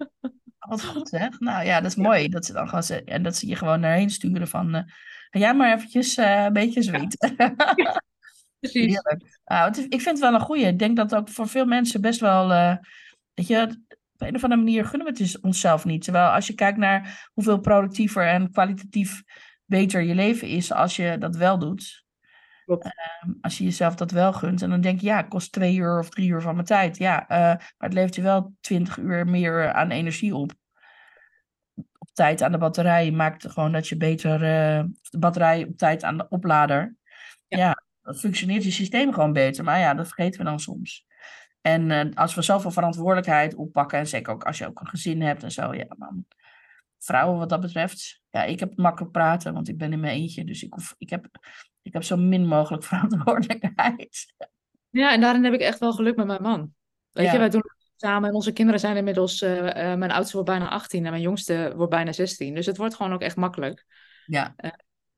Wat 0.68 0.84
goed 0.84 1.08
zeg. 1.08 1.40
Nou 1.40 1.64
ja, 1.64 1.80
dat 1.80 1.90
is 1.90 1.96
mooi. 1.96 2.28
Dat 2.28 2.44
ze 2.44 2.52
dan 2.52 2.68
gewoon 2.68 2.82
ze- 2.82 3.04
en 3.04 3.22
dat 3.22 3.36
ze 3.36 3.46
je 3.46 3.56
gewoon 3.56 3.80
daarheen 3.80 4.10
sturen 4.10 4.48
van 4.48 4.74
eh, 4.74 4.82
ga 5.30 5.38
jij 5.38 5.54
maar 5.54 5.74
eventjes 5.74 6.16
eh, 6.16 6.44
een 6.44 6.52
beetje 6.52 6.82
zweten. 6.82 7.34
Precies. 8.60 9.00
Nou, 9.44 9.70
is, 9.70 9.78
ik 9.78 10.00
vind 10.00 10.04
het 10.04 10.18
wel 10.18 10.34
een 10.34 10.40
goeie. 10.46 10.66
Ik 10.66 10.78
denk 10.78 10.96
dat 10.96 11.14
ook 11.14 11.28
voor 11.28 11.48
veel 11.48 11.64
mensen 11.66 12.00
best 12.00 12.20
wel, 12.20 12.52
eh, 12.52 12.76
weet 13.34 13.46
je, 13.46 13.62
op 14.14 14.20
een 14.26 14.34
of 14.34 14.42
andere 14.42 14.60
manier 14.62 14.84
gunnen 14.84 15.02
we 15.06 15.08
het 15.12 15.16
dus 15.22 15.40
onszelf 15.40 15.84
niet. 15.84 16.02
Terwijl 16.04 16.28
als 16.28 16.46
je 16.46 16.54
kijkt 16.54 16.78
naar 16.78 17.28
hoeveel 17.34 17.58
productiever 17.60 18.26
en 18.26 18.50
kwalitatief 18.50 19.22
beter 19.64 20.02
je 20.02 20.14
leven 20.14 20.48
is 20.48 20.72
als 20.72 20.96
je 20.96 21.16
dat 21.18 21.36
wel 21.36 21.58
doet. 21.58 22.04
Ehm, 22.66 23.32
als 23.40 23.58
je 23.58 23.64
jezelf 23.64 23.94
dat 23.94 24.10
wel 24.10 24.32
gunt. 24.32 24.62
En 24.62 24.70
dan 24.70 24.80
denk 24.80 25.00
je, 25.00 25.06
ja, 25.06 25.16
het 25.16 25.28
kost 25.28 25.52
twee 25.52 25.76
uur 25.76 25.98
of 25.98 26.08
drie 26.08 26.28
uur 26.28 26.40
van 26.40 26.54
mijn 26.54 26.66
tijd. 26.66 26.96
Ja, 26.98 27.28
eh, 27.28 27.38
maar 27.38 27.74
het 27.78 27.92
levert 27.92 28.14
je 28.14 28.22
wel 28.22 28.54
twintig 28.60 28.96
uur 28.98 29.26
meer 29.26 29.72
aan 29.72 29.90
energie 29.90 30.34
op. 30.34 30.52
Op 31.98 32.08
tijd 32.12 32.42
aan 32.42 32.52
de 32.52 32.58
batterij 32.58 33.10
maakt 33.10 33.50
gewoon 33.50 33.72
dat 33.72 33.88
je 33.88 33.96
beter 33.96 34.34
eh, 34.34 34.84
de 35.10 35.18
batterij 35.18 35.64
op 35.64 35.76
tijd 35.76 36.02
aan 36.04 36.16
de 36.16 36.28
oplader. 36.28 36.96
Ja. 37.48 37.82
Functioneert 38.14 38.64
je 38.64 38.70
systeem 38.70 39.12
gewoon 39.12 39.32
beter. 39.32 39.64
Maar 39.64 39.78
ja, 39.78 39.94
dat 39.94 40.06
vergeten 40.06 40.38
we 40.40 40.46
dan 40.46 40.60
soms. 40.60 41.06
En 41.60 41.90
eh, 41.90 42.14
als 42.14 42.34
we 42.34 42.42
zoveel 42.42 42.70
verantwoordelijkheid 42.70 43.54
oppakken, 43.54 43.98
en 43.98 44.06
zeker 44.06 44.32
ook 44.32 44.44
als 44.44 44.58
je 44.58 44.66
ook 44.66 44.80
een 44.80 44.88
gezin 44.88 45.22
hebt 45.22 45.42
en 45.42 45.50
zo, 45.52 45.74
ja, 45.74 45.86
dan 45.98 46.26
vrouwen 46.98 47.38
wat 47.38 47.48
dat 47.48 47.60
betreft. 47.60 48.22
Ja, 48.30 48.44
ik 48.44 48.60
heb 48.60 48.76
makkelijk 48.76 49.12
praten, 49.12 49.54
want 49.54 49.68
ik 49.68 49.78
ben 49.78 49.92
in 49.92 50.00
mijn 50.00 50.14
eentje, 50.14 50.44
dus 50.44 50.62
ik, 50.62 50.72
hoef, 50.72 50.94
ik, 50.98 51.10
heb, 51.10 51.26
ik 51.82 51.92
heb 51.92 52.02
zo 52.02 52.16
min 52.16 52.46
mogelijk 52.46 52.84
verantwoordelijkheid. 52.90 54.34
Ja, 54.90 55.12
en 55.12 55.20
daarin 55.20 55.44
heb 55.44 55.52
ik 55.52 55.60
echt 55.60 55.78
wel 55.78 55.92
geluk 55.92 56.16
met 56.16 56.26
mijn 56.26 56.42
man. 56.42 56.72
Weet 57.10 57.26
Ja. 57.26 57.32
je, 57.32 57.38
wij 57.38 57.48
doen 57.48 57.62
het 57.64 57.92
samen 57.96 58.28
en 58.28 58.34
onze 58.34 58.52
kinderen 58.52 58.80
zijn 58.80 58.96
inmiddels, 58.96 59.42
eh, 59.42 59.92
eh, 59.92 59.98
mijn 59.98 60.10
oudste 60.10 60.36
wordt 60.36 60.50
bijna 60.50 60.68
18 60.68 61.04
en 61.04 61.10
mijn 61.10 61.22
jongste 61.22 61.72
wordt 61.76 61.90
bijna 61.90 62.12
16. 62.12 62.54
Dus 62.54 62.66
het 62.66 62.76
wordt 62.76 62.94
gewoon 62.94 63.12
ook 63.12 63.22
echt 63.22 63.36
makkelijk. 63.36 63.86
Ja, 64.26 64.54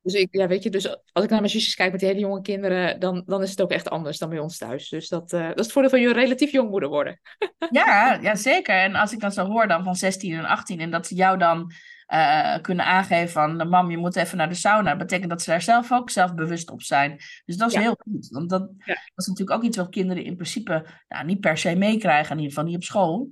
Dus, 0.02 0.14
ik, 0.14 0.28
ja, 0.30 0.46
weet 0.46 0.62
je, 0.62 0.70
dus 0.70 0.88
als 0.88 1.24
ik 1.24 1.30
naar 1.30 1.40
mijn 1.40 1.50
zusjes 1.50 1.74
kijk 1.74 1.90
met 1.90 2.00
die 2.00 2.08
hele 2.08 2.20
jonge 2.20 2.40
kinderen, 2.40 3.00
dan, 3.00 3.22
dan 3.26 3.42
is 3.42 3.50
het 3.50 3.60
ook 3.60 3.70
echt 3.70 3.90
anders 3.90 4.18
dan 4.18 4.28
bij 4.28 4.38
ons 4.38 4.58
thuis. 4.58 4.88
Dus 4.88 5.08
dat, 5.08 5.32
uh, 5.32 5.46
dat 5.48 5.58
is 5.58 5.64
het 5.64 5.72
voordeel 5.72 5.90
van 5.90 6.00
je 6.00 6.12
relatief 6.12 6.52
jong 6.52 6.70
moeder 6.70 6.88
worden. 6.88 7.20
ja, 7.70 8.18
ja, 8.22 8.34
zeker. 8.34 8.74
En 8.74 8.94
als 8.94 9.12
ik 9.12 9.20
dan 9.20 9.32
zo 9.32 9.46
hoor 9.46 9.68
dan 9.68 9.84
van 9.84 9.96
16 9.96 10.32
en 10.32 10.44
18 10.44 10.80
en 10.80 10.90
dat 10.90 11.06
ze 11.06 11.14
jou 11.14 11.38
dan 11.38 11.72
uh, 12.12 12.58
kunnen 12.60 12.84
aangeven 12.84 13.30
van, 13.30 13.68
mam, 13.68 13.90
je 13.90 13.96
moet 13.96 14.16
even 14.16 14.36
naar 14.36 14.48
de 14.48 14.54
sauna. 14.54 14.88
Dat 14.88 14.98
betekent 14.98 15.30
dat 15.30 15.42
ze 15.42 15.50
daar 15.50 15.62
zelf 15.62 15.92
ook 15.92 16.10
zelfbewust 16.10 16.70
op 16.70 16.82
zijn. 16.82 17.20
Dus 17.44 17.56
dat 17.56 17.70
is 17.70 17.76
heel 17.76 17.96
goed. 17.98 18.28
Want 18.28 18.50
dat, 18.50 18.68
dat, 18.78 18.96
is 19.16 19.26
natuurlijk 19.26 19.58
ook 19.58 19.64
iets 19.64 19.76
wat 19.76 19.88
kinderen 19.88 20.24
in 20.24 20.34
principe 20.34 20.86
nou, 21.08 21.24
niet 21.24 21.40
per 21.40 21.58
se 21.58 21.76
meekrijgen, 21.76 22.30
in 22.30 22.42
ieder 22.42 22.52
geval 22.52 22.68
niet 22.68 22.76
op 22.76 22.84
school. 22.84 23.30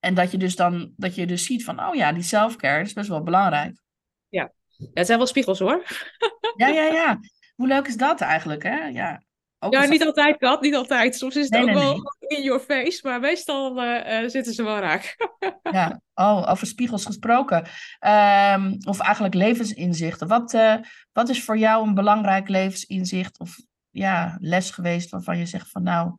En 0.00 0.14
dat 0.14 0.30
je 0.30 0.38
dus 0.38 0.56
dan 0.56 0.92
dat 0.96 1.14
je 1.14 1.26
dus 1.26 1.44
ziet 1.44 1.64
van, 1.64 1.86
oh 1.86 1.94
ja, 1.94 2.12
die 2.12 2.22
selfcare 2.22 2.82
is 2.82 2.92
best 2.92 3.08
wel 3.08 3.22
belangrijk. 3.22 3.82
Ja, 4.28 4.52
ja 4.80 4.90
het 4.94 5.06
zijn 5.06 5.18
wel 5.18 5.26
spiegels 5.26 5.58
hoor. 5.58 5.82
ja, 6.56 6.68
ja, 6.68 6.84
ja. 6.84 7.20
Hoe 7.54 7.66
leuk 7.66 7.86
is 7.86 7.96
dat 7.96 8.20
eigenlijk, 8.20 8.62
hè? 8.62 8.86
Ja, 8.86 9.22
ook 9.62 9.72
ja, 9.72 9.84
niet 9.84 10.04
altijd, 10.04 10.36
Kat, 10.36 10.60
niet 10.60 10.74
altijd. 10.74 11.16
Soms 11.16 11.36
is 11.36 11.44
het 11.50 11.60
ook 11.62 11.72
wel 11.72 12.12
in 12.20 12.42
your 12.42 12.60
face, 12.60 13.00
maar 13.02 13.20
meestal 13.20 13.84
uh, 13.84 14.28
zitten 14.28 14.52
ze 14.52 14.62
wel 14.62 14.78
raak. 14.78 15.16
ja, 15.72 16.00
oh, 16.14 16.50
over 16.50 16.66
spiegels 16.66 17.04
gesproken. 17.04 17.66
Um, 18.06 18.76
of 18.84 19.00
eigenlijk 19.00 19.34
levensinzichten. 19.34 20.28
Wat, 20.28 20.54
uh, 20.54 20.76
wat 21.12 21.28
is 21.28 21.44
voor 21.44 21.58
jou 21.58 21.86
een 21.86 21.94
belangrijk 21.94 22.48
levensinzicht 22.48 23.38
of 23.38 23.56
ja, 23.90 24.36
les 24.40 24.70
geweest 24.70 25.10
waarvan 25.10 25.38
je 25.38 25.46
zegt 25.46 25.70
van 25.70 25.82
nou, 25.82 26.16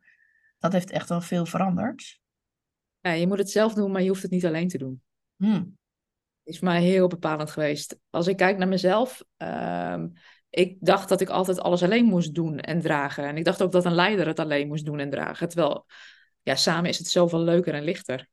dat 0.60 0.72
heeft 0.72 0.92
echt 0.92 1.10
wel 1.10 1.22
veel 1.22 1.46
veranderd? 1.46 2.20
Ja, 3.00 3.12
je 3.12 3.28
moet 3.28 3.38
het 3.38 3.52
zelf 3.52 3.74
doen, 3.74 3.92
maar 3.92 4.02
je 4.02 4.10
hoeft 4.10 4.22
het 4.22 4.32
niet 4.32 4.46
alleen 4.46 4.68
te 4.68 4.78
doen. 4.78 5.02
Hmm. 5.36 5.78
Is 6.52 6.58
voor 6.58 6.68
mij 6.68 6.82
heel 6.82 7.08
bepalend 7.08 7.52
geweest. 7.52 7.98
Als 8.10 8.28
ik 8.28 8.38
kijk 8.38 8.58
naar 8.58 8.68
mezelf, 8.68 9.24
um, 9.38 10.14
ik 10.50 10.78
dacht 10.80 11.10
dat 11.10 11.22
ik 11.22 11.30
altijd 11.30 11.60
alles 11.60 11.84
alleen 11.84 12.06
moest 12.06 12.36
doen 12.36 12.60
en 12.60 12.82
dragen. 12.82 13.24
En 13.24 13.38
ik 13.38 13.46
dacht 13.46 13.62
ook 13.62 13.72
dat 13.72 13.86
een 13.86 13.94
leider 13.94 14.28
het 14.28 14.40
alleen 14.40 14.68
moest 14.68 14.86
doen 14.86 15.00
en 15.00 15.10
dragen. 15.10 15.50
Terwijl, 15.50 15.86
ja, 16.42 16.56
samen 16.56 16.90
is 16.90 16.98
het 16.98 17.08
zoveel 17.08 17.40
leuker 17.40 17.74
en 17.74 17.84
lichter. 17.84 18.28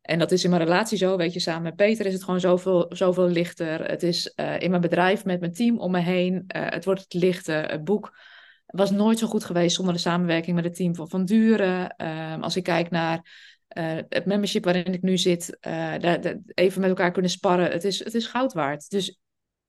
En 0.00 0.18
dat 0.18 0.32
is 0.32 0.44
in 0.44 0.50
mijn 0.50 0.62
relatie 0.62 0.98
zo, 0.98 1.16
weet 1.16 1.32
je, 1.32 1.40
samen 1.40 1.62
met 1.62 1.76
Peter 1.76 2.06
is 2.06 2.12
het 2.12 2.24
gewoon 2.24 2.40
zoveel, 2.40 2.86
zoveel 2.88 3.28
lichter. 3.28 3.84
Het 3.84 4.02
is 4.02 4.32
uh, 4.36 4.60
in 4.60 4.70
mijn 4.70 4.82
bedrijf 4.82 5.24
met 5.24 5.40
mijn 5.40 5.52
team 5.52 5.78
om 5.78 5.90
me 5.90 6.00
heen. 6.00 6.34
Uh, 6.34 6.66
het 6.68 6.84
wordt 6.84 7.00
het 7.00 7.14
lichter. 7.14 7.70
Het 7.70 7.84
boek 7.84 8.16
was 8.66 8.90
nooit 8.90 9.18
zo 9.18 9.26
goed 9.26 9.44
geweest 9.44 9.76
zonder 9.76 9.94
de 9.94 10.00
samenwerking 10.00 10.56
met 10.56 10.64
het 10.64 10.74
team 10.74 10.94
van 10.94 11.08
Van 11.08 11.24
Duren. 11.24 11.94
Uh, 11.96 12.40
als 12.40 12.56
ik 12.56 12.62
kijk 12.62 12.90
naar 12.90 13.22
uh, 13.74 13.98
het 14.08 14.26
membership 14.26 14.64
waarin 14.64 14.92
ik 14.92 15.02
nu 15.02 15.18
zit, 15.18 15.56
daar, 15.60 16.36
even 16.54 16.80
met 16.80 16.90
elkaar 16.90 17.10
kunnen 17.10 17.30
sparren. 17.30 17.70
Het 17.70 17.84
is, 17.84 18.04
het 18.04 18.14
is 18.14 18.26
goud 18.26 18.52
waard. 18.52 18.90
Dus 18.90 19.18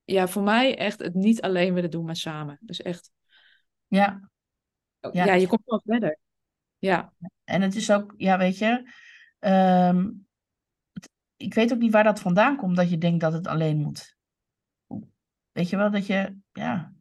ja, 0.03 0.27
voor 0.27 0.43
mij 0.43 0.77
echt 0.77 0.99
het 0.99 1.13
niet 1.13 1.41
alleen 1.41 1.73
willen 1.73 1.91
doen, 1.91 2.05
maar 2.05 2.15
samen. 2.15 2.57
Dus 2.61 2.81
echt. 2.81 3.11
Ja. 3.87 4.29
Ja, 4.99 5.25
ja 5.25 5.33
je 5.33 5.47
komt 5.47 5.65
wel 5.65 5.81
verder. 5.85 6.17
Ja. 6.77 7.13
En 7.43 7.61
het 7.61 7.75
is 7.75 7.91
ook, 7.91 8.13
ja, 8.17 8.37
weet 8.37 8.57
je, 8.57 8.91
um, 9.39 10.27
het, 10.93 11.09
ik 11.35 11.53
weet 11.53 11.73
ook 11.73 11.79
niet 11.79 11.91
waar 11.91 12.03
dat 12.03 12.19
vandaan 12.19 12.57
komt 12.57 12.75
dat 12.75 12.89
je 12.89 12.97
denkt 12.97 13.21
dat 13.21 13.33
het 13.33 13.47
alleen 13.47 13.77
moet. 13.77 14.15
Weet 15.51 15.69
je 15.69 15.77
wel, 15.77 15.91
dat 15.91 16.05
je, 16.05 16.37
ja. 16.51 16.93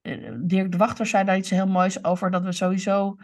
Eh, 0.00 0.34
Dirk 0.40 0.72
de 0.72 0.76
Wachter 0.76 1.06
zei 1.06 1.24
daar 1.24 1.36
iets 1.36 1.50
heel 1.50 1.66
moois 1.66 2.04
over, 2.04 2.30
dat 2.30 2.42
we 2.42 2.52
sowieso, 2.52 3.16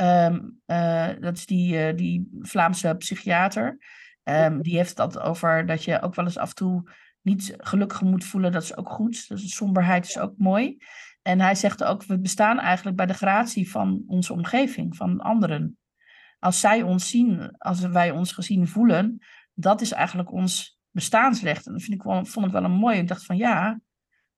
um, 0.00 0.60
uh, 0.66 1.08
dat 1.20 1.36
is 1.36 1.46
die, 1.46 1.88
uh, 1.88 1.96
die 1.96 2.38
Vlaamse 2.40 2.94
psychiater, 2.98 3.78
um, 4.24 4.62
die 4.62 4.76
heeft 4.76 4.90
het 4.90 5.00
altijd 5.00 5.24
over 5.24 5.66
dat 5.66 5.84
je 5.84 6.02
ook 6.02 6.14
wel 6.14 6.24
eens 6.24 6.38
af 6.38 6.48
en 6.48 6.54
toe 6.54 6.90
niet 7.22 7.54
gelukkig 7.58 8.02
moet 8.02 8.24
voelen, 8.24 8.52
dat 8.52 8.62
is 8.62 8.76
ook 8.76 8.88
goed. 8.88 9.28
Dus 9.28 9.54
somberheid 9.54 10.06
is 10.06 10.18
ook 10.18 10.34
mooi. 10.36 10.78
En 11.22 11.40
hij 11.40 11.54
zegt 11.54 11.84
ook, 11.84 12.04
we 12.04 12.18
bestaan 12.18 12.58
eigenlijk 12.58 12.96
bij 12.96 13.06
de 13.06 13.14
gratie 13.14 13.70
van 13.70 14.02
onze 14.06 14.32
omgeving, 14.32 14.96
van 14.96 15.20
anderen. 15.20 15.78
Als 16.38 16.60
zij 16.60 16.82
ons 16.82 17.08
zien, 17.08 17.54
als 17.58 17.80
wij 17.80 18.10
ons 18.10 18.32
gezien 18.32 18.68
voelen, 18.68 19.18
dat 19.54 19.80
is 19.80 19.92
eigenlijk 19.92 20.32
ons 20.32 20.78
bestaansrecht. 20.90 21.66
En 21.66 21.72
dat 21.72 21.82
vind 21.82 21.94
ik 21.94 22.02
wel, 22.02 22.24
vond 22.24 22.46
ik 22.46 22.52
wel 22.52 22.64
een 22.64 22.70
mooi. 22.70 22.98
Ik 22.98 23.08
dacht 23.08 23.24
van 23.24 23.36
ja, 23.36 23.80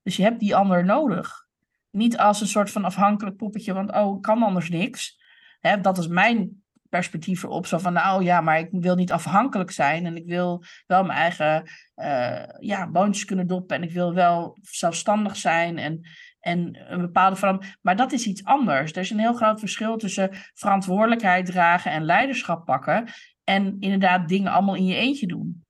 dus 0.02 0.16
je 0.16 0.22
hebt 0.22 0.40
die 0.40 0.56
ander 0.56 0.84
nodig. 0.84 1.46
Niet 1.90 2.18
als 2.18 2.40
een 2.40 2.46
soort 2.46 2.70
van 2.70 2.84
afhankelijk 2.84 3.36
poppetje, 3.36 3.72
want 3.72 3.92
oh, 3.92 4.16
ik 4.16 4.22
kan 4.22 4.42
anders 4.42 4.68
niks. 4.68 5.19
Hè, 5.60 5.80
dat 5.80 5.98
is 5.98 6.06
mijn 6.06 6.62
perspectief 6.88 7.42
erop. 7.42 7.66
Zo 7.66 7.78
van, 7.78 7.92
nou 7.92 8.24
ja, 8.24 8.40
maar 8.40 8.58
ik 8.58 8.68
wil 8.70 8.94
niet 8.94 9.12
afhankelijk 9.12 9.70
zijn. 9.70 10.06
En 10.06 10.16
ik 10.16 10.26
wil 10.26 10.64
wel 10.86 11.04
mijn 11.04 11.18
eigen 11.18 11.70
uh, 11.96 12.44
ja, 12.58 12.90
boontjes 12.90 13.24
kunnen 13.24 13.46
doppen. 13.46 13.76
En 13.76 13.82
ik 13.82 13.92
wil 13.92 14.14
wel 14.14 14.56
zelfstandig 14.60 15.36
zijn. 15.36 15.78
En, 15.78 16.00
en 16.40 16.92
een 16.92 17.00
bepaalde 17.00 17.36
verandering. 17.36 17.76
Maar 17.82 17.96
dat 17.96 18.12
is 18.12 18.26
iets 18.26 18.44
anders. 18.44 18.92
Er 18.92 19.00
is 19.00 19.10
een 19.10 19.18
heel 19.18 19.34
groot 19.34 19.58
verschil 19.58 19.96
tussen 19.96 20.30
verantwoordelijkheid 20.54 21.46
dragen 21.46 21.92
en 21.92 22.04
leiderschap 22.04 22.64
pakken. 22.64 23.08
En 23.44 23.76
inderdaad 23.80 24.28
dingen 24.28 24.52
allemaal 24.52 24.74
in 24.74 24.86
je 24.86 24.96
eentje 24.96 25.26
doen. 25.26 25.64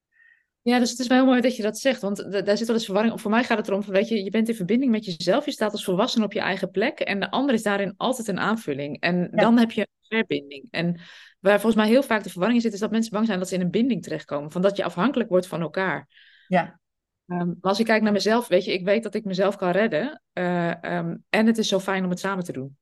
Ja, 0.62 0.78
dus 0.78 0.90
het 0.90 0.98
is 0.98 1.06
wel 1.06 1.18
heel 1.18 1.26
mooi 1.26 1.40
dat 1.40 1.56
je 1.56 1.62
dat 1.62 1.78
zegt, 1.78 2.00
want 2.00 2.32
daar 2.32 2.56
zit 2.56 2.66
wel 2.66 2.76
eens 2.76 2.84
verwarring. 2.84 3.20
Voor 3.20 3.30
mij 3.30 3.44
gaat 3.44 3.58
het 3.58 3.68
erom, 3.68 3.82
weet 3.82 4.08
je, 4.08 4.24
je 4.24 4.30
bent 4.30 4.48
in 4.48 4.54
verbinding 4.54 4.90
met 4.90 5.04
jezelf, 5.04 5.44
je 5.44 5.50
staat 5.50 5.72
als 5.72 5.84
volwassene 5.84 6.24
op 6.24 6.32
je 6.32 6.40
eigen 6.40 6.70
plek 6.70 7.00
en 7.00 7.20
de 7.20 7.30
ander 7.30 7.54
is 7.54 7.62
daarin 7.62 7.94
altijd 7.96 8.28
een 8.28 8.38
aanvulling. 8.38 9.00
En 9.00 9.30
dan 9.30 9.58
heb 9.58 9.70
je 9.70 9.80
een 9.80 10.18
verbinding. 10.18 10.66
En 10.70 11.00
waar 11.38 11.60
volgens 11.60 11.82
mij 11.82 11.88
heel 11.90 12.02
vaak 12.02 12.22
de 12.22 12.30
verwarring 12.30 12.62
zit, 12.62 12.72
is 12.72 12.80
dat 12.80 12.90
mensen 12.90 13.12
bang 13.12 13.26
zijn 13.26 13.38
dat 13.38 13.48
ze 13.48 13.54
in 13.54 13.60
een 13.60 13.70
binding 13.70 14.02
terechtkomen, 14.02 14.50
van 14.50 14.62
dat 14.62 14.76
je 14.76 14.84
afhankelijk 14.84 15.28
wordt 15.28 15.46
van 15.46 15.60
elkaar. 15.60 16.08
Ja. 16.48 16.80
Um, 17.26 17.36
maar 17.36 17.70
als 17.70 17.78
ik 17.80 17.86
kijk 17.86 18.02
naar 18.02 18.12
mezelf, 18.12 18.48
weet 18.48 18.64
je, 18.64 18.72
ik 18.72 18.84
weet 18.84 19.02
dat 19.02 19.14
ik 19.14 19.24
mezelf 19.24 19.56
kan 19.56 19.70
redden 19.70 20.22
uh, 20.32 20.72
um, 20.82 21.24
en 21.28 21.46
het 21.46 21.58
is 21.58 21.68
zo 21.68 21.80
fijn 21.80 22.04
om 22.04 22.10
het 22.10 22.18
samen 22.18 22.44
te 22.44 22.52
doen. 22.52 22.76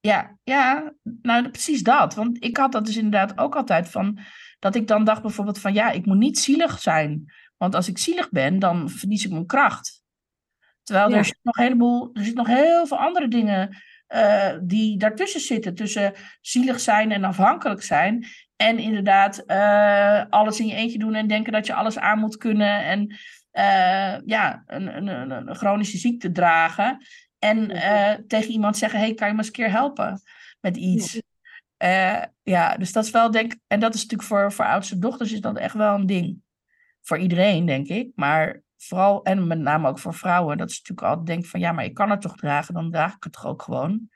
Ja, 0.00 0.38
ja, 0.42 0.94
nou 1.22 1.50
precies 1.50 1.82
dat. 1.82 2.14
Want 2.14 2.44
ik 2.44 2.56
had 2.56 2.72
dat 2.72 2.86
dus 2.86 2.96
inderdaad 2.96 3.38
ook 3.38 3.56
altijd 3.56 3.88
van 3.88 4.18
dat 4.58 4.74
ik 4.74 4.86
dan 4.86 5.04
dacht 5.04 5.22
bijvoorbeeld 5.22 5.58
van 5.58 5.72
ja, 5.72 5.90
ik 5.90 6.06
moet 6.06 6.16
niet 6.18 6.38
zielig 6.38 6.80
zijn. 6.80 7.32
Want 7.56 7.74
als 7.74 7.88
ik 7.88 7.98
zielig 7.98 8.30
ben, 8.30 8.58
dan 8.58 8.90
verlies 8.90 9.24
ik 9.24 9.30
mijn 9.30 9.46
kracht. 9.46 10.02
Terwijl 10.82 11.12
er 11.12 11.24
zit 11.24 11.38
nog 11.42 11.56
een 11.56 11.62
heleboel, 11.62 12.10
er 12.12 12.24
zit 12.24 12.34
nog 12.34 12.46
heel 12.46 12.86
veel 12.86 12.98
andere 12.98 13.28
dingen 13.28 13.76
uh, 14.08 14.52
die 14.62 14.98
daartussen 14.98 15.40
zitten. 15.40 15.74
Tussen 15.74 16.12
zielig 16.40 16.80
zijn 16.80 17.12
en 17.12 17.24
afhankelijk 17.24 17.82
zijn. 17.82 18.26
En 18.56 18.78
inderdaad 18.78 19.42
uh, 19.46 20.24
alles 20.28 20.60
in 20.60 20.66
je 20.66 20.74
eentje 20.74 20.98
doen 20.98 21.14
en 21.14 21.26
denken 21.26 21.52
dat 21.52 21.66
je 21.66 21.74
alles 21.74 21.98
aan 21.98 22.18
moet 22.18 22.36
kunnen. 22.36 22.84
En 22.84 23.06
uh, 23.52 24.26
ja, 24.26 24.62
een, 24.66 24.96
een, 24.96 25.30
een, 25.30 25.54
chronische 25.54 25.98
ziekte 25.98 26.32
dragen. 26.32 27.06
En 27.38 27.66
tegen 28.26 28.50
iemand 28.50 28.76
zeggen, 28.76 28.98
hey, 28.98 29.14
kan 29.14 29.26
je 29.26 29.32
me 29.32 29.38
eens 29.38 29.46
een 29.46 29.52
keer 29.52 29.70
helpen 29.70 30.20
met 30.60 30.76
iets? 30.76 31.20
Uh, 31.82 32.22
ja, 32.42 32.76
dus 32.76 32.92
dat 32.92 33.04
is 33.04 33.10
wel, 33.10 33.30
denk 33.30 33.54
en 33.66 33.80
dat 33.80 33.94
is 33.94 34.02
natuurlijk 34.02 34.28
voor, 34.28 34.52
voor 34.52 34.64
oudste 34.64 34.98
dochters 34.98 35.32
is 35.32 35.40
dat 35.40 35.56
echt 35.56 35.74
wel 35.74 35.94
een 35.94 36.06
ding. 36.06 36.42
Voor 37.02 37.18
iedereen, 37.18 37.66
denk 37.66 37.88
ik. 37.88 38.10
Maar 38.14 38.62
vooral, 38.76 39.22
en 39.22 39.46
met 39.46 39.58
name 39.58 39.88
ook 39.88 39.98
voor 39.98 40.14
vrouwen, 40.14 40.58
dat 40.58 40.70
is 40.70 40.78
natuurlijk 40.78 41.08
altijd 41.08 41.26
denk 41.26 41.46
van, 41.46 41.60
ja, 41.60 41.72
maar 41.72 41.84
ik 41.84 41.94
kan 41.94 42.10
het 42.10 42.20
toch 42.20 42.36
dragen, 42.36 42.74
dan 42.74 42.90
draag 42.90 43.14
ik 43.14 43.24
het 43.24 43.32
toch 43.32 43.46
ook 43.46 43.62
gewoon. 43.62 44.08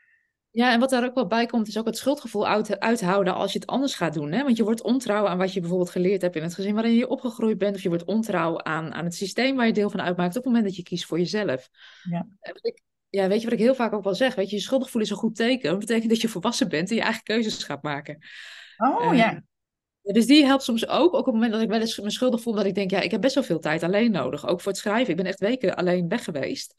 Ja, 0.51 0.73
en 0.73 0.81
wat 0.81 0.91
daar 0.91 1.05
ook 1.05 1.15
wel 1.15 1.27
bij 1.27 1.47
komt, 1.47 1.69
is 1.69 1.79
ook 1.79 1.87
het 1.87 1.97
schuldgevoel 1.97 2.47
uit, 2.47 2.79
uithouden 2.79 3.35
als 3.35 3.53
je 3.53 3.59
het 3.59 3.69
anders 3.69 3.95
gaat 3.95 4.15
doen. 4.15 4.33
Hè? 4.33 4.43
Want 4.43 4.57
je 4.57 4.65
wordt 4.65 4.83
ontrouw 4.83 5.27
aan 5.27 5.39
wat 5.39 5.53
je 5.53 5.61
bijvoorbeeld 5.61 5.91
geleerd 5.91 6.23
hebt 6.23 6.37
in 6.37 6.43
het 6.43 6.55
gezin 6.55 6.75
waarin 6.75 6.95
je 6.95 7.09
opgegroeid 7.09 7.59
bent. 7.59 7.75
Of 7.75 7.83
je 7.83 7.89
wordt 7.89 8.05
ontrouw 8.05 8.63
aan, 8.63 8.95
aan 8.95 9.05
het 9.05 9.15
systeem 9.15 9.57
waar 9.57 9.67
je 9.67 9.73
deel 9.73 9.91
van 9.91 10.01
uitmaakt 10.01 10.29
op 10.29 10.35
het 10.35 10.45
moment 10.45 10.65
dat 10.65 10.77
je 10.77 10.83
kiest 10.83 11.05
voor 11.05 11.19
jezelf. 11.19 11.69
Ja. 12.03 12.27
Ik, 12.61 12.83
ja, 13.13 13.29
weet 13.29 13.39
je 13.39 13.45
wat 13.45 13.53
ik 13.53 13.65
heel 13.65 13.75
vaak 13.75 13.93
ook 13.93 14.05
wel 14.05 14.15
zeg? 14.15 14.35
Weet 14.35 14.51
je, 14.51 14.57
je 14.57 14.63
schuldgevoel 14.63 15.03
is 15.03 15.11
een 15.11 15.17
goed 15.17 15.37
teken. 15.37 15.71
Dat 15.71 15.79
betekent 15.79 16.11
dat 16.11 16.21
je 16.21 16.29
volwassen 16.29 16.69
bent 16.69 16.91
en 16.91 16.97
je 16.97 17.03
eigen 17.03 17.23
keuzes 17.23 17.65
gaat 17.65 17.83
maken. 17.83 18.19
Oh 18.77 19.13
uh, 19.13 19.19
ja. 19.19 19.43
Dus 20.03 20.27
die 20.27 20.45
helpt 20.45 20.63
soms 20.63 20.89
ook. 20.89 21.15
Ook 21.15 21.21
op 21.21 21.25
het 21.25 21.35
moment 21.35 21.53
dat 21.53 21.63
ik 21.63 21.69
wel 21.69 21.81
eens 21.81 22.01
me 22.01 22.11
schuldig 22.11 22.41
voel, 22.41 22.55
dat 22.55 22.65
ik 22.65 22.75
denk, 22.75 22.91
ja, 22.91 23.01
ik 23.01 23.11
heb 23.11 23.21
best 23.21 23.35
wel 23.35 23.45
veel 23.45 23.59
tijd 23.59 23.83
alleen 23.83 24.11
nodig. 24.11 24.47
Ook 24.47 24.61
voor 24.61 24.73
het 24.73 24.81
schrijven. 24.81 25.11
Ik 25.11 25.17
ben 25.17 25.27
echt 25.27 25.41
weken 25.41 25.77
alleen 25.77 26.09
weg 26.09 26.25
geweest. 26.25 26.75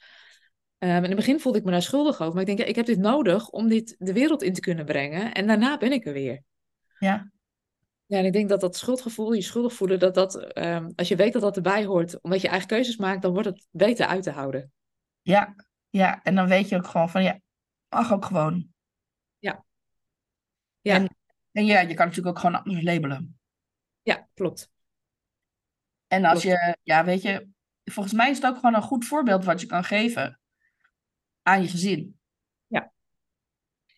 Um, 0.80 0.90
in 0.90 1.04
het 1.04 1.16
begin 1.16 1.40
voelde 1.40 1.58
ik 1.58 1.64
me 1.64 1.72
daar 1.72 1.82
schuldig 1.82 2.22
over. 2.22 2.34
Maar 2.34 2.42
ik 2.42 2.48
denk, 2.48 2.60
ja, 2.60 2.66
ik 2.66 2.76
heb 2.76 2.86
dit 2.86 3.00
nodig 3.00 3.50
om 3.50 3.68
dit 3.68 3.96
de 4.00 4.14
wereld 4.14 4.42
in 4.42 4.54
te 4.54 4.62
kunnen 4.62 4.86
brengen. 4.86 5.34
En 5.34 5.48
daarna 5.48 5.78
ben 5.78 5.92
ik 5.92 6.06
er 6.06 6.14
weer. 6.14 6.44
Ja. 7.00 7.32
Ja, 8.06 8.18
en 8.18 8.26
ik 8.26 8.34
denk 8.34 8.50
dat 8.50 8.62
dat 8.62 8.76
schuldgevoel, 8.76 9.34
je 9.34 9.42
schuldig 9.42 9.74
voelen, 9.74 10.00
dat 10.00 10.14
dat, 10.14 10.58
um, 10.58 10.94
als 10.96 11.08
je 11.08 11.16
weet 11.16 11.34
dat 11.34 11.42
dat 11.42 11.56
erbij 11.56 11.86
hoort, 11.86 12.22
omdat 12.22 12.42
je 12.42 12.48
eigen 12.48 12.68
keuzes 12.68 12.98
maakt, 12.98 13.22
dan 13.22 13.34
wordt 13.34 13.48
het 13.48 13.68
beter 13.72 14.06
uit 14.06 14.24
te 14.24 14.32
houden. 14.32 14.72
Ja, 15.22 15.56
ja, 15.94 16.24
en 16.24 16.36
dan 16.36 16.48
weet 16.48 16.70
je 16.70 16.76
ook 16.76 16.88
gewoon 16.88 17.10
van 17.10 17.24
ja, 17.24 17.40
mag 17.90 18.12
ook 18.14 18.26
gewoon. 18.26 18.74
Ja. 19.40 19.66
Ja. 20.82 20.96
En, 20.96 21.16
en 21.52 21.66
ja, 21.66 21.80
je 21.80 21.94
kan 21.94 22.08
natuurlijk 22.08 22.36
ook 22.38 22.40
gewoon 22.44 22.64
anders 22.64 22.84
labelen. 22.84 23.40
Ja, 24.02 24.28
klopt. 24.34 24.72
En 26.08 26.26
als 26.26 26.44
je, 26.44 26.78
ja, 26.84 27.06
weet 27.06 27.22
je, 27.22 27.48
volgens 27.84 28.14
mij 28.16 28.30
is 28.30 28.38
het 28.38 28.46
ook 28.46 28.56
gewoon 28.56 28.76
een 28.76 28.82
goed 28.82 29.06
voorbeeld 29.06 29.44
wat 29.44 29.62
je 29.62 29.68
kan 29.68 29.84
geven 29.84 30.40
aan 31.42 31.62
je 31.62 31.68
gezin. 31.68 32.20
Ja. 32.68 32.92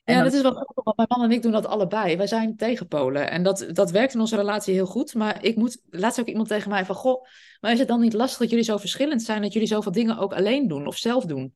Ja, 0.03 0.13
dat- 0.13 0.23
dat 0.23 0.33
is 0.33 0.41
wel 0.41 0.51
grappig, 0.51 0.83
want 0.83 0.97
mijn 0.97 1.07
man 1.09 1.23
en 1.23 1.31
ik 1.31 1.41
doen 1.41 1.51
dat 1.51 1.65
allebei. 1.65 2.17
Wij 2.17 2.27
zijn 2.27 2.55
tegenpolen. 2.55 3.29
En 3.29 3.43
dat, 3.43 3.65
dat 3.71 3.91
werkt 3.91 4.13
in 4.13 4.19
onze 4.19 4.35
relatie 4.35 4.73
heel 4.73 4.85
goed. 4.85 5.13
Maar 5.13 5.43
ik 5.43 5.55
moet, 5.55 5.81
laatst 5.89 6.19
ook 6.19 6.27
iemand 6.27 6.47
tegen 6.47 6.69
mij 6.69 6.85
van, 6.85 6.95
goh, 6.95 7.25
maar 7.59 7.71
is 7.71 7.79
het 7.79 7.87
dan 7.87 7.99
niet 7.99 8.13
lastig 8.13 8.39
dat 8.39 8.49
jullie 8.49 8.65
zo 8.65 8.77
verschillend 8.77 9.23
zijn, 9.23 9.41
dat 9.41 9.53
jullie 9.53 9.67
zoveel 9.67 9.91
dingen 9.91 10.17
ook 10.17 10.33
alleen 10.33 10.67
doen 10.67 10.87
of 10.87 10.97
zelf 10.97 11.25
doen? 11.25 11.55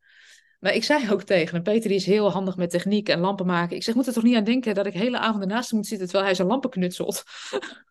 Maar 0.60 0.74
ik 0.74 0.84
zei 0.84 1.12
ook 1.12 1.24
tegen 1.24 1.53
hem, 1.53 1.64
Peter 1.64 1.89
die 1.89 1.97
is 1.97 2.05
heel 2.05 2.32
handig 2.32 2.55
met 2.57 2.70
techniek 2.70 3.10
en 3.10 3.20
lampen 3.20 3.45
maken. 3.45 3.76
Ik 3.76 3.84
zeg, 3.84 3.95
moet 3.95 4.07
er 4.07 4.14
toch 4.14 4.24
niet 4.24 4.36
aan 4.36 4.43
denken 4.43 4.76
dat 4.76 4.86
ik 4.86 4.93
hele 4.93 5.20
avond 5.20 5.43
ernaast 5.43 5.72
moet 5.72 5.88
zitten 5.88 6.05
terwijl 6.05 6.26
hij 6.26 6.36
zijn 6.36 6.47
lampen 6.47 6.70
knutselt? 6.70 7.24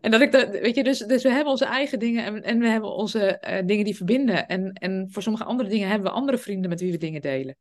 En 0.00 0.10
dat 0.10 0.20
ik 0.20 0.32
dat, 0.32 0.50
weet 0.50 0.74
je, 0.74 0.84
dus, 0.84 0.98
dus 0.98 1.22
we 1.22 1.28
hebben 1.28 1.52
onze 1.52 1.64
eigen 1.64 1.98
dingen 1.98 2.24
en, 2.24 2.42
en 2.42 2.58
we 2.58 2.68
hebben 2.68 2.94
onze 2.94 3.38
eh, 3.38 3.66
dingen 3.66 3.84
die 3.84 3.96
verbinden. 3.96 4.48
En, 4.48 4.72
en 4.72 5.08
voor 5.10 5.22
sommige 5.22 5.44
andere 5.44 5.68
dingen 5.68 5.88
hebben 5.88 6.08
we 6.08 6.16
andere 6.16 6.38
vrienden 6.38 6.70
met 6.70 6.80
wie 6.80 6.92
we 6.92 6.98
dingen 6.98 7.20
delen. 7.20 7.56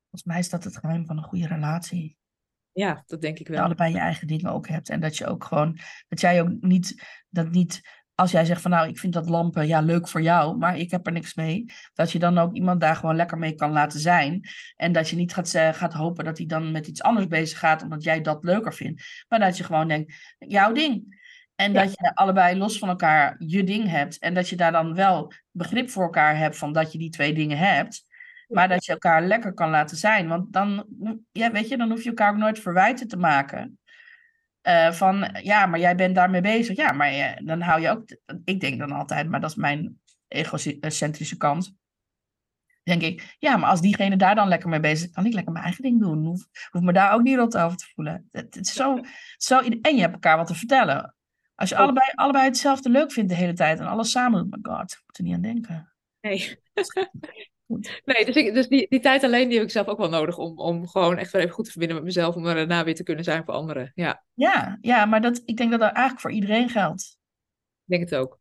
Volgens 0.00 0.24
mij 0.24 0.38
is 0.38 0.48
dat 0.48 0.64
het 0.64 0.76
geheim 0.76 1.06
van 1.06 1.16
een 1.16 1.22
goede 1.22 1.46
relatie. 1.46 2.16
Ja, 2.72 3.02
dat 3.06 3.20
denk 3.20 3.38
ik 3.38 3.38
Dat 3.38 3.46
je 3.46 3.52
wel. 3.52 3.64
allebei 3.64 3.92
je 3.92 3.98
eigen 3.98 4.26
dingen 4.26 4.52
ook 4.52 4.68
hebt. 4.68 4.88
En 4.88 5.00
dat 5.00 5.16
je 5.16 5.26
ook 5.26 5.44
gewoon, 5.44 5.78
dat 6.08 6.20
jij 6.20 6.40
ook 6.40 6.50
niet, 6.60 7.04
dat 7.28 7.50
niet, 7.50 7.80
als 8.16 8.30
jij 8.30 8.44
zegt 8.44 8.62
van 8.62 8.70
nou, 8.70 8.88
ik 8.88 8.98
vind 8.98 9.12
dat 9.12 9.28
lampen, 9.28 9.66
ja, 9.66 9.80
leuk 9.80 10.08
voor 10.08 10.22
jou, 10.22 10.56
maar 10.58 10.78
ik 10.78 10.90
heb 10.90 11.06
er 11.06 11.12
niks 11.12 11.34
mee. 11.34 11.64
Dat 11.94 12.12
je 12.12 12.18
dan 12.18 12.38
ook 12.38 12.54
iemand 12.54 12.80
daar 12.80 12.96
gewoon 12.96 13.16
lekker 13.16 13.38
mee 13.38 13.54
kan 13.54 13.72
laten 13.72 14.00
zijn. 14.00 14.48
En 14.76 14.92
dat 14.92 15.08
je 15.08 15.16
niet 15.16 15.34
gaat, 15.34 15.50
gaat 15.50 15.92
hopen 15.92 16.24
dat 16.24 16.38
hij 16.38 16.46
dan 16.46 16.72
met 16.72 16.86
iets 16.86 17.02
anders 17.02 17.26
bezig 17.26 17.58
gaat, 17.58 17.82
omdat 17.82 18.02
jij 18.02 18.20
dat 18.20 18.44
leuker 18.44 18.74
vindt. 18.74 19.02
Maar 19.28 19.38
dat 19.38 19.56
je 19.56 19.64
gewoon 19.64 19.88
denkt, 19.88 20.14
jouw 20.38 20.72
ding. 20.72 21.24
En 21.54 21.72
Ja. 21.72 21.82
dat 21.82 21.92
je 21.92 22.14
allebei 22.14 22.58
los 22.58 22.78
van 22.78 22.88
elkaar 22.88 23.34
je 23.38 23.64
ding 23.64 23.88
hebt. 23.88 24.18
En 24.18 24.34
dat 24.34 24.48
je 24.48 24.56
daar 24.56 24.72
dan 24.72 24.94
wel 24.94 25.32
begrip 25.50 25.90
voor 25.90 26.02
elkaar 26.02 26.36
hebt 26.38 26.56
van 26.58 26.72
dat 26.72 26.92
je 26.92 26.98
die 26.98 27.10
twee 27.10 27.34
dingen 27.34 27.58
hebt. 27.58 28.04
Maar 28.48 28.68
dat 28.68 28.84
je 28.84 28.92
elkaar 28.92 29.22
lekker 29.22 29.54
kan 29.54 29.70
laten 29.70 29.96
zijn. 29.96 30.28
Want 30.28 30.52
dan, 30.52 30.86
ja, 31.32 31.50
weet 31.50 31.68
je, 31.68 31.76
dan 31.76 31.90
hoef 31.90 32.02
je 32.02 32.08
elkaar 32.08 32.30
ook 32.30 32.36
nooit 32.38 32.58
verwijten 32.58 33.08
te 33.08 33.16
maken. 33.16 33.78
Eh, 34.66 34.92
van, 34.92 35.28
ja, 35.42 35.66
maar 35.66 35.80
jij 35.80 35.94
bent 35.94 36.14
daarmee 36.14 36.40
bezig. 36.40 36.76
Ja, 36.76 36.92
maar 36.92 37.08
eh, 37.08 37.46
dan 37.46 37.60
hou 37.60 37.80
je 37.80 37.90
ook... 37.90 38.16
Ik 38.44 38.60
denk 38.60 38.78
dan 38.78 38.92
altijd, 38.92 39.28
maar 39.28 39.40
dat 39.40 39.50
is 39.50 39.56
mijn 39.56 40.00
egocentrische 40.28 41.36
kant. 41.36 41.74
Denk 42.82 43.02
ik, 43.02 43.36
ja, 43.38 43.56
maar 43.56 43.70
als 43.70 43.80
diegene 43.80 44.16
daar 44.16 44.34
dan 44.34 44.48
lekker 44.48 44.68
mee 44.68 44.80
bezig 44.80 45.06
is, 45.06 45.14
kan 45.14 45.26
ik 45.26 45.32
lekker 45.32 45.52
mijn 45.52 45.64
eigen 45.64 45.82
ding 45.82 46.00
doen. 46.00 46.24
Hoef, 46.24 46.46
hoef 46.70 46.82
me 46.82 46.92
daar 46.92 47.12
ook 47.12 47.22
niet 47.22 47.36
rot 47.36 47.56
over 47.56 47.76
te 47.76 47.86
voelen. 47.94 48.28
Het, 48.32 48.54
het 48.54 48.66
is 48.66 48.72
zo, 48.72 49.00
zo, 49.36 49.58
en 49.58 49.94
je 49.94 50.00
hebt 50.00 50.12
elkaar 50.12 50.36
wat 50.36 50.46
te 50.46 50.54
vertellen. 50.54 51.14
Als 51.54 51.68
je 51.68 51.76
allebei, 51.76 52.10
allebei 52.14 52.44
hetzelfde 52.44 52.88
leuk 52.88 53.12
vindt 53.12 53.30
de 53.30 53.36
hele 53.36 53.52
tijd 53.52 53.78
en 53.78 53.86
alles 53.86 54.10
samen 54.10 54.42
doet, 54.42 54.50
my 54.50 54.72
god, 54.72 54.92
ik 54.92 55.02
moet 55.06 55.18
er 55.18 55.24
niet 55.24 55.34
aan 55.34 55.40
denken. 55.40 55.92
Nee. 56.20 56.58
Nee, 58.04 58.24
dus, 58.24 58.34
ik, 58.34 58.54
dus 58.54 58.68
die, 58.68 58.86
die 58.88 59.00
tijd 59.00 59.24
alleen 59.24 59.48
die 59.48 59.56
heb 59.56 59.66
ik 59.66 59.72
zelf 59.72 59.86
ook 59.86 59.98
wel 59.98 60.08
nodig 60.08 60.38
om, 60.38 60.58
om 60.58 60.88
gewoon 60.88 61.18
echt 61.18 61.32
weer 61.32 61.42
even 61.42 61.54
goed 61.54 61.64
te 61.64 61.70
verbinden 61.70 61.96
met 61.96 62.06
mezelf, 62.06 62.34
om 62.34 62.44
daarna 62.44 62.84
weer 62.84 62.94
te 62.94 63.02
kunnen 63.02 63.24
zijn 63.24 63.44
voor 63.44 63.54
anderen. 63.54 63.92
Ja, 63.94 64.24
Ja, 64.34 64.78
ja, 64.80 65.04
maar 65.04 65.20
dat, 65.20 65.42
ik 65.44 65.56
denk 65.56 65.70
dat 65.70 65.80
dat 65.80 65.92
eigenlijk 65.92 66.20
voor 66.20 66.32
iedereen 66.32 66.68
geldt. 66.68 67.18
ik 67.84 67.98
denk 67.98 68.10
het 68.10 68.14
ook. 68.14 68.38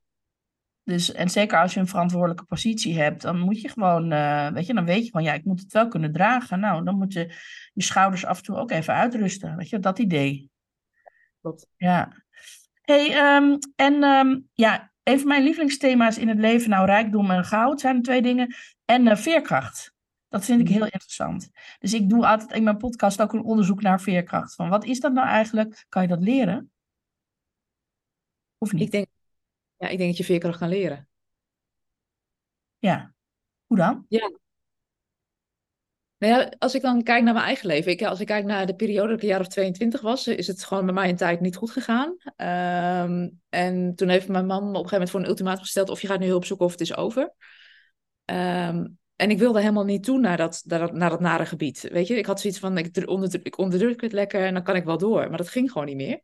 Dus, 0.83 1.11
en 1.11 1.29
zeker 1.29 1.59
als 1.59 1.73
je 1.73 1.79
een 1.79 1.87
verantwoordelijke 1.87 2.45
positie 2.45 2.99
hebt, 2.99 3.21
dan 3.21 3.39
moet 3.39 3.61
je 3.61 3.69
gewoon, 3.69 4.11
eh, 4.11 4.51
weet 4.51 4.65
je, 4.65 4.73
dan 4.73 4.85
weet 4.85 5.05
je 5.05 5.11
van, 5.11 5.23
ja, 5.23 5.33
ik 5.33 5.43
moet 5.43 5.59
het 5.59 5.73
wel 5.73 5.87
kunnen 5.87 6.11
dragen. 6.11 6.59
Nou, 6.59 6.83
dan 6.83 6.97
moet 6.97 7.13
je 7.13 7.33
je 7.73 7.83
schouders 7.83 8.25
af 8.25 8.37
en 8.37 8.43
toe 8.43 8.55
ook 8.55 8.71
even 8.71 8.93
uitrusten. 8.93 9.55
Weet 9.55 9.69
je, 9.69 9.79
dat 9.79 9.99
idee. 9.99 10.49
Klopt. 11.41 11.67
Ja. 11.77 12.23
hey, 12.81 13.11
ehm, 13.13 13.57
en 13.75 14.03
ehm, 14.03 14.39
ja, 14.53 14.91
een 15.05 15.19
van 15.19 15.27
mijn 15.27 15.43
lievelingsthema's 15.43 16.17
in 16.17 16.27
het 16.27 16.37
leven, 16.37 16.69
nou, 16.69 16.85
rijkdom 16.85 17.31
en 17.31 17.45
goud 17.45 17.79
zijn 17.79 17.95
de 17.95 18.01
twee 18.01 18.21
dingen. 18.21 18.55
En 18.85 19.07
eh, 19.07 19.17
veerkracht. 19.17 19.93
Dat 20.27 20.45
vind 20.45 20.61
ik 20.61 20.67
heel 20.67 20.83
interessant. 20.83 21.49
Dus 21.79 21.93
ik 21.93 22.09
doe 22.09 22.27
altijd 22.27 22.51
in 22.51 22.63
mijn 22.63 22.77
podcast 22.77 23.21
ook 23.21 23.33
een 23.33 23.43
onderzoek 23.43 23.81
naar 23.81 24.01
veerkracht. 24.01 24.55
Van 24.55 24.69
wat 24.69 24.85
is 24.85 24.99
dat 24.99 25.13
nou 25.13 25.27
eigenlijk? 25.27 25.85
Kan 25.89 26.01
je 26.01 26.07
dat 26.07 26.21
leren? 26.21 26.71
Of 28.57 28.71
niet? 28.71 28.81
Ik 28.81 28.91
denk, 28.91 29.07
ja, 29.77 29.87
ik 29.87 29.97
denk 29.97 30.09
dat 30.09 30.17
je 30.17 30.23
veerkracht 30.23 30.57
kan 30.57 30.69
leren. 30.69 31.09
Ja. 32.77 33.13
Hoe 33.65 33.77
dan? 33.77 34.05
Nou 36.17 36.33
ja, 36.33 36.51
als 36.57 36.75
ik 36.75 36.81
dan 36.81 37.03
kijk 37.03 37.23
naar 37.23 37.33
mijn 37.33 37.45
eigen 37.45 37.67
leven, 37.67 37.91
ik, 37.91 38.03
als 38.03 38.19
ik 38.19 38.25
kijk 38.25 38.45
naar 38.45 38.65
de 38.65 38.75
periode 38.75 39.07
dat 39.07 39.17
ik 39.17 39.23
een 39.23 39.29
jaar 39.29 39.39
of 39.39 39.47
22 39.47 40.01
was, 40.01 40.27
is 40.27 40.47
het 40.47 40.63
gewoon 40.63 40.85
bij 40.85 40.93
mij 40.93 41.09
een 41.09 41.15
tijd 41.15 41.41
niet 41.41 41.55
goed 41.55 41.71
gegaan. 41.71 42.15
Ehm, 42.35 43.29
en 43.49 43.95
toen 43.95 44.09
heeft 44.09 44.27
mijn 44.27 44.45
man 44.45 44.63
me 44.63 44.67
op 44.67 44.73
een 44.73 44.89
gegeven 44.89 44.93
moment 44.93 45.09
voor 45.09 45.19
een 45.19 45.27
ultimatum 45.27 45.63
gesteld 45.63 45.89
of 45.89 46.01
je 46.01 46.07
gaat 46.07 46.19
nu 46.19 46.27
hulp 46.27 46.45
zoeken 46.45 46.65
of 46.65 46.71
het 46.71 46.81
is 46.81 46.95
over. 46.95 47.33
Ehm, 48.25 48.87
en 49.15 49.29
ik 49.29 49.37
wilde 49.37 49.59
helemaal 49.59 49.83
niet 49.85 50.03
toe 50.03 50.19
naar 50.19 50.37
dat, 50.37 50.63
naar 50.65 51.09
dat, 51.09 51.19
nare 51.19 51.45
gebied. 51.45 51.87
Weet 51.91 52.07
je, 52.07 52.17
ik 52.17 52.25
had 52.25 52.39
zoiets 52.39 52.59
van, 52.59 52.77
ik, 52.77 52.93
dru- 52.93 53.05
onderdruk, 53.05 53.45
ik 53.45 53.57
onderdruk 53.57 54.01
het 54.01 54.11
lekker 54.11 54.45
en 54.45 54.53
dan 54.53 54.63
kan 54.63 54.75
ik 54.75 54.83
wel 54.83 54.97
door. 54.97 55.29
Maar 55.29 55.37
dat 55.37 55.49
ging 55.49 55.71
gewoon 55.71 55.87
niet 55.87 55.95
meer. 55.95 56.21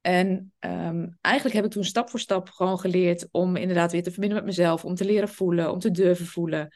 En 0.00 0.52
ehm, 0.58 1.08
eigenlijk 1.20 1.56
heb 1.56 1.64
ik 1.64 1.70
toen 1.70 1.84
stap 1.84 2.10
voor 2.10 2.20
stap 2.20 2.48
gewoon 2.48 2.78
geleerd 2.78 3.28
om 3.30 3.56
inderdaad 3.56 3.92
weer 3.92 4.02
te 4.02 4.10
verbinden 4.10 4.38
met 4.38 4.46
mezelf, 4.46 4.84
om 4.84 4.94
te 4.94 5.04
leren 5.04 5.28
voelen, 5.28 5.72
om 5.72 5.78
te 5.78 5.90
durven 5.90 6.26
voelen. 6.26 6.74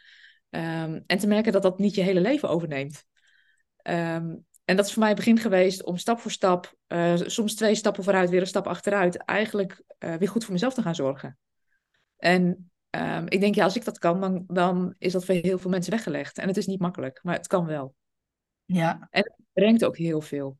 Ehm, 0.54 1.00
en 1.06 1.18
te 1.18 1.26
merken 1.26 1.52
dat 1.52 1.62
dat 1.62 1.78
niet 1.78 1.94
je 1.94 2.02
hele 2.02 2.20
leven 2.20 2.48
overneemt. 2.48 3.06
Ehm, 3.76 4.34
en 4.64 4.76
dat 4.76 4.86
is 4.86 4.90
voor 4.92 5.00
mij 5.00 5.08
het 5.08 5.18
begin 5.18 5.38
geweest 5.38 5.84
om 5.84 5.96
stap 5.96 6.20
voor 6.20 6.30
stap, 6.30 6.74
eh, 6.86 7.16
soms 7.16 7.54
twee 7.54 7.74
stappen 7.74 8.04
vooruit, 8.04 8.30
weer 8.30 8.40
een 8.40 8.46
stap 8.46 8.66
achteruit, 8.66 9.16
eigenlijk 9.16 9.82
eh, 9.98 10.14
weer 10.14 10.28
goed 10.28 10.44
voor 10.44 10.52
mezelf 10.52 10.74
te 10.74 10.82
gaan 10.82 10.94
zorgen. 10.94 11.38
En 12.16 12.70
ehm, 12.90 13.24
ik 13.28 13.40
denk, 13.40 13.54
ja, 13.54 13.64
als 13.64 13.76
ik 13.76 13.84
dat 13.84 13.98
kan, 13.98 14.20
dan, 14.20 14.44
dan 14.46 14.94
is 14.98 15.12
dat 15.12 15.24
voor 15.24 15.34
heel 15.34 15.58
veel 15.58 15.70
mensen 15.70 15.92
weggelegd. 15.92 16.38
En 16.38 16.48
het 16.48 16.56
is 16.56 16.66
niet 16.66 16.80
makkelijk, 16.80 17.20
maar 17.22 17.34
het 17.34 17.46
kan 17.46 17.66
wel. 17.66 17.94
Ja, 18.64 19.06
Het 19.10 19.32
brengt 19.52 19.84
ook 19.84 19.96
heel 19.96 20.20
veel. 20.20 20.58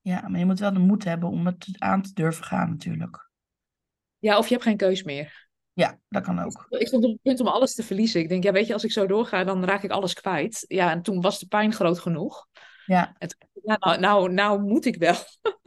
ja, 0.00 0.28
maar 0.28 0.38
je 0.38 0.46
moet 0.46 0.58
wel 0.58 0.72
de 0.72 0.78
moed 0.78 1.04
hebben 1.04 1.28
om 1.28 1.46
het 1.46 1.66
aan 1.78 2.02
te 2.02 2.12
durven 2.12 2.44
gaan 2.44 2.70
natuurlijk. 2.70 3.30
Ja, 4.18 4.38
of 4.38 4.46
je 4.46 4.52
hebt 4.52 4.66
geen 4.66 4.76
keus 4.76 5.02
meer. 5.02 5.47
Ja, 5.78 5.98
dat 6.08 6.22
kan 6.22 6.38
ook. 6.38 6.66
Ik 6.68 6.86
stond 6.86 7.04
op 7.04 7.10
het 7.10 7.22
punt 7.22 7.40
om 7.40 7.46
alles 7.46 7.74
te 7.74 7.82
verliezen. 7.82 8.20
Ik 8.20 8.28
denk, 8.28 8.42
ja, 8.42 8.52
weet 8.52 8.66
je, 8.66 8.72
als 8.72 8.84
ik 8.84 8.92
zo 8.92 9.06
doorga, 9.06 9.44
dan 9.44 9.64
raak 9.64 9.82
ik 9.82 9.90
alles 9.90 10.14
kwijt. 10.14 10.64
Ja, 10.68 10.90
en 10.90 11.02
toen 11.02 11.20
was 11.20 11.38
de 11.38 11.46
pijn 11.46 11.72
groot 11.72 11.98
genoeg. 11.98 12.46
Ja, 12.86 13.14
En 13.18 13.28
toen, 13.28 13.48
ja, 13.62 13.76
nou, 13.78 14.00
nou, 14.00 14.32
nou 14.32 14.62
moet 14.62 14.84
ik 14.84 14.96
wel. 14.96 15.14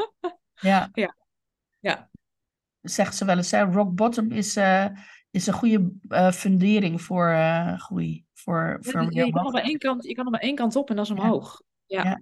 ja. 0.71 0.89
Ja. 0.93 1.15
Ja. 1.79 2.09
Zegt 2.81 3.15
ze 3.15 3.25
wel 3.25 3.37
eens, 3.37 3.51
hè, 3.51 3.63
rock 3.63 3.95
bottom 3.95 4.31
is, 4.31 4.55
eh, 4.55 4.85
is 5.29 5.47
een 5.47 5.53
goede 5.53 5.91
eh, 6.07 6.31
fundering 6.31 7.01
voor 7.01 7.27
eh, 7.27 7.79
groei. 7.79 8.25
Voor, 8.33 8.77
voor 8.81 9.13
je, 9.13 9.31
kan 9.31 9.51
maar 9.51 9.63
één 9.63 9.77
kant, 9.77 10.03
je 10.03 10.13
kan 10.13 10.25
er 10.25 10.31
maar 10.31 10.39
één 10.39 10.55
kant 10.55 10.75
op 10.75 10.89
en 10.89 10.95
dat 10.95 11.05
is 11.09 11.11
Ja. 11.11 11.21
omhoog. 11.23 11.61
Ja. 11.85 12.21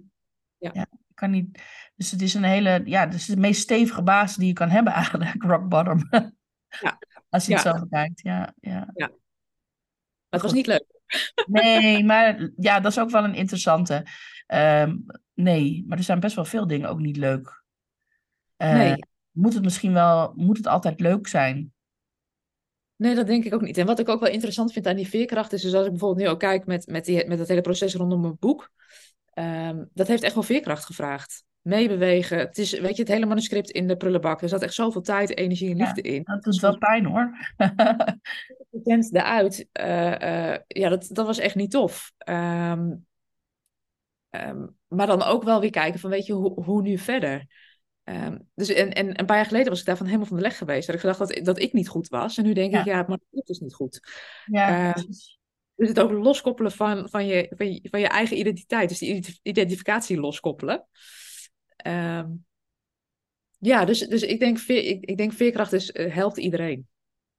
Ja. 0.58 0.86
kan 1.14 1.30
niet. 1.30 1.62
Dus 1.96 2.10
het 2.10 2.22
is 2.22 2.34
een 2.34 2.42
hele, 2.44 2.82
ja, 2.84 3.06
dus 3.06 3.26
de 3.26 3.36
meest 3.36 3.60
stevige 3.60 4.02
basis 4.02 4.36
die 4.36 4.46
je 4.46 4.52
kan 4.52 4.68
hebben 4.68 4.92
eigenlijk, 4.92 5.42
rock 5.42 5.68
bottom. 5.68 6.08
Ja. 6.10 6.98
Als 7.30 7.46
je 7.46 7.54
het 7.54 7.62
Ja. 7.62 7.72
zo 7.72 7.80
bekijkt, 7.80 8.20
ja, 8.20 8.54
ja. 8.60 8.92
Maar 8.94 9.10
het 10.40 10.42
was 10.42 10.52
niet 10.52 10.66
leuk. 10.66 10.84
Nee, 11.46 12.04
maar 12.10 12.50
ja, 12.56 12.80
dat 12.80 12.92
is 12.92 12.98
ook 12.98 13.10
wel 13.10 13.24
een 13.24 13.34
interessante. 13.34 14.06
Ehm, 14.46 14.96
nee, 15.34 15.84
maar 15.86 15.98
er 15.98 16.04
zijn 16.04 16.20
best 16.20 16.34
wel 16.34 16.44
veel 16.44 16.66
dingen 16.66 16.88
ook 16.88 16.98
niet 16.98 17.16
leuk. 17.16 17.62
Eh, 18.56 18.72
Nee. 18.72 18.96
Moet 19.30 19.54
het 19.54 19.62
misschien 19.62 19.92
wel, 19.92 20.32
moet 20.36 20.56
het 20.56 20.66
altijd 20.66 21.00
leuk 21.00 21.26
zijn? 21.26 21.72
Nee, 22.96 23.14
dat 23.14 23.26
denk 23.26 23.44
ik 23.44 23.54
ook 23.54 23.60
niet. 23.60 23.78
En 23.78 23.86
wat 23.86 23.98
ik 23.98 24.08
ook 24.08 24.20
wel 24.20 24.30
interessant 24.30 24.72
vind 24.72 24.86
aan 24.86 24.96
die 24.96 25.08
veerkracht 25.08 25.52
is, 25.52 25.62
dus 25.62 25.74
als 25.74 25.84
ik 25.84 25.90
bijvoorbeeld 25.90 26.26
nu 26.26 26.32
ook 26.32 26.38
kijk 26.38 26.66
met, 26.66 26.86
met, 26.86 27.04
die, 27.04 27.26
met 27.26 27.38
dat 27.38 27.48
hele 27.48 27.60
proces 27.60 27.94
rondom 27.94 28.20
mijn 28.20 28.36
boek, 28.38 28.70
ehm, 29.32 29.84
dat 29.92 30.06
heeft 30.06 30.22
echt 30.22 30.34
wel 30.34 30.42
veerkracht 30.42 30.84
gevraagd. 30.84 31.44
Meebewegen. 31.60 32.38
Het 32.38 32.58
is, 32.58 32.78
weet 32.78 32.96
je, 32.96 33.02
het 33.02 33.12
hele 33.12 33.26
manuscript 33.26 33.70
in 33.70 33.86
de 33.88 33.96
prullenbak. 33.96 34.42
Er 34.42 34.48
zat 34.48 34.62
echt 34.62 34.74
zoveel 34.74 35.00
tijd, 35.02 35.36
energie 35.36 35.70
en 35.70 35.76
Ja. 35.76 35.84
liefde 35.84 36.00
in. 36.02 36.22
Dat 36.24 36.42
doet 36.42 36.60
wel 36.60 36.78
pijn 36.78 37.04
hoor. 37.04 37.36
Bekend 38.70 39.14
eruit. 39.14 39.68
eh, 39.72 40.52
eh, 40.52 40.60
ja, 40.66 40.88
dat, 40.88 41.08
dat 41.12 41.26
was 41.26 41.38
echt 41.38 41.54
niet 41.54 41.70
tof. 41.70 42.12
Ehm, 42.18 42.90
ehm, 44.30 44.66
maar 44.88 45.06
dan 45.06 45.22
ook 45.22 45.42
wel 45.44 45.60
weer 45.60 45.70
kijken 45.70 46.00
van, 46.00 46.10
weet 46.10 46.26
je, 46.26 46.32
hoe, 46.32 46.62
hoe 46.64 46.82
nu 46.82 46.98
verder? 46.98 47.46
Ehm, 48.04 48.38
dus 48.54 48.68
en, 48.68 48.92
en 48.92 49.18
een 49.20 49.26
paar 49.26 49.36
jaar 49.36 49.46
geleden 49.46 49.68
was 49.68 49.80
ik 49.80 49.86
daarvan 49.86 50.06
helemaal 50.06 50.26
van 50.26 50.36
de 50.36 50.42
leg 50.42 50.58
geweest. 50.58 50.86
Dat 50.86 50.94
ik 50.94 51.00
gedacht 51.00 51.18
dat, 51.18 51.44
dat 51.44 51.58
ik 51.58 51.72
niet 51.72 51.88
goed 51.88 52.08
was. 52.08 52.38
En 52.38 52.44
nu 52.44 52.52
denk 52.52 52.72
Ja. 52.72 52.78
ik, 52.80 52.84
ja, 52.86 53.04
maar 53.08 53.18
het 53.30 53.48
is 53.48 53.58
niet 53.58 53.74
goed. 53.74 54.00
ja. 54.46 54.92
Dus 55.74 55.88
het 55.88 56.00
ook 56.00 56.10
loskoppelen 56.10 56.72
van, 56.72 57.08
van, 57.08 57.26
je, 57.26 57.52
van, 57.56 57.72
je, 57.72 57.88
van 57.90 58.00
je 58.00 58.08
eigen 58.08 58.38
identiteit. 58.38 58.88
Dus 58.88 58.98
die 58.98 59.14
ident- 59.14 59.40
identificatie 59.42 60.20
loskoppelen. 60.20 60.86
Ehm, 61.82 62.28
ja, 63.58 63.84
dus, 63.84 63.98
dus 63.98 64.22
ik, 64.22 64.38
denk, 64.38 64.58
veer, 64.58 64.84
ik, 64.84 65.04
ik 65.04 65.16
denk 65.16 65.32
veerkracht 65.32 65.72
is, 65.72 65.92
eh, 65.92 66.14
helpt 66.14 66.36
iedereen. 66.36 66.88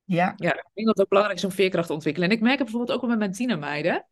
ja, 0.03 0.33
Ja, 0.35 0.53
ik 0.53 0.69
denk 0.73 0.87
dat 0.87 0.95
het 0.95 0.99
ook 0.99 1.09
belangrijk 1.09 1.39
is 1.39 1.45
om 1.45 1.51
veerkracht 1.51 1.87
te 1.87 1.93
ontwikkelen. 1.93 2.29
En 2.29 2.35
ik 2.35 2.41
merk 2.41 2.57
het 2.57 2.63
bijvoorbeeld 2.63 2.95
ook 2.95 3.01
wel 3.01 3.09
met 3.09 3.19
mijn 3.19 3.31
tienermeiden. 3.31 4.07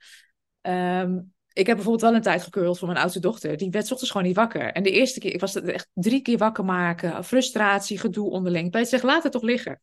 Ehm, 0.61 1.19
ik 1.53 1.67
heb 1.67 1.75
bijvoorbeeld 1.75 2.01
wel 2.01 2.15
een 2.15 2.21
tijd 2.21 2.43
gekeurld 2.43 2.77
voor 2.79 2.87
mijn 2.87 2.99
oudste 2.99 3.19
dochter. 3.19 3.57
Die 3.57 3.69
werd 3.69 3.87
's 3.87 3.91
ochtends 3.91 4.11
gewoon 4.11 4.27
niet 4.27 4.35
wakker. 4.35 4.71
En 4.71 4.83
de 4.83 4.91
eerste 4.91 5.19
keer, 5.19 5.33
ik 5.33 5.39
was 5.39 5.53
het 5.53 5.65
echt 5.65 5.87
drie 5.93 6.21
keer 6.21 6.37
wakker 6.37 6.65
maken. 6.65 7.23
Frustratie, 7.23 7.97
gedoe 7.97 8.29
onderling. 8.29 8.71
Peter 8.71 8.87
zegt, 8.87 9.03
laat 9.03 9.23
het 9.23 9.31
toch 9.31 9.41
liggen. 9.41 9.81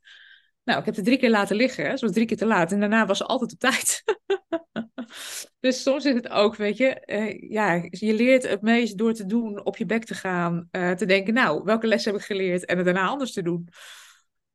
Nou, 0.67 0.79
ik 0.79 0.85
heb 0.85 0.97
het 0.97 1.05
drie 1.05 1.19
keer 1.19 1.31
laten 1.31 1.57
liggen. 1.57 1.99
Zo 1.99 2.09
drie 2.09 2.27
keer 2.27 2.37
te 2.37 2.47
laat. 2.47 2.73
En 2.73 2.81
daarna 2.81 3.07
was 3.07 3.19
ze 3.19 3.25
altijd 3.25 3.53
op 3.53 3.59
tijd. 3.59 4.03
Dus 5.61 5.83
soms 5.83 6.05
is 6.05 6.15
het 6.15 6.29
ook, 6.29 6.57
weet 6.57 6.77
je, 6.77 7.01
eh, 7.01 7.51
ja, 7.51 7.87
je 7.91 8.15
leert 8.15 8.49
het 8.49 8.63
meest 8.63 8.99
door 8.99 9.13
te 9.13 9.27
doen, 9.27 9.65
op 9.65 9.77
je 9.77 9.87
bek 9.87 10.05
te 10.05 10.15
gaan, 10.15 10.69
eh, 10.71 10.91
te 10.91 11.07
denken, 11.07 11.35
nou, 11.35 11.63
welke 11.65 11.87
les 11.87 12.05
heb 12.05 12.15
ik 12.15 12.23
geleerd 12.23 12.65
en 12.65 12.77
het 12.77 12.85
daarna 12.85 13.07
anders 13.07 13.33
te 13.33 13.43
doen. 13.43 13.69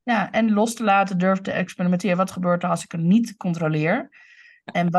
Ja, 0.03 0.32
en 0.32 0.53
los 0.53 0.74
te 0.74 0.84
laten, 0.84 1.18
durven 1.18 1.43
te 1.43 1.51
experimenteren. 1.51 2.18
Wat 2.18 2.32
gebeurt 2.32 2.64
er 2.64 2.70
als 2.70 2.84
ik 2.84 2.91
het 2.91 3.01
niet 3.01 3.38
controleer? 3.38 4.09
En 4.64 4.89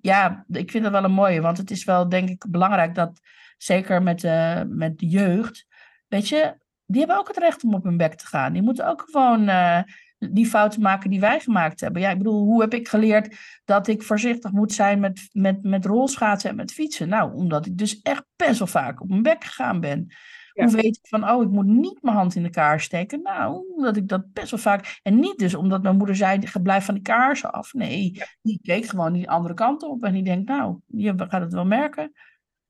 ja, 0.00 0.44
ik 0.48 0.70
vind 0.70 0.84
dat 0.84 0.92
wel 0.92 1.04
een 1.04 1.10
mooie, 1.10 1.40
want 1.40 1.58
het 1.58 1.70
is 1.70 1.84
wel, 1.84 2.08
denk 2.08 2.28
ik, 2.28 2.44
belangrijk 2.48 2.94
dat, 2.94 3.20
zeker 3.56 4.02
met, 4.02 4.24
uh, 4.24 4.62
met 4.66 4.98
de 4.98 5.06
jeugd, 5.06 5.66
weet 6.08 6.28
je, 6.28 6.56
die 6.86 6.98
hebben 6.98 7.18
ook 7.18 7.28
het 7.28 7.36
recht 7.36 7.64
om 7.64 7.74
op 7.74 7.84
hun 7.84 7.96
bek 7.96 8.14
te 8.14 8.26
gaan. 8.26 8.52
Die 8.52 8.62
moeten 8.62 8.88
ook 8.88 9.04
gewoon 9.10 9.48
die 10.18 10.46
fouten 10.46 10.82
maken 10.82 11.10
die 11.10 11.20
wij 11.20 11.40
gemaakt 11.40 11.80
hebben. 11.80 12.02
Ja, 12.02 12.10
ik 12.10 12.18
bedoel, 12.18 12.44
hoe 12.44 12.60
heb 12.60 12.74
ik 12.74 12.88
geleerd 12.88 13.36
dat 13.64 13.86
ik 13.88 14.02
voorzichtig 14.02 14.52
moet 14.52 14.72
zijn 14.72 15.00
met, 15.00 15.28
met, 15.32 15.62
met 15.62 15.84
rolschaatsen 15.84 16.50
en 16.50 16.56
met 16.56 16.72
fietsen? 16.72 17.08
Nou, 17.08 17.34
omdat 17.34 17.66
ik 17.66 17.78
dus 17.78 18.00
echt 18.02 18.24
best 18.36 18.58
wel 18.58 18.68
vaak 18.68 19.00
op 19.00 19.08
mijn 19.08 19.22
bek 19.22 19.44
gegaan 19.44 19.80
ben. 19.80 20.06
Hoe 20.52 20.70
weet 20.70 20.96
ik 20.96 21.08
van, 21.08 21.30
oh, 21.30 21.42
ik 21.42 21.50
moet 21.50 21.66
niet 21.66 22.02
mijn 22.02 22.16
hand 22.16 22.34
in 22.34 22.42
de 22.42 22.50
kaars 22.50 22.84
steken? 22.84 23.22
Nou, 23.22 23.64
omdat 23.74 23.96
ik 23.96 24.08
dat 24.08 24.32
best 24.32 24.50
wel 24.50 24.60
vaak... 24.60 24.98
En 25.02 25.18
niet 25.18 25.38
dus 25.38 25.54
omdat 25.54 25.82
mijn 25.82 25.96
moeder 25.96 26.16
zei, 26.16 26.38
blijf 26.62 26.84
van 26.84 26.94
die 26.94 27.02
kaarsen 27.02 27.52
af. 27.52 27.72
Nee, 27.72 28.22
die 28.42 28.60
keek 28.62 28.86
gewoon 28.86 29.12
die 29.12 29.30
andere 29.30 29.54
kant 29.54 29.82
op. 29.82 30.04
En 30.04 30.12
die 30.12 30.22
denkt, 30.22 30.48
nou, 30.48 30.78
je 30.86 31.14
gaat 31.16 31.40
het 31.40 31.52
wel 31.52 31.66
merken. 31.66 32.12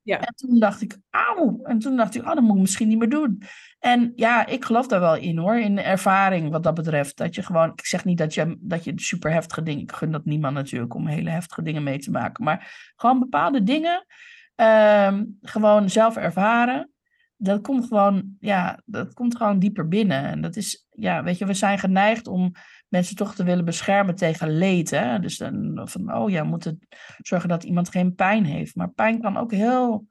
Ja. 0.08 0.20
En 0.20 0.34
toen 0.34 0.58
dacht 0.58 0.82
ik, 0.82 0.98
auw. 1.10 1.60
En 1.62 1.78
toen 1.78 1.96
dacht 1.96 2.14
ik, 2.14 2.22
oh, 2.22 2.34
dat 2.34 2.40
moet 2.40 2.54
ik 2.54 2.60
misschien 2.60 2.88
niet 2.88 2.98
meer 2.98 3.08
doen. 3.08 3.42
En 3.78 4.12
ja, 4.16 4.46
ik 4.46 4.64
geloof 4.64 4.86
daar 4.86 5.00
wel 5.00 5.16
in 5.16 5.38
hoor, 5.38 5.56
in 5.58 5.78
ervaring 5.78 6.50
wat 6.50 6.62
dat 6.62 6.74
betreft. 6.74 7.16
Dat 7.16 7.34
je 7.34 7.42
gewoon, 7.42 7.72
ik 7.72 7.86
zeg 7.86 8.04
niet 8.04 8.18
dat 8.18 8.34
je, 8.34 8.56
dat 8.60 8.84
je 8.84 8.92
super 8.96 9.32
heftige 9.32 9.62
dingen, 9.62 9.82
ik 9.82 9.92
gun 9.92 10.12
dat 10.12 10.24
niemand 10.24 10.54
natuurlijk 10.54 10.94
om 10.94 11.06
hele 11.06 11.30
heftige 11.30 11.62
dingen 11.62 11.82
mee 11.82 11.98
te 11.98 12.10
maken. 12.10 12.44
Maar 12.44 12.92
gewoon 12.96 13.18
bepaalde 13.18 13.62
dingen 13.62 14.06
ehm, 14.54 15.24
gewoon 15.42 15.90
zelf 15.90 16.16
ervaren 16.16 16.90
dat 17.38 17.60
komt 17.60 17.86
gewoon, 17.86 18.36
ja, 18.40 18.80
dat 18.84 19.14
komt 19.14 19.36
gewoon 19.36 19.58
dieper 19.58 19.88
binnen. 19.88 20.24
En 20.24 20.40
dat 20.40 20.56
is, 20.56 20.86
ja, 20.90 21.22
weet 21.22 21.38
je, 21.38 21.46
we 21.46 21.54
zijn 21.54 21.78
geneigd 21.78 22.26
om 22.26 22.52
mensen 22.88 23.16
toch 23.16 23.34
te 23.34 23.44
willen 23.44 23.64
beschermen 23.64 24.14
tegen 24.14 24.58
leed. 24.58 24.90
Hè? 24.90 25.18
Dus 25.18 25.36
dan 25.36 25.80
van, 25.84 26.14
oh 26.14 26.30
ja, 26.30 26.42
we 26.42 26.48
moeten 26.48 26.78
zorgen 27.18 27.48
dat 27.48 27.64
iemand 27.64 27.88
geen 27.88 28.14
pijn 28.14 28.44
heeft. 28.44 28.74
Maar 28.74 28.90
pijn 28.90 29.20
kan 29.20 29.36
ook 29.36 29.52
heel, 29.52 30.06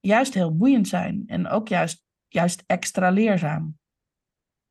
juist 0.00 0.34
heel 0.34 0.56
boeiend 0.56 0.88
zijn. 0.88 1.22
En 1.26 1.48
ook 1.48 1.68
juist, 1.68 2.02
juist 2.28 2.62
extra 2.66 3.10
leerzaam. 3.10 3.80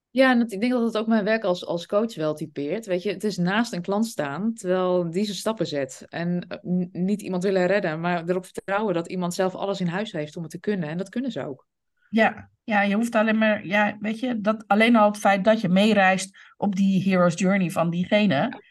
Ja, 0.09 0.31
en 0.31 0.41
ik 0.41 0.59
denk 0.59 0.71
dat 0.71 0.83
het 0.83 0.97
ook 0.97 1.07
mijn 1.07 1.23
werk 1.23 1.43
als, 1.43 1.65
als 1.65 1.85
coach 1.85 2.15
wel 2.15 2.33
typeert. 2.33 2.85
Weet 2.85 3.03
je, 3.03 3.11
het 3.11 3.23
is 3.23 3.37
naast 3.37 3.73
een 3.73 3.81
klant 3.81 4.05
staan 4.05 4.53
terwijl 4.53 5.11
die 5.11 5.23
zijn 5.23 5.37
stappen 5.37 5.67
zet. 5.67 6.05
En 6.07 6.45
eh, 6.47 6.57
niet 6.91 7.21
iemand 7.21 7.43
willen 7.43 7.67
redden, 7.67 7.99
maar 7.99 8.29
erop 8.29 8.45
vertrouwen 8.45 8.93
dat 8.93 9.07
iemand 9.07 9.33
zelf 9.33 9.55
alles 9.55 9.79
in 9.79 9.87
huis 9.87 10.11
heeft 10.11 10.35
om 10.35 10.41
het 10.41 10.51
te 10.51 10.59
kunnen. 10.59 10.89
En 10.89 10.97
dat 10.97 11.09
kunnen 11.09 11.31
ze 11.31 11.45
ook. 11.45 11.67
Ja, 12.09 12.49
ja, 12.71 12.81
je 12.81 12.95
hoeft 12.95 13.15
alleen 13.15 13.37
maar, 13.37 13.65
ja, 13.65 13.97
weet 13.99 14.19
je, 14.19 14.41
dat 14.41 14.67
alleen 14.67 14.95
al 14.95 15.07
het 15.07 15.17
feit 15.17 15.43
dat 15.43 15.61
je 15.61 15.69
meereist 15.69 16.37
op 16.57 16.75
die 16.75 17.03
hero's 17.03 17.39
journey 17.39 17.69
van 17.69 17.89
diegene, 17.89 18.61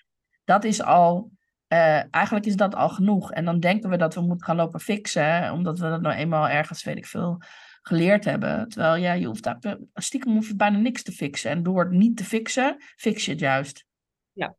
dat 0.44 0.64
is 0.64 0.82
al, 0.82 1.30
uh, 1.68 2.14
eigenlijk 2.14 2.46
is 2.46 2.57
dat 2.57 2.74
al 2.74 2.88
genoeg. 2.88 3.32
En 3.32 3.44
dan 3.44 3.61
denken 3.61 3.90
we 3.90 3.96
dat 3.96 4.14
we 4.14 4.20
moeten 4.20 4.46
gaan 4.46 4.57
lopen 4.57 4.80
fixen, 4.80 5.53
omdat 5.53 5.78
we 5.78 5.88
dat 5.88 6.01
nou 6.01 6.14
eenmaal 6.14 6.48
ergens, 6.48 6.84
weet 6.84 6.96
ik 6.96 7.07
veel, 7.07 7.42
geleerd 7.82 8.24
hebben. 8.24 8.68
Terwijl 8.68 8.96
ja, 8.96 9.12
je 9.12 9.26
hoeft 9.26 9.42
daar, 9.42 9.78
stiekem 9.94 10.32
hoef 10.32 10.48
je 10.48 10.57
bijna 10.57 10.78
niks 10.78 11.03
te 11.03 11.12
fixen. 11.12 11.51
En 11.51 11.62
door 11.62 11.82
het 11.82 11.92
niet 11.92 12.16
te 12.16 12.24
fixen, 12.24 12.76
fix 12.96 13.24
je 13.24 13.30
het 13.30 13.40
juist. 13.40 13.84
Ja. 14.32 14.55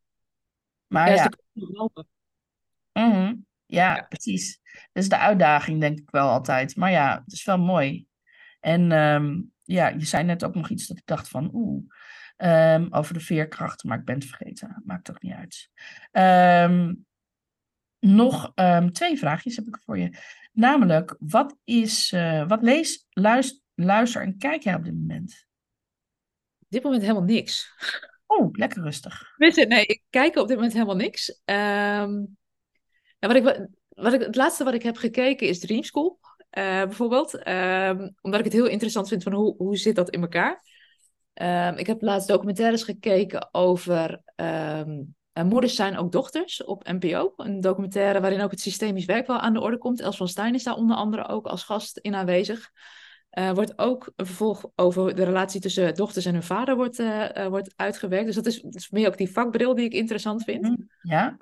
Maar 0.88 1.14
ja. 1.14 1.30
ja. 1.54 2.04
Mm 2.94 3.50
ja, 3.72 3.96
ja, 3.96 4.02
precies. 4.02 4.60
Dat 4.92 5.04
is 5.04 5.10
de 5.10 5.18
uitdaging, 5.18 5.80
denk 5.80 6.00
ik 6.00 6.10
wel 6.10 6.30
altijd. 6.30 6.76
Maar 6.76 6.92
ja, 6.92 7.22
het 7.24 7.34
is 7.34 7.46
wel 7.46 7.58
mooi. 7.58 8.06
En 8.62 8.92
ehm, 8.92 9.42
ja, 9.64 9.88
je 9.88 10.06
zei 10.06 10.24
net 10.24 10.44
ook 10.44 10.56
nog 10.56 10.70
iets 10.70 10.88
dat 10.88 10.98
ik 10.98 11.06
dacht 11.06 11.28
van 11.28 11.50
oeh, 11.54 11.84
um, 12.38 12.88
over 12.94 13.14
de 13.14 13.20
veerkracht, 13.20 13.84
maar 13.84 14.00
ik 14.00 14.06
ben 14.06 14.16
het 14.16 14.26
vergeten. 14.26 14.82
Maakt 14.86 15.04
toch 15.04 15.22
niet 15.22 15.34
uit. 15.34 15.70
Ehm, 16.12 16.94
nog 18.00 18.54
twee 18.92 19.18
vraagjes 19.18 19.56
heb 19.56 19.68
ik 19.68 19.78
voor 19.86 19.98
je. 19.98 20.18
Namelijk, 20.52 21.16
wat 21.20 21.58
is, 21.64 22.12
uh, 22.12 22.48
wat 22.48 22.62
lees, 22.62 23.08
luister, 23.10 23.62
luister 23.76 24.22
en 24.22 24.38
kijk 24.38 24.64
jij 24.64 24.76
op 24.76 24.84
dit 24.84 24.94
moment? 24.94 25.48
Op 26.60 26.68
dit 26.70 26.84
moment 26.84 27.02
helemaal 27.02 27.24
niks. 27.24 27.74
Oh, 28.26 28.50
lekker 28.52 28.84
rustig. 28.84 29.34
Nee, 29.38 29.86
ik 29.86 30.04
kijk 30.10 30.36
op 30.36 30.48
dit 30.48 30.56
moment 30.56 30.74
helemaal 30.74 30.96
niks. 30.96 31.42
Um, 31.46 32.38
wat 33.20 33.36
ik, 33.36 33.68
wat 33.90 34.14
ik, 34.14 34.22
het 34.22 34.36
laatste 34.36 34.64
wat 34.64 34.74
ik 34.74 34.84
heb 34.84 34.98
gekeken 34.98 35.48
is 35.48 35.60
Dream 35.60 35.84
School. 35.84 36.20
Uh, 36.58 36.84
bijvoorbeeld. 36.84 37.36
Ehm, 37.36 38.10
omdat 38.22 38.40
ik 38.40 38.46
het 38.46 38.54
heel 38.54 38.68
interessant 38.68 39.08
vind 39.08 39.24
van 39.24 39.34
hoe, 39.34 39.56
hoe 39.58 39.78
zit 39.78 39.96
dat 39.96 40.10
in 40.10 40.22
elkaar. 40.22 40.70
Um, 41.34 41.78
ik 41.78 41.88
heb 41.88 42.02
laatst 42.02 42.28
documentaires 42.28 42.84
gekeken 42.84 43.50
over 43.52 44.22
um, 44.36 45.16
Moeders 45.34 45.76
zijn 45.76 45.98
ook 45.98 46.12
dochters 46.12 46.64
op 46.64 46.88
NPO. 46.88 47.34
Een 47.38 47.62
documentaire 47.62 48.22
waarin 48.22 48.42
ook 48.42 48.52
het 48.52 48.60
systemisch 48.60 49.06
werk 49.06 49.28
wel 49.28 49.40
aan 49.40 49.54
de 49.54 49.62
orde 49.62 49.78
komt. 49.78 50.02
Els 50.02 50.18
van 50.18 50.28
Stein 50.28 50.54
is 50.54 50.64
daar 50.64 50.76
onder 50.76 50.96
andere 50.96 51.28
ook 51.28 51.46
als 51.46 51.64
gast 51.64 51.98
in 51.98 52.16
aanwezig. 52.16 52.72
Uh, 53.32 53.52
wordt 53.52 53.80
ook 53.80 54.12
een 54.16 54.26
vervolg 54.26 54.66
over 54.76 55.16
de 55.16 55.24
relatie 55.24 55.62
tussen 55.62 55.96
dochters 55.96 56.26
en 56.26 56.34
hun 56.34 56.44
vader 56.44 56.76
wordt, 56.76 57.00
uh, 57.00 57.48
wordt 57.48 57.74
uitgewerkt. 57.76 58.26
Dus 58.26 58.36
dat 58.36 58.46
is, 58.46 58.62
dat 58.62 58.76
is 58.76 58.90
meer 58.90 59.08
ook 59.08 59.18
die 59.18 59.32
vakbril 59.32 59.76
die 59.76 59.86
ik 59.86 59.94
interessant 59.94 60.44
vind. 60.44 60.62
Mm, 60.62 60.90
ja. 61.02 61.38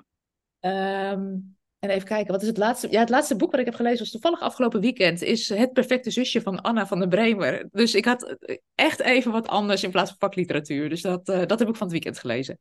En 1.80 1.90
even 1.90 2.08
kijken, 2.08 2.32
wat 2.32 2.42
is 2.42 2.48
het 2.48 2.56
laatste? 2.56 2.90
Ja, 2.90 3.00
het 3.00 3.08
laatste 3.08 3.36
boek 3.36 3.50
wat 3.50 3.60
ik 3.60 3.66
heb 3.66 3.74
gelezen 3.74 3.98
was 3.98 4.10
toevallig 4.10 4.40
afgelopen 4.40 4.80
weekend. 4.80 5.22
Is 5.22 5.48
Het 5.48 5.72
Perfecte 5.72 6.10
Zusje 6.10 6.40
van 6.42 6.60
Anna 6.60 6.86
van 6.86 6.98
der 6.98 7.08
Bremer. 7.08 7.68
Dus 7.70 7.94
ik 7.94 8.04
had 8.04 8.36
echt 8.74 9.00
even 9.00 9.32
wat 9.32 9.48
anders 9.48 9.82
in 9.82 9.90
plaats 9.90 10.10
van 10.10 10.18
vakliteratuur. 10.18 10.88
Dus 10.88 11.00
dat, 11.00 11.28
uh, 11.28 11.46
dat 11.46 11.58
heb 11.58 11.68
ik 11.68 11.76
van 11.76 11.86
het 11.86 11.92
weekend 11.92 12.18
gelezen. 12.18 12.58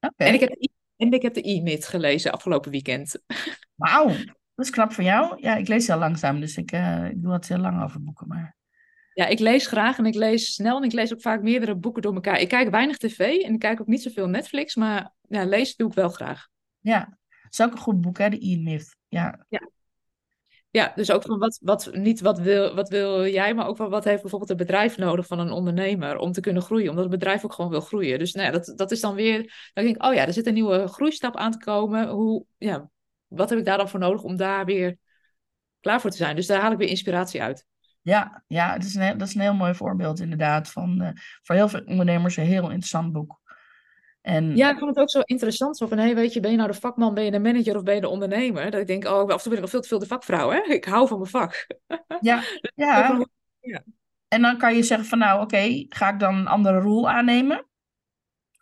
Okay. 0.00 0.28
En 0.28 0.34
ik 0.34 0.40
heb, 0.40 0.50
en 0.96 1.12
ik 1.12 1.22
heb 1.22 1.34
de 1.34 1.48
e-myth 1.48 1.86
gelezen 1.86 2.32
afgelopen 2.32 2.70
weekend. 2.70 3.22
Wauw, 3.74 4.08
dat 4.54 4.66
is 4.66 4.70
knap 4.70 4.92
voor 4.92 5.04
jou. 5.04 5.36
Ja, 5.40 5.56
ik 5.56 5.68
lees 5.68 5.86
heel 5.86 5.98
langzaam, 5.98 6.40
dus 6.40 6.56
ik, 6.56 6.72
uh, 6.72 7.04
ik 7.04 7.22
doe 7.22 7.32
het 7.32 7.48
heel 7.48 7.58
lang 7.58 7.82
over 7.82 8.02
boeken. 8.02 8.28
Maar... 8.28 8.56
Ja, 9.14 9.26
ik 9.26 9.38
lees 9.38 9.66
graag 9.66 9.98
en 9.98 10.06
ik 10.06 10.14
lees 10.14 10.54
snel 10.54 10.76
en 10.76 10.82
ik 10.82 10.92
lees 10.92 11.12
ook 11.12 11.20
vaak 11.20 11.42
meerdere 11.42 11.74
boeken 11.74 12.02
door 12.02 12.14
elkaar. 12.14 12.40
Ik 12.40 12.48
kijk 12.48 12.70
weinig 12.70 12.96
tv 12.96 13.18
en 13.18 13.52
ik 13.52 13.58
kijk 13.58 13.80
ook 13.80 13.86
niet 13.86 14.02
zoveel 14.02 14.28
Netflix, 14.28 14.74
maar 14.74 15.12
ja, 15.28 15.44
lezen 15.44 15.74
doe 15.76 15.88
ik 15.88 15.94
wel 15.94 16.08
graag. 16.08 16.48
Ja, 16.80 17.18
is 17.52 17.62
ook 17.62 17.72
een 17.72 17.78
goed 17.78 18.00
boek, 18.00 18.18
hè, 18.18 18.28
de 18.28 18.46
E-Myth. 18.46 18.96
Ja. 19.08 19.46
ja. 19.48 19.70
Ja, 20.72 20.92
dus 20.94 21.10
ook 21.10 21.22
van 21.22 21.38
wat, 21.38 21.58
wat, 21.62 21.90
niet 21.92 22.20
wat 22.20 22.38
wil, 22.38 22.74
wat 22.74 22.88
wil 22.88 23.26
jij, 23.26 23.54
maar 23.54 23.66
ook 23.66 23.76
van 23.76 23.90
wat 23.90 24.04
heeft 24.04 24.20
bijvoorbeeld 24.20 24.50
een 24.50 24.56
bedrijf 24.56 24.96
nodig 24.96 25.26
van 25.26 25.38
een 25.38 25.50
ondernemer 25.50 26.16
om 26.16 26.32
te 26.32 26.40
kunnen 26.40 26.62
groeien. 26.62 26.88
Omdat 26.88 27.04
het 27.04 27.12
bedrijf 27.12 27.44
ook 27.44 27.52
gewoon 27.52 27.70
wil 27.70 27.80
groeien. 27.80 28.18
Dus 28.18 28.32
nou 28.32 28.46
ja, 28.46 28.52
dat, 28.52 28.72
dat 28.76 28.90
is 28.90 29.00
dan 29.00 29.14
weer, 29.14 29.70
dan 29.72 29.84
denk 29.84 29.96
ik, 29.96 30.04
oh 30.04 30.14
ja, 30.14 30.26
er 30.26 30.32
zit 30.32 30.46
een 30.46 30.54
nieuwe 30.54 30.88
groeistap 30.88 31.36
aan 31.36 31.50
te 31.52 31.58
komen. 31.58 32.08
Hoe, 32.08 32.44
ja, 32.58 32.90
wat 33.26 33.50
heb 33.50 33.58
ik 33.58 33.64
daar 33.64 33.76
dan 33.76 33.88
voor 33.88 34.00
nodig 34.00 34.22
om 34.22 34.36
daar 34.36 34.64
weer 34.64 34.96
klaar 35.80 36.00
voor 36.00 36.10
te 36.10 36.16
zijn? 36.16 36.36
Dus 36.36 36.46
daar 36.46 36.60
haal 36.60 36.72
ik 36.72 36.78
weer 36.78 36.88
inspiratie 36.88 37.42
uit. 37.42 37.66
Ja, 38.02 38.44
ja 38.46 38.72
het 38.72 38.84
is 38.84 38.94
een, 38.94 39.18
dat 39.18 39.28
is 39.28 39.34
een 39.34 39.40
heel 39.40 39.54
mooi 39.54 39.74
voorbeeld 39.74 40.20
inderdaad. 40.20 40.70
Van, 40.70 41.02
uh, 41.02 41.08
voor 41.42 41.54
heel 41.54 41.68
veel 41.68 41.82
ondernemers 41.84 42.36
een 42.36 42.44
heel 42.44 42.64
interessant 42.64 43.12
boek. 43.12 43.40
En... 44.22 44.56
Ja, 44.56 44.70
ik 44.70 44.78
vond 44.78 44.90
het 44.90 44.98
ook 44.98 45.10
zo 45.10 45.20
interessant. 45.20 45.76
Zo 45.76 45.86
van, 45.86 45.98
hey, 45.98 46.14
weet 46.14 46.32
je, 46.32 46.40
ben 46.40 46.50
je 46.50 46.56
nou 46.56 46.70
de 46.70 46.78
vakman, 46.78 47.14
ben 47.14 47.24
je 47.24 47.30
de 47.30 47.38
manager 47.38 47.76
of 47.76 47.82
ben 47.82 47.94
je 47.94 48.00
de 48.00 48.08
ondernemer? 48.08 48.70
Dat 48.70 48.80
ik 48.80 48.86
denk, 48.86 49.04
oh, 49.04 49.12
af 49.12 49.20
en 49.20 49.26
toe 49.26 49.42
ben 49.44 49.52
ik 49.52 49.60
nog 49.60 49.70
veel 49.70 49.80
te 49.80 49.88
veel 49.88 49.98
de 49.98 50.06
vakvrouw, 50.06 50.50
hè? 50.50 50.62
Ik 50.62 50.84
hou 50.84 51.08
van 51.08 51.18
mijn 51.18 51.30
vak. 51.30 51.66
Ja, 52.20 52.42
ja. 52.74 53.26
ja. 53.60 53.82
En 54.28 54.42
dan 54.42 54.58
kan 54.58 54.74
je 54.76 54.82
zeggen 54.82 55.06
van, 55.06 55.18
nou, 55.18 55.42
oké, 55.42 55.84
ga 55.88 56.12
ik 56.12 56.18
dan 56.18 56.34
een 56.34 56.46
andere 56.46 56.78
rol 56.78 57.10
aannemen? 57.10 57.66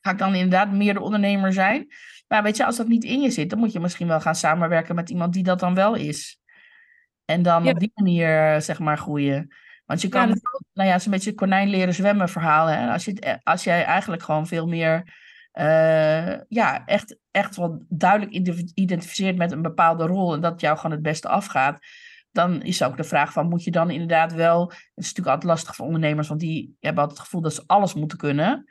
Ga 0.00 0.10
ik 0.10 0.18
dan 0.18 0.34
inderdaad 0.34 0.72
meer 0.72 0.94
de 0.94 1.00
ondernemer 1.00 1.52
zijn? 1.52 1.86
Maar 2.28 2.42
weet 2.42 2.56
je, 2.56 2.64
als 2.64 2.76
dat 2.76 2.88
niet 2.88 3.04
in 3.04 3.20
je 3.20 3.30
zit, 3.30 3.50
dan 3.50 3.58
moet 3.58 3.72
je 3.72 3.80
misschien 3.80 4.06
wel 4.06 4.20
gaan 4.20 4.34
samenwerken 4.34 4.94
met 4.94 5.10
iemand 5.10 5.32
die 5.32 5.42
dat 5.42 5.60
dan 5.60 5.74
wel 5.74 5.94
is. 5.94 6.40
En 7.24 7.42
dan 7.42 7.68
op 7.68 7.78
die 7.78 7.92
manier, 7.94 8.62
zeg 8.62 8.78
maar, 8.78 8.98
groeien. 8.98 9.54
Want 9.84 10.00
je 10.00 10.08
kan, 10.08 10.28
nou 10.28 10.38
ja, 10.72 10.84
het 10.84 11.00
is 11.00 11.04
een 11.04 11.12
beetje 11.12 11.34
konijn 11.34 11.68
leren 11.68 11.94
zwemmen 11.94 12.28
verhaal. 12.28 12.66
Hè? 12.66 12.92
Als, 12.92 13.04
je, 13.04 13.40
als 13.42 13.64
jij 13.64 13.84
eigenlijk 13.84 14.22
gewoon 14.22 14.46
veel 14.46 14.66
meer 14.66 15.18
uh, 15.52 16.40
ja, 16.48 16.86
echt, 16.86 17.18
echt 17.30 17.56
wel 17.56 17.84
duidelijk 17.88 18.32
identificeert 18.74 19.36
met 19.36 19.52
een 19.52 19.62
bepaalde 19.62 20.06
rol 20.06 20.34
en 20.34 20.40
dat 20.40 20.60
jou 20.60 20.76
gewoon 20.76 20.92
het 20.92 21.02
beste 21.02 21.28
afgaat, 21.28 21.78
dan 22.32 22.62
is 22.62 22.82
ook 22.82 22.96
de 22.96 23.04
vraag 23.04 23.32
van, 23.32 23.48
moet 23.48 23.64
je 23.64 23.70
dan 23.70 23.90
inderdaad 23.90 24.32
wel, 24.32 24.62
het 24.68 24.78
is 24.94 25.06
natuurlijk 25.06 25.26
altijd 25.26 25.52
lastig 25.52 25.74
voor 25.74 25.86
ondernemers, 25.86 26.28
want 26.28 26.40
die 26.40 26.76
hebben 26.80 27.02
altijd 27.02 27.18
het 27.18 27.26
gevoel 27.28 27.42
dat 27.42 27.54
ze 27.54 27.62
alles 27.66 27.94
moeten 27.94 28.18
kunnen. 28.18 28.64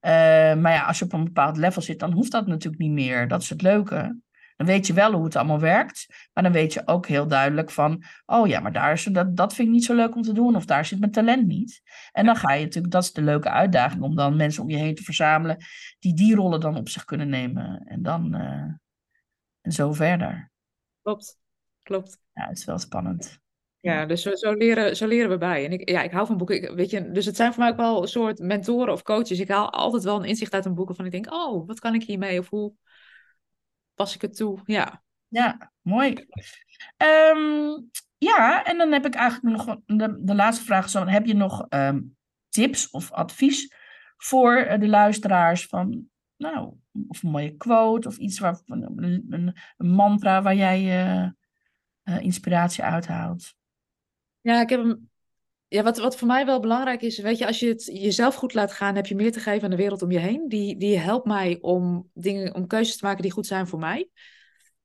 Uh, 0.00 0.10
maar 0.54 0.72
ja, 0.72 0.84
als 0.86 0.98
je 0.98 1.04
op 1.04 1.12
een 1.12 1.24
bepaald 1.24 1.56
level 1.56 1.82
zit, 1.82 1.98
dan 1.98 2.12
hoeft 2.12 2.32
dat 2.32 2.46
natuurlijk 2.46 2.82
niet 2.82 2.92
meer. 2.92 3.28
Dat 3.28 3.42
is 3.42 3.48
het 3.48 3.62
leuke. 3.62 4.18
Dan 4.62 4.70
weet 4.70 4.86
je 4.86 4.92
wel 4.92 5.12
hoe 5.12 5.24
het 5.24 5.36
allemaal 5.36 5.60
werkt. 5.60 6.06
Maar 6.32 6.42
dan 6.42 6.52
weet 6.52 6.72
je 6.72 6.82
ook 6.86 7.06
heel 7.06 7.26
duidelijk 7.26 7.70
van, 7.70 8.04
oh 8.26 8.48
ja, 8.48 8.60
maar 8.60 8.72
daar 8.72 8.92
is, 8.92 9.04
dat, 9.04 9.36
dat 9.36 9.54
vind 9.54 9.68
ik 9.68 9.74
niet 9.74 9.84
zo 9.84 9.94
leuk 9.94 10.14
om 10.14 10.22
te 10.22 10.32
doen. 10.32 10.56
Of 10.56 10.64
daar 10.64 10.84
zit 10.84 10.98
mijn 10.98 11.12
talent 11.12 11.46
niet. 11.46 11.82
En 12.12 12.26
dan 12.26 12.36
ga 12.36 12.52
je 12.52 12.64
natuurlijk, 12.64 12.92
dat 12.92 13.02
is 13.02 13.12
de 13.12 13.22
leuke 13.22 13.50
uitdaging, 13.50 14.02
om 14.02 14.16
dan 14.16 14.36
mensen 14.36 14.62
om 14.62 14.70
je 14.70 14.76
heen 14.76 14.94
te 14.94 15.02
verzamelen 15.02 15.56
die 15.98 16.14
die 16.14 16.34
rollen 16.34 16.60
dan 16.60 16.76
op 16.76 16.88
zich 16.88 17.04
kunnen 17.04 17.28
nemen. 17.28 17.82
En 17.84 18.02
dan 18.02 18.34
uh, 18.34 18.72
en 19.60 19.72
zo 19.72 19.92
verder. 19.92 20.50
Klopt. 21.02 21.38
klopt. 21.82 22.18
Ja, 22.32 22.46
het 22.46 22.58
is 22.58 22.64
wel 22.64 22.78
spannend. 22.78 23.40
Ja, 23.80 24.06
dus 24.06 24.22
zo, 24.22 24.34
zo, 24.34 24.52
leren, 24.52 24.96
zo 24.96 25.06
leren 25.06 25.30
we 25.30 25.38
bij. 25.38 25.64
En 25.64 25.72
ik, 25.72 25.88
ja, 25.88 26.02
ik 26.02 26.12
hou 26.12 26.26
van 26.26 26.36
boeken. 26.36 26.62
Ik, 26.62 26.70
weet 26.70 26.90
je, 26.90 27.10
dus 27.10 27.26
het 27.26 27.36
zijn 27.36 27.52
voor 27.52 27.62
mij 27.62 27.70
ook 27.70 27.76
wel 27.76 28.02
een 28.02 28.08
soort 28.08 28.38
mentoren 28.38 28.92
of 28.92 29.02
coaches. 29.02 29.40
Ik 29.40 29.48
haal 29.48 29.70
altijd 29.70 30.02
wel 30.02 30.16
een 30.16 30.28
inzicht 30.28 30.54
uit 30.54 30.64
een 30.64 30.74
boek 30.74 30.94
van 30.96 31.04
ik 31.04 31.10
denk, 31.10 31.32
oh, 31.32 31.66
wat 31.66 31.80
kan 31.80 31.94
ik 31.94 32.02
hiermee? 32.02 32.38
Of 32.38 32.48
hoe 32.48 32.72
pas 33.94 34.14
ik 34.14 34.20
het 34.20 34.36
toe? 34.36 34.60
Ja. 34.64 35.02
Ja, 35.28 35.72
mooi. 35.80 36.26
Ehm, 36.96 37.80
ja, 38.18 38.64
en 38.64 38.78
dan 38.78 38.92
heb 38.92 39.06
ik 39.06 39.14
eigenlijk 39.14 39.56
nog 39.56 39.76
de, 39.86 40.24
de 40.24 40.34
laatste 40.34 40.64
vraag. 40.64 40.88
Zo, 40.88 41.06
heb 41.06 41.26
je 41.26 41.34
nog 41.34 41.66
ehm, 41.68 42.00
tips 42.48 42.90
of 42.90 43.12
advies 43.12 43.74
voor 44.16 44.56
eh, 44.56 44.80
de 44.80 44.88
luisteraars 44.88 45.66
van, 45.66 46.08
nou, 46.36 46.74
of 47.08 47.22
een 47.22 47.30
mooie 47.30 47.56
quote 47.56 48.08
of 48.08 48.16
iets 48.16 48.38
waar, 48.38 48.60
een, 48.66 48.92
een, 49.30 49.56
een 49.76 49.90
mantra 49.90 50.42
waar 50.42 50.54
jij 50.54 50.80
uh, 50.82 51.28
uh, 52.04 52.20
inspiratie 52.22 52.84
uithaalt? 52.84 53.54
Ja, 54.40 54.60
ik 54.60 54.68
heb 54.68 54.80
hem. 54.80 55.10
Ja, 55.72 55.82
wat, 55.82 55.98
wat 55.98 56.16
voor 56.16 56.26
mij 56.26 56.46
wel 56.46 56.60
belangrijk 56.60 57.02
is, 57.02 57.18
weet 57.18 57.38
je, 57.38 57.46
als 57.46 57.60
je 57.60 57.68
het 57.68 57.84
jezelf 57.84 58.34
goed 58.34 58.54
laat 58.54 58.72
gaan, 58.72 58.94
heb 58.94 59.06
je 59.06 59.14
meer 59.14 59.32
te 59.32 59.40
geven 59.40 59.64
aan 59.64 59.70
de 59.70 59.76
wereld 59.76 60.02
om 60.02 60.10
je 60.10 60.18
heen. 60.18 60.48
Die, 60.48 60.76
die 60.76 60.98
helpt 60.98 61.26
mij 61.26 61.58
om 61.60 62.10
dingen, 62.14 62.54
om 62.54 62.66
keuzes 62.66 62.96
te 62.96 63.04
maken 63.04 63.22
die 63.22 63.30
goed 63.30 63.46
zijn 63.46 63.66
voor 63.66 63.78
mij. 63.78 64.08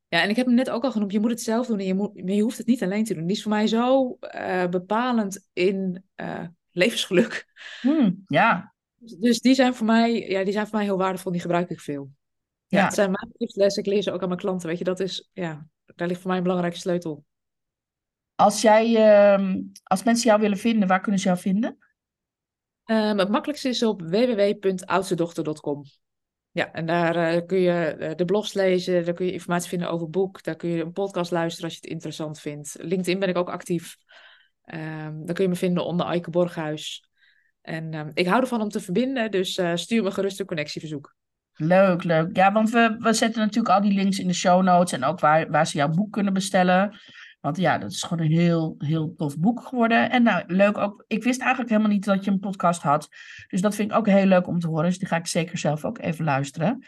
Ja, 0.07 0.21
en 0.21 0.29
ik 0.29 0.35
heb 0.35 0.45
hem 0.45 0.55
net 0.55 0.69
ook 0.69 0.83
al 0.83 0.91
genoemd, 0.91 1.11
je 1.11 1.19
moet 1.19 1.29
het 1.29 1.41
zelf 1.41 1.67
doen 1.67 1.79
en 1.79 1.85
je, 1.85 1.93
moet, 1.93 2.11
je 2.13 2.41
hoeft 2.41 2.57
het 2.57 2.67
niet 2.67 2.83
alleen 2.83 3.03
te 3.03 3.13
doen. 3.13 3.25
Die 3.25 3.35
is 3.35 3.41
voor 3.41 3.51
mij 3.51 3.67
zo 3.67 4.17
uh, 4.35 4.67
bepalend 4.67 5.47
in 5.53 6.03
uh, 6.15 6.45
levensgeluk. 6.71 7.45
Hmm, 7.81 8.23
ja. 8.25 8.73
Dus 8.95 9.39
die 9.39 9.53
zijn, 9.53 9.75
voor 9.75 9.85
mij, 9.85 10.29
ja, 10.29 10.43
die 10.43 10.53
zijn 10.53 10.67
voor 10.67 10.75
mij 10.75 10.85
heel 10.85 10.97
waardevol, 10.97 11.31
die 11.31 11.41
gebruik 11.41 11.69
ik 11.69 11.79
veel. 11.79 12.09
Ja, 12.67 12.77
ja. 12.77 12.85
het 12.85 12.93
zijn 12.93 13.11
mijn 13.11 13.33
lessen, 13.37 13.83
ik 13.83 13.89
leer 13.89 14.01
ze 14.01 14.11
ook 14.11 14.21
aan 14.21 14.27
mijn 14.27 14.39
klanten, 14.39 14.67
weet 14.67 14.77
je, 14.77 14.83
dat 14.83 14.99
is, 14.99 15.29
ja, 15.33 15.67
daar 15.95 16.07
ligt 16.07 16.19
voor 16.19 16.29
mij 16.29 16.37
een 16.37 16.43
belangrijke 16.43 16.77
sleutel. 16.77 17.25
Als, 18.37 18.61
jij, 18.61 18.89
uh, 19.39 19.55
als 19.83 20.03
mensen 20.03 20.27
jou 20.29 20.41
willen 20.41 20.57
vinden, 20.57 20.87
waar 20.87 21.01
kunnen 21.01 21.19
ze 21.19 21.27
jou 21.27 21.39
vinden? 21.39 21.77
Um, 22.85 23.17
het 23.17 23.29
makkelijkste 23.29 23.69
is 23.69 23.83
op 23.83 24.01
www.oudstedochter.com. 24.01 25.83
Ja, 26.51 26.71
en 26.71 26.85
daar 26.85 27.35
uh, 27.35 27.45
kun 27.45 27.59
je 27.59 27.95
uh, 27.99 28.15
de 28.15 28.25
blogs 28.25 28.53
lezen, 28.53 29.05
daar 29.05 29.13
kun 29.13 29.25
je 29.25 29.31
informatie 29.31 29.69
vinden 29.69 29.89
over 29.89 30.01
het 30.01 30.11
boek, 30.11 30.43
daar 30.43 30.55
kun 30.55 30.69
je 30.69 30.81
een 30.81 30.91
podcast 30.91 31.31
luisteren 31.31 31.65
als 31.65 31.73
je 31.73 31.79
het 31.81 31.91
interessant 31.91 32.39
vindt. 32.39 32.75
LinkedIn 32.79 33.19
ben 33.19 33.29
ik 33.29 33.37
ook 33.37 33.49
actief. 33.49 33.97
Um, 34.73 35.25
dan 35.25 35.35
kun 35.35 35.43
je 35.43 35.49
me 35.49 35.55
vinden 35.55 35.85
onder 35.85 36.05
Eike 36.05 36.29
Borghuis. 36.29 37.09
En 37.61 37.93
um, 37.93 38.11
ik 38.13 38.27
hou 38.27 38.41
ervan 38.41 38.61
om 38.61 38.69
te 38.69 38.79
verbinden, 38.79 39.31
dus 39.31 39.57
uh, 39.57 39.75
stuur 39.75 40.03
me 40.03 40.11
gerust 40.11 40.39
een 40.39 40.45
connectieverzoek. 40.45 41.15
Leuk, 41.53 42.03
leuk. 42.03 42.35
Ja, 42.35 42.51
want 42.51 42.69
we, 42.69 42.95
we 42.99 43.13
zetten 43.13 43.41
natuurlijk 43.41 43.75
al 43.75 43.81
die 43.81 43.93
links 43.93 44.19
in 44.19 44.27
de 44.27 44.33
show 44.33 44.63
notes 44.63 44.91
en 44.91 45.03
ook 45.03 45.19
waar, 45.19 45.51
waar 45.51 45.67
ze 45.67 45.77
jouw 45.77 45.89
boek 45.89 46.11
kunnen 46.11 46.33
bestellen. 46.33 46.99
Want 47.39 47.57
ja, 47.57 47.77
dat 47.77 47.91
is 47.91 48.03
gewoon 48.03 48.25
een 48.25 48.31
heel, 48.31 48.75
heel 48.77 49.15
tof 49.15 49.37
boek 49.37 49.61
geworden. 49.61 50.09
En 50.09 50.23
nou, 50.23 50.43
leuk 50.47 50.77
ook. 50.77 51.03
Ik 51.07 51.23
wist 51.23 51.39
eigenlijk 51.39 51.69
helemaal 51.69 51.91
niet 51.91 52.05
dat 52.05 52.25
je 52.25 52.31
een 52.31 52.39
podcast 52.39 52.81
had. 52.81 53.09
Dus 53.47 53.61
dat 53.61 53.75
vind 53.75 53.91
ik 53.91 53.97
ook 53.97 54.07
heel 54.07 54.25
leuk 54.25 54.47
om 54.47 54.59
te 54.59 54.67
horen. 54.67 54.85
Dus 54.85 54.99
die 54.99 55.07
ga 55.07 55.15
ik 55.15 55.27
zeker 55.27 55.57
zelf 55.57 55.85
ook 55.85 55.99
even 55.99 56.25
luisteren. 56.25 56.85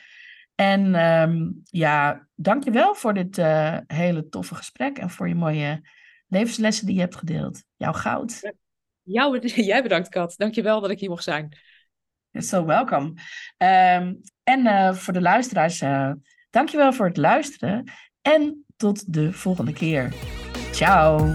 En 0.56 0.96
um, 0.96 1.62
ja, 1.64 2.28
dankjewel 2.36 2.96
voor 2.96 3.14
dit 3.14 3.38
uh, 3.38 3.78
hele 3.88 4.30
toffe 4.30 4.56
gesprek. 4.56 4.98
En 4.98 5.10
voor 5.10 5.28
je 5.28 5.36
mooie 5.36 5.82
levenslessen 6.28 6.86
die 6.86 6.96
je 6.96 7.02
hebt 7.02 7.16
gedeeld. 7.16 7.64
Jouw 7.76 7.94
goud. 7.94 8.54
Jou, 9.02 9.40
jij 9.72 9.84
bedankt, 9.84 10.10
Kat. 10.10 10.34
Dankjewel 10.38 10.82
dat 10.82 10.90
ik 10.90 11.00
hier 11.00 11.10
mocht 11.10 11.24
zijn. 11.24 11.58
You're 12.32 12.48
so 12.48 12.66
welcome. 12.66 13.08
Um, 13.58 14.22
en 14.44 14.66
uh, 14.66 14.94
voor 14.94 15.14
de 15.14 15.22
luisteraars, 15.22 15.82
uh, 15.82 16.12
dankjewel 16.50 16.94
voor 16.94 17.06
het 17.06 17.18
luisteren. 17.18 17.92
En 18.22 18.66
tot 18.80 19.14
de 19.14 19.34
volgende 19.34 19.74
keer. 19.74 20.14
Ciao. 20.72 21.34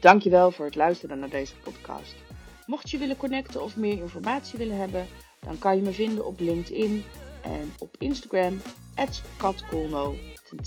Dankjewel 0.00 0.50
voor 0.50 0.64
het 0.64 0.74
luisteren 0.74 1.18
naar 1.18 1.28
deze 1.28 1.54
podcast. 1.56 2.14
Mocht 2.66 2.90
je 2.90 2.98
willen 2.98 3.16
connecten 3.16 3.62
of 3.62 3.76
meer 3.76 3.98
informatie 3.98 4.58
willen 4.58 4.76
hebben, 4.76 5.06
dan 5.40 5.58
kan 5.58 5.76
je 5.76 5.82
me 5.82 5.92
vinden 5.92 6.26
op 6.26 6.40
LinkedIn 6.40 7.04
en 7.42 7.72
op 7.78 7.96
Instagram, 7.98 8.60
katkolno, 9.36 10.14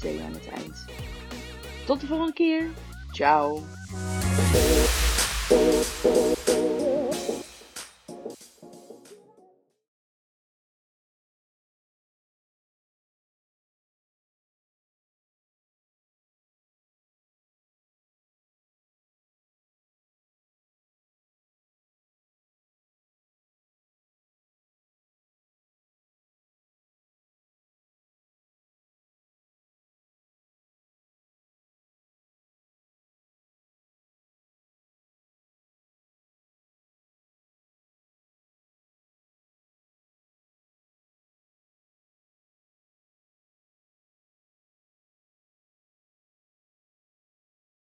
aan 0.03 0.33
het 0.33 0.49
eind. 0.49 0.85
Tot 1.85 1.99
de 1.99 2.07
volgende 2.07 2.33
keer. 2.33 2.69
Ciao. 3.11 3.61